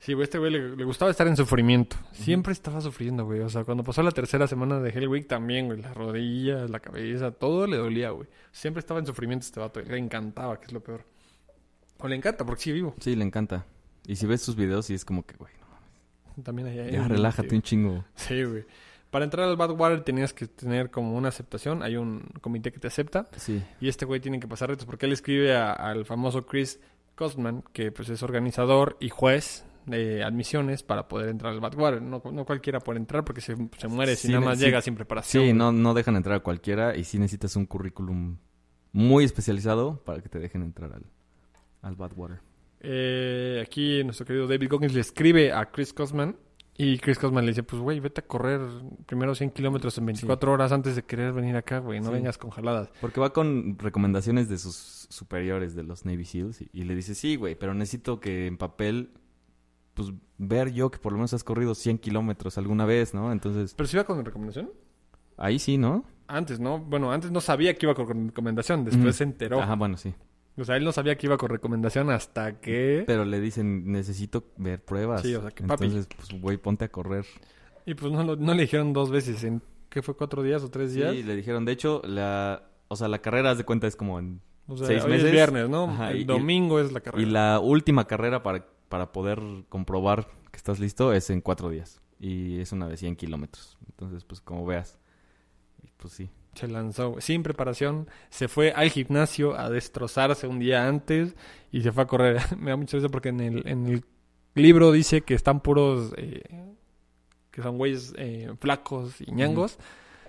Sí, 0.00 0.14
güey, 0.14 0.24
este 0.24 0.38
güey 0.38 0.50
le, 0.50 0.76
le 0.76 0.84
gustaba 0.84 1.10
estar 1.10 1.26
en 1.28 1.36
sufrimiento. 1.36 1.96
Siempre 2.12 2.54
estaba 2.54 2.80
sufriendo, 2.80 3.26
güey. 3.26 3.40
O 3.40 3.50
sea, 3.50 3.64
cuando 3.64 3.84
pasó 3.84 4.02
la 4.02 4.10
tercera 4.12 4.46
semana 4.46 4.80
de 4.80 4.88
Hell 4.90 5.08
Week 5.08 5.28
también, 5.28 5.66
güey. 5.66 5.82
Las 5.82 5.94
rodillas, 5.94 6.70
la 6.70 6.80
cabeza, 6.80 7.32
todo 7.32 7.66
le 7.66 7.76
dolía, 7.76 8.10
güey. 8.10 8.26
Siempre 8.50 8.80
estaba 8.80 8.98
en 8.98 9.06
sufrimiento 9.06 9.44
este 9.44 9.60
vato. 9.60 9.80
Le 9.82 9.98
encantaba, 9.98 10.58
que 10.58 10.66
es 10.66 10.72
lo 10.72 10.80
peor. 10.80 11.04
O 11.98 12.08
le 12.08 12.16
encanta, 12.16 12.46
porque 12.46 12.62
sigue 12.62 12.74
vivo. 12.76 12.94
Sí, 12.98 13.14
le 13.14 13.24
encanta. 13.24 13.66
Y 14.06 14.16
si 14.16 14.26
ves 14.26 14.40
sus 14.40 14.56
videos, 14.56 14.86
sí 14.86 14.94
es 14.94 15.04
como 15.04 15.24
que, 15.26 15.36
güey, 15.36 15.52
no, 15.60 16.42
También 16.42 16.68
hay... 16.68 16.78
hay 16.78 16.92
ya 16.92 17.06
relájate 17.06 17.54
un 17.54 17.60
chingo. 17.60 18.04
Sí, 18.14 18.42
güey. 18.42 18.64
Para 19.10 19.26
entrar 19.26 19.46
al 19.48 19.56
Badwater 19.56 20.02
tenías 20.02 20.32
que 20.32 20.46
tener 20.46 20.90
como 20.90 21.14
una 21.14 21.28
aceptación. 21.28 21.82
Hay 21.82 21.96
un 21.96 22.22
comité 22.40 22.72
que 22.72 22.78
te 22.78 22.86
acepta. 22.86 23.28
Sí. 23.36 23.62
Y 23.82 23.88
este 23.90 24.06
güey 24.06 24.20
tiene 24.20 24.40
que 24.40 24.48
pasar 24.48 24.70
retos 24.70 24.86
porque 24.86 25.04
él 25.04 25.12
escribe 25.12 25.54
al 25.54 26.06
famoso 26.06 26.46
Chris 26.46 26.80
Costman, 27.16 27.62
que 27.74 27.92
pues 27.92 28.08
es 28.08 28.22
organizador 28.22 28.96
y 28.98 29.10
juez 29.10 29.66
de 29.86 30.22
admisiones 30.22 30.82
para 30.82 31.08
poder 31.08 31.28
entrar 31.30 31.52
al 31.52 31.60
Badwater. 31.60 32.02
No, 32.02 32.22
no 32.32 32.44
cualquiera 32.44 32.80
puede 32.80 32.98
entrar 32.98 33.24
porque 33.24 33.40
se, 33.40 33.56
se 33.78 33.88
muere 33.88 34.16
si 34.16 34.28
Sí, 34.28 34.32
nada 34.32 34.44
más 34.44 34.58
sí. 34.58 34.64
llega 34.64 34.80
sin 34.82 34.94
preparación. 34.94 35.44
Sí, 35.44 35.52
no, 35.52 35.72
no 35.72 35.94
dejan 35.94 36.16
entrar 36.16 36.36
a 36.36 36.40
cualquiera 36.40 36.96
y 36.96 37.04
sí 37.04 37.18
necesitas 37.18 37.56
un 37.56 37.66
currículum 37.66 38.36
muy 38.92 39.24
especializado 39.24 40.02
para 40.04 40.20
que 40.20 40.28
te 40.28 40.38
dejen 40.38 40.62
entrar 40.62 40.92
al, 40.92 41.04
al 41.82 41.96
Badwater. 41.96 42.40
Eh, 42.82 43.62
aquí 43.64 44.02
nuestro 44.04 44.24
querido 44.26 44.46
David 44.46 44.68
Goggins 44.70 44.94
le 44.94 45.00
escribe 45.00 45.52
a 45.52 45.70
Chris 45.70 45.92
Costman 45.92 46.36
y 46.78 46.96
Chris 46.98 47.18
Costman 47.18 47.44
le 47.44 47.50
dice, 47.50 47.62
pues 47.62 47.82
güey, 47.82 48.00
vete 48.00 48.22
a 48.22 48.26
correr 48.26 48.58
primero 49.04 49.34
100 49.34 49.50
kilómetros 49.50 49.98
en 49.98 50.06
24 50.06 50.50
horas 50.50 50.72
antes 50.72 50.96
de 50.96 51.02
querer 51.02 51.34
venir 51.34 51.54
acá, 51.56 51.78
güey. 51.78 52.00
No 52.00 52.10
vengas 52.10 52.38
con 52.38 52.48
jaladas. 52.50 52.88
Porque 53.02 53.20
va 53.20 53.34
con 53.34 53.78
recomendaciones 53.78 54.48
de 54.48 54.56
sus 54.56 55.06
superiores 55.10 55.74
de 55.74 55.82
los 55.82 56.06
Navy 56.06 56.24
SEALs 56.24 56.62
y, 56.62 56.70
y 56.72 56.84
le 56.84 56.94
dice, 56.94 57.14
sí, 57.14 57.36
güey, 57.36 57.54
pero 57.54 57.74
necesito 57.74 58.18
que 58.18 58.46
en 58.46 58.56
papel, 58.56 59.10
pues 59.94 60.12
ver 60.38 60.72
yo 60.72 60.90
que 60.90 60.98
por 60.98 61.12
lo 61.12 61.18
menos 61.18 61.32
has 61.34 61.44
corrido 61.44 61.74
100 61.74 61.98
kilómetros 61.98 62.56
alguna 62.58 62.84
vez, 62.86 63.12
¿no? 63.14 63.32
Entonces, 63.32 63.74
¿Pero 63.74 63.86
si 63.88 63.96
iba 63.96 64.04
con 64.04 64.24
recomendación? 64.24 64.70
ahí 65.36 65.58
sí, 65.58 65.78
¿no? 65.78 66.04
Antes, 66.26 66.60
¿no? 66.60 66.78
Bueno, 66.78 67.12
antes 67.12 67.30
no 67.30 67.40
sabía 67.40 67.74
que 67.74 67.86
iba 67.86 67.94
con 67.94 68.28
recomendación, 68.28 68.84
después 68.84 69.04
Ujú. 69.06 69.12
se 69.14 69.24
enteró. 69.24 69.60
Ajá, 69.60 69.74
bueno, 69.74 69.96
sí. 69.96 70.14
O 70.56 70.64
sea, 70.64 70.76
él 70.76 70.84
no 70.84 70.92
sabía 70.92 71.16
que 71.16 71.26
iba 71.26 71.36
con 71.38 71.48
recomendación 71.48 72.10
hasta 72.10 72.60
que... 72.60 73.04
Pero 73.06 73.24
le 73.24 73.40
dicen, 73.40 73.90
necesito 73.90 74.44
ver 74.56 74.84
pruebas. 74.84 75.22
Sí, 75.22 75.34
o 75.34 75.40
sea, 75.40 75.50
que 75.50 75.64
papi. 75.64 75.86
Entonces, 75.86 76.08
pues, 76.14 76.40
güey, 76.40 76.56
ponte 76.58 76.84
a 76.84 76.88
correr. 76.88 77.24
Y 77.86 77.94
pues 77.94 78.12
no, 78.12 78.22
no 78.36 78.54
le 78.54 78.62
dijeron 78.62 78.92
dos 78.92 79.10
veces, 79.10 79.42
¿en 79.44 79.62
qué 79.88 80.02
fue? 80.02 80.14
¿Cuatro 80.16 80.42
días 80.42 80.62
o 80.62 80.70
tres 80.70 80.92
días? 80.94 81.12
Sí, 81.14 81.22
le 81.22 81.34
dijeron, 81.34 81.64
de 81.64 81.72
hecho, 81.72 82.02
la, 82.04 82.62
o 82.88 82.96
sea, 82.96 83.08
la 83.08 83.20
carrera, 83.20 83.52
haz 83.52 83.58
de 83.58 83.64
cuenta, 83.64 83.86
es 83.86 83.96
como 83.96 84.18
en... 84.18 84.40
o 84.68 84.76
sea, 84.76 84.86
seis 84.86 85.02
hoy 85.04 85.12
meses. 85.12 85.26
es 85.26 85.32
viernes, 85.32 85.68
¿no? 85.70 85.84
Ajá, 85.84 86.10
El 86.10 86.20
y- 86.20 86.24
domingo 86.24 86.78
es 86.78 86.92
la 86.92 87.00
carrera. 87.00 87.22
Y 87.26 87.30
la 87.30 87.58
última 87.60 88.06
carrera 88.06 88.42
para, 88.42 88.66
para 88.90 89.12
poder 89.12 89.40
comprobar 89.70 90.26
que 90.50 90.58
estás 90.58 90.78
listo 90.80 91.14
es 91.14 91.30
en 91.30 91.40
cuatro 91.40 91.70
días. 91.70 92.02
Y 92.18 92.60
es 92.60 92.72
una 92.72 92.88
de 92.88 92.98
100 92.98 93.16
kilómetros. 93.16 93.78
Entonces, 93.86 94.24
pues, 94.24 94.42
como 94.42 94.66
veas. 94.66 94.98
Pues 95.96 96.12
sí. 96.12 96.28
Se 96.54 96.66
lanzó 96.66 97.16
sin 97.20 97.44
preparación, 97.44 98.08
se 98.28 98.48
fue 98.48 98.72
al 98.72 98.90
gimnasio 98.90 99.56
a 99.56 99.70
destrozarse 99.70 100.48
un 100.48 100.58
día 100.58 100.88
antes 100.88 101.36
y 101.70 101.82
se 101.82 101.92
fue 101.92 102.02
a 102.02 102.06
correr. 102.06 102.40
Me 102.58 102.70
da 102.70 102.76
mucha 102.76 102.96
risa 102.96 103.08
porque 103.08 103.28
en 103.28 103.40
el, 103.40 103.68
en 103.68 103.86
el 103.86 104.04
libro 104.54 104.90
dice 104.90 105.20
que 105.20 105.34
están 105.34 105.60
puros, 105.60 106.12
eh, 106.16 106.42
que 107.52 107.62
son 107.62 107.78
güeyes 107.78 108.12
eh, 108.18 108.52
flacos 108.58 109.20
y 109.20 109.30
ñangos 109.30 109.78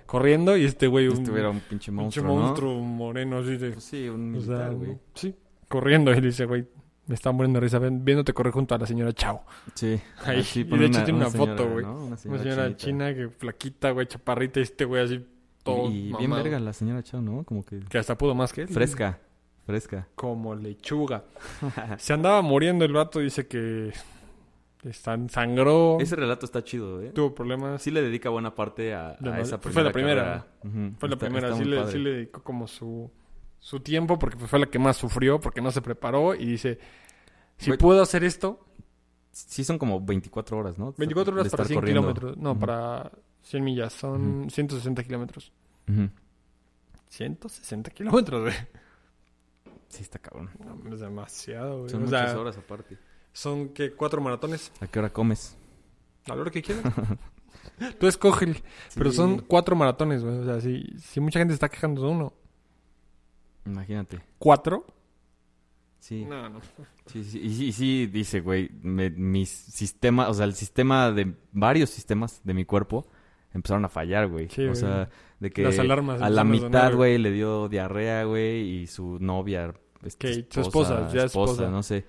corriendo 0.05 0.57
y 0.57 0.65
este 0.65 0.87
güey 0.87 1.07
un 1.07 1.23
Este 1.23 1.39
era 1.39 1.49
un 1.49 1.61
pinche 1.61 1.89
pinche 1.89 1.91
monstruo, 1.91 2.35
¿no? 2.35 2.41
monstruo 2.41 2.79
moreno 2.81 3.37
así 3.39 3.55
de... 3.55 3.71
Pues 3.71 3.85
sí, 3.85 4.09
un 4.09 4.35
O 4.35 4.41
sea, 4.41 4.55
militar, 4.55 4.75
güey. 4.75 4.97
sí, 5.15 5.35
corriendo. 5.69 6.13
Y 6.13 6.19
dice, 6.19 6.45
güey, 6.45 6.67
me 7.11 7.15
está 7.15 7.29
muriendo 7.33 7.57
de 7.59 7.65
risa 7.65 7.77
viéndote 7.77 8.31
correr 8.31 8.53
junto 8.53 8.73
a 8.73 8.77
la 8.77 8.85
señora 8.87 9.11
Chao. 9.11 9.43
Sí. 9.75 9.99
Ahí, 10.23 10.47
y 10.55 10.63
de 10.63 10.85
hecho 10.85 11.03
tiene 11.03 11.19
una 11.19 11.29
foto, 11.29 11.69
güey. 11.69 11.83
¿no? 11.85 11.95
Una 12.05 12.05
Una 12.05 12.17
señora, 12.17 12.73
china 12.77 13.13
que 13.13 13.27
flaquita, 13.27 13.91
güey, 13.91 14.07
chaparrita 14.07 14.61
y 14.61 14.63
este 14.63 14.85
güey 14.85 15.03
así 15.03 15.25
todo 15.61 15.91
Y 15.91 16.13
bien 16.17 16.31
verga 16.31 16.57
la 16.57 16.71
señora 16.71 17.03
Chao, 17.03 17.19
¿no? 17.21 17.43
Como 17.43 17.65
que... 17.65 17.81
Que 17.81 17.97
hasta 17.97 18.17
pudo 18.17 18.33
más 18.33 18.53
que 18.53 18.61
él. 18.61 18.69
Fresca. 18.69 19.19
Fresca. 19.65 20.07
Como 20.15 20.55
lechuga. 20.55 21.25
Se 21.97 22.13
andaba 22.13 22.41
muriendo 22.41 22.85
el 22.85 22.93
vato, 22.93 23.19
dice 23.19 23.45
que 23.45 23.91
san- 24.93 25.29
sangró, 25.29 25.97
Ese 25.99 26.15
relato 26.15 26.45
está 26.45 26.63
chido, 26.63 27.01
¿eh? 27.01 27.09
tuvo 27.13 27.35
problemas. 27.35 27.81
Sí 27.81 27.91
le 27.91 28.01
dedica 28.01 28.29
buena 28.29 28.55
parte 28.55 28.93
a, 28.93 29.17
esa 29.41 29.59
primera 29.59 29.73
Fue 29.73 29.83
la 29.83 29.91
primera. 29.91 30.47
Fue 30.97 31.09
la 31.09 31.15
Está- 31.15 31.25
primera, 31.25 31.49
está 31.49 31.59
sí 31.61 31.65
le, 31.69 31.87
sí 31.91 31.97
le 31.99 32.09
dedicó 32.11 32.41
como 32.41 32.67
su, 32.67 33.11
su 33.59 33.79
tiempo 33.81 34.17
porque 34.17 34.37
fue 34.37 34.57
la 34.59 34.65
que 34.65 34.79
más 34.79 34.97
sufrió, 34.97 35.39
porque 35.39 35.61
no 35.61 35.69
se 35.71 35.81
preparó 35.83 36.33
y 36.33 36.45
dice, 36.45 36.79
si 37.61 37.73
puedo 37.77 38.01
hacer 38.01 38.23
esto, 38.23 38.65
Sí 39.33 39.63
son 39.63 39.77
como 39.77 40.01
24 40.01 40.57
horas, 40.57 40.77
¿no? 40.77 40.93
24 40.97 41.33
De 41.33 41.39
horas 41.39 41.51
para 41.51 41.63
estar 41.63 41.67
100 41.67 41.79
corriendo. 41.79 42.01
kilómetros, 42.01 42.37
no, 42.37 42.59
para 42.59 43.11
100 43.43 43.63
millas, 43.63 43.93
son 43.93 44.49
160 44.49 45.03
kilómetros. 45.05 45.53
Ujú. 45.87 46.09
160 47.07 47.91
kilómetros, 47.91 48.41
güey. 48.41 48.53
Sí, 49.87 50.01
está 50.03 50.19
cabrón. 50.19 50.49
No, 50.83 50.93
es 50.93 50.99
demasiado, 50.99 51.79
güey. 51.79 51.89
Son 51.89 52.01
O 52.01 52.05
muchas 52.05 52.31
sea, 52.31 52.39
horas 52.39 52.57
aparte. 52.57 52.97
son 53.33 53.69
que 53.69 53.93
cuatro 53.93 54.19
maratones. 54.21 54.71
¿A 54.81 54.87
qué 54.87 54.99
hora 54.99 55.11
comes? 55.13 55.57
A 56.27 56.35
la 56.35 56.41
hora 56.41 56.51
que 56.51 56.61
quieras. 56.61 56.83
Tú 57.99 58.07
escoge, 58.07 58.61
pero 58.95 59.11
Sí. 59.11 59.17
son 59.17 59.39
cuatro 59.47 59.75
maratones, 59.77 60.23
güey. 60.23 60.39
O 60.39 60.43
sea, 60.45 60.59
si, 60.61 60.83
si 60.99 61.19
mucha 61.21 61.39
gente 61.39 61.53
está 61.53 61.69
quejando 61.69 62.01
de 62.03 62.07
uno, 62.09 62.33
Imagínate. 63.65 64.21
¿cuatro? 64.39 64.85
Sí. 66.01 66.25
No, 66.25 66.49
no. 66.49 66.59
Sí, 67.05 67.23
sí, 67.23 67.39
y 67.39 67.49
sí, 67.53 67.65
y 67.67 67.71
sí, 67.71 68.07
dice, 68.07 68.41
güey, 68.41 68.69
me- 68.81 69.11
mis 69.11 69.49
sistemas, 69.49 70.29
o 70.29 70.33
sea, 70.33 70.45
el 70.45 70.55
sistema 70.55 71.11
de 71.11 71.33
varios 71.51 71.91
sistemas 71.91 72.41
de 72.43 72.53
mi 72.55 72.65
cuerpo 72.65 73.05
empezaron 73.53 73.85
a 73.85 73.89
fallar, 73.89 74.27
güey. 74.27 74.49
Sí, 74.49 74.63
o 74.63 74.69
güey. 74.69 74.75
sea, 74.75 75.09
de 75.39 75.51
que 75.51 75.61
Las 75.61 75.77
alarmas 75.77 76.19
a 76.21 76.29
la 76.31 76.43
mitad, 76.43 76.93
güey, 76.95 77.17
le 77.19 77.31
dio 77.31 77.69
diarrea, 77.69 78.23
güey, 78.23 78.81
y 78.81 78.87
su 78.87 79.19
novia, 79.19 79.73
este, 80.03 80.27
Kate, 80.41 80.47
su 80.49 80.61
esposa, 80.61 81.07
ya 81.13 81.25
esposa. 81.25 81.69
no 81.69 81.83
sé. 81.83 82.03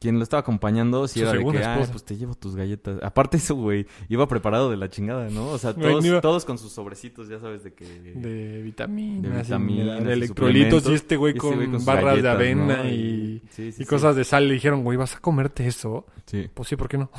Quien 0.00 0.16
lo 0.16 0.22
estaba 0.22 0.40
acompañando, 0.40 1.06
Su 1.06 1.20
era 1.20 1.32
de 1.34 1.44
que, 1.44 1.58
ah, 1.62 1.86
pues 1.92 2.02
te 2.04 2.16
llevo 2.16 2.34
tus 2.34 2.56
galletas. 2.56 2.98
Aparte 3.02 3.36
eso, 3.36 3.54
güey, 3.54 3.86
iba 4.08 4.26
preparado 4.26 4.70
de 4.70 4.78
la 4.78 4.88
chingada, 4.88 5.28
¿no? 5.28 5.48
O 5.48 5.58
sea, 5.58 5.74
todos, 5.74 6.02
no 6.02 6.08
iba- 6.10 6.20
todos 6.22 6.46
con 6.46 6.56
sus 6.56 6.72
sobrecitos, 6.72 7.28
ya 7.28 7.38
sabes, 7.38 7.62
de 7.64 7.74
que... 7.74 7.84
De 7.84 8.62
vitaminas, 8.62 9.22
De 9.30 9.42
vitaminas 9.42 10.02
y 10.02 10.10
electrolitos 10.10 10.86
y 10.88 10.94
este 10.94 11.16
güey 11.16 11.34
este 11.36 11.40
con, 11.40 11.84
barras 11.84 12.22
de 12.22 12.28
avena 12.30 12.78
¿no? 12.78 12.88
y, 12.88 13.42
sí, 13.50 13.56
sí, 13.56 13.68
y 13.68 13.72
sí. 13.72 13.84
cosas 13.84 14.16
de 14.16 14.24
sal. 14.24 14.48
Le 14.48 14.54
dijeron, 14.54 14.84
güey, 14.84 14.96
¿vas 14.96 15.16
a 15.16 15.20
comerte 15.20 15.66
eso? 15.66 16.06
Sí. 16.24 16.48
Pues 16.54 16.68
sí, 16.70 16.76
¿por 16.76 16.88
qué 16.88 16.96
no? 16.96 17.10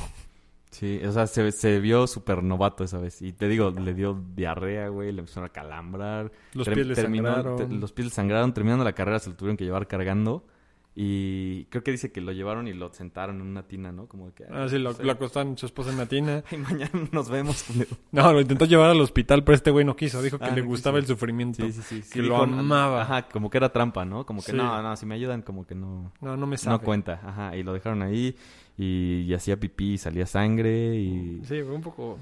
Sí, 0.72 1.00
o 1.06 1.12
sea, 1.12 1.28
se, 1.28 1.52
se 1.52 1.80
vio 1.82 2.08
súper 2.08 2.42
novato 2.42 2.84
esa 2.84 2.98
vez. 2.98 3.22
Y 3.22 3.34
te 3.34 3.48
digo, 3.48 3.72
le 3.72 3.94
dio 3.94 4.20
diarrea, 4.36 4.88
güey, 4.88 5.12
le 5.12 5.20
empezaron 5.20 5.50
a 5.50 5.54
calambrar. 5.54 6.32
Los 6.54 6.68
pies 6.68 6.88
le 6.88 6.96
sangraron. 6.96 7.58
te- 7.58 7.68
los 7.68 7.92
pies 7.92 8.06
le 8.08 8.12
sangraron. 8.12 8.54
Terminando 8.54 8.84
la 8.84 8.94
carrera 8.94 9.20
se 9.20 9.30
lo 9.30 9.36
tuvieron 9.36 9.58
que 9.58 9.66
llevar 9.66 9.86
cargando. 9.88 10.46
Y 10.94 11.66
creo 11.66 11.84
que 11.84 11.92
dice 11.92 12.12
que 12.12 12.20
lo 12.20 12.34
llevaron 12.34 12.68
y 12.68 12.74
lo 12.74 12.92
sentaron 12.94 13.38
en 13.40 13.48
una 13.48 13.64
tina, 13.66 13.94
¿no? 13.94 14.08
Como 14.08 14.34
que... 14.34 14.44
Ah, 14.52 14.68
sí, 14.70 14.78
lo, 14.78 14.90
acostaron 15.10 15.58
su 15.58 15.66
esposa 15.66 15.90
en 15.90 15.98
la 15.98 16.06
tina. 16.06 16.44
Ay, 16.52 16.58
mañana 16.58 16.92
nos 17.14 17.30
vemos. 17.30 17.64
culero". 17.64 17.96
No, 18.12 18.34
lo 18.34 18.42
intentó 18.42 18.66
llevar 18.66 18.90
al 18.90 19.00
hospital, 19.00 19.44
pero 19.46 19.56
este 19.56 19.72
güey 19.72 19.86
no 19.86 19.96
quiso. 19.96 20.22
Dijo 20.22 20.38
que 20.38 20.46
Ah, 20.46 20.52
le 20.54 20.62
no 20.62 20.68
gustaba 20.68 21.00
quiso. 21.00 21.14
el 21.14 21.18
sufrimiento. 21.18 21.64
Sí, 21.66 21.72
sí, 21.72 21.82
sí. 21.82 22.02
sí, 22.02 22.10
Que 22.12 22.22
lo 22.22 22.36
amaba. 22.38 23.04
Ajá, 23.04 23.22
como 23.30 23.50
que 23.50 23.58
era 23.58 23.72
trampa, 23.72 24.04
¿no? 24.04 24.26
Como 24.26 24.42
que 24.44 24.52
Sí. 24.52 24.58
no, 24.58 24.82
no, 24.82 24.96
si 24.98 25.06
me 25.06 25.16
ayudan, 25.16 25.44
como 25.44 25.66
que 25.66 25.76
no... 25.76 26.12
No, 26.20 26.36
no 26.36 26.46
me 26.46 26.58
sabe. 26.58 26.78
No 26.78 26.84
cuenta, 26.84 27.22
ajá. 27.24 27.56
Y 27.56 27.64
lo 27.64 27.72
dejaron 27.72 28.02
ahí 28.02 28.36
y, 28.78 29.22
y 29.28 29.34
hacía 29.34 29.58
pipí 29.58 29.94
y 29.94 29.98
salía 29.98 30.26
sangre 30.26 30.96
y... 30.98 31.42
Sí, 31.46 31.62
fue 31.64 31.74
un 31.74 31.82
poco... 31.82 32.18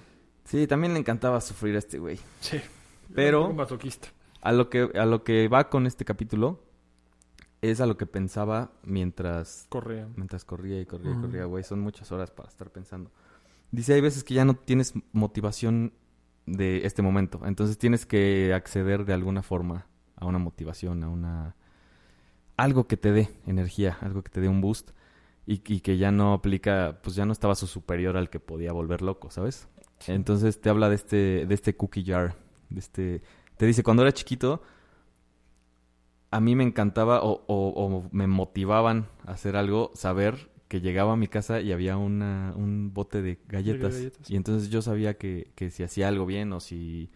Sí, 0.46 0.68
también 0.68 0.94
le 0.94 1.00
encantaba 1.00 1.42
sufrir 1.42 1.76
a 1.76 1.80
este 1.80 1.98
güey. 1.98 2.18
Sí. 2.40 2.60
Pero- 3.16 3.48
Un 3.48 3.56
masoquista. 3.56 4.10
A 4.42 4.52
lo 4.52 4.70
que, 4.70 4.90
a 4.96 5.06
lo 5.06 5.24
que 5.24 5.48
va 5.48 5.70
con 5.70 5.86
este 5.86 6.06
capítulo 6.06 6.62
es 7.62 7.82
a 7.82 7.86
lo 7.86 7.98
que 7.98 8.06
pensaba 8.06 8.72
mientras, 8.84 9.66
Correa. 9.70 10.08
mientras 10.16 10.46
corría 10.46 10.80
y 10.80 10.86
corría 10.86 11.12
y 11.12 11.22
corría, 11.22 11.46
güey. 11.46 11.64
Son 11.64 11.80
muchas 11.80 12.12
horas 12.12 12.32
para 12.32 12.50
estar 12.50 12.72
pensando. 12.72 13.12
Dice, 13.72 13.94
hay 13.94 14.02
veces 14.02 14.24
que 14.24 14.34
ya 14.34 14.46
no 14.46 14.56
tienes 14.56 14.94
motivación 15.12 15.94
de 16.46 16.86
este 16.86 17.02
momento. 17.02 17.42
Entonces 17.46 17.78
tienes 17.78 18.06
que 18.06 18.54
acceder 18.54 19.06
de 19.06 19.14
alguna 19.14 19.44
forma 19.44 19.88
a 20.16 20.26
una 20.26 20.40
motivación, 20.40 21.04
a 21.04 21.10
una... 21.10 21.56
Algo 22.58 22.88
que 22.88 22.98
te 22.98 23.12
dé 23.12 23.30
energía, 23.46 23.98
algo 24.02 24.22
que 24.22 24.30
te 24.30 24.42
dé 24.42 24.48
un 24.48 24.62
boost. 24.62 24.92
Y, 25.46 25.62
y 25.66 25.82
que 25.82 25.98
ya 25.98 26.12
no 26.12 26.34
aplica, 26.34 27.00
pues 27.02 27.16
ya 27.16 27.26
no 27.26 27.34
estaba 27.34 27.56
su 27.56 27.68
superior 27.68 28.18
al 28.18 28.30
que 28.30 28.40
podía 28.40 28.72
volver 28.72 29.02
loco, 29.02 29.32
¿sabes? 29.32 29.68
Entonces 30.08 30.62
te 30.62 30.70
habla 30.70 30.90
de 30.90 30.96
este, 30.96 31.46
de 31.46 31.54
este 31.54 31.76
cookie 31.76 32.04
jar, 32.04 32.36
de 32.70 32.80
este... 32.80 33.22
Te 33.58 33.66
dice, 33.66 33.84
cuando 33.84 34.04
era 34.04 34.14
chiquito, 34.14 34.62
a 36.32 36.40
mí 36.40 36.56
me 36.56 36.64
encantaba 36.64 37.24
o, 37.24 37.44
o- 37.48 37.74
o 37.76 38.10
me 38.12 38.28
motivaban 38.28 39.08
a 39.26 39.32
hacer 39.32 39.56
algo, 39.56 39.92
saber 39.96 40.50
que 40.68 40.82
llegaba 40.82 41.14
a 41.14 41.16
mi 41.16 41.28
casa 41.28 41.62
y 41.62 41.72
había 41.72 41.98
una, 41.98 42.54
un 42.56 42.94
bote 42.94 43.22
de 43.24 43.40
galletas. 43.48 43.96
galletas. 43.96 44.30
Y 44.30 44.36
entonces 44.36 44.70
yo 44.70 44.82
sabía 44.84 45.18
que, 45.18 45.52
que 45.56 45.72
si 45.72 45.84
hacía 45.84 46.08
algo 46.08 46.26
bien 46.26 46.54
o 46.54 46.60
si... 46.60 47.10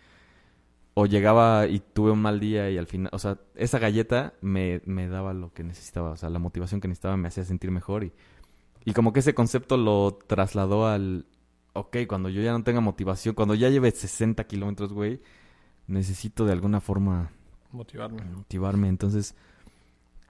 O 0.96 1.08
llegaba 1.08 1.66
y 1.68 1.80
tuve 1.80 2.12
un 2.12 2.22
mal 2.22 2.40
día 2.40 2.70
y 2.70 2.78
al 2.78 2.86
final... 2.88 3.10
O 3.14 3.20
sea, 3.20 3.40
esa 3.56 3.80
galleta 3.80 4.34
me, 4.42 4.82
me 4.86 5.08
daba 5.08 5.34
lo 5.34 5.52
que 5.54 5.64
necesitaba. 5.64 6.12
O 6.12 6.18
sea, 6.18 6.30
la 6.30 6.38
motivación 6.40 6.82
que 6.82 6.88
necesitaba 6.88 7.18
me 7.18 7.28
hacía 7.28 7.44
sentir 7.46 7.72
mejor. 7.72 8.04
Y, 8.04 8.12
y 8.86 8.94
como 8.94 9.12
que 9.14 9.20
ese 9.22 9.34
concepto 9.36 9.78
lo 9.78 10.18
trasladó 10.28 10.88
al... 10.88 11.26
Ok, 11.74 11.98
cuando 12.08 12.30
yo 12.30 12.42
ya 12.44 12.52
no 12.52 12.64
tenga 12.64 12.80
motivación, 12.82 13.34
cuando 13.34 13.56
ya 13.56 13.70
lleve 13.70 13.90
60 13.90 14.44
kilómetros, 14.46 14.94
güey, 14.94 15.20
necesito 15.88 16.46
de 16.46 16.52
alguna 16.54 16.80
forma 16.82 17.32
Motivarme. 17.74 18.24
motivarme. 18.24 18.88
Entonces, 18.88 19.36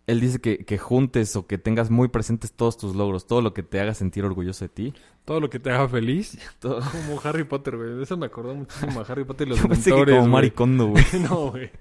él 0.08 0.20
dice 0.20 0.40
que, 0.40 0.66
que 0.66 0.78
juntes 0.78 1.36
o 1.36 1.46
que 1.48 1.58
tengas 1.58 1.90
muy 1.92 2.08
presentes 2.08 2.52
todos 2.52 2.78
tus 2.78 2.96
logros, 2.96 3.28
todo 3.28 3.42
lo 3.42 3.54
que 3.54 3.64
te 3.64 3.80
haga 3.80 3.94
sentir 3.94 4.26
orgulloso 4.26 4.66
de 4.66 4.70
ti. 4.70 4.94
Todo 5.26 5.40
lo 5.40 5.50
que 5.50 5.60
te 5.60 5.70
haga 5.72 5.88
feliz. 5.88 6.38
Todo... 6.60 6.80
Como 6.80 7.22
Harry 7.24 7.44
Potter, 7.46 7.78
güey. 7.78 8.02
Eso 8.04 8.18
me 8.18 8.26
acordó 8.26 8.54
muchísimo 8.56 9.00
a 9.00 9.04
Harry 9.04 9.24
Potter 9.24 9.48
y 9.48 9.50
los 9.52 9.62
Yo 9.62 9.68
pensé 9.70 9.92
que 9.92 9.96
mentores, 9.96 10.16
como 10.16 10.22
güey. 10.24 10.32
maricondo, 10.34 10.88
güey. 10.88 11.06
No, 11.30 11.52
güey. 11.52 11.72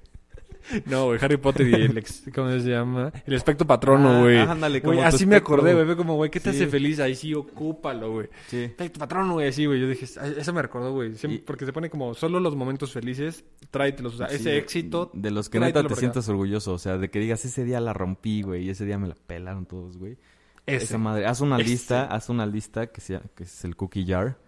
No, 0.87 1.07
güey, 1.07 1.19
Harry 1.23 1.37
Potter 1.37 1.67
y 1.69 1.75
el 1.75 1.99
ex, 1.99 2.23
¿cómo 2.35 2.51
se 2.51 2.61
llama? 2.71 3.13
El 3.27 3.35
espectro 3.35 3.67
patrono, 3.67 4.11
Ah, 4.11 4.21
güey. 4.23 4.39
ándale, 4.39 4.81
como 4.81 4.95
Güey, 4.95 5.05
así 5.07 5.27
me 5.27 5.37
acordé, 5.37 5.75
güey. 5.75 5.97
Como, 5.97 6.15
güey, 6.17 6.31
¿qué 6.31 6.41
te 6.41 6.51
Sí. 6.53 6.57
hace 6.57 6.67
feliz? 6.69 7.01
Ahí 7.01 7.15
sí, 7.15 7.35
ocúpalo, 7.35 8.13
güey. 8.13 8.29
Sí. 8.49 8.65
Espectro 8.65 9.01
patrono, 9.01 9.35
güey, 9.35 9.49
así, 9.49 9.67
güey. 9.67 9.81
Yo 9.81 9.89
dije, 9.89 10.07
"Ay, 10.21 10.35
eso 10.39 10.53
me 10.53 10.63
recordó, 10.63 10.93
güey. 10.93 11.15
Siempre- 11.17 11.37
Y- 11.37 11.43
Porque 11.43 11.67
se 11.67 11.73
pone 11.73 11.91
como, 11.91 12.15
solo 12.15 12.41
los 12.41 12.55
momentos 12.57 12.93
felices, 12.93 13.45
tráetelos. 13.71 14.15
O 14.15 14.19
sea, 14.19 14.29
Sí, 14.29 14.37
ese 14.37 14.57
éxito, 14.59 15.11
De 15.15 15.31
los 15.31 15.49
que 15.49 15.61
neta 15.61 15.87
te 15.87 15.95
sientas 15.97 16.29
orgulloso. 16.29 16.73
O 16.75 16.79
sea, 16.79 16.99
de 16.99 17.11
que 17.11 17.19
digas, 17.19 17.45
ese 17.45 17.65
día 17.65 17.81
la 17.81 17.93
rompí, 17.93 18.43
güey. 18.43 18.65
Y 18.65 18.71
ese 18.71 18.85
día 18.85 18.99
me 18.99 19.09
la 19.09 19.15
pelaron 19.15 19.67
todos, 19.67 19.97
güey. 19.99 20.17
ese. 20.65 20.85
Esa 20.85 20.99
madre. 20.99 21.27
Haz 21.27 21.41
una 21.41 21.57
Ese. 21.59 21.69
lista, 21.71 22.05
haz 22.05 22.29
una 22.29 22.47
lista 22.47 22.87
que, 22.87 23.01
sea, 23.01 23.21
que 23.35 23.43
es 23.45 23.65
el 23.65 23.75
cookie 23.75 24.07
jar. 24.07 24.39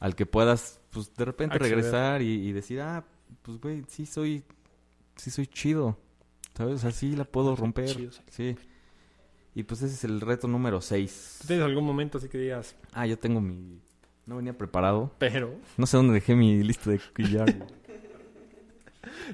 Al 0.00 0.14
que 0.14 0.24
puedas, 0.26 0.80
pues, 0.90 1.12
de 1.14 1.24
repente 1.26 1.56
Acceder. 1.56 1.76
regresar 1.76 2.22
y, 2.22 2.48
y 2.48 2.52
decir, 2.52 2.80
ah, 2.80 3.04
pues, 3.42 3.60
güey, 3.60 3.82
sí 3.88 4.06
soy, 4.06 4.42
sí 5.18 5.30
soy 5.30 5.46
chido. 5.46 5.96
¿Sabes? 6.56 6.76
O 6.76 6.78
sea, 6.78 6.90
sí 6.90 7.14
la 7.14 7.24
puedo 7.24 7.48
Soy 7.54 7.60
romper. 7.60 7.86
chido, 7.94 8.10
soy- 8.12 8.24
Sí. 8.30 8.56
Y 9.54 9.62
pues 9.64 9.82
ese 9.82 9.94
es 9.94 10.04
el 10.04 10.20
reto 10.20 10.48
número 10.48 10.80
6. 10.80 11.38
¿Tú 11.42 11.46
¿Tienes 11.48 11.64
algún 11.64 11.84
momento 11.84 12.18
así 12.18 12.28
que 12.28 12.38
digas, 12.38 12.74
Ah, 12.92 13.06
yo 13.06 13.18
tengo 13.18 13.40
mi... 13.40 13.80
No 14.26 14.36
venía 14.36 14.56
preparado. 14.56 15.12
pero? 15.18 15.54
No 15.76 15.86
sé 15.86 15.96
dónde 15.96 16.14
dejé 16.14 16.34
mi 16.34 16.62
lista 16.62 16.90
de 16.90 17.00
güey. 17.16 17.36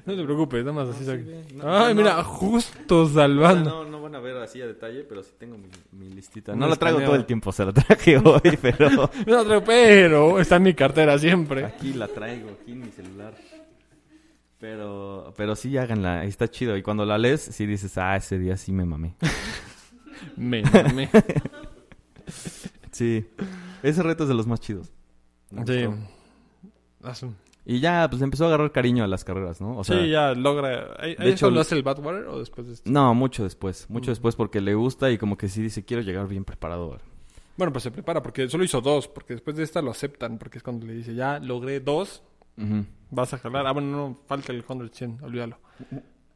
No 0.05 0.15
te 0.15 0.23
preocupes, 0.23 0.63
nada 0.65 0.85
más 0.85 0.95
así. 0.95 1.05
sí. 1.05 1.55
No, 1.55 1.63
Ay, 1.69 1.93
no, 1.93 2.01
mira, 2.01 2.17
no. 2.17 2.23
justo 2.23 3.01
O 3.01 3.05
sea, 3.07 3.23
salvando. 3.23 3.69
no, 3.83 3.85
no 3.89 4.01
van 4.01 4.15
a 4.15 4.19
ver 4.19 4.37
así 4.37 4.61
a 4.61 4.67
detalle, 4.67 5.03
pero 5.03 5.23
sí 5.23 5.31
tengo 5.37 5.57
mi, 5.57 5.67
mi 5.91 6.09
listita. 6.13 6.55
No 6.55 6.67
la 6.67 6.75
traigo 6.75 7.01
todo 7.01 7.15
el 7.15 7.25
tiempo, 7.25 7.51
se 7.51 7.65
la 7.65 7.71
traje 7.73 8.17
hoy, 8.23 8.57
pero 8.61 8.89
No, 9.27 9.43
pero- 9.43 9.63
pero 9.63 10.39
está 10.39 10.57
en 10.57 10.63
mi 10.63 10.73
cartera 10.73 11.17
siempre. 11.17 11.65
aquí 11.65 11.93
la 11.93 12.07
traigo, 12.07 12.49
aquí 12.61 12.71
en 12.71 12.81
mi 12.81 12.91
celular. 12.91 13.33
Pero, 14.67 15.31
pero 15.37 15.55
sí 15.55 15.77
háganla, 15.77 16.23
está 16.25 16.47
chido. 16.47 16.75
Y 16.75 16.81
cuando 16.81 17.05
la 17.05 17.19
lees, 17.19 17.39
sí 17.41 17.67
dices, 17.67 17.99
ah, 17.99 18.15
ese 18.15 18.39
día 18.39 18.57
sí 18.57 18.71
me 18.71 18.83
mamé. 18.83 19.15
Me, 20.37 20.63
me. 20.93 21.09
Sí, 22.91 23.27
ese 23.83 24.01
reto 24.01 24.23
es 24.23 24.29
de 24.29 24.35
los 24.35 24.47
más 24.47 24.59
chidos. 24.61 24.91
Sí. 25.67 25.85
Y 27.65 27.79
ya, 27.79 28.07
pues 28.09 28.21
empezó 28.21 28.45
a 28.45 28.47
agarrar 28.47 28.71
cariño 28.71 29.03
a 29.03 29.07
las 29.07 29.23
carreras, 29.25 29.59
¿no? 29.61 29.77
O 29.77 29.83
sea, 29.83 29.99
sí, 29.99 30.09
ya 30.09 30.33
logra. 30.33 30.95
¿Ay- 30.97 31.15
de 31.15 31.25
¿Eso 31.25 31.29
hecho, 31.47 31.51
lo 31.51 31.59
hace 31.59 31.75
el 31.75 31.83
Badwater 31.83 32.25
o 32.27 32.39
después 32.39 32.65
de 32.67 32.73
esto? 32.73 32.89
No, 32.89 33.13
mucho 33.13 33.43
después, 33.43 33.85
mucho 33.89 34.09
Mm. 34.09 34.13
después 34.13 34.35
porque 34.35 34.61
le 34.61 34.73
gusta 34.73 35.11
y 35.11 35.17
como 35.17 35.37
que 35.37 35.49
sí 35.49 35.61
dice, 35.61 35.83
quiero 35.85 36.01
llegar 36.01 36.27
bien 36.27 36.45
preparado. 36.45 36.97
Bueno, 37.57 37.71
pues 37.73 37.83
se 37.83 37.91
prepara 37.91 38.23
porque 38.23 38.47
solo 38.49 38.63
hizo 38.63 38.81
dos. 38.81 39.07
Porque 39.09 39.33
después 39.33 39.55
de 39.57 39.63
esta 39.63 39.81
lo 39.81 39.91
aceptan. 39.91 40.37
Porque 40.37 40.57
es 40.57 40.63
cuando 40.63 40.85
le 40.87 40.93
dice, 40.93 41.13
ya 41.13 41.39
logré 41.39 41.81
dos, 41.81 42.23
Ujú. 42.57 42.85
vas 43.11 43.33
a 43.33 43.37
jalar. 43.37 43.67
Ah, 43.67 43.71
bueno, 43.71 43.95
no, 43.95 44.19
falta 44.27 44.51
el 44.51 44.63
100, 44.63 44.89
100, 44.91 45.23
olvídalo. 45.23 45.59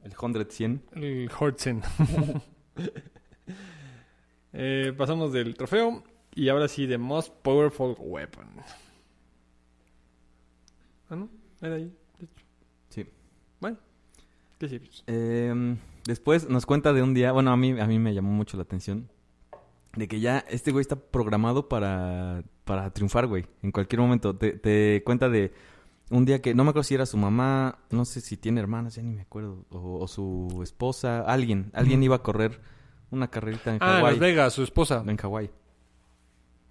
El 0.03 0.13
100, 0.13 0.45
100. 0.49 0.83
El 0.95 1.29
Hortzen. 1.37 1.81
eh, 4.53 4.93
pasamos 4.97 5.33
del 5.33 5.55
trofeo. 5.55 6.03
Y 6.35 6.49
ahora 6.49 6.67
sí, 6.67 6.85
de 6.85 6.97
Most 6.97 7.33
Powerful 7.41 7.95
Weapon. 7.99 8.47
Ah, 11.09 11.15
¿no? 11.15 11.29
Era 11.61 11.75
ahí. 11.75 11.91
de 12.19 12.25
hecho. 12.25 12.45
Sí. 12.89 13.05
Bueno. 13.59 13.77
¿Qué 14.59 14.69
sirves? 14.69 15.03
Eh, 15.07 15.75
después 16.05 16.47
nos 16.49 16.65
cuenta 16.65 16.93
de 16.93 17.01
un 17.01 17.13
día, 17.13 17.31
bueno, 17.31 17.51
a 17.51 17.57
mí, 17.57 17.79
a 17.79 17.85
mí 17.87 17.97
me 17.97 18.13
llamó 18.13 18.31
mucho 18.31 18.57
la 18.57 18.63
atención, 18.63 19.09
de 19.95 20.07
que 20.07 20.19
ya 20.19 20.39
este 20.49 20.71
güey 20.71 20.81
está 20.81 20.95
programado 20.97 21.67
para, 21.67 22.43
para 22.65 22.91
triunfar, 22.91 23.25
güey, 23.27 23.45
en 23.63 23.71
cualquier 23.71 24.01
momento. 24.01 24.35
Te, 24.35 24.53
te 24.53 25.01
cuenta 25.03 25.29
de 25.29 25.51
un 26.09 26.25
día 26.25 26.41
que, 26.41 26.53
no 26.55 26.63
me 26.63 26.71
acuerdo 26.71 26.83
si 26.83 26.95
era 26.95 27.05
su 27.05 27.17
mamá, 27.17 27.79
no 27.91 28.05
sé 28.05 28.21
si 28.21 28.35
tiene 28.37 28.59
hermanas, 28.61 28.95
ya 28.95 29.03
ni 29.03 29.13
me 29.13 29.21
acuerdo, 29.21 29.65
o, 29.69 29.99
o 30.01 30.07
su 30.07 30.59
esposa, 30.63 31.21
alguien, 31.21 31.69
alguien 31.73 32.01
iba 32.03 32.15
a 32.15 32.23
correr 32.23 32.59
una 33.11 33.27
carrerita 33.29 33.71
en 33.75 33.77
Ah, 33.81 33.85
en 33.85 33.91
Las 33.91 33.99
Hawái. 34.01 34.19
Vegas, 34.19 34.53
su 34.53 34.63
esposa. 34.63 35.03
En 35.07 35.17
Hawái. 35.17 35.49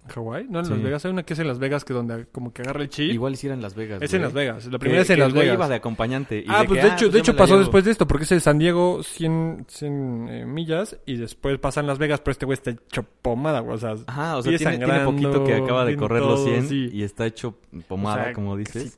¿Hawái? 0.07 0.47
No, 0.49 0.59
en 0.59 0.65
Sí. 0.65 0.71
Las 0.71 0.81
Vegas. 0.81 1.05
Hay 1.05 1.11
una 1.11 1.23
que 1.23 1.33
es 1.33 1.39
en 1.39 1.47
Las 1.47 1.59
Vegas 1.59 1.85
que 1.85 1.93
donde 1.93 2.25
como 2.31 2.51
que 2.51 2.63
agarra 2.63 2.81
el 2.81 2.89
chip. 2.89 3.11
Igual 3.11 3.33
hiciera 3.33 3.53
en 3.53 3.61
Las 3.61 3.75
Vegas. 3.75 4.01
es 4.01 4.11
en. 4.13 4.23
Las 4.23 4.33
Vegas. 4.33 4.65
La 4.65 4.71
Que- 4.71 4.79
primera 4.79 5.01
es 5.03 5.09
en 5.11 5.17
que 5.17 5.21
Las 5.21 5.33
Vegas. 5.33 5.53
iba 5.53 5.67
de 5.67 5.75
acompañante. 5.75 6.39
y 6.39 6.45
ah, 6.47 6.61
de 6.61 6.67
pues 6.67 6.79
que, 6.81 6.87
de 6.87 6.93
hecho, 6.93 7.05
pues 7.05 7.13
de 7.13 7.19
hecho 7.19 7.31
me 7.33 7.35
la 7.37 7.43
pasó 7.43 7.53
llevo. 7.53 7.59
después 7.59 7.85
de 7.85 7.91
esto, 7.91 8.07
porque 8.07 8.23
es 8.23 8.31
en 8.31 8.39
San 8.41 8.57
Diego 8.57 9.03
100, 9.03 9.65
100 9.67 10.27
eh, 10.29 10.45
millas 10.47 10.97
y 11.05 11.17
después 11.17 11.59
pasa 11.59 11.81
en 11.81 11.87
Las 11.87 11.99
Vegas, 11.99 12.21
pero 12.21 12.31
este 12.31 12.45
güey 12.47 12.55
está 12.55 12.71
hecho 12.71 13.03
pomada, 13.21 13.59
güey. 13.59 13.75
O 13.75 13.77
sea, 13.77 13.93
Ajá, 14.07 14.37
o 14.37 14.41
sea, 14.41 14.57
tiene, 14.57 14.77
tiene 14.77 14.99
poquito 15.05 15.43
que 15.43 15.53
acaba 15.55 15.85
de 15.85 15.95
correr 15.95 16.21
los 16.21 16.35
todo, 16.43 16.45
100 16.45 16.69
sí. 16.69 16.89
y 16.91 17.03
está 17.03 17.27
hecho 17.27 17.59
pomada, 17.87 18.21
O 18.21 18.23
sea, 18.23 18.33
como 18.33 18.57
dices. 18.57 18.97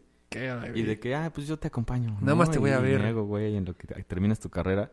Y 0.75 0.83
de 0.83 0.99
que, 0.99 1.15
ah, 1.15 1.31
pues 1.33 1.47
yo 1.47 1.57
te 1.57 1.67
acompaño. 1.67 2.17
Nada 2.21 2.35
más 2.35 2.49
te 2.51 2.59
voy 2.59 2.71
a 2.71 2.79
ver. 2.79 3.01
Me 3.01 3.09
hago, 3.09 3.23
güey, 3.23 3.55
en 3.55 3.65
lo 3.65 3.75
que 3.75 3.87
te- 3.87 4.01
terminas 4.03 4.39
tu 4.39 4.49
carrera. 4.49 4.91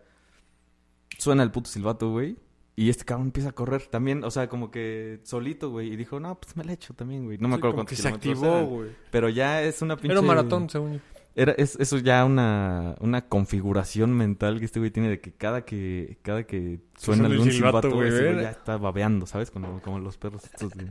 Suena 1.19 1.43
el 1.43 1.51
puto 1.51 1.69
silbato, 1.71 2.11
güey. 2.11 2.37
Y 2.77 2.91
este 2.91 3.05
cabrón 3.05 3.29
empieza 3.29 3.49
a 3.49 3.53
correr 3.53 3.83
también, 3.87 4.23
o 4.23 4.31
sea, 4.31 4.49
como 4.49 4.71
que 4.71 5.19
solito, 5.25 5.71
güey. 5.71 5.93
Y 5.93 5.97
dijo, 5.97 6.21
no, 6.21 6.39
pues 6.39 6.57
me 6.57 6.63
la 6.65 6.73
echo 6.75 6.95
también, 6.95 7.25
güey. 7.25 7.37
No 7.39 7.49
me 7.49 7.57
acuerdo 7.57 7.75
cuántos 7.75 7.97
que 7.97 8.03
se 8.03 8.09
activó, 8.09 8.65
güey. 8.67 8.91
Pero 9.11 9.29
ya 9.29 9.63
es 9.63 9.83
una 9.83 9.97
pinche... 9.97 10.13
Era 10.13 10.21
un 10.21 10.27
maratón, 10.27 10.71
según 10.71 10.95
yo. 10.95 11.01
Era, 11.35 11.53
es, 11.53 11.77
eso 11.81 11.99
ya 11.99 12.25
una, 12.25 12.95
una 13.01 13.23
configuración 13.29 14.13
mental 14.13 14.59
que 14.59 14.65
este 14.65 14.79
güey 14.81 14.91
tiene 14.91 15.09
de 15.09 15.21
que 15.21 15.33
cada 15.33 15.65
que, 15.65 16.19
cada 16.23 16.45
que 16.45 16.81
suena 16.97 17.27
algún 17.27 17.51
silbato, 17.51 17.91
silbato, 17.91 17.97
güey, 17.97 18.43
ya 18.43 18.51
está 18.51 18.77
babeando, 18.77 19.27
¿sabes? 19.27 19.51
Como, 19.51 19.81
como 19.83 20.01
los 20.01 20.17
perros 20.17 20.45
estos 20.45 20.73
de 20.75 20.91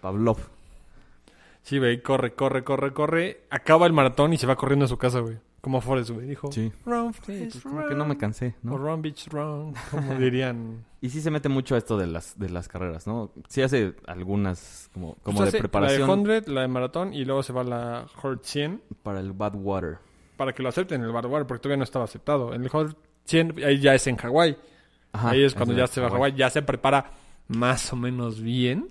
Pavlov. 0.00 0.38
Sí, 1.62 1.78
güey, 1.78 2.02
corre, 2.02 2.34
corre, 2.34 2.64
corre, 2.64 2.92
corre. 2.92 3.42
Acaba 3.50 3.86
el 3.86 3.92
maratón 3.92 4.32
y 4.32 4.38
se 4.38 4.46
va 4.46 4.56
corriendo 4.56 4.84
a 4.86 4.88
su 4.88 4.96
casa, 4.98 5.20
güey. 5.20 5.38
Como 5.60 5.80
Forrest, 5.80 6.10
güey. 6.10 6.26
Dijo, 6.26 6.50
Sí. 6.50 6.72
run, 6.84 7.14
Sí, 7.24 7.48
pues 7.50 7.62
como 7.62 7.86
que 7.86 7.94
no 7.94 8.04
me 8.04 8.16
cansé, 8.16 8.56
O 8.64 8.70
¿no? 8.70 8.78
run, 8.78 9.00
bitch, 9.00 9.28
run. 9.28 9.74
Como 9.92 10.14
dirían. 10.18 10.84
Y 11.00 11.10
sí 11.10 11.20
se 11.20 11.30
mete 11.30 11.48
mucho 11.48 11.76
a 11.76 11.78
esto 11.78 11.96
de 11.96 12.08
las, 12.08 12.36
de 12.36 12.50
las 12.50 12.66
carreras, 12.66 13.06
¿no? 13.06 13.30
Sí 13.48 13.62
hace 13.62 13.94
algunas 14.08 14.90
como, 14.92 15.14
como 15.22 15.38
Pues 15.38 15.52
de 15.52 15.58
hace 15.58 15.58
preparación 15.60 16.00
La 16.26 16.34
de 16.34 16.40
100, 16.42 16.54
la 16.54 16.60
de 16.62 16.68
maratón 16.68 17.14
y 17.14 17.24
luego 17.24 17.44
se 17.44 17.52
va 17.52 17.60
a 17.60 17.64
la 17.64 18.06
Hort 18.20 18.42
100 18.44 18.82
para 19.04 19.20
el 19.20 19.32
Bad 19.32 19.54
Water. 19.54 19.98
para 20.36 20.52
que 20.52 20.64
lo 20.64 20.68
acepten 20.68 21.00
en 21.00 21.06
el 21.06 21.12
Badwater 21.12 21.46
porque 21.46 21.62
todavía 21.62 21.76
no 21.78 21.84
estaba 21.84 22.06
aceptado. 22.06 22.52
En 22.54 22.62
el 22.64 22.70
Hort 22.72 22.96
100 23.26 23.62
ahí 23.64 23.78
ya 23.78 23.94
es 23.94 24.04
en 24.08 24.16
Hawái. 24.16 24.56
Ajá, 25.12 25.30
ahí 25.30 25.44
es 25.44 25.54
cuando 25.54 25.74
de 25.74 25.80
ya 25.80 25.86
se 25.86 26.00
va 26.00 26.08
a 26.08 26.10
Hawái. 26.10 26.30
Hawái. 26.32 26.38
Ya 26.40 26.50
se 26.50 26.62
prepara 26.62 27.12
más 27.46 27.92
o 27.92 27.96
menos 27.96 28.40
bien. 28.40 28.88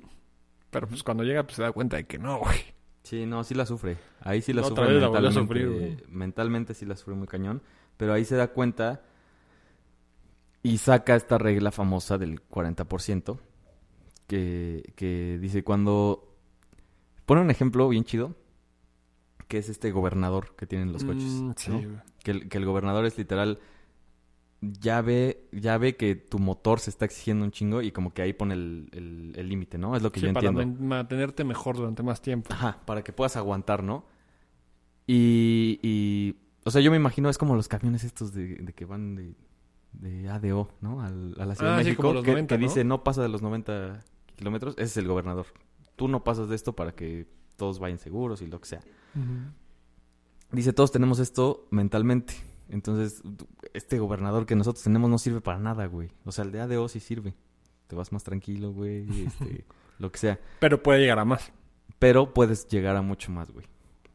Pero 0.72 0.88
pues 0.88 1.04
cuando 1.04 1.24
llega 1.24 1.44
pues 1.44 1.58
se 1.58 1.62
da 1.62 1.72
cuenta 1.72 1.98
de 1.98 2.06
que 2.06 2.18
no, 2.18 2.40
güey. 2.40 2.60
Sí, 3.04 3.26
no, 3.26 3.44
sí 3.44 3.54
la 3.54 3.66
sufre. 3.66 3.98
Ahí 4.22 4.42
sí 4.42 4.54
la 4.54 4.64
sufre 4.64 4.86
vez 4.86 5.02
la 5.02 5.10
mentalmente. 5.10 5.40
sufrir, 5.40 5.70
güey. 5.70 5.98
mentalmente 6.08 6.74
sí 6.74 6.86
la 6.86 6.96
sufre 6.96 7.14
muy 7.14 7.28
cañón. 7.28 7.62
Pero 7.98 8.14
ahí 8.14 8.26
se 8.26 8.36
da 8.36 8.48
cuenta 8.48 9.02
y 10.64 10.78
saca 10.78 11.16
esta 11.16 11.38
regla 11.38 11.72
famosa 11.72 12.18
del 12.18 12.42
40%. 12.48 13.38
Que, 14.28 14.94
que 14.96 15.38
dice 15.42 15.64
cuando... 15.64 16.28
Pone 17.26 17.42
un 17.42 17.52
ejemplo 17.52 17.88
bien 17.90 18.06
chido. 18.06 18.36
que 19.48 19.58
es 19.58 19.68
este 19.68 19.92
gobernador 19.92 20.56
que 20.56 20.66
tienen 20.66 20.94
los 20.94 21.04
coches. 21.04 21.24
Mm, 21.24 21.52
sí, 21.58 21.72
¿no? 21.72 22.02
Que, 22.24 22.32
el, 22.32 22.50
que 22.50 22.58
el 22.58 22.66
gobernador 22.66 23.06
es 23.06 23.18
literal. 23.18 23.60
Ya 24.64 25.02
ve, 25.02 25.48
ya 25.52 25.78
ve 25.80 25.96
que 25.98 26.16
tu 26.16 26.38
motor 26.38 26.80
se 26.80 26.92
está 26.92 27.06
exigiendo 27.06 27.44
un 27.44 27.50
chingo 27.52 27.82
y 27.82 27.92
como 27.92 28.14
que 28.14 28.22
ahí 28.22 28.32
pone 28.34 28.54
el 28.54 28.90
el- 28.94 29.34
el 29.36 29.50
límite, 29.50 29.80
¿no? 29.80 29.96
Es 29.96 30.04
lo 30.04 30.12
que 30.12 30.20
Sí, 30.20 30.28
yo 30.28 30.34
para 30.34 30.50
entiendo. 30.50 30.76
man- 30.78 30.88
mantenerte 30.88 31.44
mejor 31.44 31.78
durante 31.78 32.04
más 32.04 32.22
tiempo. 32.22 32.54
Ajá, 32.54 32.80
para 32.86 33.04
que 33.04 33.12
puedas 33.12 33.36
aguantar, 33.38 33.82
¿no? 33.84 34.06
Y, 35.08 35.80
y 35.82 36.36
o 36.64 36.70
sea, 36.72 36.80
yo 36.82 36.92
me 36.92 36.98
imagino 36.98 37.30
es 37.30 37.40
como 37.40 37.56
los 37.56 37.68
camiones 37.68 38.04
estos 38.04 38.34
de, 38.34 38.56
de 38.58 38.74
que 38.74 38.86
van 38.86 39.16
de, 39.16 39.34
de 39.94 40.30
ADO, 40.30 40.70
¿no? 40.80 41.02
Al- 41.02 41.36
a 41.40 41.46
la 41.48 41.56
Ciudad 41.56 41.74
Ah, 41.74 41.78
de 41.78 41.84
sí, 41.84 41.90
México, 41.90 42.04
como 42.04 42.14
los 42.14 42.24
que, 42.24 42.32
90, 42.32 42.56
que 42.56 42.62
¿no? 42.62 42.68
dice 42.68 42.84
no 42.84 43.04
pasa 43.04 43.24
de 43.24 43.30
los 43.30 43.42
90 43.42 44.04
kilómetros. 44.36 44.76
Ese 44.76 44.84
es 44.86 44.98
el 44.98 45.08
gobernador. 45.08 45.48
Tú 45.96 46.08
no 46.08 46.24
pasas 46.24 46.50
de 46.50 46.56
esto 46.56 46.74
para 46.76 46.94
que 46.94 47.28
todos 47.56 47.80
vayan 47.80 47.98
seguros 47.98 48.44
y 48.44 48.48
lo 48.48 48.60
que 48.62 48.68
sea. 48.68 48.82
Dice, 50.52 50.72
todos 50.74 50.92
tenemos 50.92 51.18
esto 51.20 51.68
mentalmente. 51.72 52.36
Entonces, 52.72 53.22
este 53.74 54.00
gobernador 54.00 54.46
que 54.46 54.56
nosotros 54.56 54.84
tenemos 54.84 55.10
no 55.10 55.18
sirve 55.18 55.42
para 55.42 55.60
nada, 55.60 55.86
güey. 55.88 56.10
O 56.26 56.32
sea, 56.32 56.46
el 56.46 56.52
de 56.52 56.62
ADO 56.62 56.88
sí 56.88 57.00
sirve. 57.00 57.34
Te 57.88 57.96
vas 57.98 58.12
más 58.14 58.24
tranquilo, 58.24 58.72
güey, 58.72 59.26
este, 59.26 59.66
lo 60.00 60.10
que 60.12 60.18
sea. 60.18 60.40
Pero 60.60 60.82
puede 60.82 61.00
llegar 61.02 61.20
a 61.20 61.26
más. 61.26 61.52
Pero 62.00 62.34
puedes 62.34 62.68
llegar 62.70 62.96
a 62.96 63.02
mucho 63.02 63.32
más, 63.32 63.52
güey. 63.52 63.66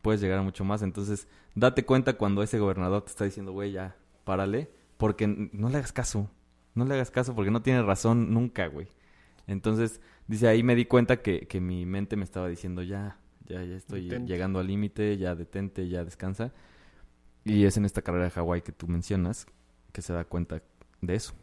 Puedes 0.01 0.23
llegar 0.23 0.39
a 0.39 0.43
mucho 0.43 0.65
más. 0.65 0.83
Entonces, 0.83 1.29
date 1.55 1.85
cuenta 1.85 2.15
cuando 2.15 2.43
ese 2.43 2.59
gobernador 2.59 3.03
te 3.03 3.11
está 3.11 3.25
diciendo, 3.27 3.53
güey, 3.53 3.73
ya, 3.73 3.97
párale. 4.25 4.71
Porque 4.97 5.27
no 5.27 5.69
le 5.69 5.77
hagas 5.77 5.93
caso. 5.93 6.31
No 6.75 6.87
le 6.87 6.95
hagas 6.95 7.11
caso 7.11 7.35
porque 7.35 7.51
no 7.51 7.61
tiene 7.61 7.83
razón 7.83 8.33
nunca, 8.33 8.67
güey. 8.69 8.89
Entonces, 9.47 10.01
dice, 10.27 10.49
ahí 10.49 10.63
me 10.63 10.75
di 10.75 10.87
cuenta 10.87 11.19
que, 11.21 11.41
que 11.47 11.61
mi 11.61 11.85
mente 11.85 12.17
me 12.17 12.25
estaba 12.25 12.49
diciendo, 12.49 12.83
ya, 12.83 13.19
ya, 13.47 13.63
ya 13.63 13.77
estoy 13.77 14.05
Detente. 14.09 14.33
llegando 14.33 14.59
al 14.59 14.67
límite, 14.67 15.19
ya 15.19 15.35
detente, 15.35 15.89
ya 15.89 16.05
descansa. 16.05 16.53
Y 17.55 17.65
es 17.65 17.77
en 17.77 17.85
esta 17.85 18.03
carrera 18.03 18.25
de 18.25 18.31
Hawái 18.31 18.63
que 18.63 18.73
tú 18.73 18.89
mencionas 18.89 19.47
que 19.93 20.03
se 20.03 20.13
da 20.13 20.25
cuenta 20.25 20.63
de 21.01 21.15
eso. 21.15 21.35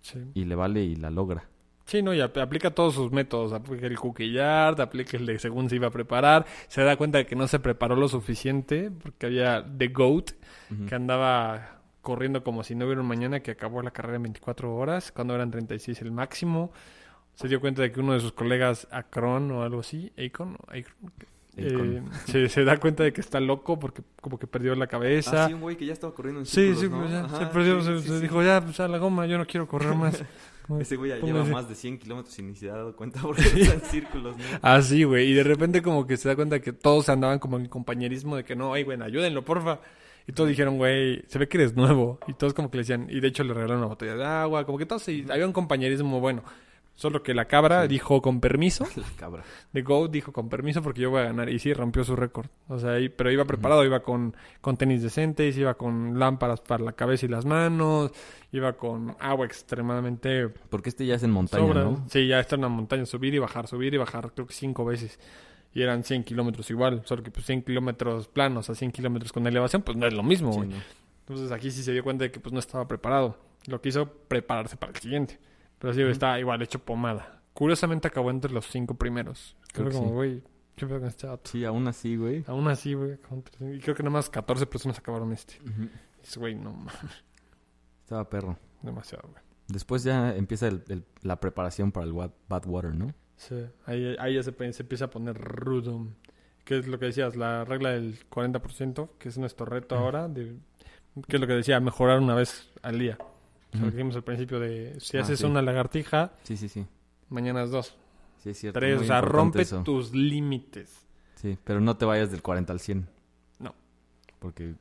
Sí. 0.00 0.18
Y 0.34 0.44
le 0.44 0.54
vale 0.54 0.82
y 0.82 0.96
la 0.96 1.10
logra. 1.10 1.48
Sí, 1.84 2.02
no, 2.02 2.14
y 2.14 2.20
ap- 2.20 2.38
aplica 2.38 2.70
todos 2.70 2.94
sus 2.94 3.12
métodos. 3.12 3.52
Aplica 3.52 3.86
el 3.86 3.96
yard, 4.32 4.80
aplica 4.80 5.16
el 5.16 5.26
de 5.26 5.38
según 5.38 5.68
se 5.68 5.76
iba 5.76 5.88
a 5.88 5.90
preparar. 5.90 6.46
Se 6.68 6.82
da 6.82 6.96
cuenta 6.96 7.18
de 7.18 7.26
que 7.26 7.36
no 7.36 7.46
se 7.48 7.58
preparó 7.58 7.96
lo 7.96 8.08
suficiente 8.08 8.90
porque 8.90 9.26
había 9.26 9.64
The 9.76 9.88
Goat 9.88 10.30
que 10.88 10.94
andaba 10.94 11.80
corriendo 12.00 12.42
como 12.42 12.64
si 12.64 12.74
no 12.74 12.86
hubiera 12.86 13.00
un 13.02 13.06
mañana, 13.06 13.40
que 13.40 13.50
acabó 13.52 13.82
la 13.82 13.90
carrera 13.90 14.16
en 14.16 14.22
24 14.24 14.74
horas, 14.74 15.12
cuando 15.12 15.34
eran 15.34 15.50
36 15.50 16.00
el 16.02 16.10
máximo. 16.12 16.72
Se 17.34 17.46
dio 17.48 17.60
cuenta 17.60 17.82
de 17.82 17.92
que 17.92 18.00
uno 18.00 18.14
de 18.14 18.20
sus 18.20 18.32
colegas, 18.32 18.88
Acron 18.90 19.50
o 19.52 19.62
algo 19.62 19.80
así, 19.80 20.12
Acon, 20.18 20.56
Acron, 20.68 21.12
Akon. 21.14 21.28
Eh, 21.56 22.02
se, 22.26 22.48
se 22.48 22.64
da 22.64 22.78
cuenta 22.78 23.02
de 23.04 23.12
que 23.12 23.20
está 23.20 23.40
loco 23.40 23.78
porque 23.78 24.02
como 24.20 24.38
que 24.38 24.46
perdió 24.46 24.74
la 24.74 24.86
cabeza. 24.86 25.44
Ah, 25.44 25.48
sí, 25.48 25.54
un 25.54 25.60
güey 25.60 25.76
que 25.76 25.86
ya 25.86 25.92
estaba 25.92 26.14
corriendo 26.14 26.40
en 26.40 26.46
Sí, 26.46 26.74
círculos, 26.74 26.80
sí, 26.80 26.88
¿no? 26.88 26.98
pues 27.00 27.10
ya, 27.10 27.24
Ajá, 27.24 27.38
se 27.38 27.46
perdió, 27.46 27.80
sí, 27.82 27.86
se, 27.86 28.00
sí, 28.00 28.08
se 28.08 28.16
sí. 28.16 28.22
dijo, 28.22 28.42
ya, 28.42 28.60
pues 28.62 28.80
a 28.80 28.88
la 28.88 28.98
goma, 28.98 29.26
yo 29.26 29.38
no 29.38 29.46
quiero 29.46 29.66
correr 29.68 29.94
más. 29.94 30.22
Ese 30.80 30.96
güey 30.96 31.10
ya 31.10 31.18
lleva 31.18 31.44
más 31.44 31.68
de 31.68 31.74
100 31.74 31.98
kilómetros 31.98 32.38
y 32.38 32.42
ni 32.42 32.54
se 32.54 32.70
ha 32.70 32.74
dado 32.74 32.94
cuenta 32.96 33.20
porque 33.22 33.42
está 33.42 33.74
en 33.74 33.80
círculos, 33.82 34.36
¿no? 34.36 34.44
Así, 34.62 35.02
güey. 35.04 35.28
Y 35.30 35.34
de 35.34 35.42
repente 35.42 35.82
como 35.82 36.06
que 36.06 36.16
se 36.16 36.28
da 36.28 36.36
cuenta 36.36 36.60
que 36.60 36.72
todos 36.72 37.08
andaban 37.08 37.38
como 37.40 37.58
en 37.58 37.66
compañerismo 37.66 38.36
de 38.36 38.44
que 38.44 38.54
no, 38.56 38.72
ay, 38.72 38.84
güey, 38.84 39.00
ayúdenlo, 39.02 39.44
porfa. 39.44 39.80
Y 40.26 40.32
todos 40.32 40.48
dijeron, 40.48 40.78
güey, 40.78 41.24
se 41.26 41.38
ve 41.38 41.48
que 41.48 41.58
eres 41.58 41.74
nuevo. 41.74 42.20
Y 42.28 42.34
todos 42.34 42.54
como 42.54 42.70
que 42.70 42.76
le 42.78 42.82
decían, 42.82 43.08
y 43.10 43.18
de 43.18 43.26
hecho 43.28 43.42
le 43.42 43.52
regalaron 43.52 43.78
una 43.78 43.88
botella 43.88 44.14
de 44.14 44.24
agua, 44.24 44.64
como 44.64 44.78
que 44.78 44.86
todos, 44.86 45.02
sí, 45.02 45.26
había 45.28 45.44
un 45.46 45.52
compañerismo 45.52 46.20
bueno. 46.20 46.44
Solo 47.02 47.20
que 47.22 47.34
la 47.34 47.46
cabra 47.46 47.82
Sí. 47.82 47.88
dijo 47.88 48.22
con 48.22 48.40
permiso, 48.40 48.86
La 48.96 49.02
cabra. 49.16 49.42
The 49.72 49.82
Goat 49.82 50.12
dijo 50.12 50.32
con 50.32 50.48
permiso 50.48 50.82
porque 50.82 51.00
yo 51.00 51.10
voy 51.10 51.22
a 51.22 51.24
ganar. 51.24 51.48
Y 51.48 51.58
sí, 51.58 51.74
rompió 51.74 52.04
su 52.04 52.14
récord. 52.14 52.46
O 52.68 52.78
sea, 52.78 53.00
y- 53.00 53.08
pero 53.08 53.30
iba 53.32 53.44
preparado, 53.44 53.84
iba 53.84 54.04
con, 54.04 54.36
con 54.60 54.76
tenis 54.76 55.02
decentes, 55.02 55.56
iba 55.58 55.74
con 55.74 56.16
lámparas 56.18 56.60
para 56.60 56.84
la 56.84 56.92
cabeza 56.92 57.26
y 57.26 57.28
las 57.28 57.44
manos, 57.44 58.12
iba 58.52 58.74
con 58.74 59.16
agua 59.18 59.44
extremadamente 59.46 60.48
Porque 60.48 60.90
este 60.90 61.04
ya 61.04 61.16
es 61.16 61.24
en 61.24 61.32
montaña, 61.32 61.66
Sobra. 61.66 61.82
¿no? 61.82 62.04
Sí, 62.08 62.26
ya 62.28 62.38
está 62.38 62.54
en 62.54 62.60
una 62.60 62.68
montaña, 62.68 63.04
subir 63.04 63.34
y 63.34 63.38
bajar, 63.40 63.66
subir 63.66 63.92
y 63.94 63.96
bajar, 63.96 64.30
creo 64.32 64.46
que 64.46 64.54
cinco 64.54 64.84
veces. 64.84 65.18
Y 65.74 65.82
eran 65.82 66.04
100 66.04 66.22
kilómetros 66.22 66.70
igual, 66.70 67.02
solo 67.04 67.22
que 67.24 67.30
pues 67.32 67.46
100 67.46 67.62
kilómetros 67.62 68.28
planos 68.28 68.70
a 68.70 68.74
100 68.76 68.92
kilómetros 68.92 69.32
con 69.32 69.44
elevación, 69.46 69.82
pues 69.82 69.96
no 69.96 70.06
es 70.06 70.12
lo 70.14 70.22
mismo, 70.22 70.52
Sí. 70.52 70.70
Entonces 71.26 71.50
aquí 71.50 71.70
sí 71.72 71.82
se 71.82 71.92
dio 71.92 72.04
cuenta 72.04 72.24
de 72.24 72.30
que 72.30 72.38
pues 72.40 72.52
no 72.52 72.58
estaba 72.60 72.86
preparado. 72.86 73.38
Lo 73.66 73.80
que 73.80 73.88
hizo 73.88 74.06
prepararse 74.28 74.76
para 74.76 74.92
el 74.92 74.98
siguiente. 74.98 75.38
Pero 75.82 75.92
sí, 75.94 76.00
estaba 76.02 76.38
igual 76.40 76.62
hecho 76.62 76.78
pomada. 76.78 77.42
Curiosamente 77.52 78.08
acabó 78.08 78.30
entre 78.30 78.50
los 78.52 78.66
cinco 78.66 78.94
primeros. 78.94 79.56
Creo 79.72 79.88
Creo 79.88 79.88
que 79.90 79.94
como, 79.96 80.08
sí. 80.08 80.14
güey, 80.14 80.42
qué 80.76 80.86
pedo 80.86 81.00
con 81.00 81.08
este 81.08 81.26
vato. 81.26 81.50
Sí, 81.50 81.64
aún 81.64 81.86
así, 81.88 82.16
güey. 82.16 82.44
Aún 82.46 82.66
así, 82.68 82.94
güey. 82.94 83.18
Y 83.74 83.80
creo 83.80 83.94
que 83.94 84.02
nada 84.02 84.12
más 84.12 84.30
14 84.30 84.64
personas 84.66 84.98
acabaron 84.98 85.32
este. 85.32 85.58
Ujú. 85.68 85.88
Dices, 86.20 86.38
güey, 86.38 86.54
no 86.54 86.72
mames, 86.72 86.94
Estaba 88.04 88.28
perro. 88.30 88.56
demasiado, 88.80 89.28
güey. 89.28 89.42
Después 89.68 90.02
ya 90.04 90.34
empieza 90.36 90.68
el- 90.68 90.82
el- 90.88 91.04
la 91.22 91.40
preparación 91.40 91.92
para 91.92 92.06
el 92.06 92.12
Bad 92.12 92.66
Water, 92.66 92.94
¿no? 92.94 93.12
Sí, 93.36 93.56
ahí, 93.86 94.14
ahí 94.20 94.34
ya 94.34 94.42
se, 94.44 94.54
empieza 94.58 95.06
a 95.06 95.10
poner 95.10 95.36
rudo. 95.36 96.06
¿Qué 96.64 96.78
es 96.78 96.86
lo 96.86 96.98
que 97.00 97.06
decías? 97.06 97.34
La 97.36 97.64
regla 97.64 97.90
del 97.90 98.18
40%, 98.30 99.10
que 99.18 99.28
es 99.28 99.36
nuestro 99.38 99.66
reto 99.66 99.96
ahora. 99.96 100.28
De, 100.28 100.56
¿Qué 101.26 101.36
es 101.36 101.40
lo 101.40 101.46
que 101.48 101.54
decía? 101.54 101.80
Mejorar 101.80 102.20
una 102.20 102.34
vez 102.36 102.70
al 102.82 102.98
día. 103.00 103.18
Sea, 103.72 103.80
lo 103.80 103.86
que 103.86 103.92
dijimos 103.96 104.16
al 104.16 104.24
principio 104.24 104.60
de 104.60 104.98
si 105.00 105.16
Ah, 105.16 105.22
haces 105.22 105.38
sí. 105.40 105.44
una 105.46 105.62
lagartija, 105.62 106.32
Sí, 106.42 106.56
sí, 106.56 106.68
sí. 106.68 106.86
mañana 107.30 107.62
es 107.62 107.70
dos. 107.70 107.96
Sí, 108.38 108.50
es 108.50 108.58
cierto. 108.58 108.78
Tres, 108.80 108.96
muy 108.96 109.04
o 109.04 109.06
sea, 109.06 109.20
rompe 109.20 109.62
eso. 109.62 109.82
tus 109.82 110.12
límites. 110.12 111.06
Sí, 111.36 111.56
pero 111.64 111.80
no 111.80 111.96
te 111.96 112.04
vayas 112.04 112.30
del 112.30 112.42
40 112.42 112.72
al 112.72 112.80
100. 112.80 113.08
No. 113.60 113.74
Porque 114.38 114.74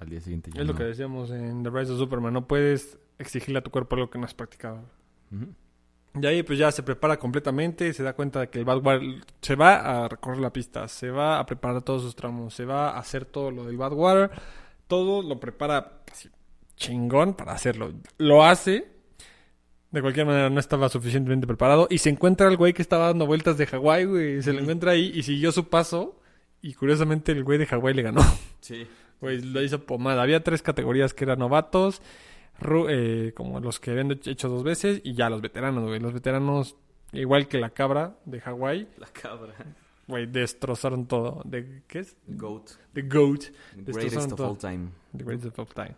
al 0.00 0.08
día 0.08 0.20
siguiente 0.20 0.50
ya 0.52 0.60
Es 0.62 0.66
lo 0.66 0.74
que 0.74 0.84
decíamos 0.84 1.30
en 1.30 1.62
The 1.62 1.70
Rise 1.70 1.92
of 1.92 1.98
Superman. 1.98 2.32
No 2.32 2.46
puedes 2.48 2.98
exigirle 3.18 3.58
a 3.58 3.62
tu 3.62 3.70
cuerpo 3.70 3.94
algo 3.96 4.10
que 4.10 4.18
no 4.18 4.24
has 4.24 4.34
practicado. 4.34 4.80
Y 6.20 6.26
ahí 6.26 6.42
pues 6.44 6.58
ya 6.58 6.70
se 6.70 6.82
prepara 6.82 7.18
completamente, 7.18 7.92
se 7.92 8.02
da 8.04 8.12
cuenta 8.14 8.40
de 8.40 8.48
que 8.48 8.58
el 8.60 8.64
Bad 8.64 8.84
Water 8.84 9.24
se 9.40 9.56
va 9.56 10.04
a 10.04 10.08
recorrer 10.08 10.38
la 10.38 10.52
pista, 10.52 10.86
se 10.88 11.10
va 11.10 11.40
a 11.40 11.46
preparar 11.46 11.82
todos 11.82 12.02
sus 12.02 12.14
tramos, 12.14 12.54
se 12.54 12.64
va 12.64 12.90
a 12.90 12.98
hacer 12.98 13.24
todo 13.24 13.50
lo 13.50 13.64
del 13.64 13.76
Bad 13.76 13.92
Water, 13.94 14.30
todo 14.86 15.22
lo 15.22 15.40
prepara 15.40 16.02
así, 16.12 16.28
chingón 16.76 17.34
para 17.34 17.52
hacerlo. 17.52 17.92
Lo 18.18 18.44
hace, 18.44 18.86
de 19.90 20.00
cualquier 20.00 20.26
manera 20.26 20.50
no 20.50 20.60
estaba 20.60 20.88
suficientemente 20.88 21.46
preparado 21.46 21.86
y 21.90 21.98
se 21.98 22.10
encuentra 22.10 22.48
el 22.48 22.56
güey 22.56 22.72
que 22.72 22.82
estaba 22.82 23.06
dando 23.06 23.26
vueltas 23.26 23.56
de 23.58 23.66
Hawái, 23.66 24.04
güey, 24.06 24.42
se 24.42 24.52
lo 24.52 24.60
encuentra 24.60 24.92
ahí 24.92 25.12
y 25.14 25.22
siguió 25.22 25.52
su 25.52 25.68
paso 25.68 26.20
y 26.62 26.74
curiosamente 26.74 27.32
el 27.32 27.44
güey 27.44 27.58
de 27.58 27.66
Hawái 27.66 27.94
le 27.94 28.02
ganó. 28.02 28.22
Sí. 28.60 28.86
Güey, 29.20 29.40
lo 29.40 29.62
hizo 29.62 29.86
pomada. 29.86 30.22
Había 30.22 30.42
tres 30.44 30.60
categorías 30.60 31.14
que 31.14 31.24
eran 31.24 31.38
novatos, 31.38 32.02
eh, 32.90 33.32
como 33.34 33.58
los 33.60 33.80
que 33.80 33.92
habían 33.92 34.10
hecho 34.10 34.50
dos 34.50 34.62
veces, 34.64 35.00
y 35.02 35.14
ya 35.14 35.30
los 35.30 35.40
veteranos, 35.40 35.84
güey. 35.84 35.98
Los 35.98 36.12
veteranos, 36.12 36.76
igual 37.12 37.48
que 37.48 37.58
la 37.58 37.70
cabra 37.70 38.18
de 38.26 38.40
Hawái, 38.40 38.86
La 38.98 39.06
cabra. 39.06 39.54
güey, 40.08 40.26
destrozaron 40.26 41.06
todo. 41.06 41.40
De, 41.46 41.82
¿Qué 41.86 42.00
es? 42.00 42.16
Goat. 42.26 42.72
The 42.92 43.02
Goat, 43.02 43.44
Greatest 43.76 43.86
Destrozaron 43.86 44.32
of 44.32 44.36
todo. 44.36 44.48
all 44.50 44.58
time. 44.58 44.90
The 45.16 45.24
Greatest 45.24 45.58
of 45.58 45.72
Time. 45.72 45.94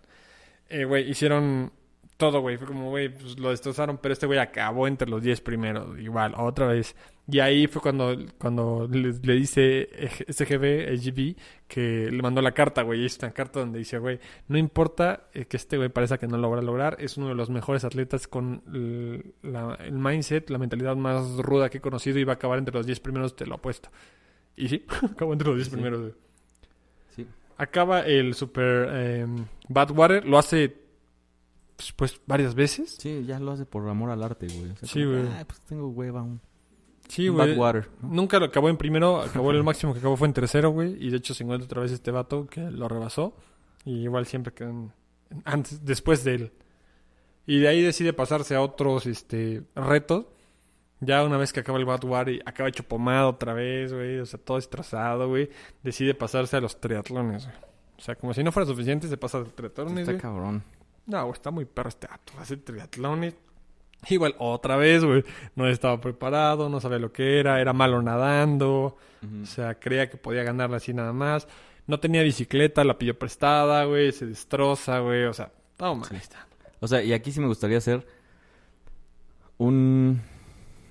Eh, 0.69 0.85
güey, 0.85 1.09
hicieron 1.11 1.73
todo, 2.17 2.41
güey. 2.41 2.57
Fue 2.57 2.67
como, 2.67 2.91
güey, 2.91 3.09
pues 3.09 3.39
lo 3.39 3.51
destrozaron, 3.51 3.99
pero 3.99 4.12
este 4.12 4.27
güey 4.27 4.39
acabó 4.39 4.87
entre 4.89 5.09
los 5.09 5.23
10 5.23 5.41
primeros, 5.43 5.99
igual, 5.99 6.35
otra 6.37 6.67
vez. 6.69 6.97
Y 7.29 7.41
ahí 7.41 7.67
fue 7.67 7.83
cuando, 7.83 8.17
cuando 8.39 8.89
le, 8.91 9.12
le 9.12 9.33
dice 9.35 9.89
SGB, 10.29 10.89
AGB, 10.93 11.35
que 11.69 12.09
le 12.11 12.23
mandó 12.23 12.41
la 12.41 12.53
carta, 12.53 12.83
güey. 12.83 13.05
Es 13.05 13.19
una 13.19 13.33
carta 13.33 13.61
donde 13.61 13.81
dice, 13.81 13.99
güey, 13.99 14.21
no 14.49 14.57
importa 14.59 15.29
eh, 15.35 15.45
que 15.47 15.57
este 15.57 15.77
güey 15.77 15.89
parezca 15.89 16.19
que 16.19 16.29
no 16.29 16.39
lo 16.39 16.49
va 16.51 16.59
a 16.59 16.62
lograr, 16.62 16.97
es 17.01 17.17
uno 17.17 17.29
de 17.29 17.35
los 17.35 17.51
mejores 17.51 17.85
atletas 17.85 18.29
con 18.29 18.62
el, 18.73 19.35
la- 19.43 19.77
el 19.85 19.93
mindset, 19.95 20.49
la 20.51 20.59
mentalidad 20.59 20.95
más 20.97 21.37
ruda 21.39 21.69
que 21.69 21.79
he 21.79 21.81
conocido 21.81 22.19
y 22.19 22.25
va 22.25 22.35
a 22.35 22.37
acabar 22.37 22.59
entre 22.59 22.75
los 22.75 22.87
10 22.87 23.01
primeros, 23.01 23.35
te 23.37 23.45
lo 23.47 23.57
apuesto. 23.57 23.91
Y 24.57 24.69
sí, 24.69 24.85
acabó 25.12 25.33
entre 25.33 25.49
los 25.49 25.57
10 25.57 25.67
Sí. 25.69 25.73
primeros, 25.75 26.01
güey. 26.01 26.12
Acaba 27.59 28.00
el 28.00 28.34
Super 28.34 28.88
eh, 28.92 29.26
Badwater, 29.68 30.26
lo 30.26 30.38
hace 30.38 30.76
pues, 31.76 31.92
pues, 31.92 32.20
varias 32.26 32.54
veces. 32.54 32.96
Sí, 32.98 33.24
ya 33.26 33.38
lo 33.38 33.52
hace 33.52 33.64
por 33.66 33.88
amor 33.88 34.11
al 34.11 34.22
arte, 34.22 34.46
güey. 34.46 34.70
O 34.72 34.76
sea, 34.76 34.88
Sí, 34.88 35.04
güey. 35.04 35.26
"Ay, 35.36 35.44
pues 35.44 35.61
tengo 35.61 35.88
hueva. 35.88 36.22
Un, 36.22 36.40
Sí, 37.09 37.28
güey. 37.28 37.50
Bad 37.50 37.59
Water. 37.59 37.88
¿no? 38.02 38.09
Nunca 38.09 38.38
lo 38.40 38.46
acabó 38.46 38.68
en 38.68 38.76
primero, 38.76 39.20
acabó 39.20 39.52
el 39.52 39.62
máximo 39.62 39.92
que 39.92 40.00
acabó 40.00 40.16
fue 40.16 40.26
en 40.26 40.34
tercero, 40.34 40.70
güey. 40.70 40.96
Y 41.04 41.11
de 41.11 41.18
hecho 41.18 41.34
se 41.34 41.44
encuentra 41.44 41.64
otra 41.66 41.82
vez 41.82 41.92
este 41.92 42.11
vato 42.11 42.46
que 42.46 42.61
lo 42.70 42.88
rebasó. 42.88 43.36
Y 43.84 44.02
igual 44.02 44.26
siempre 44.26 44.52
en- 44.66 44.92
antes, 45.44 45.84
después 45.84 46.24
de 46.24 46.34
él. 46.34 46.52
Y 47.46 47.61
de 47.61 47.68
ahí 47.68 47.80
decide 47.80 48.12
pasarse 48.12 48.57
a 48.57 48.61
otros 48.61 49.07
este, 49.07 49.62
retos. 49.76 50.26
Ya 51.01 51.22
una 51.24 51.36
vez 51.36 51.53
que 51.53 51.61
acaba 51.61 51.78
el 51.78 51.84
Badwater 51.84 52.34
y 52.34 52.40
acaba 52.47 52.68
hecho 52.68 52.82
pomada 52.82 53.28
otra 53.28 53.53
vez, 53.53 53.92
güey. 53.92 54.18
O 54.18 54.26
sea, 54.26 54.40
todo 54.40 54.57
destrozado, 54.57 55.28
güey. 55.28 55.51
Decide 55.82 56.14
pasarse 56.14 56.57
a 56.57 56.61
los 56.61 56.80
triatlones, 56.80 57.44
güey. 57.44 57.57
O 57.99 58.01
sea, 58.01 58.14
como 58.14 58.34
si 58.34 58.42
no 58.42 58.53
fuera 58.53 58.66
suficiente, 58.66 59.09
se 59.09 59.16
pasa 59.16 59.38
a 59.38 59.40
los 59.40 59.55
triatlones, 59.55 60.09
Está 60.09 60.20
cabrón. 60.20 60.62
No, 61.07 61.22
güey, 61.22 61.32
está 61.32 61.51
muy 61.51 61.64
perro 61.64 61.88
este. 61.88 62.09
Hace 62.38 62.57
triatlones. 62.57 63.34
Igual, 64.09 64.34
otra 64.38 64.76
vez, 64.76 65.05
güey, 65.05 65.24
no 65.55 65.66
estaba 65.66 66.01
preparado, 66.01 66.68
no 66.68 66.80
sabía 66.80 66.99
lo 66.99 67.12
que 67.12 67.40
era, 67.40 67.61
era 67.61 67.72
malo 67.72 68.03
nadando, 68.03 68.97
o 69.42 69.47
sea, 69.47 69.80
creía 69.80 70.09
que 70.09 70.16
podía 70.16 70.44
ganarla 70.44 70.76
así 70.76 70.92
nada 70.92 71.12
más. 71.12 71.49
No 71.86 71.99
tenía 71.99 72.22
bicicleta, 72.22 72.84
la 72.84 72.99
pidió 72.99 73.18
prestada, 73.18 73.84
güey, 73.84 74.12
se 74.12 74.26
destroza, 74.26 75.01
güey, 75.01 75.24
o 75.24 75.32
sea, 75.32 75.51
todo 75.76 75.94
mal. 75.97 76.14
está. 76.14 76.47
O 76.80 76.86
sea, 76.86 77.03
y 77.03 77.12
aquí 77.12 77.32
sí 77.32 77.40
me 77.40 77.47
gustaría 77.47 77.78
hacer 77.78 78.07
un... 79.59 80.20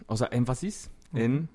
O 0.07 0.17
sea, 0.17 0.29
énfasis 0.31 0.91
en... 1.13 1.49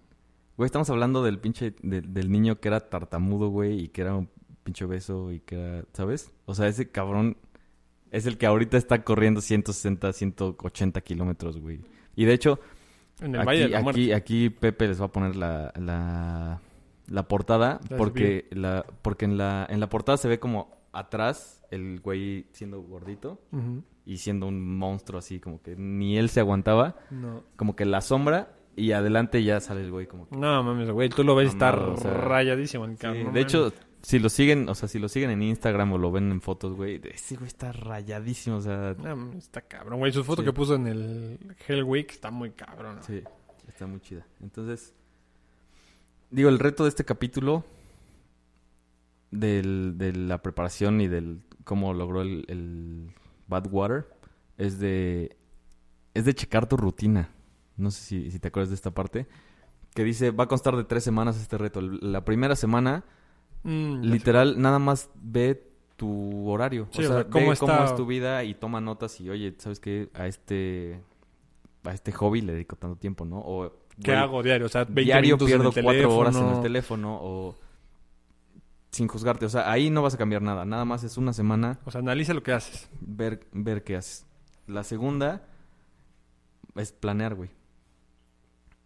Güey, 0.57 0.67
estamos 0.67 0.91
hablando 0.91 1.23
del 1.23 1.39
pinche... 1.39 1.75
de- 1.83 2.03
del 2.03 2.31
niño 2.31 2.61
que 2.61 2.69
era 2.69 2.81
tartamudo, 2.81 3.49
güey, 3.49 3.81
y 3.85 3.89
que 3.89 4.03
era 4.03 4.15
un 4.15 4.29
pinche 4.65 4.85
beso 4.87 5.33
y 5.33 5.41
que 5.41 5.55
era... 5.57 5.85
¿Sabes? 5.93 6.33
O 6.47 6.55
sea, 6.55 6.67
ese 6.69 6.91
cabrón 6.91 7.37
es 8.11 8.27
el 8.27 8.37
que 8.39 8.47
ahorita 8.47 8.77
está 8.77 9.03
corriendo 9.05 9.41
160, 9.41 10.13
180 10.13 11.01
kilómetros, 11.03 11.59
güey. 11.59 11.81
Y 12.17 12.25
de 12.25 12.33
hecho, 12.35 12.59
En 13.21 13.35
el 13.37 13.47
Valle 13.47 13.69
de 13.69 13.77
aquí, 13.77 13.85
la 13.85 13.91
aquí, 13.91 14.13
aquí 14.13 14.51
Pepe 14.51 14.89
les 14.89 15.01
va 15.01 15.07
a 15.07 15.13
poner 15.13 15.37
la, 15.37 15.73
la, 15.79 16.61
la 17.07 17.29
portada 17.29 17.81
La 17.89 17.97
porque, 17.97 18.49
la, 18.51 18.85
porque 19.03 19.25
en, 19.27 19.39
la, 19.39 19.67
en 19.71 19.79
la 19.81 19.89
portada 19.89 20.19
se 20.19 20.27
ve 20.29 20.41
como 20.41 20.77
atrás 20.93 21.63
el 21.71 22.01
güey 22.01 22.47
siendo 22.53 22.83
gordito 22.83 23.41
Ujú. 23.53 23.85
Y 24.11 24.17
siendo 24.19 24.47
un 24.49 24.77
monstruo 24.77 25.19
así, 25.21 25.39
como 25.39 25.63
que 25.63 25.77
ni 25.77 26.19
él 26.19 26.29
se 26.31 26.41
aguantaba, 26.41 26.97
No. 27.11 27.45
como 27.57 27.77
que 27.77 27.85
la 27.85 28.01
sombra 28.01 28.57
y 28.75 28.93
adelante 28.93 29.45
ya 29.45 29.61
sale 29.61 29.83
el 29.83 29.91
güey 29.93 30.07
como 30.07 30.29
que... 30.29 30.37
No, 30.37 30.63
mames, 30.65 30.91
güey, 30.91 31.09
tú 31.11 31.23
lo 31.23 31.35
ves 31.37 31.51
estar 31.51 31.79
o 31.79 31.97
sea, 31.97 32.13
rayadísimo 32.15 32.87
el 32.87 32.93
Sí, 32.93 32.97
cabrón. 32.99 33.25
no 33.27 33.33
de 33.33 33.41
hecho, 33.41 33.73
si 34.03 34.19
lo 34.19 34.29
siguen, 34.29 34.69
o 34.69 34.75
sea, 34.75 34.89
si 34.89 34.99
lo 34.99 35.09
siguen 35.09 35.31
en 35.31 35.43
Instagram 35.43 35.93
o 35.93 35.99
lo 35.99 36.11
ven 36.11 36.31
en 36.33 36.41
fotos, 36.41 36.75
güey, 36.75 37.01
ese 37.05 37.37
güey 37.37 37.47
está 37.47 37.71
rayadísimo, 37.71 38.57
o 38.57 38.61
sea, 38.61 38.97
No, 38.99 39.33
está 39.39 39.61
cabrón, 39.61 39.99
güey. 40.01 40.11
Su 40.13 40.25
foto 40.25 40.43
Sí. 40.43 40.47
que 40.47 40.53
puso 40.53 40.75
en 40.75 40.87
el 40.89 41.39
Hell 41.69 41.85
Week 41.85 42.11
está 42.11 42.31
muy 42.33 42.51
cabrón. 42.51 42.99
sí, 43.03 43.23
está 43.69 43.87
muy 43.87 44.01
chida. 44.01 44.27
Entonces, 44.43 44.93
digo, 46.31 46.49
el 46.49 46.59
reto 46.59 46.83
de 46.83 46.89
este 46.89 47.05
capítulo 47.05 47.65
del, 49.31 49.95
de 49.99 50.13
la 50.15 50.43
preparación 50.43 51.01
y 51.01 51.07
del 51.09 51.43
cómo 51.65 51.93
logró 51.95 52.23
el, 52.23 52.45
el 52.49 53.11
Badwater 53.51 54.09
es 54.57 54.79
de 54.79 55.37
es 56.15 56.25
de 56.25 56.35
checar 56.35 56.67
tu 56.67 56.77
rutina. 56.79 57.29
No 57.77 57.91
sé 57.91 58.01
si, 58.03 58.31
si 58.31 58.39
te 58.39 58.49
acuerdas 58.49 58.71
de 58.71 58.75
esta 58.77 58.91
parte. 58.93 59.27
Que 59.95 60.05
dice, 60.05 60.31
va 60.31 60.45
a 60.45 60.49
constar 60.49 60.77
de 60.77 60.85
tres 60.85 61.03
semanas 61.05 61.37
este 61.41 61.59
reto. 61.59 61.81
La 61.83 62.25
primera 62.25 62.57
semana, 62.57 63.05
Mm, 63.63 64.01
literal, 64.05 64.59
nada 64.59 64.79
más 64.79 65.11
ve 65.17 65.67
tu 65.97 66.49
horario. 66.49 66.89
Sí, 66.93 67.05
o 67.05 67.11
o 67.11 67.13
sea, 67.13 67.25
cómo 67.29 67.49
ve 67.49 67.53
está- 67.53 67.67
cómo 67.67 67.85
es 67.85 67.95
tu 67.95 68.07
vida 68.07 68.43
y 68.45 68.55
toma 68.55 68.81
notas 68.81 69.21
y, 69.21 69.29
oye, 69.29 69.55
¿sabes 69.59 69.79
qué? 69.81 70.09
A 70.15 70.27
este, 70.27 70.99
a 71.85 71.93
este 71.93 72.11
hobby 72.13 72.41
le 72.41 72.55
dedico 72.55 72.77
tanto 72.77 72.97
tiempo, 72.97 73.27
¿no? 73.27 73.39
O. 73.39 73.71
¿Qué 74.03 74.13
hago 74.15 74.43
diario? 74.43 74.65
O 74.65 74.69
sea, 74.71 74.85
20 74.85 75.03
diario 75.03 75.37
pierdo 75.37 75.73
cuatro 75.83 76.17
horas 76.17 76.37
en 76.37 76.47
el 76.47 76.63
teléfono. 76.63 76.63
teléfono 76.63 77.19
o 77.21 77.55
sin 78.91 79.09
juzgarte. 79.09 79.47
O 79.47 79.49
sea, 79.49 79.71
ahí 79.71 79.91
no 79.91 80.03
vas 80.03 80.15
a 80.15 80.19
cambiar 80.19 80.43
nada. 80.43 80.65
Nada 80.65 80.85
más 80.85 81.05
es 81.05 81.17
una 81.17 81.33
semana 81.33 81.79
O 81.85 81.91
sea, 81.91 82.01
analiza 82.01 82.35
lo 82.35 82.43
que 82.43 82.53
haces. 82.53 82.89
ver, 83.01 83.47
ver 83.53 83.85
qué 83.85 83.97
haces. 83.97 84.27
La 84.67 84.85
segunda 84.85 85.43
es 86.77 86.93
planear, 86.93 87.35
güey. 87.35 87.51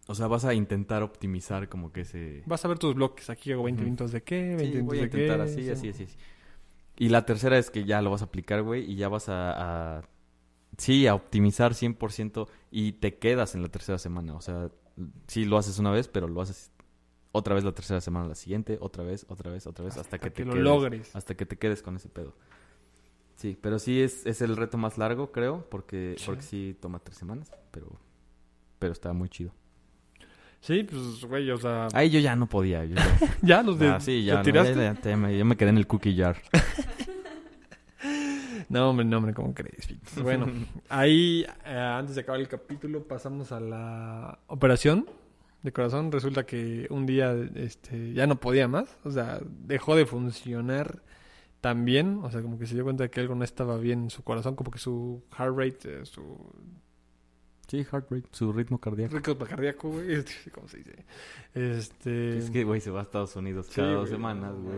O 0.07 0.13
sea, 0.15 0.27
vas 0.27 0.45
a 0.45 0.53
intentar 0.53 1.01
optimizar 1.01 1.67
como 1.67 1.91
que 1.91 2.01
ese... 2.01 2.43
Vas 2.45 2.63
a 2.63 2.67
ver 2.67 2.77
tus 2.77 2.93
bloques. 2.93 3.29
Aquí 3.29 3.51
hago 3.51 3.63
20 3.63 3.81
Ujú. 3.81 3.85
minutos 3.85 4.11
de 4.11 4.21
qué, 4.23 4.55
20 4.55 4.63
Sí, 4.65 4.69
minutos 4.71 4.85
voy 4.87 4.97
a 4.99 5.01
de 5.01 5.09
qué. 5.09 5.17
intentar 5.23 5.41
así, 5.41 5.63
sí. 5.63 5.69
así, 5.71 5.89
así, 5.89 6.03
así. 6.03 6.15
Y 6.97 7.09
la 7.09 7.25
tercera 7.25 7.57
es 7.57 7.71
que 7.71 7.83
ya 7.85 8.01
lo 8.01 8.11
vas 8.11 8.21
a 8.21 8.25
aplicar, 8.25 8.61
güey, 8.61 8.89
y 8.89 8.95
ya 8.95 9.09
vas 9.09 9.29
a, 9.29 9.97
a- 9.97 10.01
Sí, 10.77 11.07
a 11.07 11.15
optimizar 11.15 11.73
100% 11.73 12.47
y 12.69 12.93
te 12.93 13.17
quedas 13.17 13.55
en 13.55 13.61
la 13.63 13.69
tercera 13.69 13.97
semana. 13.97 14.35
O 14.35 14.41
sea, 14.41 14.69
sí 15.27 15.45
lo 15.45 15.57
haces 15.57 15.79
una 15.79 15.89
vez, 15.89 16.07
pero 16.09 16.27
lo 16.27 16.41
haces 16.41 16.69
otra 17.37 17.53
vez 17.55 17.63
la 17.63 17.71
tercera 17.73 17.99
semana, 18.01 18.27
la 18.29 18.35
siguiente, 18.35 18.77
otra 18.79 19.03
vez, 19.03 19.25
otra 19.29 19.51
vez, 19.51 19.67
otra 19.67 19.83
vez, 19.85 19.97
hasta, 19.97 20.17
que, 20.19 20.29
te 20.31 20.45
lo 20.45 20.51
quedes. 20.53 20.63
logres. 20.63 21.15
Hasta 21.15 21.35
que 21.35 21.45
te 21.45 21.57
quedes 21.57 21.81
con 21.81 21.95
ese 21.95 22.09
pedo. 22.09 22.33
Sí, 23.35 23.57
pero 23.61 23.79
sí 23.79 24.01
es, 24.01 24.25
es 24.25 24.41
el 24.41 24.55
reto 24.55 24.77
más 24.77 24.97
largo, 24.97 25.31
creo, 25.31 25.67
porque 25.69 26.15
Sí. 26.17 26.23
porque 26.25 26.41
sí 26.41 26.77
toma 26.81 26.99
tres 26.99 27.17
semanas, 27.17 27.51
pero, 27.71 27.87
pero 28.79 28.93
está 28.93 29.11
muy 29.13 29.27
chido. 29.29 29.51
Sí, 30.61 30.83
pues, 30.83 31.25
güey, 31.25 31.51
o 31.51 31.57
sea... 31.57 31.89
Ahí 31.93 32.09
yo 32.09 32.19
ya 32.19 32.35
no 32.35 32.47
podía. 32.47 32.85
yo 32.85 32.95
ya- 32.95 33.19
Ya, 33.41 33.61
los 33.63 33.77
de... 33.77 33.89
Ah, 33.89 33.99
sí, 33.99 34.23
ya, 34.23 34.41
¿te 34.41 34.51
no, 34.53 34.63
tiraste? 34.63 35.09
ya- 35.09 35.17
me, 35.17 35.37
ya 35.37 35.43
me 35.45 35.57
quedé 35.57 35.69
en 35.69 35.77
el 35.77 35.85
cookie 35.87 36.15
jar. 36.15 36.37
No, 38.69 38.89
hombre, 38.89 39.05
no, 39.05 39.17
hombre, 39.17 39.33
¿cómo 39.33 39.53
crees? 39.53 39.87
Bueno, 40.21 40.47
ahí, 40.89 41.45
eh, 41.65 41.77
antes 41.77 42.15
de 42.15 42.21
acabar 42.21 42.41
el 42.41 42.47
capítulo, 42.47 43.03
pasamos 43.07 43.51
a 43.51 43.59
la 43.59 44.39
operación 44.47 45.05
de 45.65 45.73
corazón. 45.73 46.11
Resulta 46.11 46.45
que 46.45 46.87
un 46.89 47.05
día 47.05 47.35
este, 47.55 48.13
ya 48.13 48.25
no 48.27 48.39
podía 48.39 48.67
más. 48.67 48.97
O 49.03 49.11
sea, 49.11 49.39
dejó 49.43 49.95
de 49.95 50.05
funcionar 50.05 51.01
tan 51.61 51.83
bien. 51.83 52.19
O 52.23 52.31
sea, 52.31 52.41
como 52.41 52.57
que 52.57 52.67
se 52.67 52.75
dio 52.75 52.83
cuenta 52.83 53.03
de 53.03 53.09
que 53.09 53.19
algo 53.19 53.35
no 53.35 53.43
estaba 53.43 53.77
bien 53.77 54.03
en 54.03 54.09
su 54.09 54.23
corazón. 54.23 54.55
Como 54.55 54.71
que 54.71 54.79
su 54.79 55.23
heart 55.37 55.57
rate, 55.57 56.01
eh, 56.01 56.05
su 56.05 56.23
Sí, 57.67 57.83
heart 57.83 58.11
rate, 58.11 58.27
su 58.31 58.53
ritmo 58.53 58.77
cardíaco. 58.79 59.15
ritmo 59.17 59.37
cardíaco, 59.43 59.89
güey. 59.89 60.23
¿Cómo 60.53 60.67
se 60.67 60.77
dice? 60.77 61.03
Este... 61.55 62.37
Es 62.37 62.51
que, 62.51 62.63
güey, 62.63 62.79
se 62.79 62.91
va 62.91 62.99
a 62.99 63.03
Estados 63.03 63.35
Unidos 63.35 63.65
Sí, 63.67 63.77
cada 63.77 63.93
dos 63.93 64.01
güey, 64.01 64.11
semanas, 64.11 64.53
güey. 64.55 64.77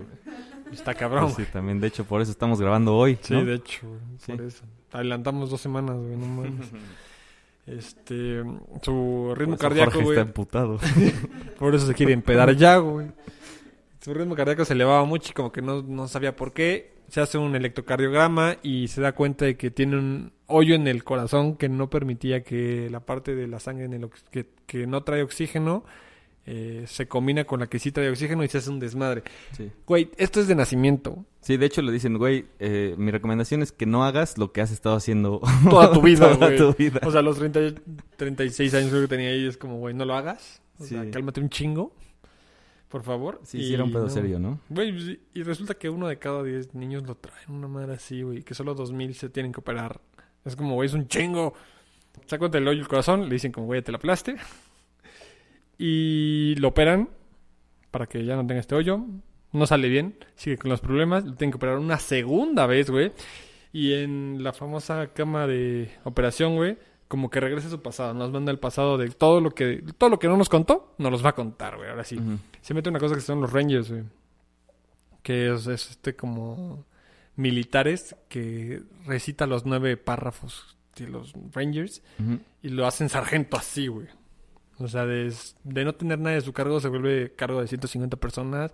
Está 0.72 0.94
cabrón, 0.94 1.26
Pues 1.34 1.36
sí, 1.48 1.52
también, 1.52 1.82
de 1.82 1.88
hecho, 1.88 2.06
por 2.06 2.22
eso 2.22 2.32
estamos 2.32 2.62
grabando 2.62 2.96
hoy, 2.96 3.18
Sí, 3.22 3.34
¿no? 3.34 3.44
de 3.44 3.56
hecho, 3.56 3.86
güey, 3.90 4.00
Sí. 4.20 4.32
por 4.32 4.42
eso. 4.42 4.64
Adelantamos 4.94 5.50
dos 5.50 5.60
semanas, 5.60 5.98
güey, 5.98 6.16
no 6.16 6.28
mames. 6.28 6.72
Este, 7.68 8.44
su 8.82 9.34
ritmo 9.36 9.36
Por 9.36 9.42
eso 9.56 9.58
cardíaco, 9.58 9.92
Jorge 9.92 10.04
güey. 10.06 10.18
está 10.18 10.28
emputado. 10.28 10.80
Por 11.60 11.76
eso 11.76 11.86
se 11.86 11.94
quiere 11.94 12.14
empedar 12.14 12.56
ya, 12.56 12.78
güey. 12.78 13.08
Su 14.02 14.14
ritmo 14.14 14.36
cardíaco 14.36 14.64
se 14.64 14.74
elevaba 14.74 15.04
mucho 15.04 15.32
y 15.32 15.34
como 15.34 15.52
que 15.52 15.62
no, 15.62 15.82
no 15.82 16.08
sabía 16.08 16.36
por 16.36 16.54
qué. 16.54 16.96
Se 17.10 17.20
hace 17.22 17.38
un 17.38 17.56
electrocardiograma 17.56 18.58
y 18.64 18.88
se 18.88 19.02
da 19.02 19.12
cuenta 19.14 19.46
de 19.46 19.58
que 19.58 19.70
tiene 19.72 19.98
un 19.98 20.32
hoyo 20.48 20.76
en 20.76 20.88
el 20.88 21.04
corazón 21.04 21.56
que 21.58 21.68
no 21.70 21.90
permitía 21.90 22.42
que 22.44 22.90
la 22.90 23.02
parte 23.02 23.36
de 23.36 23.48
la 23.48 23.60
sangre 23.60 23.86
en 23.86 23.94
el 23.94 24.04
ox- 24.06 24.24
que, 24.32 24.46
que 24.66 24.88
no 24.88 25.04
trae 25.04 25.24
oxígeno 25.24 25.84
eh, 26.50 26.86
se 26.88 27.08
combina 27.08 27.44
con 27.44 27.60
la 27.60 27.68
que 27.68 27.78
sí 27.78 27.92
trae 27.92 28.10
oxígeno 28.10 28.44
y 28.44 28.48
se 28.48 28.58
hace 28.60 28.70
un 28.70 28.80
desmadre. 28.80 29.22
Sí. 29.56 29.70
Güey, 29.86 30.10
esto 30.18 30.40
es 30.40 30.48
de 30.48 30.56
nacimiento. 30.56 31.26
Sí, 31.42 31.58
de 31.58 31.66
hecho 31.66 31.82
le 31.82 31.92
dicen, 31.92 32.18
güey, 32.18 32.46
eh, 32.60 32.96
mi 32.98 33.12
recomendación 33.12 33.62
es 33.62 33.72
que 33.72 33.86
no 33.86 34.04
hagas 34.06 34.38
lo 34.38 34.52
que 34.54 34.62
has 34.62 34.72
estado 34.72 34.96
haciendo 34.96 35.42
Toda 35.70 35.92
tu 35.92 36.02
vida, 36.02 36.32
toda 36.34 36.48
güey. 36.48 36.58
tu 36.58 36.74
vida. 36.74 37.02
O 37.06 37.12
sea, 37.12 37.22
los 37.22 37.38
30, 37.38 37.82
36 38.16 38.74
años 38.74 38.92
que 38.92 39.08
tenía 39.08 39.30
ahí 39.30 39.46
es 39.46 39.58
como, 39.58 39.78
güey, 39.78 39.94
no 39.94 40.06
lo 40.06 40.16
hagas. 40.16 40.62
O 40.80 40.84
Sí. 40.84 40.90
sea, 40.96 41.10
cálmate 41.12 41.42
un 41.42 41.50
chingo, 41.50 41.94
por 42.88 43.04
favor. 43.04 43.42
Sí, 43.44 43.58
Y 43.60 43.68
sí 43.68 43.74
era 43.74 43.84
un 43.84 43.92
pedo 43.92 44.04
no. 44.04 44.10
serio, 44.10 44.40
¿no? 44.40 44.60
Güey, 44.70 45.20
y- 45.34 45.44
resulta 45.44 45.74
que 45.74 45.90
uno 45.90 46.08
de 46.08 46.18
cada 46.18 46.44
10 46.44 46.74
niños 46.76 47.04
lo 47.04 47.16
traen 47.16 47.52
una 47.52 47.68
madre 47.68 47.94
así, 47.96 48.22
güey, 48.22 48.44
que 48.44 48.54
solo 48.54 48.74
2000 48.74 49.14
se 49.16 49.28
tienen 49.30 49.52
que 49.52 49.60
operar. 49.60 50.00
Es 50.46 50.56
como, 50.56 50.76
güey, 50.76 50.88
es 50.88 50.94
un 50.94 51.08
chingo. 51.08 51.54
Cuenta 52.40 52.58
el 52.58 52.68
hoyo 52.68 52.82
el 52.82 52.88
corazón, 52.88 53.28
le 53.28 53.36
dicen 53.36 53.52
como, 53.52 53.68
güey, 53.68 53.82
te 53.82 53.92
la 53.92 53.98
aplaste. 53.98 54.38
Y 55.78 56.56
lo 56.56 56.70
operan 56.70 57.10
para 57.92 58.08
que 58.08 58.26
ya 58.26 58.36
no 58.36 58.46
tenga 58.46 58.60
este 58.60 58.76
hoyo. 58.76 59.06
No 59.54 59.66
sale 59.66 59.88
bien, 59.88 60.16
sigue 60.36 60.58
con 60.58 60.70
los 60.70 60.82
problemas, 60.82 61.26
lo 61.26 61.34
tienen 61.36 61.52
que 61.52 61.58
operar 61.58 61.78
una 61.78 62.00
segunda 62.00 62.66
vez, 62.68 62.90
güey. 62.90 63.12
Y 63.72 63.94
en 63.94 64.44
la 64.44 64.54
famosa 64.54 65.08
cama 65.14 65.48
de 65.48 65.90
operación, 66.04 66.56
güey, 66.56 66.78
como 67.08 67.30
que 67.30 67.40
regresa 67.40 67.68
a 67.68 67.72
su 67.72 67.82
pasado, 67.82 68.14
nos 68.14 68.32
manda 68.32 68.52
el 68.52 68.60
pasado 68.60 68.98
de 68.98 69.10
todo 69.10 69.40
lo 69.40 69.52
que 69.52 69.84
todo 69.98 70.10
lo 70.10 70.20
que 70.20 70.28
no 70.28 70.36
nos 70.36 70.50
contó, 70.50 70.94
nos 70.98 71.12
los 71.12 71.24
va 71.26 71.30
a 71.30 71.36
contar, 71.36 71.78
güey, 71.78 71.90
ahora 71.90 72.04
sí. 72.04 72.20
Se 72.62 72.74
mete 72.74 72.90
una 72.90 73.00
cosa 73.00 73.16
que 73.16 73.22
son 73.22 73.40
los 73.40 73.54
Rangers, 73.54 73.90
güey. 73.90 74.04
Que 75.24 75.54
es, 75.54 75.68
es 75.68 75.92
este 75.92 76.16
como 76.16 76.86
militares 77.36 78.16
que 78.30 78.82
recita 79.06 79.46
los 79.48 79.66
nueve 79.66 79.96
párrafos 79.96 80.76
de 80.98 81.08
los 81.08 81.34
Rangers 81.54 82.02
y 82.62 82.70
lo 82.70 82.86
hacen 82.88 83.10
sargento 83.10 83.58
así, 83.58 83.88
güey. 83.88 84.08
O 84.80 84.88
sea, 84.88 85.06
de, 85.06 85.34
de 85.64 85.86
no 85.86 85.94
tener 85.96 86.20
nadie 86.20 86.38
a 86.38 86.42
su 86.42 86.54
cargo 86.54 86.80
se 86.80 86.88
vuelve 86.88 87.34
cargo 87.36 87.62
de 87.62 87.68
150 87.68 88.18
personas 88.18 88.72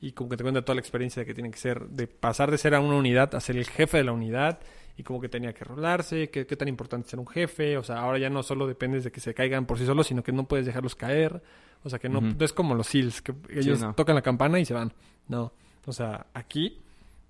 y 0.00 0.12
como 0.12 0.28
que 0.30 0.36
te 0.36 0.42
cuenta 0.42 0.62
toda 0.62 0.74
la 0.74 0.80
experiencia 0.80 1.20
de 1.20 1.26
que 1.26 1.34
tiene 1.34 1.50
que 1.50 1.58
ser, 1.58 1.86
de 1.88 2.06
pasar 2.08 2.50
de 2.50 2.58
ser 2.58 2.74
a 2.74 2.80
una 2.80 2.96
unidad 2.96 3.34
a 3.34 3.40
ser 3.40 3.56
el 3.56 3.66
jefe 3.66 3.98
de 3.98 4.04
la 4.04 4.12
unidad 4.12 4.58
y 4.96 5.02
como 5.04 5.20
que 5.20 5.28
tenía 5.28 5.52
que 5.52 5.64
rolarse, 5.64 6.28
que- 6.30 6.46
qué 6.46 6.56
tan 6.56 6.68
importante 6.68 7.08
ser 7.08 7.18
un 7.20 7.26
jefe, 7.26 7.76
o 7.78 7.82
sea, 7.84 8.00
ahora 8.00 8.18
ya 8.18 8.30
no 8.30 8.42
solo 8.42 8.66
dependes 8.66 9.04
de 9.04 9.12
que 9.12 9.20
se 9.20 9.32
caigan 9.34 9.64
por 9.66 9.78
sí 9.78 9.86
solos, 9.86 10.06
sino 10.08 10.22
que 10.22 10.32
no 10.32 10.44
puedes 10.46 10.66
dejarlos 10.66 10.94
caer, 10.96 11.42
o 11.84 11.90
sea, 11.90 11.98
que 11.98 12.08
no, 12.08 12.20
es 12.40 12.52
como 12.52 12.74
los 12.74 12.86
SEALs, 12.88 13.22
que 13.22 13.34
ellos 13.50 13.80
no. 13.80 13.94
tocan 13.94 14.14
la 14.14 14.22
campana 14.22 14.58
y 14.60 14.64
se 14.64 14.74
van, 14.74 14.92
no, 15.28 15.52
o 15.86 15.92
sea, 15.92 16.26
aquí 16.34 16.78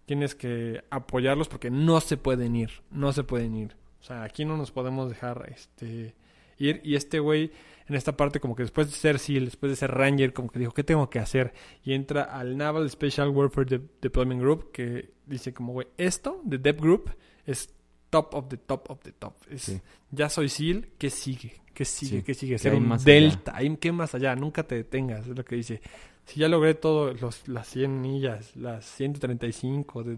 tienes 0.06 0.34
que 0.34 0.82
apoyarlos 0.90 1.48
porque 1.48 1.70
no 1.70 2.00
se 2.00 2.16
pueden 2.16 2.54
ir, 2.56 2.70
no 2.90 3.12
se 3.12 3.24
pueden 3.24 3.54
ir, 3.54 3.76
o 4.00 4.04
sea, 4.04 4.22
aquí 4.24 4.44
no 4.44 4.56
nos 4.58 4.70
podemos 4.70 5.08
dejar, 5.08 5.50
este, 5.54 6.14
ir, 6.58 6.80
y 6.84 6.96
este 6.96 7.18
güey 7.18 7.50
en 7.86 7.94
esta 7.94 8.16
parte 8.16 8.40
como 8.40 8.54
que 8.56 8.62
después 8.62 8.86
de 8.88 8.94
ser 8.94 9.18
SEAL, 9.18 9.44
después 9.46 9.70
de 9.70 9.76
ser 9.76 9.90
Ranger, 9.90 10.32
como 10.32 10.48
que 10.50 10.58
dijo, 10.58 10.72
¿qué 10.72 10.84
tengo 10.84 11.10
que 11.10 11.18
hacer? 11.18 11.52
Y 11.84 11.92
entra 11.92 12.22
al 12.24 12.56
Naval 12.56 12.88
Special 12.90 13.28
Warfare 13.28 13.78
De- 13.78 13.86
Deployment 14.00 14.40
Group, 14.40 14.70
que 14.72 15.10
dice 15.26 15.52
como, 15.52 15.72
güey, 15.74 15.88
esto 15.98 16.40
de 16.44 16.58
Dep 16.58 16.80
Group 16.80 17.10
es 17.46 17.74
top 18.10 18.34
of 18.34 18.48
the 18.48 18.56
top 18.56 18.90
of 18.90 19.00
the 19.02 19.12
top. 19.12 19.34
Es, 19.50 19.62
Sí. 19.62 19.80
Ya 20.10 20.28
soy 20.28 20.48
SEAL, 20.48 20.88
¿qué 20.98 21.10
sigue? 21.10 21.60
¿Qué 21.74 21.84
sigue? 21.84 22.18
Sí. 22.18 22.22
¿Qué 22.22 22.34
sigue? 22.34 22.54
¿Qué 22.54 22.58
Ser 22.58 22.74
un 22.74 22.84
allá? 22.84 23.04
delta. 23.04 23.52
¿Hay 23.56 23.76
¿Qué 23.78 23.90
más 23.92 24.14
allá? 24.14 24.34
Nunca 24.36 24.62
te 24.62 24.76
detengas, 24.76 25.26
es 25.26 25.36
lo 25.36 25.44
que 25.44 25.56
dice. 25.56 25.80
Si 26.24 26.40
ya 26.40 26.48
logré 26.48 26.74
todo, 26.74 27.12
los, 27.12 27.46
las 27.48 27.66
100 27.68 28.00
millas, 28.00 28.54
las 28.56 28.86
135 28.86 30.04
de 30.04 30.16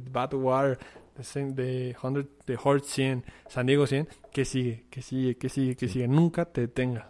de, 1.16 1.22
cien- 1.22 1.54
de 1.54 1.96
100, 1.98 2.28
de 2.46 2.58
Hort 2.62 2.84
100, 2.84 3.24
San 3.48 3.66
Diego 3.66 3.86
100, 3.86 4.06
¿qué 4.32 4.44
sigue? 4.44 4.84
¿Qué 4.90 5.00
sigue? 5.02 5.36
¿Qué 5.36 5.48
sigue? 5.48 5.74
¿Qué 5.76 5.86
Sí. 5.88 5.94
sigue? 5.94 6.08
Nunca 6.08 6.44
te 6.44 6.60
detengas. 6.60 7.06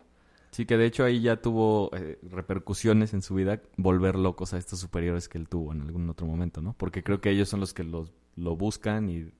Sí, 0.51 0.65
que 0.67 0.77
de 0.77 0.87
hecho 0.87 1.05
ahí 1.05 1.21
ya 1.21 1.37
tuvo 1.43 1.91
eh, 1.95 2.19
repercusiones 2.23 3.13
en 3.15 3.23
su 3.23 3.35
vida 3.35 3.61
volver 3.77 4.17
locos 4.17 4.55
a 4.55 4.59
estos 4.59 4.79
superiores 4.81 5.29
que 5.29 5.39
él 5.39 5.49
tuvo 5.49 5.73
en 5.73 5.83
algún 5.83 6.09
otro 6.09 6.27
momento, 6.27 6.63
¿no? 6.63 6.75
Porque 6.79 7.03
creo 7.03 7.21
que 7.21 7.31
ellos 7.31 7.49
son 7.49 7.61
los 7.61 7.75
que 7.75 7.85
los, 7.85 8.13
lo 8.37 8.57
buscan 8.57 9.09
y 9.11 9.31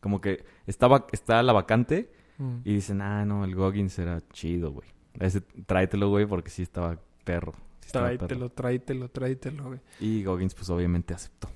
como 0.00 0.20
que 0.20 0.44
estaba, 0.66 1.06
está 1.12 1.42
la 1.42 1.52
vacante 1.52 2.10
Mm. 2.36 2.56
y 2.64 2.74
dicen, 2.74 3.00
ah, 3.00 3.24
no, 3.24 3.44
el 3.44 3.54
Goggins 3.54 3.96
era 4.00 4.20
chido, 4.32 4.72
güey. 4.72 4.88
Ese, 5.20 5.40
tráetelo, 5.40 6.08
güey, 6.08 6.26
porque 6.26 6.50
sí 6.50 6.62
estaba 6.62 6.98
perro. 7.24 7.52
sí 7.80 7.86
estaba 7.86 8.08
perro". 8.08 8.48
Tráetelo, 8.50 9.08
tráetelo, 9.08 9.64
güey. 9.66 9.80
Y 10.00 10.24
Goggins, 10.24 10.52
pues 10.54 10.68
obviamente 10.70 11.14
aceptó. 11.14 11.48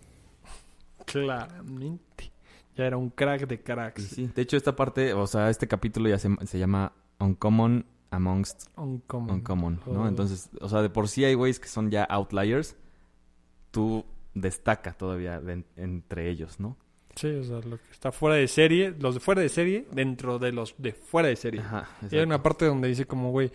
Claramente. 1.05 2.31
Ya 2.77 2.87
era 2.87 2.97
un 2.97 3.11
crack 3.11 3.47
de 3.49 3.61
cracks. 3.61 4.05
sí, 4.05 4.31
de 4.33 4.43
hecho 4.43 4.57
esta 4.57 4.77
parte, 4.77 5.13
o 5.13 5.27
sea, 5.27 5.51
este 5.51 5.67
capítulo 5.67 6.09
ya 6.09 6.19
se, 6.19 6.29
se 6.47 6.59
llama 6.59 6.93
Uncommon 7.19 7.85
Amongst 8.11 8.67
Uncommon. 8.77 9.37
Uncommon, 9.37 9.81
¿no? 9.87 10.03
Oh. 10.03 10.09
Entonces, 10.09 10.49
o 10.61 10.69
sea, 10.69 10.81
de 10.83 10.91
por 10.91 11.09
sí 11.09 11.25
hay 11.25 11.35
güeyes 11.35 11.61
que 11.61 11.69
son 11.69 11.91
ya 11.91 12.05
outliers. 12.05 12.77
Tú 13.71 14.05
destaca 14.35 14.93
todavía 14.93 15.41
de- 15.41 15.65
entre 15.77 16.31
ellos, 16.31 16.59
¿no? 16.61 16.77
Sí, 17.17 17.27
o 17.29 17.43
sea, 17.45 17.57
lo 17.61 17.77
que 17.79 17.91
está 17.91 18.13
fuera 18.13 18.37
de 18.37 18.47
serie, 18.49 18.95
los 18.99 19.15
de 19.15 19.21
fuera 19.21 19.43
de 19.43 19.49
serie, 19.49 19.87
dentro 19.93 20.39
de 20.39 20.53
los 20.53 20.75
de 20.79 20.93
fuera 20.93 21.29
de 21.29 21.37
serie. 21.37 21.61
Ajá, 21.61 21.89
Y 22.11 22.17
hay 22.17 22.23
una 22.23 22.43
parte 22.43 22.65
donde 22.65 22.89
dice 22.89 23.07
como, 23.07 23.31
güey, 23.33 23.51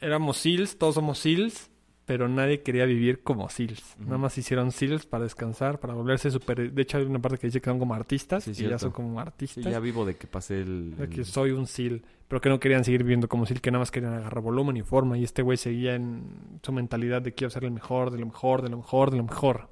éramos 0.00 0.38
SEALs, 0.38 0.76
todos 0.78 0.94
somos 0.94 1.18
SEALs, 1.18 1.70
pero 2.06 2.28
nadie 2.28 2.62
quería 2.62 2.84
vivir 2.86 3.22
como 3.22 3.48
SEALs. 3.50 3.96
Nada 3.98 4.16
más 4.18 4.38
hicieron 4.38 4.70
SEALs 4.72 5.04
para 5.06 5.24
descansar, 5.24 5.80
para 5.80 5.92
volverse 5.92 6.30
super... 6.30 6.72
De 6.72 6.82
hecho, 6.82 6.98
hay 6.98 7.04
una 7.04 7.18
parte 7.18 7.36
que 7.36 7.48
dice 7.48 7.60
que 7.60 7.68
son 7.68 7.78
como 7.80 7.94
artistas, 7.94 8.44
Sí, 8.44 8.50
y 8.52 8.54
ya 8.54 8.58
cierto. 8.60 8.78
son 8.78 8.90
como 8.92 9.14
Sí, 9.14 9.18
artistas. 9.26 9.64
ya 9.64 9.80
vivo 9.80 10.04
de 10.06 10.14
que 10.16 10.26
pasé 10.28 10.60
el... 10.62 10.96
de 10.96 11.08
que 11.08 11.24
soy 11.24 11.50
un 11.50 11.66
SEAL, 11.66 12.02
pero 12.28 12.40
que 12.40 12.48
no 12.48 12.60
querían 12.60 12.84
seguir 12.84 13.02
viviendo 13.02 13.28
como 13.28 13.44
SEAL, 13.44 13.60
que 13.60 13.70
nada 13.72 13.80
más 13.80 13.90
querían 13.90 14.14
agarrar 14.14 14.40
volumen 14.40 14.76
y 14.76 14.82
forma. 14.82 15.18
Y 15.18 15.24
este 15.24 15.42
güey 15.42 15.58
seguía 15.58 15.96
en 15.96 16.22
su 16.62 16.70
mentalidad 16.72 17.22
de 17.22 17.32
quiero 17.34 17.50
ser 17.50 17.64
el 17.64 17.72
mejor, 17.72 18.12
de 18.12 18.18
lo 18.18 18.26
mejor, 18.26 18.62
de 18.62 18.68
lo 18.70 18.76
mejor, 18.76 19.10
de 19.10 19.16
lo 19.16 19.24
mejor. 19.24 19.68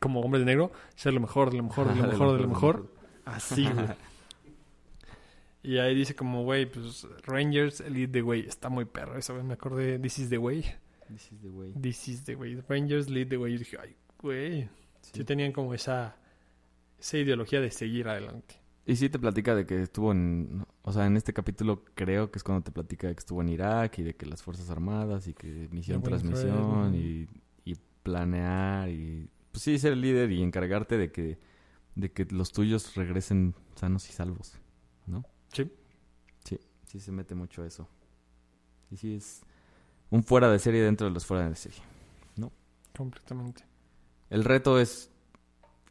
Como 0.00 0.20
hombre 0.20 0.40
de 0.40 0.46
negro, 0.46 0.72
ser 0.94 1.12
lo 1.12 1.20
mejor, 1.20 1.50
de 1.52 1.58
lo 1.58 1.62
mejor, 1.64 1.88
de 1.88 1.94
lo 2.00 2.06
mejor, 2.08 2.32
de 2.36 2.42
lo 2.42 2.48
mejor. 2.48 2.90
Así, 3.26 3.64
güey. 3.68 3.86
Y 5.62 5.78
ahí 5.78 5.96
dice 5.96 6.14
como, 6.14 6.44
güey, 6.44 6.66
pues 6.70 7.08
Rangers 7.24 7.80
lead 7.90 8.10
the 8.10 8.22
way. 8.22 8.40
Está 8.46 8.68
muy 8.68 8.84
perro 8.84 9.18
eso, 9.18 9.34
güey. 9.34 9.44
Me 9.44 9.54
acordé, 9.54 9.98
this 9.98 10.20
is 10.20 10.30
the 10.30 10.38
way. 10.38 10.64
This 11.08 11.32
is 11.32 11.40
the 11.40 11.48
way. 11.48 11.72
This 11.72 12.08
is 12.08 12.24
the 12.24 12.34
way. 12.34 12.62
Rangers 12.68 13.08
lead 13.08 13.28
the 13.28 13.36
way. 13.36 13.54
Y 13.54 13.58
dije, 13.58 13.76
ay, 13.80 13.96
güey. 14.18 14.68
Sí. 15.02 15.12
Sí. 15.14 15.24
tenían 15.24 15.52
como 15.52 15.72
esa, 15.72 16.16
esa 16.98 17.18
ideología 17.18 17.60
de 17.60 17.70
seguir 17.70 18.08
adelante. 18.08 18.56
Y 18.84 18.96
sí 18.96 19.08
te 19.08 19.18
platica 19.18 19.54
de 19.54 19.66
que 19.66 19.82
estuvo 19.82 20.12
en... 20.12 20.64
O 20.82 20.92
sea, 20.92 21.06
en 21.06 21.16
este 21.16 21.32
capítulo 21.32 21.84
creo 21.94 22.30
que 22.30 22.38
es 22.38 22.44
cuando 22.44 22.62
te 22.62 22.70
platica 22.70 23.08
de 23.08 23.14
que 23.14 23.18
estuvo 23.18 23.42
en 23.42 23.48
Irak 23.48 23.98
y 23.98 24.02
de 24.04 24.14
que 24.14 24.26
las 24.26 24.42
Fuerzas 24.42 24.70
Armadas 24.70 25.26
y 25.26 25.34
que 25.34 25.68
misión 25.72 26.02
tras 26.02 26.22
misión 26.22 26.94
y, 26.94 27.26
y 27.64 27.76
planear 28.02 28.88
y... 28.88 29.28
Pues 29.50 29.62
sí, 29.62 29.78
ser 29.78 29.94
el 29.94 30.02
líder 30.02 30.30
y 30.30 30.42
encargarte 30.42 30.98
de 30.98 31.10
que, 31.10 31.38
de 31.96 32.12
que 32.12 32.26
los 32.26 32.52
tuyos 32.52 32.94
regresen 32.94 33.54
sanos 33.74 34.08
y 34.08 34.12
salvos, 34.12 34.56
¿no? 35.06 35.24
Sí. 35.52 35.68
Sí, 36.44 36.60
sí 36.84 37.00
se 37.00 37.10
mete 37.10 37.34
mucho 37.34 37.62
a 37.62 37.66
eso. 37.66 37.88
Y 38.90 38.98
sí 38.98 39.14
es 39.14 39.42
un 40.10 40.22
fuera 40.22 40.50
de 40.50 40.58
serie 40.58 40.82
dentro 40.82 41.06
de 41.06 41.12
los 41.12 41.26
fuera 41.26 41.48
de 41.48 41.54
serie. 41.54 41.80
Completamente. 42.96 43.64
El 44.30 44.44
reto 44.44 44.80
es. 44.80 45.10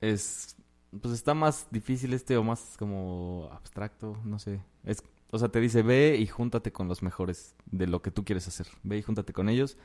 es. 0.02 0.56
Pues 1.02 1.14
está 1.14 1.34
más 1.34 1.68
difícil 1.72 2.14
este 2.14 2.38
o 2.38 2.44
más 2.44 2.76
como 2.80 3.50
abstracto, 3.52 4.18
no 4.24 4.40
sé. 4.40 4.62
Es, 4.86 5.04
o 5.32 5.38
sea, 5.38 5.50
te 5.50 5.60
dice 5.60 5.82
ve 5.82 6.18
y 6.18 6.26
júntate 6.26 6.72
con 6.72 6.88
los 6.88 7.04
mejores 7.04 7.56
de 7.66 7.88
lo 7.88 8.02
que 8.02 8.12
tú 8.12 8.24
quieres 8.24 8.48
hacer. 8.48 8.68
Ve 8.84 8.98
y 8.98 9.02
júntate 9.02 9.34
con 9.34 9.50
ellos. 9.50 9.78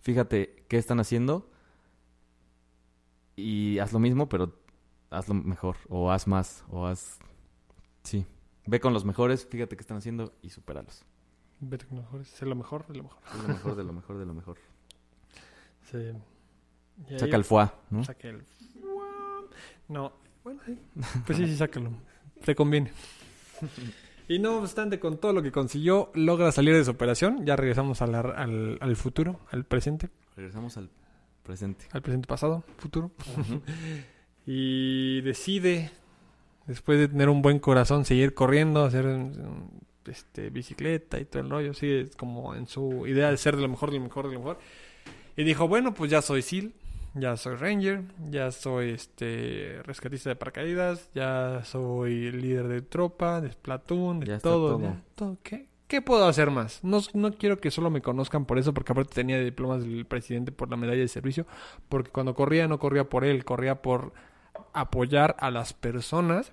Fíjate 0.00 0.64
qué 0.68 0.76
están 0.76 1.00
haciendo. 1.00 1.48
Y 3.36 3.78
haz 3.78 3.92
lo 3.92 3.98
mismo, 3.98 4.28
pero 4.28 4.58
hazlo 5.10 5.34
mejor. 5.34 5.76
O 5.88 6.10
haz 6.10 6.26
más. 6.26 6.64
O 6.68 6.86
haz. 6.86 7.18
Sí. 8.02 8.26
Ve 8.66 8.80
con 8.80 8.92
los 8.92 9.04
mejores, 9.04 9.46
fíjate 9.46 9.76
qué 9.76 9.82
están 9.82 9.98
haciendo 9.98 10.34
y 10.42 10.50
supéralos. 10.50 11.04
Vete 11.60 11.86
con 11.86 11.96
los 11.96 12.04
mejores. 12.06 12.28
Ser 12.28 12.48
lo 12.48 12.54
mejor 12.54 12.86
de 12.86 12.96
lo 12.96 13.04
mejor. 13.04 13.18
Es 13.34 13.42
lo 13.42 13.48
mejor 13.48 13.76
de 13.76 13.84
lo 13.84 13.92
mejor 13.92 14.18
de 14.18 14.26
lo 14.26 14.34
mejor. 14.34 14.56
Sí. 15.90 15.98
Y 17.08 17.12
ahí- 17.14 17.18
Saca 17.20 17.36
el 17.36 17.44
foie, 17.44 17.68
¿no? 17.90 18.02
Saca 18.04 18.28
el... 18.28 18.42
No. 19.88 20.12
Bueno, 20.42 20.60
sí. 20.66 20.76
Pues 21.26 21.38
sí, 21.38 21.46
sí, 21.46 21.56
sácalo. 21.56 21.90
Te 22.44 22.54
conviene. 22.54 22.92
Y 24.28 24.40
no 24.40 24.58
obstante, 24.58 24.98
con 24.98 25.18
todo 25.18 25.32
lo 25.32 25.40
que 25.40 25.52
consiguió, 25.52 26.10
logra 26.14 26.50
salir 26.50 26.74
de 26.74 26.84
su 26.84 26.90
operación. 26.90 27.46
Ya 27.46 27.54
regresamos 27.54 28.02
a 28.02 28.08
la- 28.08 28.18
al, 28.22 28.76
al 28.80 28.96
futuro, 28.96 29.38
al 29.52 29.64
presente, 29.64 30.10
Regresamos 30.34 30.76
al 30.76 30.90
presente. 31.44 31.86
al 31.92 32.02
presente 32.02 32.26
pasado, 32.26 32.64
futuro. 32.76 33.12
y 34.46 35.20
decide, 35.20 35.92
después 36.66 36.98
de 36.98 37.06
tener 37.06 37.28
un 37.28 37.40
buen 37.40 37.60
corazón, 37.60 38.04
seguir 38.04 38.34
corriendo, 38.34 38.84
hacer 38.84 39.06
este, 40.08 40.50
bicicleta 40.50 41.18
y 41.20 41.24
todo 41.24 41.42
el 41.42 41.50
rollo. 41.50 41.74
Sigue 41.74 42.08
como 42.16 42.54
en 42.54 42.66
su 42.66 43.06
idea 43.06 43.30
de 43.30 43.36
ser 43.36 43.56
de 43.56 43.62
lo 43.62 43.68
mejor, 43.68 43.90
de 43.90 43.98
lo 43.98 44.04
mejor, 44.04 44.28
de 44.28 44.34
lo 44.34 44.40
mejor. 44.40 44.58
Y 45.36 45.44
dijo, 45.44 45.68
bueno, 45.68 45.92
pues 45.94 46.10
ya 46.10 46.22
soy 46.22 46.42
SEAL, 46.42 46.72
ya 47.14 47.36
soy 47.36 47.56
Ranger, 47.56 48.02
ya 48.30 48.50
soy 48.50 48.90
este 48.90 49.80
rescatista 49.84 50.30
de 50.30 50.36
paracaídas, 50.36 51.10
ya 51.14 51.62
soy 51.64 52.30
líder 52.32 52.68
de 52.68 52.82
tropa, 52.82 53.40
de 53.40 53.50
platoon, 53.50 54.20
de 54.20 54.26
Ya 54.26 54.38
todo. 54.38 54.76
todo. 54.76 54.80
ya 54.80 55.02
todo. 55.14 55.36
¿Qué, 55.42 55.66
¿Qué 55.88 56.02
puedo 56.02 56.26
hacer 56.26 56.50
más? 56.50 56.82
No, 56.82 57.00
no 57.14 57.32
quiero 57.32 57.58
que 57.58 57.70
solo 57.70 57.90
me 57.90 58.02
conozcan 58.02 58.44
por 58.44 58.58
eso, 58.58 58.74
porque 58.74 58.92
aparte 58.92 59.14
tenía 59.14 59.38
diplomas 59.40 59.82
del 59.84 60.04
presidente 60.04 60.52
por 60.52 60.68
la 60.70 60.76
medalla 60.76 61.00
de 61.00 61.08
servicio, 61.08 61.46
porque 61.88 62.10
cuando 62.10 62.34
corría 62.34 62.66
no 62.66 62.78
corría 62.78 63.08
por 63.08 63.24
él, 63.24 63.44
corría 63.44 63.82
por 63.82 64.12
apoyar 64.72 65.36
a 65.38 65.50
las 65.50 65.72
personas 65.74 66.52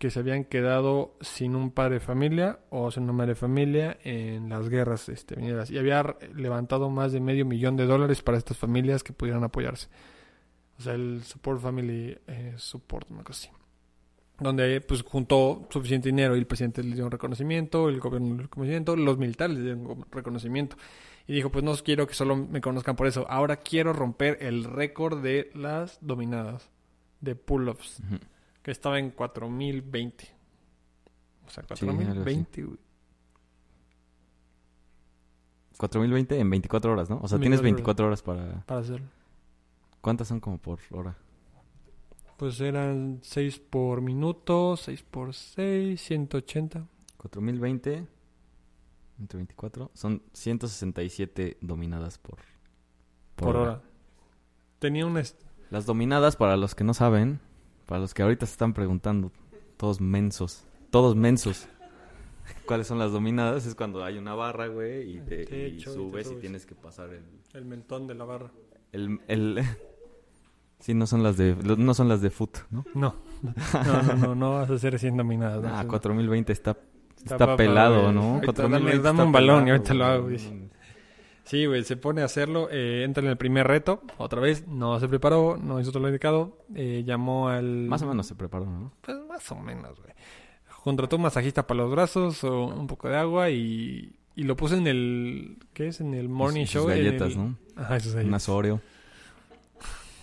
que 0.00 0.10
se 0.10 0.18
habían 0.18 0.44
quedado 0.44 1.14
sin 1.20 1.54
un 1.54 1.72
padre 1.72 1.96
de 1.96 2.00
familia 2.00 2.60
o 2.70 2.90
sin 2.90 3.02
una 3.02 3.12
madre 3.12 3.32
de 3.32 3.34
familia 3.34 3.98
en 4.02 4.48
las 4.48 4.70
guerras 4.70 5.10
este, 5.10 5.34
venideras. 5.34 5.70
Y 5.70 5.76
había 5.76 6.16
levantado 6.34 6.88
más 6.88 7.12
de 7.12 7.20
medio 7.20 7.44
millón 7.44 7.76
de 7.76 7.84
dólares 7.84 8.22
para 8.22 8.38
estas 8.38 8.56
familias 8.56 9.02
que 9.02 9.12
pudieran 9.12 9.44
apoyarse. 9.44 9.88
O 10.78 10.80
sea, 10.80 10.94
el 10.94 11.22
Support 11.22 11.60
Family 11.60 12.16
eh, 12.26 12.54
Support, 12.56 13.10
una 13.10 13.24
cosa 13.24 13.50
así. 13.50 13.56
Donde 14.38 14.80
pues 14.80 15.02
juntó 15.02 15.68
suficiente 15.68 16.08
dinero 16.08 16.34
y 16.34 16.38
el 16.38 16.46
presidente 16.46 16.82
le 16.82 16.94
dio 16.94 17.04
un 17.04 17.10
reconocimiento, 17.10 17.90
el 17.90 18.00
gobierno 18.00 18.28
le 18.28 18.32
dio 18.32 18.36
un 18.36 18.42
reconocimiento, 18.44 18.96
los 18.96 19.18
militares 19.18 19.54
le 19.54 19.62
dieron 19.62 19.86
un 19.86 20.06
reconocimiento. 20.10 20.76
Y 21.26 21.34
dijo, 21.34 21.50
pues 21.52 21.62
no 21.62 21.74
quiero 21.74 22.06
que 22.06 22.14
solo 22.14 22.36
me 22.36 22.62
conozcan 22.62 22.96
por 22.96 23.06
eso. 23.06 23.26
Ahora 23.28 23.56
quiero 23.56 23.92
romper 23.92 24.38
el 24.40 24.64
récord 24.64 25.22
de 25.22 25.50
las 25.54 25.98
dominadas 26.00 26.70
de 27.20 27.36
pull-ups 27.36 28.00
Ujú. 28.00 28.16
Que 28.62 28.70
estaba 28.70 28.98
en 28.98 29.10
4020. 29.10 30.28
O 31.46 31.50
sea, 31.50 31.64
Sí, 31.74 31.86
algo 31.86 32.00
así. 32.00 32.04
4020, 32.06 32.62
güey. 32.64 32.78
4020 35.78 36.38
en 36.38 36.50
24 36.50 36.92
horas, 36.92 37.08
¿no? 37.10 37.16
O 37.22 37.28
sea, 37.28 37.38
24 37.38 37.40
tienes 37.40 37.58
horas. 37.60 37.64
24 37.64 38.06
horas 38.06 38.22
para... 38.22 38.66
Para 38.66 38.80
hacerlo. 38.80 39.06
¿Cuántas 40.00 40.28
son 40.28 40.40
como 40.40 40.58
por 40.58 40.78
hora? 40.90 41.16
Pues 42.36 42.60
eran 42.60 43.18
6 43.22 43.58
por 43.58 44.00
minuto, 44.00 44.76
6 44.76 45.02
por 45.02 45.34
6, 45.34 46.00
180 46.00 46.86
4020 47.18 48.06
entre 49.18 49.36
24 49.36 49.90
son 49.92 50.22
167 50.32 51.58
dominadas 51.60 52.16
por, 52.16 52.38
por, 53.36 53.56
hora. 53.56 53.82
Tenía 54.78 55.04
un... 55.04 55.18
est- 55.18 55.38
Las 55.68 55.84
dominadas, 55.84 56.36
para 56.36 56.56
los 56.56 56.74
que 56.74 56.84
no 56.84 56.94
saben, 56.94 57.40
para 57.90 58.00
los 58.02 58.14
que 58.14 58.22
ahorita 58.22 58.46
se 58.46 58.52
están 58.52 58.72
preguntando, 58.72 59.32
todos 59.76 60.00
mensos, 60.00 60.64
todos 60.90 61.16
mensos. 61.16 61.68
¿Cuáles 62.66 62.86
son 62.86 63.00
las 63.00 63.10
dominadas? 63.10 63.66
Es 63.66 63.74
cuando 63.74 64.04
hay 64.04 64.16
una 64.16 64.34
barra, 64.34 64.68
güey, 64.68 65.16
y, 65.16 65.20
te, 65.20 65.42
y 65.68 65.76
y 65.76 65.80
subes 65.80 66.30
y 66.30 66.36
tienes 66.36 66.66
que 66.66 66.74
pasar 66.76 67.10
el... 67.12 67.24
El 67.52 67.64
mentón 67.64 68.06
de 68.06 68.14
la 68.14 68.24
barra. 68.24 68.50
el, 68.92 69.18
el- 69.26 69.60
sí, 70.78 70.94
no 70.94 71.06
son 71.08 71.24
las 71.24 71.36
de 71.36 71.56
no 71.56 71.94
son 71.94 72.08
las 72.08 72.20
de 72.22 72.30
foot, 72.30 72.58
¿no? 72.70 72.84
No. 72.94 73.16
No, 73.42 74.02
no, 74.02 74.14
no, 74.16 74.34
no 74.36 74.52
vas 74.54 74.70
a 74.70 74.74
hacer 74.74 74.98
100 74.98 75.16
dominadas. 75.16 75.62
¿no? 75.62 75.68
Ah, 75.68 75.82
Sí. 75.82 75.88
4020 75.88 76.52
está, 76.52 76.76
está, 77.24 77.38
pa- 77.38 77.56
pelado. 77.56 78.12
¿no? 78.12 78.34
Ahorita 78.34 78.46
4020 78.52 78.86
dame- 78.86 79.02
dame 79.02 79.10
está 79.18 79.24
un 79.24 79.32
balón 79.32 79.66
y 79.66 79.70
ahorita 79.72 79.94
lo 79.94 80.04
hago, 80.04 80.22
güey. 80.24 80.70
Sí, 81.50 81.66
güey, 81.66 81.82
se 81.82 81.96
pone 81.96 82.22
a 82.22 82.26
hacerlo. 82.26 82.68
eh, 82.70 83.02
entra 83.04 83.24
en 83.24 83.28
el 83.30 83.36
primer 83.36 83.66
reto. 83.66 84.02
Otra 84.18 84.40
vez, 84.40 84.68
no 84.68 85.00
se 85.00 85.08
preparó, 85.08 85.56
no 85.60 85.80
hizo 85.80 85.90
todo 85.90 86.02
lo 86.04 86.08
indicado. 86.08 86.58
eh, 86.76 87.02
llamó 87.04 87.48
al... 87.48 87.86
Más 87.88 88.02
o 88.02 88.06
menos 88.06 88.28
se 88.28 88.36
preparó, 88.36 88.66
¿no? 88.66 88.92
Pues 89.00 89.16
más 89.28 89.50
o 89.50 89.56
menos, 89.56 89.98
güey. 90.00 90.12
contrató 90.84 91.16
un 91.16 91.22
masajista 91.22 91.66
para 91.66 91.78
los 91.82 91.90
brazos, 91.90 92.44
o 92.44 92.66
un 92.66 92.86
poco 92.86 93.08
de 93.08 93.16
agua 93.16 93.50
y, 93.50 94.14
y 94.36 94.44
lo 94.44 94.54
puso 94.54 94.76
en 94.76 94.86
el, 94.86 95.56
¿qué 95.72 95.88
es? 95.88 96.00
En 96.00 96.14
el 96.14 96.28
morning 96.28 96.66
Sus- 96.66 96.70
sus 96.70 96.82
show. 96.82 96.90
en 96.90 96.96
galletas, 97.04 97.32
el- 97.32 97.38
¿no? 97.38 97.56
Ajá, 97.74 97.98
sus 97.98 98.12
galletas. 98.12 98.28
Unas 98.28 98.48
Oreo. 98.48 98.80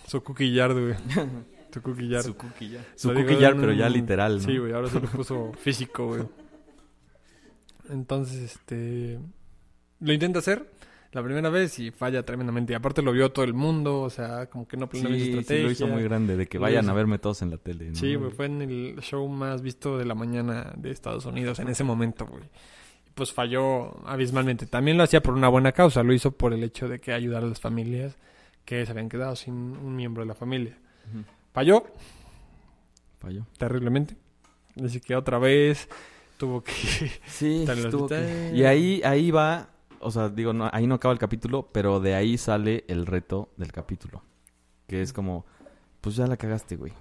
Su 0.06 0.22
cookie 0.24 0.50
yard, 0.54 0.72
güey. 0.80 0.94
Su 1.74 1.82
cookie 1.82 2.08
yard. 2.08 2.24
Su 2.24 2.34
cookie. 2.38 2.78
Su 2.94 3.12
digo 3.12 3.28
pero 3.60 3.72
ya 3.74 3.90
literal, 3.90 4.36
¿no? 4.38 4.40
Sí, 4.42 4.56
güey, 4.56 4.72
ahora 4.72 4.88
se 4.88 4.98
lo 4.98 5.06
puso 5.08 5.52
físico, 5.60 6.06
güey. 6.06 6.22
Entonces, 7.90 8.40
este... 8.54 9.18
Lo 10.00 10.12
intenta 10.12 10.38
hacer 10.38 10.70
la 11.12 11.22
primera 11.22 11.48
vez 11.50 11.78
y 11.78 11.90
falla 11.90 12.22
tremendamente. 12.24 12.72
Y 12.72 12.76
aparte 12.76 13.00
lo 13.02 13.12
vio 13.12 13.30
todo 13.32 13.44
el 13.44 13.54
mundo, 13.54 14.00
o 14.02 14.10
sea, 14.10 14.46
como 14.46 14.66
que 14.68 14.76
no 14.76 14.88
planeó 14.88 15.08
Sí, 15.14 15.20
sí, 15.20 15.28
estrategia. 15.30 15.64
lo 15.64 15.70
hizo 15.70 15.86
muy 15.86 16.02
grande, 16.02 16.36
de 16.36 16.46
que 16.46 16.58
vayan 16.58 16.88
a 16.88 16.92
verme 16.92 17.18
todos 17.18 17.42
en 17.42 17.50
la 17.50 17.56
tele. 17.56 17.88
¿no? 17.90 17.94
Sí, 17.94 18.14
güey, 18.14 18.30
fue 18.30 18.46
en 18.46 18.62
el 18.62 19.00
show 19.00 19.26
más 19.28 19.62
visto 19.62 19.96
de 19.98 20.04
la 20.04 20.14
mañana 20.14 20.72
de 20.76 20.90
Estados 20.90 21.24
Unidos 21.26 21.58
en 21.60 21.68
ese 21.68 21.84
momento, 21.84 22.26
güey. 22.26 22.44
Pues 23.14 23.32
falló 23.32 24.06
abismalmente. 24.06 24.66
También 24.66 24.96
lo 24.96 25.02
hacía 25.02 25.20
por 25.22 25.34
una 25.34 25.48
buena 25.48 25.72
causa, 25.72 26.02
lo 26.02 26.12
hizo 26.12 26.30
por 26.32 26.52
el 26.52 26.62
hecho 26.62 26.88
de 26.88 27.00
que 27.00 27.12
ayudar 27.12 27.42
a 27.42 27.46
las 27.46 27.60
familias 27.60 28.16
que 28.64 28.84
se 28.84 28.92
habían 28.92 29.08
quedado 29.08 29.34
sin 29.34 29.54
un 29.54 29.96
miembro 29.96 30.22
de 30.22 30.28
la 30.28 30.34
familia. 30.34 30.76
Falló 31.52 31.84
Falló. 33.18 33.46
terriblemente. 33.58 34.14
Así 34.84 35.00
que 35.00 35.16
otra 35.16 35.38
vez 35.38 35.88
tuvo 36.36 36.62
que... 36.62 36.72
Sí, 37.26 37.64
hospital. 37.68 38.08
que- 38.08 38.52
Y 38.54 38.62
ahí, 38.64 39.00
ahí 39.04 39.30
va, 39.32 39.70
o 40.00 40.10
sea, 40.10 40.28
digo, 40.28 40.52
no, 40.52 40.68
ahí 40.72 40.86
no 40.86 40.94
acaba 40.96 41.12
el 41.12 41.18
capítulo, 41.18 41.68
pero 41.72 42.00
de 42.00 42.14
ahí 42.14 42.38
sale 42.38 42.84
el 42.88 43.06
reto 43.06 43.50
del 43.56 43.72
capítulo. 43.72 44.22
Que 44.86 45.02
es 45.02 45.12
como, 45.12 45.44
pues 46.00 46.16
ya 46.16 46.26
la 46.26 46.36
cagaste, 46.36 46.76
güey. 46.76 46.92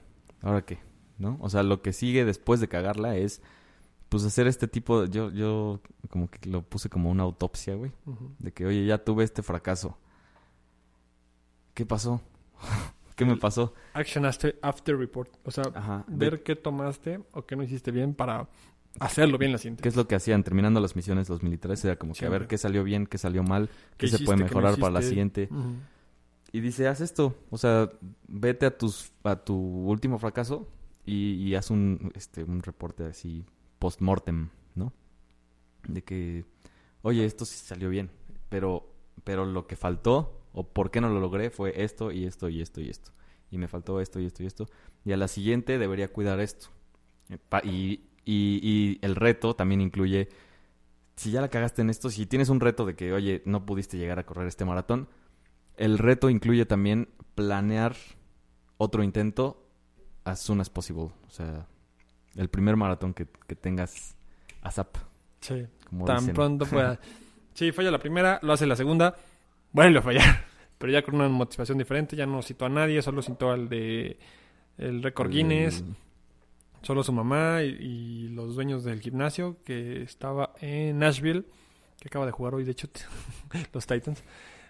¿Ahora 0.41 0.63
qué? 0.65 0.79
¿No? 1.17 1.37
O 1.41 1.49
sea, 1.49 1.63
lo 1.63 1.81
que 1.81 1.93
sigue 1.93 2.25
después 2.25 2.59
de 2.59 2.67
cagarla 2.67 3.15
es, 3.15 3.41
pues 4.09 4.23
hacer 4.23 4.47
este 4.47 4.67
tipo, 4.67 5.01
de- 5.01 5.09
yo, 5.09 5.31
yo 5.31 5.81
como 6.09 6.29
que 6.29 6.49
lo 6.49 6.61
puse 6.63 6.89
como 6.89 7.09
una 7.09 7.23
autopsia, 7.23 7.75
güey. 7.75 7.91
De 8.39 8.51
que, 8.51 8.65
oye, 8.65 8.85
ya 8.85 8.97
tuve 9.03 9.23
este 9.23 9.41
fracaso. 9.43 9.97
¿Qué 11.73 11.85
pasó? 11.85 12.21
¿Qué 13.15 13.25
me 13.25 13.35
pasó? 13.35 13.73
Action 13.93 14.25
after, 14.25 14.57
after 14.61 14.95
report. 14.97 15.29
O 15.43 15.49
sea, 15.51 15.63
Ajá. 15.73 16.05
ver 16.07 16.31
Ver 16.31 16.43
qué 16.43 16.55
tomaste 16.55 17.19
o 17.33 17.45
qué 17.45 17.55
no 17.55 17.63
hiciste 17.63 17.89
bien 17.91 18.13
para 18.13 18.47
hacerlo 18.99 19.37
bien 19.37 19.51
la 19.51 19.57
siguiente. 19.57 19.83
qué 19.83 19.89
es 19.89 19.95
lo 19.95 20.07
que 20.07 20.15
hacían 20.15 20.43
terminando 20.43 20.79
las 20.79 20.95
misiones 20.95 21.29
los 21.29 21.43
militares. 21.43 21.83
Era 21.85 21.97
como 21.97 22.13
que 22.13 22.25
a 22.25 22.29
ver 22.29 22.47
qué 22.47 22.57
salió 22.57 22.83
bien, 22.83 23.05
qué 23.07 23.17
salió 23.17 23.43
mal, 23.43 23.69
qué, 23.97 24.07
¿Qué 24.07 24.17
se 24.17 24.23
puede 24.23 24.39
no 24.39 24.45
mejorar 24.45 24.77
para 24.77 24.91
la 24.93 25.01
siguiente. 25.01 25.49
Y 26.51 26.59
dice, 26.61 26.87
haz 26.87 27.01
esto. 27.01 27.35
O 27.49 27.57
sea, 27.57 27.91
vete 28.27 28.65
a 28.65 28.77
tus 28.77 29.11
a 29.23 29.35
tu 29.35 29.55
último 29.55 30.17
fracaso 30.17 30.67
y, 31.05 31.33
y 31.33 31.55
haz 31.55 31.69
un, 31.69 32.11
este, 32.15 32.43
un 32.43 32.61
reporte 32.63 33.05
así 33.05 33.45
post-mortem, 33.79 34.49
¿no? 34.75 34.93
De 35.87 36.03
que, 36.03 36.45
oye, 37.01 37.25
esto 37.25 37.45
sí 37.45 37.57
salió 37.57 37.89
bien, 37.89 38.09
pero, 38.49 38.89
pero 39.23 39.45
lo 39.45 39.67
que 39.67 39.75
faltó, 39.75 40.41
o 40.53 40.67
por 40.67 40.91
qué 40.91 41.01
no 41.01 41.09
lo 41.09 41.19
logré, 41.19 41.49
fue 41.49 41.83
esto 41.83 42.11
y 42.11 42.25
esto 42.25 42.49
y 42.49 42.61
esto 42.61 42.81
y 42.81 42.89
esto. 42.89 43.11
Y 43.51 43.57
me 43.57 43.67
faltó 43.67 44.01
esto 44.01 44.19
y 44.19 44.25
esto 44.25 44.43
y 44.43 44.47
esto. 44.47 44.67
Y 45.05 45.13
a 45.13 45.17
la 45.17 45.27
siguiente 45.27 45.77
debería 45.77 46.11
cuidar 46.11 46.39
esto. 46.39 46.67
Eh, 47.29 47.37
Y, 47.63 48.01
y, 48.27 48.59
y 48.61 48.99
el 49.01 49.15
reto 49.15 49.55
también 49.55 49.81
incluye, 49.81 50.29
si 51.15 51.31
ya 51.31 51.41
la 51.41 51.47
cagaste 51.49 51.81
en 51.81 51.89
esto, 51.89 52.09
si 52.09 52.25
tienes 52.25 52.49
un 52.49 52.59
reto 52.59 52.85
de 52.85 52.95
que, 52.95 53.13
oye, 53.13 53.41
no 53.45 53.65
pudiste 53.65 53.97
llegar 53.97 54.19
a 54.19 54.25
correr 54.25 54.47
este 54.47 54.65
maratón, 54.65 55.07
el 55.77 55.97
reto 55.97 56.29
incluye 56.29 56.65
también 56.65 57.09
planear 57.35 57.95
otro 58.77 59.01
intento 59.03 59.63
as 60.25 60.39
soon 60.41 60.59
as 60.61 60.69
possible. 60.69 61.05
O 61.27 61.29
sea, 61.29 61.65
el 62.35 62.49
primer 62.49 62.75
maratón 62.75 63.13
que, 63.13 63.27
que 63.47 63.55
tengas 63.55 64.15
ASAP, 64.61 64.97
Sí. 65.41 65.65
como 65.89 66.05
Tan 66.05 66.17
dicen. 66.19 66.35
pronto 66.35 66.65
pueda. 66.69 66.99
Sí, 67.53 67.71
falla 67.71 67.89
la 67.91 67.99
primera, 67.99 68.39
lo 68.43 68.53
hace 68.53 68.67
la 68.67 68.75
segunda, 68.75 69.15
a 69.99 70.01
fallar. 70.01 70.45
Pero 70.77 70.91
ya 70.93 71.01
con 71.01 71.15
una 71.15 71.27
motivación 71.29 71.77
diferente, 71.79 72.15
ya 72.15 72.27
no 72.27 72.41
citó 72.43 72.65
a 72.65 72.69
nadie, 72.69 73.01
solo 73.01 73.21
citó 73.23 73.49
al 73.51 73.67
de 73.69 74.19
el 74.77 75.01
récord 75.01 75.31
Guinness, 75.31 75.79
El- 75.81 75.95
solo 76.87 77.03
su 77.03 77.11
mamá 77.11 77.63
y, 77.63 77.67
y 77.67 78.27
los 78.29 78.55
dueños 78.55 78.85
del 78.85 79.01
gimnasio 79.01 79.57
que 79.65 80.03
estaba 80.03 80.53
en 80.61 80.99
Nashville, 80.99 81.43
que 81.99 82.07
acaba 82.07 82.25
de 82.25 82.31
jugar 82.31 82.55
hoy, 82.55 82.63
de 82.63 82.71
hecho, 82.71 82.87
los 83.73 83.85
Titans, 83.85 84.23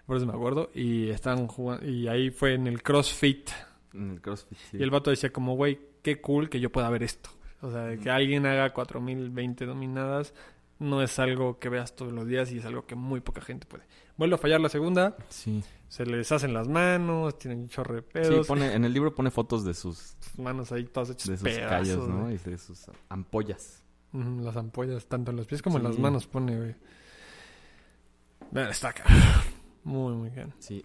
por 0.04 0.16
eso 0.16 0.26
me 0.26 0.32
acuerdo, 0.32 0.68
y 0.74 1.10
están 1.10 1.46
jugando, 1.46 1.86
y 1.86 2.08
ahí 2.08 2.30
fue 2.30 2.54
en 2.54 2.66
el 2.66 2.82
CrossFit, 2.82 3.50
en 3.94 4.10
el 4.10 4.20
CrossFit, 4.20 4.58
sí. 4.58 4.78
y 4.78 4.82
el 4.82 4.90
vato 4.90 5.10
decía 5.10 5.30
como, 5.30 5.54
güey, 5.54 5.78
qué 6.02 6.20
cool 6.20 6.50
que 6.50 6.58
yo 6.58 6.72
pueda 6.72 6.90
ver 6.90 7.04
esto. 7.04 7.30
O 7.60 7.70
sea, 7.70 7.96
que 7.96 8.10
alguien 8.10 8.46
haga 8.46 8.72
4020 8.72 9.66
dominadas 9.66 10.34
no 10.78 11.02
es 11.02 11.18
algo 11.18 11.58
que 11.58 11.68
veas 11.68 11.94
todos 11.96 12.12
los 12.12 12.26
días 12.26 12.52
y 12.52 12.58
es 12.58 12.64
algo 12.64 12.86
que 12.86 12.94
muy 12.94 13.20
poca 13.20 13.40
gente 13.40 13.66
puede. 13.66 13.84
Vuelve 14.16 14.34
a 14.36 14.38
fallar 14.38 14.60
la 14.60 14.68
segunda, 14.68 15.16
Sí. 15.28 15.62
se 15.88 16.04
les 16.06 16.30
hacen 16.32 16.52
las 16.54 16.68
manos, 16.68 17.38
tienen 17.38 17.60
un 17.60 17.68
chorro 17.68 17.94
de 17.96 18.00
Sí, 18.02 18.08
pedos, 18.12 18.46
pone, 18.46 18.72
en 18.74 18.84
el 18.84 18.92
libro 18.92 19.14
pone 19.14 19.30
fotos 19.30 19.64
de 19.64 19.74
sus, 19.74 20.16
sus 20.20 20.38
manos 20.38 20.70
ahí 20.72 20.84
todas 20.84 21.10
hechas 21.10 21.28
de 21.28 21.36
sus 21.36 21.44
pedazos, 21.44 21.70
callos, 21.70 22.08
¿no? 22.08 22.22
güey. 22.22 22.34
Y 22.34 22.50
de 22.50 22.58
sus 22.58 22.86
ampollas. 23.08 23.82
Las 24.12 24.56
ampollas, 24.56 25.06
tanto 25.06 25.30
en 25.32 25.36
los 25.36 25.46
pies 25.46 25.60
como 25.62 25.76
en 25.78 25.84
las 25.84 25.96
Sí. 25.96 26.00
manos 26.00 26.26
pone, 26.26 26.56
güey. 26.56 26.74
Está 28.70 28.88
acá. 28.90 29.04
Muy, 29.84 30.14
muy 30.14 30.30
bien. 30.30 30.52
Sí. 30.58 30.84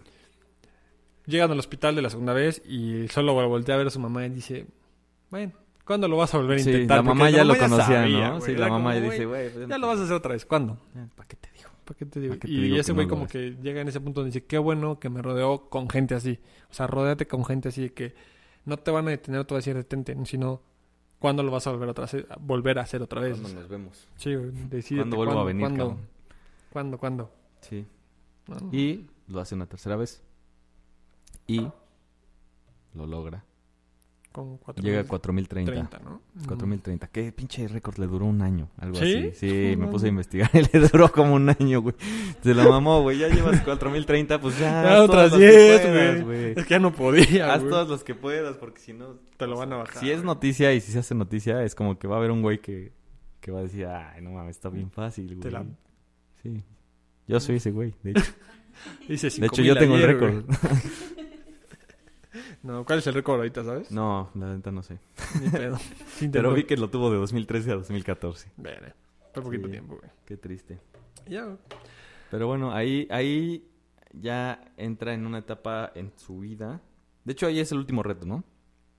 Llegan 1.26 1.52
al 1.52 1.60
hospital 1.60 1.96
de 1.96 2.02
la 2.02 2.10
segunda 2.10 2.34
vez 2.34 2.62
y 2.66 3.08
solo 3.08 3.34
voltea 3.34 3.76
a 3.76 3.78
ver 3.78 3.88
a 3.88 3.92
su 3.92 4.00
mamá 4.00 4.26
y 4.26 4.30
dice, 4.30 4.68
bueno, 5.30 5.54
¿cuándo 5.86 6.08
lo 6.08 6.18
vas 6.18 6.34
a 6.34 6.38
volver 6.38 6.60
a 6.60 6.64
Sí, 6.64 6.70
intentar? 6.72 6.98
la 6.98 7.04
Porque 7.04 7.18
mamá 7.18 7.30
ya 7.30 7.44
lo 7.44 7.56
conocía, 7.58 7.86
sabía, 7.86 8.30
¿no? 8.30 8.42
Sí, 8.42 8.56
la 8.56 8.68
mamá 8.70 8.94
como, 8.94 9.06
dice, 9.12 9.26
güey, 9.26 9.50
pues, 9.50 9.68
Ya 9.68 9.78
lo 9.78 9.88
vas 9.88 10.00
a 10.00 10.04
hacer 10.04 10.16
otra 10.16 10.34
vez. 10.34 10.46
¿Cuándo? 10.46 10.78
¿Para 11.16 11.28
qué 11.28 11.36
te 11.36 11.50
digo? 11.56 11.70
¿Para 11.86 11.98
qué 11.98 12.06
te 12.06 12.20
digo? 12.20 12.32
¿Para 12.34 12.40
qué 12.40 12.48
te 12.48 12.54
y 12.54 12.62
digo 12.62 12.76
ese 12.78 12.92
que 12.92 12.94
güey 12.96 13.06
no 13.08 13.10
como 13.10 13.28
que 13.28 13.58
llega 13.62 13.82
en 13.82 13.88
ese 13.88 14.00
punto 14.00 14.22
donde 14.22 14.34
dice, 14.34 14.46
qué 14.46 14.58
bueno 14.58 15.00
que 15.00 15.10
me 15.10 15.22
rodeó 15.22 15.70
con 15.70 15.90
gente 15.90 16.16
así. 16.16 16.40
O 16.70 16.74
sea, 16.74 16.88
rodéate 16.88 17.28
con 17.28 17.44
gente 17.46 17.70
así 17.70 17.82
de 17.84 17.94
que 17.94 18.16
no 18.66 18.78
te 18.78 18.92
van 18.92 19.08
a 19.08 19.12
detener, 19.12 19.44
te 19.46 19.54
va 19.54 19.58
a 19.58 19.60
decir 19.60 19.76
detente, 19.76 20.16
sino 20.26 20.62
¿cuándo 21.20 21.44
lo 21.44 21.52
vas 21.52 21.68
a 21.68 21.72
volver, 21.72 21.90
otra 21.90 22.06
vez, 22.06 22.26
a 22.30 22.38
volver 22.40 22.80
a 22.80 22.84
hacer 22.84 23.02
otra 23.02 23.22
vez? 23.22 23.40
Cuando 23.40 23.60
nos 23.60 23.70
vemos. 23.70 24.08
Sí, 24.16 24.34
decídete, 24.36 24.96
¿Cuándo 25.02 25.18
vuelvo 25.18 25.40
a 25.40 25.44
venir, 25.44 25.62
¿Cuándo? 25.62 25.88
cabrón? 25.90 26.08
¿Cuándo? 26.72 26.98
¿Cuándo? 26.98 27.32
Sí. 27.62 27.86
No. 28.48 28.58
Y 28.72 29.08
lo 29.28 29.40
hace 29.40 29.56
una 29.56 29.66
tercera 29.66 29.96
vez. 29.96 30.22
Y 31.48 31.68
lo 32.94 33.06
logra. 33.06 33.44
Con 34.34 34.58
cuatro 34.58 34.84
Llega 34.84 35.00
a 35.00 35.04
mil 35.04 35.08
4030. 35.10 35.72
treinta, 35.72 36.00
¿no? 36.00 36.22
4030. 36.48 37.08
¿Qué 37.08 37.32
pinche 37.32 37.68
récord 37.68 37.98
le 38.00 38.08
duró 38.08 38.26
un 38.26 38.42
año? 38.42 38.68
Algo 38.80 38.96
¿Sí? 38.96 39.30
así. 39.32 39.48
Sí, 39.48 39.76
me 39.78 39.86
puse 39.88 40.08
a 40.08 40.10
investigar 40.10 40.50
y 40.54 40.64
le 40.78 40.88
duró 40.90 41.12
como 41.12 41.36
un 41.36 41.50
año, 41.50 41.82
güey. 41.82 41.94
Se 42.42 42.54
la 42.56 42.68
mamó, 42.68 43.04
güey. 43.04 43.20
Ya 43.20 43.28
llevas 43.30 43.62
4030, 43.62 44.42
pues 44.42 44.58
ya. 44.58 44.84
Ya 44.84 44.94
haz 44.96 45.00
otras 45.02 45.30
todas 45.30 45.32
las 45.32 45.40
que 45.40 45.58
10, 45.58 45.82
puedas, 45.82 46.24
güey. 46.24 46.46
Es 46.58 46.66
que 46.66 46.70
ya 46.72 46.80
no 46.80 46.92
podía, 46.94 47.54
Haz 47.54 47.60
güey. 47.60 47.70
todas 47.72 47.90
las 47.90 48.04
que 48.04 48.16
puedas, 48.16 48.58
porque 48.58 48.80
si 48.80 48.92
no. 48.94 49.20
Te 49.38 49.46
lo 49.46 49.56
van 49.58 49.72
a 49.72 49.78
bajar. 49.78 49.98
Si 50.00 50.10
es 50.10 50.24
noticia 50.24 50.74
y 50.74 50.82
si 50.82 50.92
se 50.92 51.00
hace 51.00 51.14
noticia, 51.16 51.64
es 51.64 51.76
como 51.76 52.00
que 52.00 52.08
va 52.08 52.16
a 52.16 52.18
haber 52.18 52.32
un 52.32 52.42
güey 52.42 52.60
que, 52.60 52.92
que 53.40 53.52
va 53.52 53.60
a 53.60 53.64
decir, 53.64 53.86
ay, 53.86 54.22
no 54.24 54.32
mames, 54.32 54.56
está 54.56 54.70
bien 54.70 54.90
fácil, 54.90 55.28
güey. 55.28 55.40
Te 55.42 55.52
la- 55.52 55.64
Sí. 56.42 56.64
Yo 57.28 57.40
soy 57.40 57.58
ese 57.58 57.70
güey, 57.70 57.94
de 58.02 58.12
hecho. 58.12 58.24
Dice 59.08 59.30
De 59.40 59.46
hecho, 59.46 59.62
yo 59.62 59.76
5000 59.76 59.78
tengo 59.78 59.96
el 59.96 60.02
récord. 60.04 60.44
No, 62.64 62.86
¿cuál 62.86 63.00
es 63.00 63.08
el 63.08 63.14
récord 63.14 63.38
ahorita, 63.38 63.64
sabes? 63.64 63.92
No, 63.92 64.30
la 64.36 64.56
neta 64.56 64.72
no 64.72 64.82
sé. 64.84 64.98
Ni 65.42 65.50
pedo. 65.50 65.78
Pero 66.32 66.54
vi 66.54 66.64
que 66.64 66.78
lo 66.78 66.90
tuvo 66.90 67.12
de 67.12 67.18
2013 67.18 67.72
a 67.72 67.76
2014. 67.76 68.52
Vere, 68.58 68.94
Fue 69.34 69.44
poquito 69.44 69.66
Sí. 69.68 69.72
tiempo, 69.72 69.98
güey. 69.98 70.10
Qué 70.26 70.38
triste. 70.38 70.80
Ya. 71.28 71.58
Pero 72.32 72.48
bueno, 72.48 72.72
ahí, 72.74 73.08
ahí 73.12 73.68
ya 74.14 74.64
entra 74.78 75.14
en 75.14 75.26
una 75.26 75.40
etapa 75.40 75.92
en 75.96 76.12
su 76.16 76.40
vida. 76.40 76.82
De 77.26 77.34
hecho, 77.34 77.48
ahí 77.48 77.60
es 77.60 77.72
el 77.74 77.78
último 77.80 78.02
reto, 78.02 78.26
¿no? 78.26 78.44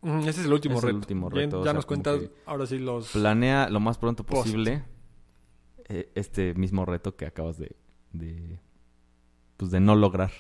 Mm, 0.03 0.21
Ese 0.21 0.41
es 0.43 0.47
el 0.47 0.53
último 0.53 0.77
Es 0.77 0.83
el 0.85 0.89
reto. 0.89 0.99
último 0.99 1.31
Ya- 1.31 1.37
reto, 1.37 1.57
Ya, 1.57 1.61
o 1.61 1.65
sea, 1.65 1.73
nos 1.73 1.87
cuentas, 1.87 2.21
ahora 2.47 2.67
sí, 2.67 2.79
los... 2.79 3.13
Planea 3.13 3.71
lo 3.71 3.81
más 3.81 3.97
pronto 3.97 4.25
Post. 4.25 4.43
posible 4.43 4.85
eh, 5.89 6.11
este 6.15 6.53
mismo 6.55 6.85
reto 6.85 7.17
que 7.17 7.25
acabas 7.27 7.57
de, 7.59 7.75
de 8.13 8.59
pues 9.57 9.71
de 9.71 9.81
no 9.81 9.95
lograr. 9.97 10.31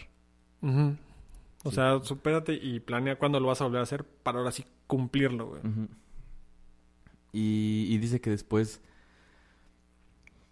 Ujú. 0.60 0.96
O 1.64 1.70
Sí. 1.70 1.76
sea, 1.76 1.98
supérate 2.02 2.52
y 2.54 2.78
planea 2.80 3.16
cuándo 3.18 3.40
lo 3.40 3.48
vas 3.48 3.60
a 3.60 3.64
volver 3.64 3.80
a 3.80 3.84
hacer 3.84 4.04
para 4.04 4.38
ahora 4.38 4.52
sí 4.52 4.64
cumplirlo, 4.86 5.48
güey. 5.48 5.62
Y, 7.32 7.86
y 7.88 7.98
dice 7.98 8.20
que 8.20 8.30
después, 8.30 8.80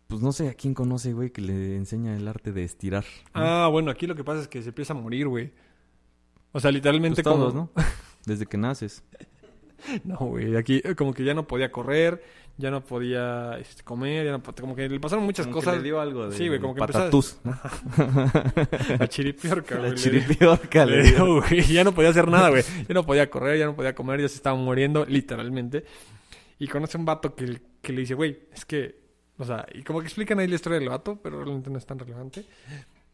pues 0.09 0.21
no 0.21 0.33
sé 0.33 0.49
a 0.49 0.55
quién 0.55 0.75
conoce, 0.75 1.13
güey, 1.13 1.31
que 1.31 1.41
le 1.43 1.77
enseña 1.77 2.17
el 2.17 2.27
arte 2.27 2.53
de 2.53 2.65
estirar. 2.65 3.05
¿no? 3.35 3.41
Ah, 3.41 3.69
bueno, 3.69 3.91
aquí 3.91 4.07
lo 4.07 4.15
que 4.17 4.25
pasa 4.25 4.41
es 4.41 4.49
que 4.49 4.63
se 4.63 4.71
empieza 4.71 4.93
a 4.93 4.97
morir, 4.97 5.29
güey. 5.29 5.53
O 6.53 6.61
sea, 6.61 6.71
literalmente 6.73 7.23
Pues 7.23 7.33
como... 7.33 7.45
todos, 7.51 7.55
¿no? 7.55 7.71
Desde 8.27 8.47
que 8.47 8.57
naces. 8.57 9.05
No, 10.05 10.17
güey, 10.19 10.57
aquí 10.57 10.81
como 10.97 11.13
que 11.13 11.25
ya 11.25 11.35
no 11.35 11.47
podía 11.47 11.73
correr, 11.73 12.23
ya 12.59 12.71
no 12.71 12.85
podía 12.85 13.59
este, 13.59 13.83
comer, 13.83 14.27
ya 14.27 14.33
no 14.33 14.43
como 14.43 14.77
que 14.77 14.89
le 14.89 15.01
pasaron 15.01 15.25
muchas 15.25 15.47
Como 15.47 15.61
que 15.61 15.65
cosas. 15.65 15.77
le 15.79 15.83
dio 15.85 16.01
algo 16.01 16.29
de 16.29 16.37
Sí, 16.37 16.49
güey, 16.49 16.61
como 16.61 16.75
que 16.75 16.81
empezó 16.83 16.99
a- 16.99 17.03
patatús. 17.03 17.39
La 18.99 19.09
chiripiorca, 19.09 19.77
güey. 19.77 19.89
La 19.91 19.95
le- 19.95 20.01
chiripiorca 20.01 20.87
le 20.87 21.03
le 21.03 21.11
dio. 21.11 21.41
güey, 21.41 21.63
Ya 21.63 21.85
no 21.85 21.93
podía 21.93 22.11
hacer 22.11 22.29
nada, 22.29 22.51
güey. 22.51 22.63
Ya 22.89 22.95
no 22.95 23.05
podía 23.05 23.29
correr, 23.31 23.59
ya 23.59 23.67
no 23.67 23.75
podía 23.77 23.95
comer, 23.95 24.21
ya 24.21 24.29
se 24.29 24.37
estaba 24.37 24.57
muriendo, 24.57 25.05
literalmente. 25.07 25.85
Y 26.59 26.69
conoce 26.69 26.97
a 26.97 27.01
un 27.01 27.07
vato 27.07 27.35
que, 27.35 27.61
que 27.81 27.93
le 27.93 28.01
dice, 28.03 28.15
güey, 28.15 28.39
es 28.53 28.65
que, 28.65 29.01
o 29.39 29.45
sea, 29.45 29.67
y 29.75 29.83
como 29.83 30.01
que 30.01 30.07
explican 30.07 30.39
ahí 30.39 30.47
la 30.47 30.55
historia 30.55 30.79
del 30.79 30.89
vato, 30.89 31.19
pero 31.23 31.39
realmente 31.43 31.71
no 31.71 31.79
es 31.79 31.87
tan 31.87 31.99
relevante. 31.99 32.45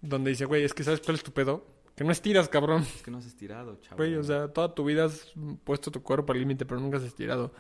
Donde 0.00 0.30
dice, 0.30 0.44
güey, 0.44 0.64
es 0.64 0.74
que 0.74 0.84
¿sabes 0.84 1.00
cuál 1.00 1.16
es 1.16 1.22
tu 1.22 1.32
pedo? 1.32 1.64
Que 1.96 2.04
no 2.04 2.12
estiras, 2.12 2.48
cabrón. 2.48 2.82
Es 2.82 3.02
que 3.02 3.10
no 3.10 3.18
has 3.18 3.26
estirado, 3.26 3.76
chavo. 3.80 3.96
Güey, 3.96 4.14
o 4.16 4.22
sea, 4.22 4.48
toda 4.48 4.72
tu 4.74 4.84
vida 4.84 5.06
has 5.06 5.32
puesto 5.64 5.90
tu 5.90 6.02
cuerpo 6.02 6.32
al 6.32 6.38
límite, 6.38 6.64
pero 6.64 6.80
nunca 6.80 6.98
has 6.98 7.02
estirado. 7.04 7.52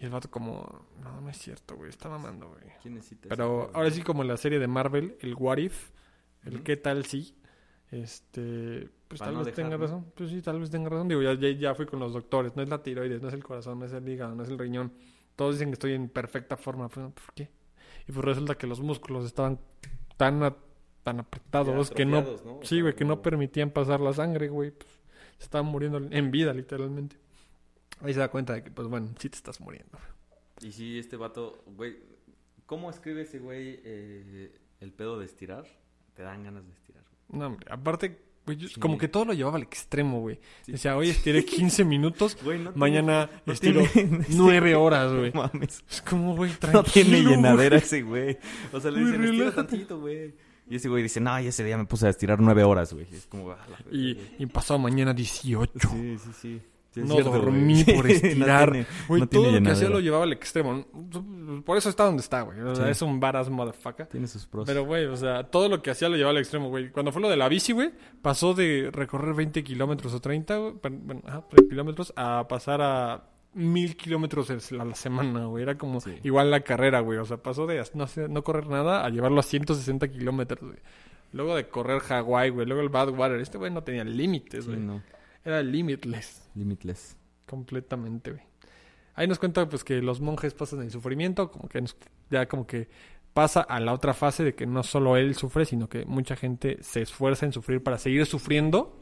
Y 0.00 0.04
el 0.04 0.10
vato 0.10 0.30
como, 0.30 0.86
no, 1.02 1.20
no 1.20 1.30
es 1.30 1.38
cierto, 1.38 1.76
güey, 1.76 1.88
está 1.90 2.08
mamando, 2.08 2.48
güey. 2.48 2.62
¿Quién 2.82 2.94
necesita 2.94 3.28
Pero 3.28 3.70
ahora 3.74 3.90
sí, 3.90 4.02
como 4.02 4.22
en 4.22 4.28
la 4.28 4.36
serie 4.36 4.58
de 4.58 4.66
Marvel, 4.66 5.16
el 5.20 5.34
What 5.34 5.58
If, 5.58 5.90
el 6.44 6.62
qué 6.62 6.76
tal 6.76 7.04
si, 7.06 7.36
este, 7.90 8.88
pues 9.08 9.20
Para 9.20 9.30
tal 9.30 9.38
no 9.38 9.44
vez 9.44 9.54
tenga 9.54 9.76
razón. 9.76 10.06
Pues 10.14 10.30
sí, 10.30 10.42
tal 10.42 10.58
vez 10.60 10.70
tenga 10.70 10.88
razón. 10.90 11.08
Digo, 11.08 11.22
ya, 11.22 11.34
ya, 11.34 11.48
ya 11.50 11.74
fui 11.74 11.86
con 11.86 12.00
los 12.00 12.12
doctores, 12.12 12.56
no 12.56 12.62
es 12.62 12.68
la 12.68 12.82
tiroides, 12.82 13.22
no 13.22 13.28
es 13.28 13.34
el 13.34 13.44
corazón, 13.44 13.78
no 13.78 13.84
es 13.86 13.92
el 13.92 14.08
hígado, 14.08 14.34
no 14.34 14.42
es 14.42 14.48
el 14.48 14.58
riñón. 14.58 14.92
Todos 15.36 15.54
dicen 15.54 15.68
que 15.68 15.74
estoy 15.74 15.92
en 15.92 16.08
perfecta 16.08 16.56
forma. 16.56 16.88
Pues, 16.88 17.06
¿Por 17.12 17.34
qué? 17.34 17.50
Y 18.08 18.12
pues 18.12 18.24
resulta 18.24 18.56
que 18.56 18.66
los 18.66 18.80
músculos 18.80 19.24
estaban 19.24 19.60
tan, 20.16 20.42
a- 20.42 20.56
tan 21.04 21.20
apretados 21.20 21.90
que 21.90 22.04
no, 22.04 22.22
¿no? 22.22 22.58
Sí, 22.62 22.80
güey, 22.80 22.94
que 22.94 23.04
no 23.04 23.22
permitían 23.22 23.70
pasar 23.70 24.00
la 24.00 24.12
sangre, 24.12 24.48
güey. 24.48 24.72
Pues, 24.72 24.90
se 25.38 25.44
estaban 25.44 25.66
muriendo 25.66 25.98
en 25.98 26.30
vida, 26.30 26.52
literalmente. 26.52 27.16
Ahí 28.00 28.12
se 28.12 28.20
da 28.20 28.28
cuenta 28.28 28.52
de 28.54 28.62
que, 28.64 28.70
pues 28.70 28.88
bueno, 28.88 29.08
sí 29.18 29.28
te 29.28 29.36
estás 29.36 29.60
muriendo. 29.60 29.98
Y 30.62 30.72
sí, 30.72 30.98
este 30.98 31.16
vato, 31.16 31.62
güey, 31.66 31.96
¿cómo 32.66 32.90
escribe 32.90 33.22
ese 33.22 33.38
güey 33.38 33.80
eh, 33.84 34.54
el 34.80 34.92
pedo 34.92 35.18
de 35.18 35.24
estirar? 35.26 35.64
Te 36.14 36.22
dan 36.22 36.44
ganas 36.44 36.66
de 36.66 36.72
estirar. 36.72 37.02
güey. 37.28 37.40
No, 37.40 37.46
hombre, 37.48 37.66
aparte, 37.70 38.18
güey, 38.46 38.56
yo- 38.58 38.68
Sí. 38.68 38.78
como 38.78 38.98
que 38.98 39.08
todo 39.08 39.24
lo 39.24 39.32
llevaba 39.32 39.56
al 39.56 39.62
extremo, 39.62 40.20
güey. 40.20 40.38
Sí. 40.62 40.72
Decía, 40.72 40.96
hoy 40.96 41.08
estiré 41.10 41.44
15 41.46 41.84
minutos, 41.84 42.36
Güey, 42.42 42.58
no 42.58 42.70
tiene- 42.72 42.78
mañana 42.78 43.30
no 43.46 43.52
estiro 43.52 43.82
tiene- 43.92 44.24
9 44.28 44.74
horas, 44.76 45.12
güey. 45.12 45.32
No 45.32 45.42
mames. 45.52 45.82
Es 45.90 46.02
como, 46.02 46.36
güey, 46.36 46.50
No 46.52 46.58
tranquilo. 46.58 46.84
tiene 46.92 47.22
güey. 47.22 47.34
llenadera 47.36 47.76
ese 47.78 48.02
güey. 48.02 48.38
O 48.72 48.80
sea, 48.80 48.90
le 48.90 49.00
Güey, 49.00 49.06
dicen, 49.12 49.24
estira 49.24 49.44
relájate". 49.50 49.68
tantito, 49.68 50.00
güey. 50.00 50.34
Y 50.68 50.76
ese 50.76 50.88
güey 50.88 51.02
dice, 51.02 51.20
no, 51.20 51.38
y 51.40 51.46
ese 51.48 51.62
día 51.64 51.76
me 51.76 51.84
puse 51.84 52.06
a 52.06 52.10
estirar 52.10 52.40
nueve 52.40 52.64
horas, 52.64 52.92
güey. 52.94 53.06
Es 53.12 53.26
como, 53.26 53.50
ah, 53.50 53.66
la 53.68 53.78
Y, 53.90 54.14
güey. 54.14 54.26
y 54.38 54.46
pasado 54.46 54.78
mañana 54.78 55.12
18. 55.12 55.88
Sí, 55.90 56.18
sí, 56.18 56.30
sí. 56.40 56.62
Sí, 57.00 57.00
no 57.00 57.14
cierto, 57.14 57.30
dormí 57.32 57.82
güey. 57.82 57.96
por 57.96 58.04
No 58.06 58.10
estirar. 58.12 58.70
tiene- 58.72 58.86
Güey, 59.08 59.20
no 59.22 59.26
todo 59.28 59.42
tiene 59.42 59.58
lo 59.60 59.64
que 59.66 59.72
hacía 59.72 59.88
lo 59.88 60.00
llevaba 60.00 60.24
al 60.24 60.32
extremo. 60.32 60.84
Por 61.64 61.76
eso 61.76 61.88
está 61.88 62.04
donde 62.04 62.20
está, 62.22 62.42
güey. 62.42 62.60
O 62.60 62.74
sea, 62.76 62.84
Sí. 62.86 62.90
es 62.92 63.02
un 63.02 63.18
badass 63.20 63.50
motherfucker. 63.50 64.06
Tiene 64.06 64.26
sus 64.28 64.46
pros. 64.46 64.66
Pero, 64.66 64.84
güey, 64.84 65.06
o 65.06 65.16
sea, 65.16 65.44
todo 65.44 65.68
lo 65.68 65.82
que 65.82 65.90
hacía 65.90 66.08
lo 66.08 66.16
llevaba 66.16 66.30
al 66.30 66.38
extremo, 66.38 66.68
güey. 66.68 66.90
Cuando 66.90 67.10
fue 67.12 67.20
lo 67.22 67.28
de 67.28 67.36
la 67.36 67.48
bici, 67.48 67.72
güey, 67.72 67.90
pasó 68.22 68.54
de 68.54 68.90
recorrer 68.92 69.34
20 69.34 69.64
kilómetros 69.64 70.14
o 70.14 70.20
30, 70.20 70.56
güey, 70.56 70.74
bueno, 70.82 71.22
ajá, 71.26 71.42
30 71.48 71.68
kilómetros, 71.70 72.12
a 72.16 72.46
pasar 72.48 72.80
a 72.82 73.24
mil 73.54 73.96
kilómetros 73.96 74.50
a 74.50 74.84
la 74.84 74.94
semana, 74.94 75.46
güey. 75.46 75.62
Era 75.62 75.76
como 75.78 76.00
Sí. 76.00 76.10
igual 76.24 76.50
la 76.50 76.60
carrera, 76.60 77.00
güey. 77.00 77.18
O 77.18 77.24
sea, 77.24 77.36
pasó 77.38 77.66
de 77.66 77.82
no, 77.94 78.04
hacer- 78.04 78.28
no 78.30 78.42
correr 78.42 78.66
nada 78.68 79.04
a 79.04 79.10
llevarlo 79.10 79.38
a 79.40 79.44
160 79.44 80.08
kilómetros, 80.08 80.60
güey. 80.70 80.80
Luego 81.32 81.54
de 81.56 81.66
correr 81.68 82.00
Hawái, 82.00 82.50
güey. 82.50 82.66
Luego 82.66 82.80
el 82.82 82.88
Badwater. 82.88 83.40
Este 83.40 83.58
güey 83.58 83.70
no 83.72 83.82
tenía 83.82 84.04
límites, 84.04 84.66
güey. 84.66 84.78
no. 84.78 85.02
Era 85.44 85.62
limitless. 85.62 86.48
Limitless. 86.54 87.16
Completamente, 87.46 88.30
güey. 88.32 88.42
Ahí 89.14 89.28
nos 89.28 89.38
cuenta 89.38 89.68
pues 89.68 89.84
que 89.84 90.00
los 90.02 90.20
monjes 90.20 90.54
pasan 90.54 90.82
el 90.82 90.90
sufrimiento, 90.90 91.50
como 91.50 91.68
que 91.68 91.80
nos- 91.80 91.96
ya 92.30 92.46
como 92.48 92.66
que 92.66 92.88
pasa 93.32 93.60
a 93.60 93.78
la 93.80 93.92
otra 93.92 94.14
fase 94.14 94.42
de 94.44 94.54
que 94.54 94.66
no 94.66 94.82
solo 94.82 95.16
él 95.16 95.34
sufre, 95.34 95.64
sino 95.64 95.88
que 95.88 96.04
mucha 96.06 96.34
gente 96.36 96.78
se 96.82 97.02
esfuerza 97.02 97.46
en 97.46 97.52
sufrir 97.52 97.82
para 97.82 97.98
seguir 97.98 98.26
sufriendo 98.26 98.96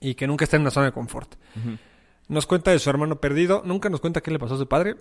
y 0.00 0.14
que 0.14 0.26
nunca 0.26 0.44
está 0.44 0.56
en 0.56 0.62
una 0.62 0.70
zona 0.70 0.86
de 0.86 0.92
confort. 0.92 1.34
Nos 2.28 2.46
cuenta 2.46 2.70
de 2.70 2.78
su 2.78 2.88
hermano 2.90 3.20
perdido, 3.20 3.62
nunca 3.64 3.88
nos 3.88 4.00
cuenta 4.00 4.20
qué 4.20 4.30
le 4.30 4.38
pasó 4.38 4.54
a 4.54 4.58
su 4.58 4.68
padre. 4.68 4.96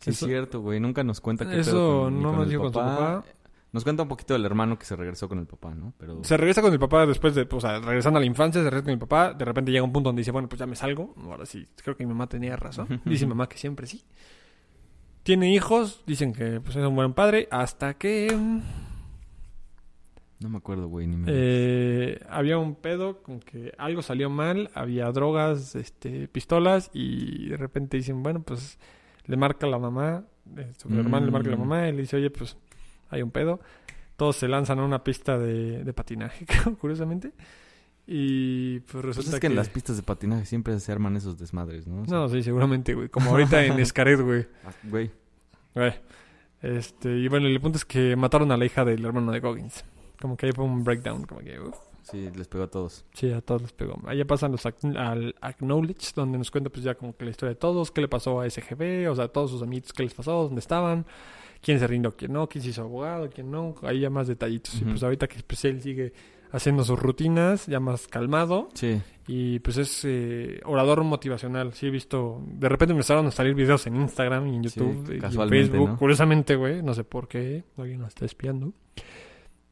Sí, 0.00 0.10
Eso- 0.10 0.24
es 0.26 0.30
cierto, 0.30 0.60
güey. 0.62 0.80
Nunca 0.80 1.04
nos 1.04 1.20
cuenta 1.20 1.46
qué 1.48 1.60
Eso 1.60 1.70
pedo 1.72 2.00
con, 2.04 2.22
no 2.22 2.28
con 2.30 2.38
nos 2.38 2.48
dijo 2.48 2.62
con 2.62 2.72
su 2.72 2.78
papá. 2.78 3.24
Nos 3.72 3.84
cuenta 3.84 4.02
un 4.02 4.08
poquito 4.08 4.34
del 4.34 4.44
hermano 4.44 4.78
que 4.78 4.84
se 4.84 4.96
regresó 4.96 5.28
con 5.28 5.38
el 5.38 5.46
papá, 5.46 5.74
¿no? 5.74 5.92
Pero... 5.98 6.24
Se 6.24 6.36
regresa 6.36 6.60
con 6.60 6.72
el 6.72 6.78
papá 6.80 7.06
después 7.06 7.34
de, 7.36 7.46
o 7.50 7.60
sea, 7.60 7.78
regresando 7.78 8.16
a 8.16 8.20
la 8.20 8.26
infancia, 8.26 8.60
se 8.62 8.68
regresa 8.68 8.84
con 8.84 8.92
el 8.94 8.98
papá, 8.98 9.32
de 9.32 9.44
repente 9.44 9.70
llega 9.70 9.84
un 9.84 9.92
punto 9.92 10.08
donde 10.08 10.20
dice, 10.20 10.32
bueno, 10.32 10.48
pues 10.48 10.58
ya 10.58 10.66
me 10.66 10.74
salgo, 10.74 11.14
ahora 11.22 11.46
sí, 11.46 11.66
creo 11.82 11.96
que 11.96 12.04
mi 12.04 12.08
mamá 12.12 12.26
tenía 12.28 12.56
razón, 12.56 13.00
dice 13.04 13.26
mi 13.26 13.30
mamá 13.30 13.48
que 13.48 13.58
siempre 13.58 13.86
sí. 13.86 14.02
Tiene 15.22 15.52
hijos, 15.54 16.02
dicen 16.06 16.32
que 16.32 16.60
pues 16.60 16.74
es 16.76 16.84
un 16.84 16.96
buen 16.96 17.12
padre, 17.12 17.46
hasta 17.52 17.94
que 17.94 18.34
mm, 18.36 18.60
No 20.40 20.48
me 20.48 20.56
acuerdo, 20.58 20.88
güey, 20.88 21.06
ni 21.06 21.16
me... 21.16 21.26
eh, 21.28 22.20
había 22.28 22.56
un 22.58 22.74
pedo 22.74 23.22
con 23.22 23.38
que 23.40 23.72
algo 23.78 24.00
salió 24.02 24.30
mal, 24.30 24.70
había 24.74 25.10
drogas, 25.12 25.74
este, 25.76 26.26
pistolas 26.28 26.90
y 26.94 27.50
de 27.50 27.56
repente 27.58 27.98
dicen, 27.98 28.22
bueno, 28.22 28.42
pues 28.42 28.78
le 29.26 29.36
marca 29.36 29.66
la 29.66 29.78
mamá, 29.78 30.24
eh, 30.56 30.72
su 30.78 30.88
hermano 30.88 31.26
le 31.26 31.32
marca 31.32 31.48
a 31.48 31.50
la 31.52 31.56
Mm. 31.58 31.60
mamá 31.60 31.88
y 31.88 31.92
le 31.92 32.00
dice, 32.00 32.16
oye, 32.16 32.30
pues 32.30 32.56
hay 33.10 33.22
un 33.22 33.30
pedo. 33.30 33.60
Todos 34.16 34.36
se 34.36 34.48
lanzan 34.48 34.78
a 34.78 34.84
una 34.84 35.02
pista 35.04 35.38
de, 35.38 35.82
de 35.84 35.92
patinaje, 35.92 36.46
curiosamente. 36.80 37.32
Y 38.06 38.80
pues 38.80 38.92
Pues 38.92 39.04
resulta 39.04 39.36
es 39.36 39.40
que 39.40 39.46
en 39.46 39.54
las 39.56 39.68
pistas 39.68 39.96
de 39.96 40.02
patinaje 40.02 40.44
siempre 40.44 40.78
se 40.80 40.90
arman 40.92 41.16
esos 41.16 41.38
desmadres, 41.38 41.86
¿no? 41.86 42.02
O 42.02 42.04
sea, 42.06 42.18
No, 42.18 42.28
sí, 42.28 42.42
seguramente, 42.42 42.94
güey. 42.94 43.08
Como 43.08 43.30
ahorita 43.30 43.64
en 43.64 43.78
Escaret, 43.80 44.20
güey. 44.20 44.46
ah, 44.64 44.72
Güey, 44.84 45.10
Güey. 45.74 45.92
Este, 46.62 47.08
y 47.18 47.28
bueno, 47.28 47.46
el 47.46 47.60
punto 47.60 47.78
es 47.78 47.84
que 47.84 48.16
mataron 48.16 48.50
a 48.52 48.56
la 48.56 48.64
hija 48.66 48.84
del 48.84 49.04
hermano 49.04 49.32
de 49.32 49.40
Goggins. 49.40 49.84
Como 50.20 50.36
que 50.36 50.46
ahí 50.46 50.52
fue 50.52 50.64
un 50.64 50.84
breakdown, 50.84 51.24
como 51.24 51.40
que, 51.40 51.58
uf. 51.58 51.74
sí, 52.02 52.28
les 52.36 52.48
pegó 52.48 52.64
a 52.64 52.66
todos. 52.70 53.06
Sí, 53.14 53.30
a 53.32 53.40
todos 53.40 53.62
les 53.62 53.72
pegó. 53.72 53.98
Allá 54.06 54.26
pasan 54.26 54.52
los 54.52 54.66
al 54.66 55.34
Acknowledge, 55.40 56.12
donde 56.14 56.36
nos 56.36 56.50
cuenta 56.50 56.68
pues 56.68 56.84
ya 56.84 56.94
como 56.96 57.16
que 57.16 57.24
la 57.24 57.30
historia 57.30 57.50
de 57.54 57.60
todos, 57.60 57.90
qué 57.90 58.02
le 58.02 58.08
pasó 58.08 58.40
a 58.40 58.50
SGB, 58.50 59.08
o 59.10 59.14
sea, 59.14 59.26
a 59.26 59.28
todos 59.28 59.50
sus 59.52 59.62
amiguitos, 59.62 59.92
qué 59.94 60.02
les 60.02 60.12
pasó, 60.12 60.42
dónde 60.42 60.58
estaban, 60.60 61.06
quién 61.62 61.78
se 61.78 61.86
rindió, 61.86 62.16
quién 62.16 62.32
no, 62.32 62.48
quién 62.48 62.62
se 62.64 62.70
hizo 62.70 62.82
abogado, 62.82 63.28
quién 63.30 63.50
no, 63.50 63.74
ahí 63.82 64.00
ya 64.00 64.10
más 64.10 64.28
detallitos. 64.28 64.80
Y 64.80 64.84
pues 64.84 65.02
ahorita 65.02 65.26
que 65.28 65.42
pues, 65.46 65.64
él 65.64 65.80
sigue 65.82 66.12
haciendo 66.52 66.82
sus 66.82 66.98
rutinas, 66.98 67.66
ya 67.66 67.78
más 67.78 68.08
calmado, 68.08 68.70
Sí, 68.74 69.00
y 69.28 69.60
pues 69.60 69.76
es 69.76 70.04
eh, 70.04 70.60
orador 70.64 71.04
motivacional. 71.04 71.72
Sí 71.74 71.86
he 71.86 71.90
visto, 71.90 72.42
de 72.46 72.68
repente 72.68 72.92
empezaron 72.92 73.26
a 73.26 73.30
salir 73.30 73.54
videos 73.54 73.86
en 73.86 73.96
Instagram 73.96 74.48
y 74.48 74.56
en 74.56 74.64
Sí, 74.68 74.80
YouTube 74.80 75.10
y 75.10 75.14
en 75.14 75.20
casualmente, 75.20 75.70
Facebook, 75.70 75.88
¿no? 75.90 75.96
curiosamente, 75.98 76.56
güey, 76.56 76.82
no 76.82 76.92
sé 76.94 77.04
por 77.04 77.28
qué, 77.28 77.62
alguien 77.76 78.00
nos 78.00 78.08
está 78.08 78.24
espiando. 78.24 78.72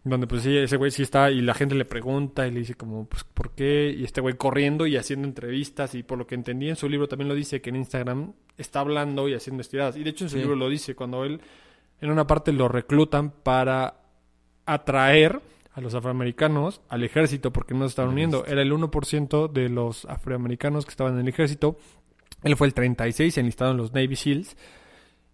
Donde 0.04 0.26
pues 0.28 0.42
sí, 0.42 0.56
ese 0.56 0.76
güey 0.76 0.90
sí 0.92 1.02
está 1.02 1.30
y 1.30 1.40
la 1.42 1.52
gente 1.54 1.74
le 1.74 1.84
pregunta 1.84 2.46
y 2.46 2.52
le 2.52 2.60
dice 2.60 2.74
como, 2.76 3.06
pues, 3.06 3.24
¿por 3.24 3.50
qué? 3.50 3.94
Y 3.98 4.04
este 4.04 4.20
güey 4.20 4.36
corriendo 4.36 4.86
y 4.86 4.96
haciendo 4.96 5.26
entrevistas 5.26 5.94
y 5.96 6.02
por 6.04 6.16
lo 6.16 6.26
que 6.26 6.34
entendí 6.36 6.68
en 6.68 6.76
su 6.76 6.88
libro 6.88 7.08
también 7.08 7.28
lo 7.28 7.34
dice 7.34 7.60
que 7.60 7.70
en 7.70 7.76
Instagram 7.76 8.32
está 8.56 8.80
hablando 8.80 9.28
y 9.28 9.34
haciendo 9.34 9.60
estiradas. 9.60 9.96
Y 9.96 10.04
de 10.04 10.10
hecho 10.10 10.24
en 10.24 10.30
su 10.30 10.36
Sí. 10.36 10.42
libro 10.42 10.54
lo 10.56 10.68
dice, 10.70 10.94
cuando 10.94 11.24
él 11.24 11.40
en 12.00 12.10
una 12.10 12.26
parte 12.26 12.52
lo 12.52 12.68
reclutan 12.68 13.30
para 13.30 14.00
atraer 14.66 15.40
a 15.72 15.80
los 15.80 15.94
afroamericanos 15.94 16.80
al 16.88 17.04
ejército 17.04 17.52
porque 17.52 17.74
no 17.74 17.80
se 17.82 17.88
estaban 17.90 18.12
uniendo. 18.12 18.44
Era 18.46 18.62
el 18.62 18.72
1% 18.72 19.50
de 19.50 19.68
los 19.68 20.04
afroamericanos 20.06 20.84
que 20.84 20.90
estaban 20.90 21.14
en 21.14 21.20
el 21.20 21.28
ejército. 21.28 21.76
Él 22.42 22.56
fue 22.56 22.66
el 22.66 22.74
36 22.74 23.36
enlistado 23.38 23.70
en 23.72 23.76
los 23.76 23.92
Navy 23.92 24.16
SEALs 24.16 24.56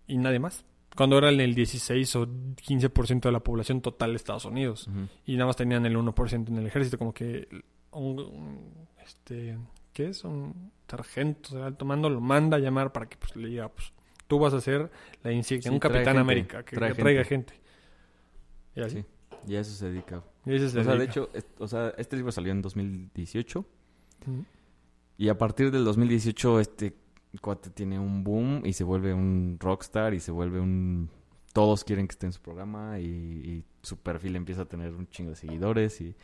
y 0.07 0.17
nadie 0.19 0.39
más. 0.39 0.65
Cuando 0.97 1.19
eran 1.19 1.41
el 1.41 1.55
16 1.55 2.17
o 2.17 2.27
15% 2.27 3.21
de 3.23 3.33
la 3.33 3.41
población 3.41 3.81
total 3.81 4.11
de 4.11 4.17
Estados 4.17 4.45
Unidos. 4.45 4.89
Y 5.27 5.35
nada 5.35 5.47
más 5.47 5.57
tenían 5.57 5.85
el 5.87 5.97
1% 5.97 6.49
en 6.49 6.59
el 6.59 6.67
ejército. 6.67 6.99
Como 6.99 7.13
que 7.13 7.49
un, 7.91 8.21
un- 8.21 8.87
este, 9.05 9.59
¿qué 9.93 10.09
es? 10.11 10.23
Un 10.25 10.71
sargento 10.89 11.57
de 11.57 11.63
alto 11.65 11.85
mando 11.85 12.09
lo 12.09 12.21
manda 12.21 12.59
a 12.59 12.61
llamar 12.61 12.93
para 12.93 13.07
que 13.09 13.17
pues, 13.17 13.35
le 13.35 13.49
diga, 13.49 13.69
pues 13.69 13.93
tú 14.27 14.39
vas 14.39 14.55
a 14.55 14.61
ser 14.61 14.91
la 15.23 15.33
insignia, 15.33 15.63
Sí, 15.63 15.69
un 15.71 15.79
capitán 15.79 16.19
América 16.19 16.65
que, 16.65 16.77
trae 16.77 16.93
que 16.95 17.03
traiga 17.03 17.25
gente. 17.25 17.55
gente. 17.55 17.65
Y 18.77 18.81
así. 18.83 18.97
Sí, 19.03 19.53
y 19.53 19.57
a 19.57 19.61
eso 19.61 19.73
se 19.75 19.91
dedica. 19.91 20.23
Y 20.47 20.55
O 20.57 20.69
sea, 20.69 20.95
de 20.97 21.05
hecho, 21.05 21.31
es- 21.35 21.47
o 21.59 21.69
sea, 21.69 21.95
este 21.99 22.17
libro 22.17 22.33
salió 22.33 22.53
en 22.53 22.61
2018 22.63 23.61
Ujú. 23.61 24.45
y 25.19 25.29
a 25.29 25.39
partir 25.39 25.71
del 25.71 25.85
2018 25.85 26.61
este 26.61 26.95
cuate 27.41 27.71
tiene 27.71 27.99
un 27.99 28.23
boom 28.25 28.63
y 28.65 28.73
se 28.75 28.85
vuelve 28.85 29.13
un 29.15 29.57
rockstar 29.61 30.15
y 30.15 30.21
se 30.21 30.31
vuelve 30.31 30.61
un... 30.61 31.11
Todos 31.53 31.85
quieren 31.85 32.07
que 32.09 32.13
esté 32.13 32.27
en 32.27 32.33
su 32.33 32.41
programa 32.41 32.99
y, 33.01 33.07
y 33.07 33.65
su 33.83 33.97
perfil 33.97 34.37
empieza 34.37 34.63
a 34.63 34.65
tener 34.67 34.93
un 34.95 35.09
chingo 35.09 35.31
de 35.31 35.37
seguidores 35.37 36.01
y... 36.01 36.15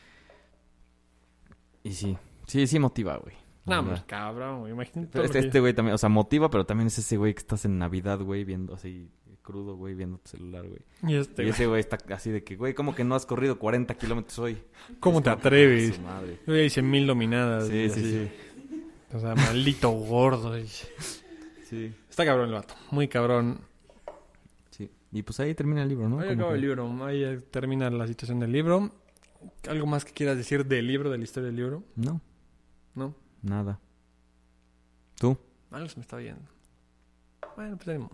Y 1.83 1.93
sí, 1.93 2.17
sí, 2.47 2.67
sí 2.67 2.79
motiva, 2.79 3.17
güey. 3.17 3.35
No, 3.67 3.85
pues 3.87 4.03
cabrón. 4.03 4.69
Imagínate. 4.71 5.11
Pero 5.13 5.25
este, 5.25 5.41
que- 5.41 5.47
este 5.47 5.61
güey 5.61 5.75
también, 5.75 5.95
o 5.95 5.99
sea, 5.99 6.09
motiva, 6.09 6.51
pero 6.51 6.65
también 6.67 6.89
es 6.89 6.99
ese 6.99 7.17
güey 7.17 7.35
que 7.35 7.41
estás 7.41 7.65
en 7.65 7.79
Navidad, 7.79 8.19
güey, 8.21 8.45
viendo 8.45 8.75
así 8.75 9.09
crudo, 9.43 9.75
güey, 9.77 9.95
viendo 9.95 10.19
tu 10.19 10.29
celular, 10.31 10.67
güey. 10.67 10.81
Y 11.07 11.17
este, 11.17 11.43
y 11.43 11.47
güey. 11.47 11.51
ese 11.51 11.67
güey 11.67 11.81
está 11.81 11.99
así 12.15 12.31
de 12.31 12.45
que, 12.45 12.57
güey, 12.57 12.75
¿cómo 12.75 12.95
que 12.95 13.05
no 13.05 13.15
has 13.15 13.27
corrido 13.27 13.59
40 13.59 13.95
kilómetros 13.95 14.39
hoy? 14.39 14.59
¿Cómo 15.01 15.19
Es 15.19 15.25
te 15.25 15.31
como, 15.31 15.41
atreves? 15.41 15.91
"Ah, 15.91 15.95
su 15.97 16.01
madre". 16.03 16.39
Yo 16.47 16.55
ya 16.55 16.63
hice 16.63 16.83
mil 16.83 17.07
dominadas. 17.07 17.67
Sí, 17.69 17.89
sí, 17.89 18.01
así. 18.01 18.11
sí. 18.13 18.31
O 19.13 19.19
sea, 19.21 19.35
maldito 19.35 19.91
gordo. 19.91 20.55
Sí, 21.69 21.93
Está 22.09 22.25
cabrón 22.25 22.49
el 22.49 22.55
vato. 22.55 22.75
Muy 22.91 23.09
cabrón. 23.09 23.61
sí. 24.71 24.91
Y 25.13 25.23
pues 25.23 25.39
ahí 25.41 25.55
termina 25.55 25.83
el 25.83 25.89
libro, 25.89 26.09
¿no? 26.09 26.21
Ahí 26.21 26.31
acaba 26.31 26.51
que- 26.51 26.55
el 26.57 26.61
libro. 26.61 27.05
Ahí 27.05 27.41
termina 27.51 27.91
la 27.91 28.07
situación 28.07 28.39
del 28.41 28.53
libro. 28.53 28.93
¿Algo 29.69 29.87
más 29.87 30.05
que 30.05 30.13
quieras 30.13 30.37
decir 30.37 30.67
del 30.67 30.87
libro, 30.87 31.11
de 31.11 31.19
la 31.19 31.25
historia 31.25 31.47
del 31.49 31.57
libro? 31.57 31.83
¿No? 31.97 32.21
Nada. 33.43 33.79
¿Tú? 35.19 35.37
Algo 35.71 35.89
se 35.89 35.97
me 35.97 36.03
está 36.03 36.17
viendo. 36.17 36.43
Bueno, 37.57 37.77
pues 37.77 37.89
ánimo. 37.89 38.11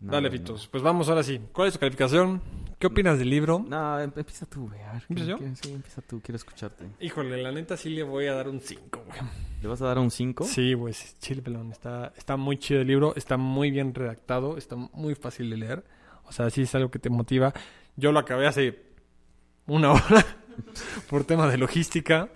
Dale, 0.00 0.28
no. 0.28 0.32
Fitos. 0.32 0.68
Pues 0.68 0.82
vamos 0.82 1.08
ahora 1.08 1.22
sí. 1.22 1.40
¿Cuál 1.52 1.68
es 1.68 1.74
tu 1.74 1.80
calificación? 1.80 2.42
¿Qué 2.78 2.86
opinas 2.86 3.18
del 3.18 3.30
libro? 3.30 3.64
No, 3.66 3.98
em- 3.98 4.12
empieza 4.14 4.44
tú, 4.44 4.68
güey. 4.68 4.80
A 4.82 4.92
ver, 4.92 5.02
¿Empiezo 5.08 5.30
yo? 5.30 5.38
¿qué- 5.38 5.56
Sí, 5.56 5.72
empieza 5.72 6.02
tú, 6.02 6.20
quiero 6.20 6.36
escucharte. 6.36 6.84
Híjole, 7.00 7.42
la 7.42 7.50
neta 7.50 7.76
sí 7.78 7.88
le 7.88 8.02
voy 8.02 8.26
a 8.26 8.34
dar 8.34 8.48
un 8.48 8.60
5, 8.60 9.02
güey. 9.06 9.18
¿Le 9.62 9.68
vas 9.68 9.80
a 9.80 9.86
dar 9.86 9.98
un 9.98 10.10
5? 10.10 10.44
Sí, 10.44 10.74
güey, 10.74 10.92
sí, 10.92 11.14
chile 11.18 11.40
pelón. 11.40 11.72
Está, 11.72 12.12
está 12.16 12.36
muy 12.36 12.58
chido 12.58 12.82
el 12.82 12.86
libro, 12.86 13.14
está 13.16 13.38
muy 13.38 13.70
bien 13.70 13.94
redactado, 13.94 14.58
está 14.58 14.76
muy 14.76 15.14
fácil 15.14 15.48
de 15.48 15.56
leer. 15.56 15.84
O 16.24 16.32
sea, 16.32 16.50
sí 16.50 16.62
es 16.62 16.74
algo 16.74 16.90
que 16.90 16.98
te 16.98 17.08
motiva. 17.08 17.54
Yo 17.96 18.12
lo 18.12 18.18
acabé 18.18 18.46
hace 18.46 18.82
una 19.66 19.92
hora 19.92 20.24
por 21.08 21.24
tema 21.24 21.48
de 21.48 21.56
logística. 21.56 22.28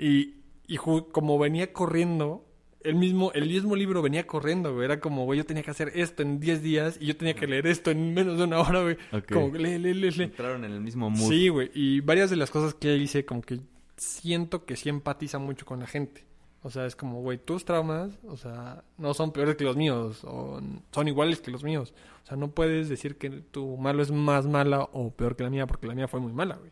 Y, 0.00 0.36
y 0.66 0.78
como 0.78 1.38
venía 1.38 1.72
corriendo, 1.74 2.46
el 2.82 2.94
mismo, 2.94 3.32
el 3.34 3.46
mismo 3.46 3.76
libro 3.76 4.00
venía 4.00 4.26
corriendo, 4.26 4.72
güey. 4.72 4.86
Era 4.86 4.98
como, 4.98 5.26
güey, 5.26 5.38
yo 5.38 5.44
tenía 5.44 5.62
que 5.62 5.70
hacer 5.70 5.92
esto 5.94 6.22
en 6.22 6.40
10 6.40 6.62
días 6.62 6.96
y 6.98 7.06
yo 7.06 7.16
tenía 7.16 7.34
que 7.34 7.46
leer 7.46 7.66
esto 7.66 7.90
en 7.90 8.14
menos 8.14 8.38
de 8.38 8.44
una 8.44 8.60
hora, 8.60 8.82
güey. 8.82 8.96
Como, 9.30 9.54
lee, 9.56 9.78
lee, 9.78 9.92
lee, 9.92 10.10
lee. 10.10 10.24
Entraron 10.24 10.64
en 10.64 10.72
el 10.72 10.80
mismo 10.80 11.10
mood. 11.10 11.28
Sí, 11.28 11.48
güey. 11.48 11.70
Y 11.74 12.00
varias 12.00 12.30
de 12.30 12.36
las 12.36 12.50
cosas 12.50 12.72
que 12.72 12.94
él 12.94 13.00
dice, 13.00 13.26
como 13.26 13.42
que 13.42 13.60
siento 13.96 14.64
que 14.64 14.76
sí 14.76 14.88
empatiza 14.88 15.38
mucho 15.38 15.66
con 15.66 15.80
la 15.80 15.86
gente. 15.86 16.24
O 16.62 16.70
sea, 16.70 16.86
es 16.86 16.96
como, 16.96 17.20
güey, 17.20 17.38
tus 17.38 17.64
traumas, 17.64 18.18
o 18.26 18.36
sea, 18.36 18.84
no 18.98 19.12
son 19.14 19.32
peores 19.32 19.56
que 19.56 19.64
los 19.64 19.76
míos, 19.76 20.24
o 20.24 20.60
son 20.92 21.08
iguales 21.08 21.40
que 21.40 21.50
los 21.50 21.64
míos. 21.64 21.94
O 22.22 22.26
sea, 22.26 22.36
no 22.36 22.50
puedes 22.50 22.88
decir 22.88 23.16
que 23.16 23.30
tu 23.30 23.76
malo 23.76 24.02
es 24.02 24.10
más 24.10 24.46
mala 24.46 24.82
o 24.92 25.10
peor 25.10 25.36
que 25.36 25.44
la 25.44 25.50
mía, 25.50 25.66
porque 25.66 25.86
la 25.86 25.94
mía 25.94 26.08
fue 26.08 26.20
muy 26.20 26.32
mala, 26.32 26.56
güey. 26.56 26.70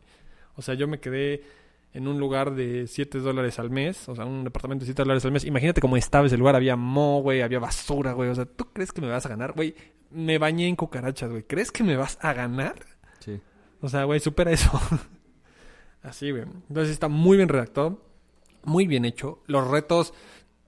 O 0.56 0.62
sea, 0.62 0.74
yo 0.74 0.88
me 0.88 1.00
quedé 1.00 1.42
en 1.92 2.06
un 2.06 2.20
lugar 2.20 2.54
de 2.54 2.86
7 2.86 3.18
dólares 3.18 3.58
al 3.58 3.70
mes, 3.70 4.08
o 4.08 4.14
sea, 4.14 4.24
un 4.24 4.44
departamento 4.44 4.82
de 4.82 4.86
7 4.86 5.02
dólares 5.02 5.24
al 5.24 5.32
mes. 5.32 5.44
Imagínate 5.44 5.80
cómo 5.80 5.96
estaba 5.96 6.26
ese 6.26 6.36
lugar, 6.36 6.54
había 6.54 6.76
mo, 6.76 7.22
güey, 7.22 7.40
había 7.40 7.58
basura, 7.58 8.12
güey. 8.12 8.28
O 8.28 8.34
sea, 8.34 8.44
¿tú 8.44 8.72
crees 8.72 8.92
que 8.92 9.00
me 9.00 9.08
vas 9.08 9.24
a 9.26 9.28
ganar? 9.28 9.52
Güey, 9.52 9.74
me 10.10 10.38
bañé 10.38 10.68
en 10.68 10.76
cucarachas, 10.76 11.30
güey. 11.30 11.44
¿Crees 11.44 11.72
que 11.72 11.84
me 11.84 11.96
vas 11.96 12.18
a 12.20 12.32
ganar? 12.32 12.74
Sí. 13.20 13.40
O 13.80 13.88
sea, 13.88 14.04
güey, 14.04 14.20
supera 14.20 14.52
eso. 14.52 14.70
Así, 16.02 16.30
güey. 16.30 16.44
Entonces 16.68 16.90
está 16.90 17.08
muy 17.08 17.36
bien 17.36 17.48
redactado, 17.48 18.02
muy 18.64 18.86
bien 18.86 19.04
hecho. 19.04 19.42
Los 19.46 19.66
retos 19.68 20.14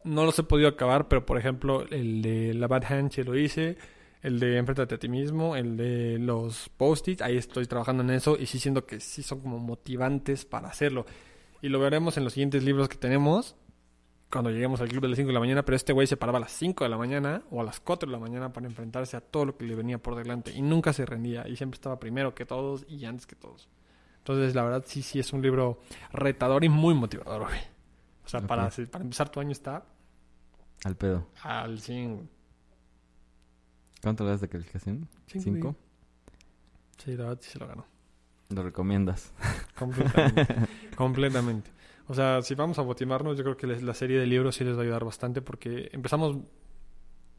no 0.04 0.24
los 0.24 0.38
he 0.38 0.42
podido 0.42 0.68
acabar, 0.68 1.08
pero 1.08 1.26
por 1.26 1.38
ejemplo, 1.38 1.86
el 1.90 2.22
de 2.22 2.54
la 2.54 2.66
Bad 2.66 2.84
Hand 2.84 3.12
sí 3.12 3.22
lo 3.22 3.36
hice. 3.36 3.76
El 4.22 4.38
de 4.38 4.58
Enfréntate 4.58 4.94
a 4.96 4.98
ti 4.98 5.08
mismo, 5.08 5.56
el 5.56 5.76
de 5.76 6.18
los 6.18 6.68
post-its, 6.76 7.22
ahí 7.22 7.36
estoy 7.38 7.66
trabajando 7.66 8.02
en 8.02 8.10
eso 8.10 8.36
y 8.38 8.46
sí 8.46 8.58
siento 8.58 8.84
que 8.84 9.00
sí 9.00 9.22
son 9.22 9.40
como 9.40 9.58
motivantes 9.58 10.44
para 10.44 10.68
hacerlo. 10.68 11.06
Y 11.62 11.68
lo 11.68 11.80
veremos 11.80 12.16
en 12.18 12.24
los 12.24 12.34
siguientes 12.34 12.62
libros 12.64 12.88
que 12.88 12.96
tenemos 12.96 13.56
cuando 14.30 14.50
lleguemos 14.50 14.80
al 14.80 14.88
club 14.88 15.02
de 15.02 15.08
las 15.08 15.16
5 15.16 15.26
de 15.28 15.32
la 15.34 15.40
mañana, 15.40 15.64
pero 15.64 15.74
este 15.74 15.92
güey 15.92 16.06
se 16.06 16.16
paraba 16.16 16.38
a 16.38 16.42
las 16.42 16.52
5 16.52 16.84
de 16.84 16.90
la 16.90 16.96
mañana 16.98 17.42
o 17.50 17.60
a 17.60 17.64
las 17.64 17.80
4 17.80 18.06
de 18.06 18.12
la 18.12 18.18
mañana 18.20 18.52
para 18.52 18.66
enfrentarse 18.66 19.16
a 19.16 19.20
todo 19.20 19.46
lo 19.46 19.56
que 19.56 19.64
le 19.64 19.74
venía 19.74 19.98
por 19.98 20.14
delante 20.14 20.52
y 20.52 20.62
nunca 20.62 20.92
se 20.92 21.04
rendía 21.06 21.48
y 21.48 21.56
siempre 21.56 21.76
estaba 21.76 21.98
primero 21.98 22.34
que 22.34 22.44
todos 22.46 22.84
y 22.88 23.04
antes 23.06 23.26
que 23.26 23.34
todos. 23.36 23.68
Entonces, 24.18 24.54
la 24.54 24.62
verdad, 24.62 24.84
sí, 24.86 25.02
sí 25.02 25.18
es 25.18 25.32
un 25.32 25.40
libro 25.42 25.80
retador 26.12 26.62
y 26.62 26.68
muy 26.68 26.94
motivador, 26.94 27.44
güey. 27.46 27.58
O 28.24 28.28
sea, 28.28 28.40
para, 28.42 28.66
Ok. 28.66 28.86
para 28.90 29.02
empezar 29.02 29.30
tu 29.30 29.40
año 29.40 29.50
está 29.50 29.84
Al 30.84 30.94
pedo. 30.94 31.26
al 31.42 31.80
100, 31.80 32.14
güey. 32.14 32.28
¿Cuánto 34.02 34.24
le 34.24 34.30
das 34.30 34.40
de 34.40 34.48
calificación? 34.48 35.08
Cinco. 35.26 35.76
Sí, 36.98 37.12
la 37.16 37.24
verdad 37.24 37.38
sí 37.42 37.50
se 37.50 37.58
lo 37.58 37.66
ganó. 37.66 37.86
Lo 38.50 38.62
recomiendas. 38.62 39.32
Completamente. 39.78 40.54
completamente. 40.96 41.70
O 42.08 42.14
sea, 42.14 42.42
si 42.42 42.54
vamos 42.54 42.78
a 42.78 42.82
motivarnos, 42.82 43.36
yo 43.38 43.44
creo 43.44 43.56
que 43.56 43.66
les- 43.68 43.82
la 43.82 43.94
serie 43.94 44.18
de 44.18 44.26
libros 44.26 44.56
sí 44.56 44.64
les 44.64 44.74
va 44.76 44.80
a 44.80 44.82
ayudar 44.82 45.04
bastante 45.04 45.40
porque 45.42 45.88
empezamos 45.92 46.36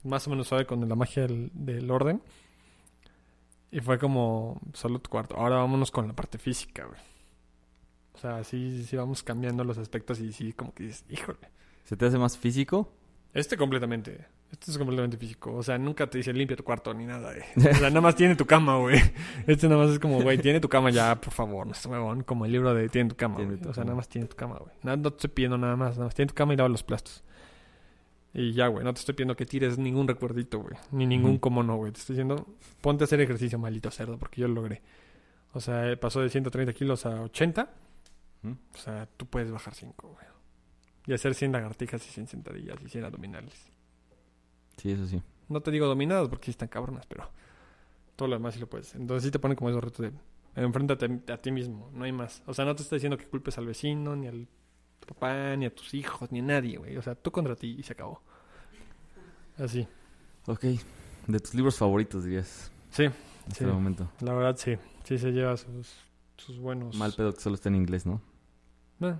más 0.03 0.25
o 0.25 0.29
menos 0.29 0.47
suave 0.47 0.65
con 0.65 0.87
la 0.87 0.95
magia 0.95 1.23
del, 1.27 1.51
del 1.53 1.91
orden. 1.91 2.21
Y 3.71 3.79
fue 3.81 3.99
como 3.99 4.59
solo 4.73 4.99
tu 4.99 5.09
cuarto. 5.09 5.35
Ahora 5.35 5.57
vámonos 5.57 5.91
con 5.91 6.07
la 6.07 6.13
parte 6.15 6.37
física, 6.37 6.85
güey. 6.85 6.99
O 8.13 8.17
sea, 8.17 8.43
sí, 8.43 8.83
sí 8.85 8.95
vamos 8.95 9.23
cambiando 9.23 9.63
los 9.63 9.77
aspectos 9.77 10.19
y 10.19 10.31
sí, 10.31 10.53
como 10.53 10.73
que 10.73 10.83
dices, 10.83 11.05
híjole. 11.09 11.39
¿Se 11.83 11.97
te 11.97 12.05
hace 12.05 12.17
más 12.17 12.37
físico? 12.37 12.91
Este 13.33 13.57
completamente. 13.57 14.25
Este 14.51 14.69
es 14.69 14.77
completamente 14.77 15.17
físico. 15.17 15.53
O 15.55 15.63
sea, 15.63 15.77
nunca 15.77 16.07
te 16.07 16.17
dice 16.17 16.33
limpia 16.33 16.57
tu 16.57 16.63
cuarto 16.63 16.93
ni 16.93 17.05
nada, 17.05 17.33
güey. 17.33 17.43
O 17.71 17.75
sea, 17.75 17.89
nada 17.89 18.01
más 18.01 18.15
tiene 18.15 18.35
tu 18.35 18.45
cama, 18.45 18.77
güey. 18.77 18.99
Este 19.47 19.69
nada 19.69 19.83
más 19.83 19.91
es 19.93 19.99
como, 19.99 20.21
güey, 20.21 20.37
tiene 20.39 20.59
tu 20.59 20.67
cama 20.67 20.89
ya, 20.89 21.19
por 21.19 21.31
favor. 21.33 21.65
No 21.67 21.73
huevón. 21.89 22.23
Como 22.23 22.45
el 22.45 22.51
libro 22.51 22.73
de 22.73 22.89
tiene 22.89 23.09
tu 23.09 23.15
cama, 23.15 23.35
güey. 23.35 23.57
O 23.65 23.73
sea, 23.73 23.83
nada 23.85 23.95
más 23.95 24.09
tiene 24.09 24.27
tu 24.27 24.35
cama, 24.35 24.57
güey. 24.57 24.71
No 24.83 25.01
te 25.01 25.07
estoy 25.07 25.29
pidiendo 25.29 25.57
nada 25.57 25.75
más. 25.77 25.91
Nada 25.95 26.05
más 26.05 26.15
tiene 26.15 26.27
tu 26.27 26.35
cama 26.35 26.53
y 26.53 26.57
lava 26.57 26.69
los 26.69 26.83
plastos. 26.83 27.23
Y 28.33 28.53
ya, 28.53 28.67
güey. 28.67 28.83
No 28.83 28.93
te 28.93 28.99
estoy 28.99 29.15
pidiendo 29.15 29.35
que 29.35 29.45
tires 29.45 29.77
ningún 29.77 30.07
recuerdito, 30.07 30.59
güey. 30.59 30.75
Ni 30.91 31.05
ningún 31.05 31.31
Ujú. 31.31 31.39
cómo 31.39 31.63
no, 31.63 31.77
güey. 31.77 31.91
Te 31.93 31.99
estoy 31.99 32.15
diciendo, 32.15 32.45
ponte 32.81 33.03
a 33.03 33.05
hacer 33.05 33.21
ejercicio, 33.21 33.57
maldito 33.57 33.89
cerdo, 33.89 34.17
porque 34.17 34.41
yo 34.41 34.47
lo 34.49 34.55
logré. 34.55 34.81
O 35.53 35.59
sea, 35.59 35.89
eh, 35.89 35.97
pasó 35.97 36.21
de 36.21 36.29
130 36.29 36.73
kilos 36.73 37.05
a 37.05 37.21
80. 37.21 37.69
Ujú. 38.43 38.57
O 38.73 38.77
sea, 38.77 39.07
tú 39.17 39.25
puedes 39.25 39.51
bajar 39.51 39.75
5, 39.75 40.07
güey. 40.07 40.25
Y 41.07 41.13
hacer 41.13 41.33
100 41.35 41.51
lagartijas 41.53 42.05
y 42.05 42.09
100 42.09 42.27
sentadillas 42.27 42.77
y 42.85 42.89
100 42.89 43.05
abdominales. 43.05 43.71
Sí, 44.81 44.91
eso 44.91 45.05
sí. 45.05 45.21
No 45.49 45.61
te 45.61 45.69
digo 45.71 45.85
dominadas 45.85 46.27
porque 46.29 46.45
sí 46.45 46.51
están 46.51 46.69
cabronas, 46.69 47.05
pero 47.05 47.29
todo 48.15 48.27
lo 48.29 48.35
demás 48.35 48.53
sí 48.55 48.59
lo 48.59 48.67
puedes. 48.67 48.95
Entonces 48.95 49.23
sí 49.23 49.31
te 49.31 49.39
ponen 49.39 49.55
como 49.55 49.69
esos 49.69 49.83
retos 49.83 49.99
de 50.11 50.11
enfréntate 50.55 51.21
a 51.31 51.37
ti 51.37 51.51
mismo, 51.51 51.89
no 51.93 52.03
hay 52.05 52.11
más. 52.11 52.41
O 52.47 52.53
sea, 52.53 52.65
no 52.65 52.75
te 52.75 52.81
está 52.83 52.95
diciendo 52.95 53.17
que 53.17 53.25
culpes 53.27 53.57
al 53.57 53.65
vecino, 53.67 54.15
ni 54.15 54.27
al 54.27 54.47
papá, 55.07 55.55
ni 55.55 55.65
a 55.65 55.73
tus 55.75 55.93
hijos, 55.93 56.31
ni 56.31 56.39
a 56.39 56.43
nadie, 56.43 56.77
güey. 56.77 56.97
O 56.97 57.01
sea, 57.01 57.15
tú 57.15 57.31
contra 57.31 57.55
ti 57.55 57.75
y 57.79 57.83
se 57.83 57.93
acabó. 57.93 58.21
Así. 59.57 59.87
Ok. 60.47 60.65
De 61.27 61.39
tus 61.39 61.53
libros 61.53 61.77
favoritos, 61.77 62.23
dirías. 62.23 62.71
Sí, 62.89 63.03
En 63.03 63.11
Sí. 63.11 63.63
este 63.63 63.67
momento. 63.67 64.09
la 64.21 64.33
verdad 64.33 64.55
sí. 64.57 64.77
Sí 65.03 65.17
se 65.17 65.31
lleva 65.31 65.57
sus, 65.57 65.93
sus 66.37 66.59
buenos... 66.59 66.95
Mal 66.95 67.13
pedo 67.13 67.33
que 67.33 67.41
solo 67.41 67.55
está 67.55 67.69
en 67.69 67.75
inglés, 67.75 68.05
¿no? 68.05 68.21
Eh, 69.01 69.15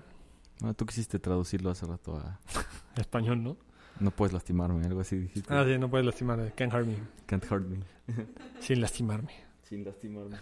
Ah, 0.64 0.74
tú 0.74 0.86
quisiste 0.86 1.18
traducirlo 1.18 1.70
hace 1.70 1.86
rato 1.86 2.16
a... 2.16 2.38
español, 3.00 3.42
¿no? 3.42 3.56
No 4.00 4.10
puedes 4.10 4.32
lastimarme, 4.32 4.84
algo 4.86 5.00
así 5.00 5.16
dijiste. 5.16 5.52
Ah, 5.52 5.64
sí, 5.66 5.78
no 5.78 5.88
puedes 5.90 6.04
lastimar. 6.06 6.40
eh, 6.40 6.52
Can't 6.56 6.72
hurt 6.74 6.86
me. 6.86 6.96
Can't 7.26 7.44
hurt 7.50 7.66
me. 7.66 7.78
Sin 8.60 8.80
lastimarme. 8.80 9.32
Sin 9.62 9.84
lastimarme. 9.84 10.38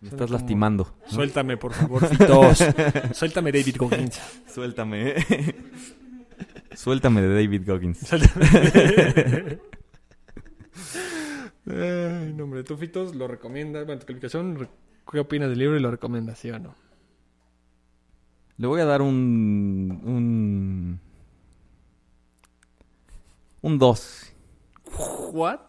Me 0.00 0.08
estás 0.08 0.26
como- 0.28 0.38
lastimando. 0.38 0.94
¿no? 1.06 1.08
Suéltame, 1.12 1.56
por 1.56 1.72
favor, 1.72 2.06
Fitos. 2.06 2.64
Suéltame, 3.12 3.52
David 3.52 3.76
Goggins. 3.78 4.20
Suéltame. 4.52 5.14
Suéltame 6.74 7.22
de 7.22 7.34
David 7.34 7.62
Goggins. 7.66 7.98
Suéltame. 7.98 8.46
Ay, 11.66 12.32
no, 12.34 12.44
hombre, 12.44 12.62
tú, 12.64 12.76
Fitos, 12.76 13.14
lo 13.14 13.28
recomiendas. 13.28 13.84
Bueno, 13.84 14.00
tu 14.00 14.06
calificación, 14.06 14.68
¿qué 15.10 15.18
opinas 15.20 15.50
del 15.50 15.58
libro 15.58 15.76
y 15.76 15.80
lo 15.80 15.90
recomiendas, 15.90 16.38
sí 16.38 16.50
o 16.50 16.58
no? 16.58 16.74
Le 18.56 18.66
voy 18.66 18.80
a 18.80 18.84
dar 18.86 19.02
un... 19.02 20.00
Un... 20.04 21.00
Un 23.62 23.78
2. 23.78 24.32
¿What? 25.32 25.60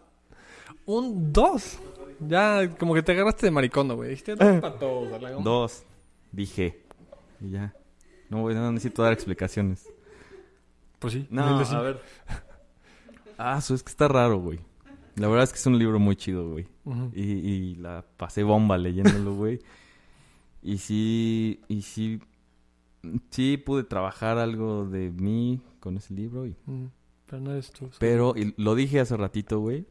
Un 0.85 1.33
2. 1.33 1.79
Ya, 2.27 2.69
como 2.77 2.93
que 2.93 3.01
te 3.01 3.13
agarraste 3.13 3.45
de 3.45 3.51
maricondo, 3.51 3.95
güey. 3.95 4.09
Dijiste 4.09 4.35
dos 4.35 4.61
para 4.61 4.77
todos, 4.77 5.09
¿verdad? 5.11 5.39
2. 5.39 5.83
Dije. 6.31 6.83
Y 7.39 7.51
ya. 7.51 7.73
No, 8.29 8.49
necesito 8.71 9.01
dar 9.03 9.13
explicaciones. 9.13 9.87
Pues 10.99 11.13
sí. 11.13 11.27
No, 11.29 11.43
a 11.43 11.81
ver. 11.81 12.01
Ah, 13.37 13.55
eso 13.57 13.73
es 13.73 13.83
que 13.83 13.89
está 13.89 14.07
raro, 14.07 14.39
güey. 14.39 14.59
La 15.15 15.27
verdad 15.27 15.45
es 15.45 15.51
que 15.51 15.59
es 15.59 15.65
un 15.65 15.79
libro 15.79 15.97
muy 15.97 16.15
chido, 16.15 16.49
güey. 16.49 16.67
Y, 17.13 17.23
y 17.23 17.75
la 17.75 18.05
pasé 18.17 18.43
bomba 18.43 18.77
leyéndolo, 18.77 19.33
güey. 19.33 19.59
Y 20.61 20.77
sí, 20.77 21.61
y 21.67 21.81
sí, 21.83 22.19
sí 23.29 23.57
pude 23.57 23.83
trabajar 23.83 24.37
algo 24.37 24.85
de 24.85 25.09
mí 25.09 25.61
con 25.79 25.97
ese 25.97 26.13
libro. 26.13 26.45
Y, 26.45 26.55
Pero 27.29 27.41
no 27.41 27.51
eres 27.51 27.71
tú. 27.71 27.89
pero, 27.99 28.33
y 28.35 28.53
lo 28.57 28.73
dije 28.75 28.99
hace 28.99 29.15
ratito, 29.15 29.59
güey, 29.59 29.85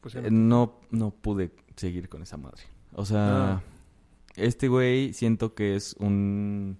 pues, 0.00 0.14
eh, 0.14 0.30
no, 0.30 0.80
no 0.90 1.10
pude 1.10 1.50
seguir 1.76 2.08
con 2.08 2.22
esa 2.22 2.36
madre. 2.38 2.62
O 2.94 3.04
sea, 3.04 3.52
Ah. 3.56 3.62
este 4.36 4.68
güey 4.68 5.12
siento 5.12 5.54
que 5.54 5.76
es 5.76 5.94
un... 5.98 6.78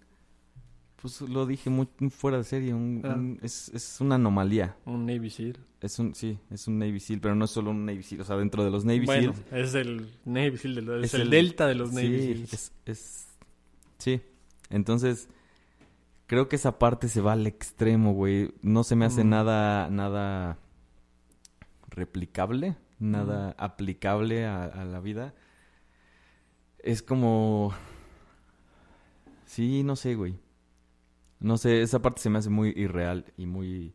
Pues 1.02 1.20
lo 1.22 1.46
dije 1.46 1.68
muy, 1.70 1.88
muy 1.98 2.10
fuera 2.10 2.38
de 2.38 2.44
serie. 2.44 2.72
un- 2.74 3.02
Ah. 3.04 3.14
un- 3.14 3.38
es, 3.42 3.70
es 3.74 4.00
una 4.00 4.14
anomalía. 4.16 4.76
Un 4.86 5.04
Navy 5.06 5.28
Seal. 5.30 5.58
Es 5.82 5.98
un, 5.98 6.14
sí, 6.14 6.38
es 6.50 6.66
un 6.68 6.78
Navy 6.78 7.00
SEAL, 7.00 7.20
pero 7.20 7.34
no 7.34 7.46
es 7.46 7.50
solo 7.50 7.70
un 7.70 7.86
Navy 7.86 8.02
SEAL. 8.02 8.20
O 8.20 8.24
sea, 8.24 8.36
dentro 8.36 8.62
de 8.64 8.70
los 8.70 8.84
Navy 8.84 9.06
bueno, 9.06 9.32
SEALs 9.34 9.68
es 9.68 9.74
el 9.74 10.08
Navy 10.26 10.56
Seal, 10.58 10.74
de 10.74 10.82
los- 10.82 10.98
es, 10.98 11.04
Es 11.04 11.14
el, 11.14 11.20
el- 11.22 11.30
delta 11.30 11.66
de 11.66 11.74
los 11.74 11.92
Navy 11.92 12.06
sí, 12.20 12.26
Seals. 12.34 12.52
es, 12.52 12.72
es- 12.86 13.26
sí. 13.98 14.20
Entonces, 14.68 15.28
creo 16.30 16.48
que 16.48 16.54
esa 16.54 16.78
parte 16.78 17.08
se 17.08 17.20
va 17.20 17.32
al 17.32 17.44
extremo, 17.48 18.12
güey. 18.12 18.54
No 18.62 18.84
se 18.84 18.94
me 18.94 19.04
hace 19.04 19.24
Mm. 19.24 19.28
nada, 19.30 19.90
nada 19.90 20.58
replicable, 21.88 22.76
nada 23.00 23.56
aplicable 23.58 24.46
a, 24.46 24.62
a 24.64 24.84
la 24.84 25.00
vida. 25.00 25.34
Es 26.78 27.02
como... 27.02 27.72
Sí, 29.44 29.82
no 29.82 29.96
sé, 29.96 30.14
güey. 30.14 30.38
No 31.40 31.58
sé, 31.58 31.82
esa 31.82 32.00
parte 32.00 32.20
se 32.20 32.30
me 32.30 32.38
hace 32.38 32.48
muy 32.48 32.68
irreal 32.76 33.24
y 33.36 33.46
muy... 33.46 33.92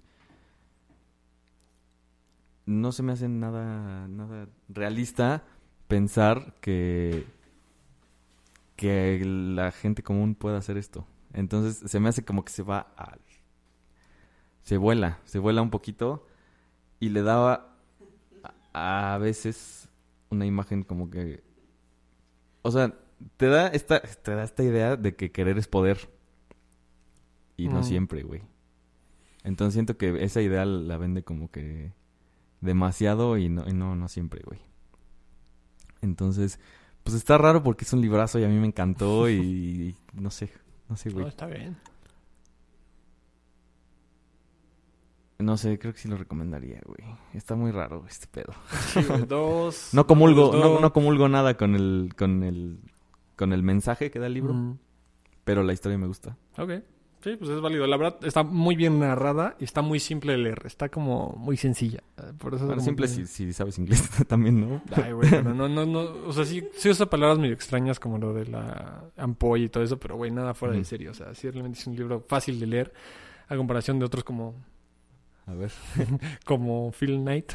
no 2.66 2.92
se 2.92 3.02
me 3.02 3.14
hace 3.14 3.30
nada, 3.30 4.10
nada 4.10 4.50
realista 4.68 5.44
pensar 5.88 6.56
que, 6.60 7.26
que 8.76 9.22
la 9.24 9.72
gente 9.72 10.04
común 10.04 10.36
pueda 10.36 10.58
hacer 10.58 10.76
esto. 10.78 11.08
Entonces 11.36 11.90
se 11.92 12.00
me 12.00 12.10
hace 12.10 12.26
como 12.26 12.44
que 12.44 12.52
se 12.52 12.64
va 12.64 12.80
al... 12.98 13.20
Se 14.64 14.78
vuela, 14.78 15.20
se 15.26 15.38
vuela 15.38 15.62
un 15.62 15.70
poquito 15.70 16.26
y 17.00 17.10
le 17.10 17.22
daba 17.22 17.76
a, 18.74 19.14
a 19.14 19.18
veces 19.20 19.90
una 20.32 20.46
imagen 20.48 20.82
como 20.84 21.12
que... 21.12 21.44
O 22.64 22.72
sea, 22.72 22.96
te 23.38 23.48
da 23.48 23.68
esta, 23.68 24.02
te 24.02 24.32
da 24.34 24.44
esta 24.44 24.64
idea 24.64 24.96
de 24.96 25.16
que 25.16 25.32
querer 25.32 25.60
es 25.60 25.68
poder. 25.68 26.10
Y 27.58 27.70
no 27.70 27.82
Mm. 27.82 27.84
siempre, 27.84 28.24
güey. 28.24 28.42
Entonces 29.44 29.76
siento 29.76 29.98
que 29.98 30.24
esa 30.24 30.42
idea 30.42 30.66
la 30.66 30.98
vende 30.98 31.24
como 31.24 31.52
que 31.52 31.94
demasiado 32.62 33.38
y 33.38 33.50
no, 33.50 33.68
y 33.70 33.74
no, 33.74 33.96
no 33.96 34.08
siempre, 34.08 34.42
güey. 34.44 34.60
Entonces, 36.02 36.60
pues 37.04 37.16
está 37.16 37.38
raro 37.38 37.64
porque 37.64 37.86
es 37.86 37.94
un 37.94 38.02
librazo 38.02 38.40
y 38.40 38.44
a 38.44 38.48
mí 38.48 38.56
me 38.58 38.68
encantó 38.68 39.30
y, 39.30 39.96
y 40.16 40.20
no 40.20 40.32
sé, 40.32 40.50
no 40.90 40.96
sé, 40.96 41.10
No, 41.10 41.16
güey. 41.16 41.28
está 41.28 41.46
bien. 41.48 41.78
No 45.38 45.58
sé, 45.58 45.78
creo 45.78 45.94
que 45.94 46.00
sí 46.00 46.08
lo 46.08 46.16
recomendaría, 46.18 46.80
güey. 46.86 47.04
Está 47.34 47.56
muy 47.56 47.72
raro 47.72 48.06
este 48.08 48.26
pedo. 48.28 48.54
Sí, 48.94 49.02
dos. 49.28 49.90
No 49.94 50.08
comulgo, 50.08 50.48
dos, 50.52 50.56
no, 50.56 50.80
no 50.80 50.94
comulgo 50.94 51.28
nada 51.28 51.56
con 51.58 51.76
el, 51.76 52.14
con 52.18 52.42
el, 52.44 52.80
con 53.36 53.52
el 53.52 53.62
mensaje 53.62 54.10
que 54.12 54.20
da 54.20 54.28
el 54.28 54.34
libro, 54.34 54.54
Mm. 54.54 54.78
pero 55.44 55.62
la 55.64 55.74
historia 55.74 55.98
me 55.98 56.08
gusta. 56.08 56.38
Ok. 56.58 56.72
Sí, 57.26 57.36
pues 57.38 57.50
es 57.50 57.60
válido. 57.60 57.88
La 57.88 57.98
verdad, 57.98 58.24
está 58.24 58.44
muy 58.44 58.76
bien 58.76 59.00
narrada 59.00 59.56
y 59.60 59.64
está 59.64 59.82
muy 59.82 60.00
simple 60.00 60.34
de 60.34 60.38
leer. 60.38 60.62
Está 60.64 60.90
como 60.90 61.34
muy 61.40 61.58
sencilla. 61.58 62.04
Por 62.38 62.54
eso 62.54 62.66
Bueno, 62.68 62.76
como 62.80 62.86
simple 62.86 63.08
si, 63.08 63.26
si 63.26 63.52
sabes 63.52 63.80
inglés 63.80 64.08
también, 64.28 64.62
¿no? 64.62 64.84
Ay, 64.96 65.12
güey, 65.12 65.32
pero 65.32 65.56
no, 65.56 65.68
no, 65.68 65.88
no. 65.88 66.02
O 66.28 66.32
sea, 66.32 66.46
sí, 66.46 66.64
sí 66.74 66.88
usa 66.88 67.08
palabras 67.08 67.40
medio 67.40 67.56
extrañas 67.56 68.00
como 68.00 68.20
lo 68.20 68.32
de 68.32 68.46
la 68.46 69.06
ampolla 69.18 69.66
y 69.66 69.70
todo 69.70 69.84
eso, 69.84 69.98
pero, 70.00 70.18
güey, 70.18 70.30
nada 70.30 70.54
fuera 70.54 70.76
de 70.76 70.84
serio. 70.84 71.10
O 71.10 71.14
sea, 71.16 71.34
sí, 71.34 71.50
realmente 71.50 71.80
es 71.80 71.88
un 71.88 71.96
libro 71.96 72.22
fácil 72.22 72.60
de 72.60 72.68
leer 72.68 72.94
a 73.48 73.56
comparación 73.58 73.98
de 73.98 74.06
otros 74.06 74.24
como, 74.24 74.54
A 75.48 75.56
ver. 75.56 75.72
como 76.46 76.92
Phil 76.92 77.18
Knight. 77.22 77.54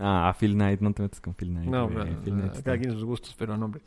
Ah, 0.00 0.34
Phil 0.40 0.54
Knight, 0.54 0.80
no 0.80 0.92
te 0.92 1.02
metas 1.02 1.20
con 1.20 1.34
Phil 1.34 1.50
Knight. 1.50 1.68
No, 1.70 1.88
pero, 1.88 2.04
Phil 2.04 2.32
Knight 2.34 2.46
cada 2.48 2.58
está- 2.58 2.78
quien 2.78 2.92
sus 2.92 3.04
gustos, 3.04 3.32
pero 3.38 3.56
no, 3.56 3.66
hombre. 3.66 3.80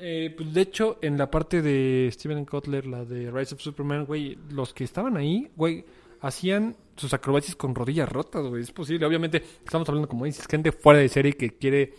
Eh, 0.00 0.34
pues 0.36 0.52
de 0.54 0.60
hecho, 0.62 0.98
en 1.02 1.18
la 1.18 1.30
parte 1.30 1.60
de 1.62 2.08
Steven 2.12 2.44
Kotler, 2.44 2.86
la 2.86 3.04
de 3.04 3.30
Rise 3.30 3.54
of 3.54 3.60
Superman, 3.60 4.06
güey, 4.06 4.38
los 4.50 4.72
que 4.72 4.84
estaban 4.84 5.16
ahí, 5.16 5.50
güey, 5.56 5.84
hacían 6.20 6.76
sus 6.96 7.12
acrobacias 7.14 7.54
con 7.56 7.74
rodillas 7.74 8.08
rotas, 8.08 8.44
güey. 8.46 8.62
Es 8.62 8.72
posible. 8.72 9.06
Obviamente, 9.06 9.42
estamos 9.64 9.88
hablando, 9.88 10.08
como 10.08 10.24
dices, 10.24 10.46
gente 10.46 10.72
fuera 10.72 10.98
de 11.00 11.08
serie 11.08 11.32
que 11.34 11.50
quiere 11.50 11.94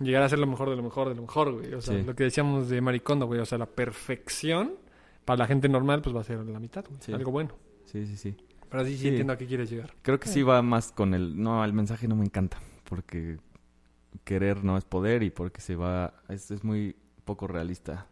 llegar 0.00 0.22
a 0.22 0.28
ser 0.28 0.38
lo 0.38 0.46
mejor 0.46 0.70
de 0.70 0.76
lo 0.76 0.82
mejor 0.82 1.08
de 1.08 1.14
lo 1.14 1.22
mejor, 1.22 1.52
güey. 1.52 1.72
O 1.74 1.80
sea, 1.80 1.96
Sí. 1.98 2.02
lo 2.04 2.14
que 2.14 2.24
decíamos 2.24 2.68
de 2.68 2.80
Maricondo, 2.80 3.26
güey. 3.26 3.40
O 3.40 3.46
sea, 3.46 3.58
la 3.58 3.66
perfección 3.66 4.72
para 5.24 5.38
la 5.38 5.46
gente 5.46 5.68
normal, 5.68 6.02
pues 6.02 6.14
va 6.16 6.20
a 6.20 6.24
ser 6.24 6.38
la 6.44 6.58
mitad, 6.58 6.84
güey. 6.88 7.00
Sí. 7.00 7.12
Algo 7.12 7.30
bueno. 7.30 7.50
Sí, 7.84 8.06
sí, 8.06 8.16
sí. 8.16 8.34
Pero 8.70 8.84
sí, 8.84 8.92
sí, 8.92 8.98
Sí. 9.02 9.08
entiendo 9.08 9.32
a 9.34 9.36
qué 9.38 9.46
quieres 9.46 9.70
llegar. 9.70 9.94
Creo 10.02 10.18
que 10.18 10.28
sí 10.28 10.42
va 10.42 10.62
más 10.62 10.92
con 10.92 11.12
el... 11.14 11.40
No, 11.40 11.62
el 11.64 11.72
mensaje 11.74 12.08
no 12.08 12.16
me 12.16 12.24
encanta. 12.24 12.58
Porque 12.88 13.36
querer 14.24 14.64
no 14.64 14.76
es 14.78 14.84
poder 14.84 15.22
y 15.22 15.30
porque 15.30 15.60
se 15.60 15.76
va... 15.76 16.14
Es, 16.28 16.50
es 16.50 16.64
muy 16.64 16.96
poco 17.24 17.46
realista 17.46 18.06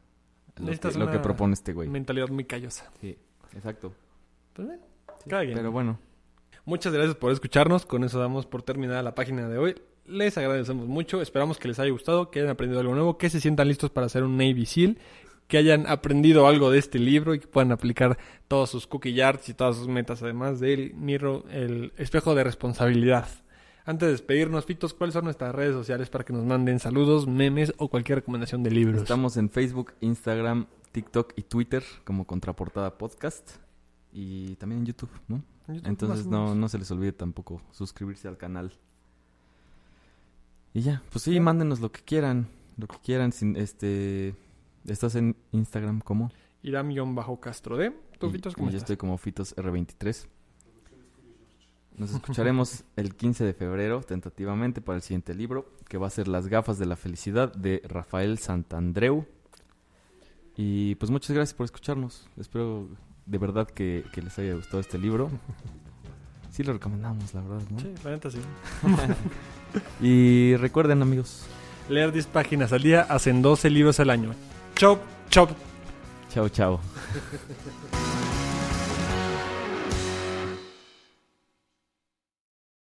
lo, 0.57 0.73
que, 0.73 0.99
lo 0.99 1.11
que 1.11 1.19
propone 1.19 1.55
este 1.55 1.73
güey. 1.73 1.89
Mentalidad 1.89 2.29
muy 2.29 2.45
callosa. 2.45 2.91
Sí, 3.01 3.17
exacto. 3.55 3.93
Pues 4.53 4.69
bien, 4.69 4.81
Sí, 5.23 5.31
cada 5.31 5.43
quien. 5.43 5.57
Pero 5.57 5.71
bueno, 5.71 5.99
Muchas 6.65 6.93
gracias 6.93 7.17
por 7.17 7.33
escucharnos. 7.33 7.87
Con 7.87 8.05
eso 8.05 8.19
damos 8.19 8.47
por 8.47 8.63
terminada 8.63 9.03
la 9.03 9.15
página 9.15 9.49
de 9.49 9.59
hoy. 9.59 9.75
Les 10.07 10.37
agradecemos 10.39 10.87
mucho. 10.87 11.21
Esperamos 11.23 11.59
que 11.59 11.69
les 11.69 11.79
haya 11.79 11.91
gustado, 11.91 12.31
que 12.31 12.41
hayan 12.41 12.51
aprendido 12.51 12.81
algo 12.81 12.95
nuevo, 12.95 13.19
que 13.19 13.31
se 13.31 13.41
sientan 13.41 13.69
listos 13.69 13.91
para 13.91 14.07
hacer 14.07 14.23
un 14.23 14.37
Navy 14.37 14.67
SEAL, 14.67 14.99
que 15.47 15.59
hayan 15.59 15.87
aprendido 15.87 16.47
algo 16.47 16.71
de 16.71 16.79
este 16.79 16.99
libro 16.99 17.35
y 17.35 17.41
que 17.41 17.47
puedan 17.47 17.73
aplicar 17.73 18.19
todos 18.47 18.71
sus 18.71 18.87
cookie 18.87 19.15
yards 19.15 19.49
y 19.49 19.55
todas 19.55 19.77
sus 19.77 19.89
metas, 19.89 20.23
además 20.23 20.61
del 20.61 20.95
Miro, 20.95 21.45
el 21.51 21.93
espejo 21.97 22.35
de 22.35 22.45
responsabilidad. 22.45 23.27
Antes 23.87 24.07
de 24.07 24.13
despedirnos, 24.13 24.67
Fitos, 24.67 24.95
¿cuáles 24.95 25.15
son 25.15 25.25
nuestras 25.25 25.55
redes 25.55 25.73
sociales 25.75 26.09
para 26.11 26.25
que 26.25 26.33
nos 26.33 26.45
manden 26.45 26.79
saludos, 26.79 27.27
memes 27.27 27.73
o 27.79 27.89
cualquier 27.89 28.19
recomendación 28.19 28.63
de 28.63 28.71
libros? 28.71 29.03
estamos 29.03 29.37
en 29.37 29.49
Facebook, 29.51 29.93
Instagram, 30.01 30.67
TikTok 30.93 31.33
y 31.37 31.43
Twitter 31.43 31.83
como 32.05 32.27
Contraportada 32.27 32.97
Podcast. 32.99 33.53
Y 34.13 34.57
también 34.57 34.81
en 34.81 34.87
YouTube, 34.87 35.11
¿no? 35.29 35.43
YouTube, 35.69 35.87
Entonces 35.89 36.27
no, 36.27 36.55
no 36.55 36.69
se 36.69 36.79
les 36.79 36.91
olvide 36.91 37.13
tampoco 37.13 37.63
suscribirse 37.71 38.27
al 38.29 38.37
canal. 38.37 38.73
Y 40.75 40.83
ya, 40.83 41.03
pues 41.11 41.25
sí, 41.25 41.33
Ya. 41.35 41.41
mándenos 41.41 41.81
lo 41.81 41.91
que 41.93 42.01
quieran, 42.03 42.49
lo 42.77 42.87
que 42.87 42.97
quieran. 43.05 43.33
Sin, 43.33 43.57
este, 43.57 44.35
¿Estás 44.87 45.15
en 45.15 45.37
Instagram 45.53 46.01
cómo? 46.01 46.31
Iram-Castro 46.63 47.77
D. 47.77 47.93
¿Tú, 48.19 48.29
Y- 48.29 48.33
Fitos, 48.33 48.53
y 48.53 48.57
cómo 48.57 48.67
yo 48.71 48.77
estás? 48.77 48.83
estoy 48.91 48.97
como 48.97 49.17
Fitos 49.19 49.55
R23. 49.57 50.27
Nos 52.01 52.11
escucharemos 52.15 52.85
el 52.97 53.15
15 53.15 53.45
de 53.45 53.53
febrero, 53.53 54.01
tentativamente, 54.01 54.81
para 54.81 54.97
el 54.97 55.03
siguiente 55.03 55.35
libro, 55.35 55.71
que 55.87 55.99
va 55.99 56.07
a 56.07 56.11
ser 56.11 56.29
Las 56.29 56.49
gafas 56.49 56.79
de 56.79 56.87
la 56.87 56.97
felicidad 56.97 57.53
de 57.53 57.83
Rafael 57.87 58.39
Santandreu. 58.39 59.27
Y 60.57 60.95
pues 60.97 61.11
muchas 61.11 61.31
gracias 61.37 61.55
por 61.55 61.65
escucharnos. 61.65 62.27
Espero 62.39 62.89
de 63.27 63.39
verdad 63.39 63.69
que, 63.69 64.05
que 64.13 64.23
les 64.23 64.37
haya 64.39 64.55
gustado 64.55 64.81
este 64.81 64.99
libro. 64.99 65.31
Sí 66.51 66.65
lo 66.65 66.73
recomendamos, 66.73 67.33
la 67.33 67.43
verdad, 67.43 67.63
¿no? 67.71 67.79
Sí, 67.79 67.95
la 68.03 68.11
neta 68.11 68.29
sí. 68.29 68.41
Y 70.05 70.57
recuerden, 70.57 71.01
amigos. 71.01 71.47
Leer 71.89 72.11
10 72.11 72.27
páginas 72.27 72.73
al 72.73 72.83
día 72.83 73.03
hacen 73.03 73.41
12 73.41 73.71
libros 73.71 74.01
al 74.01 74.11
año. 74.11 74.35
Chop, 74.75 75.01
chop. 75.31 75.51
Chao, 76.29 76.49
chao. 76.49 76.81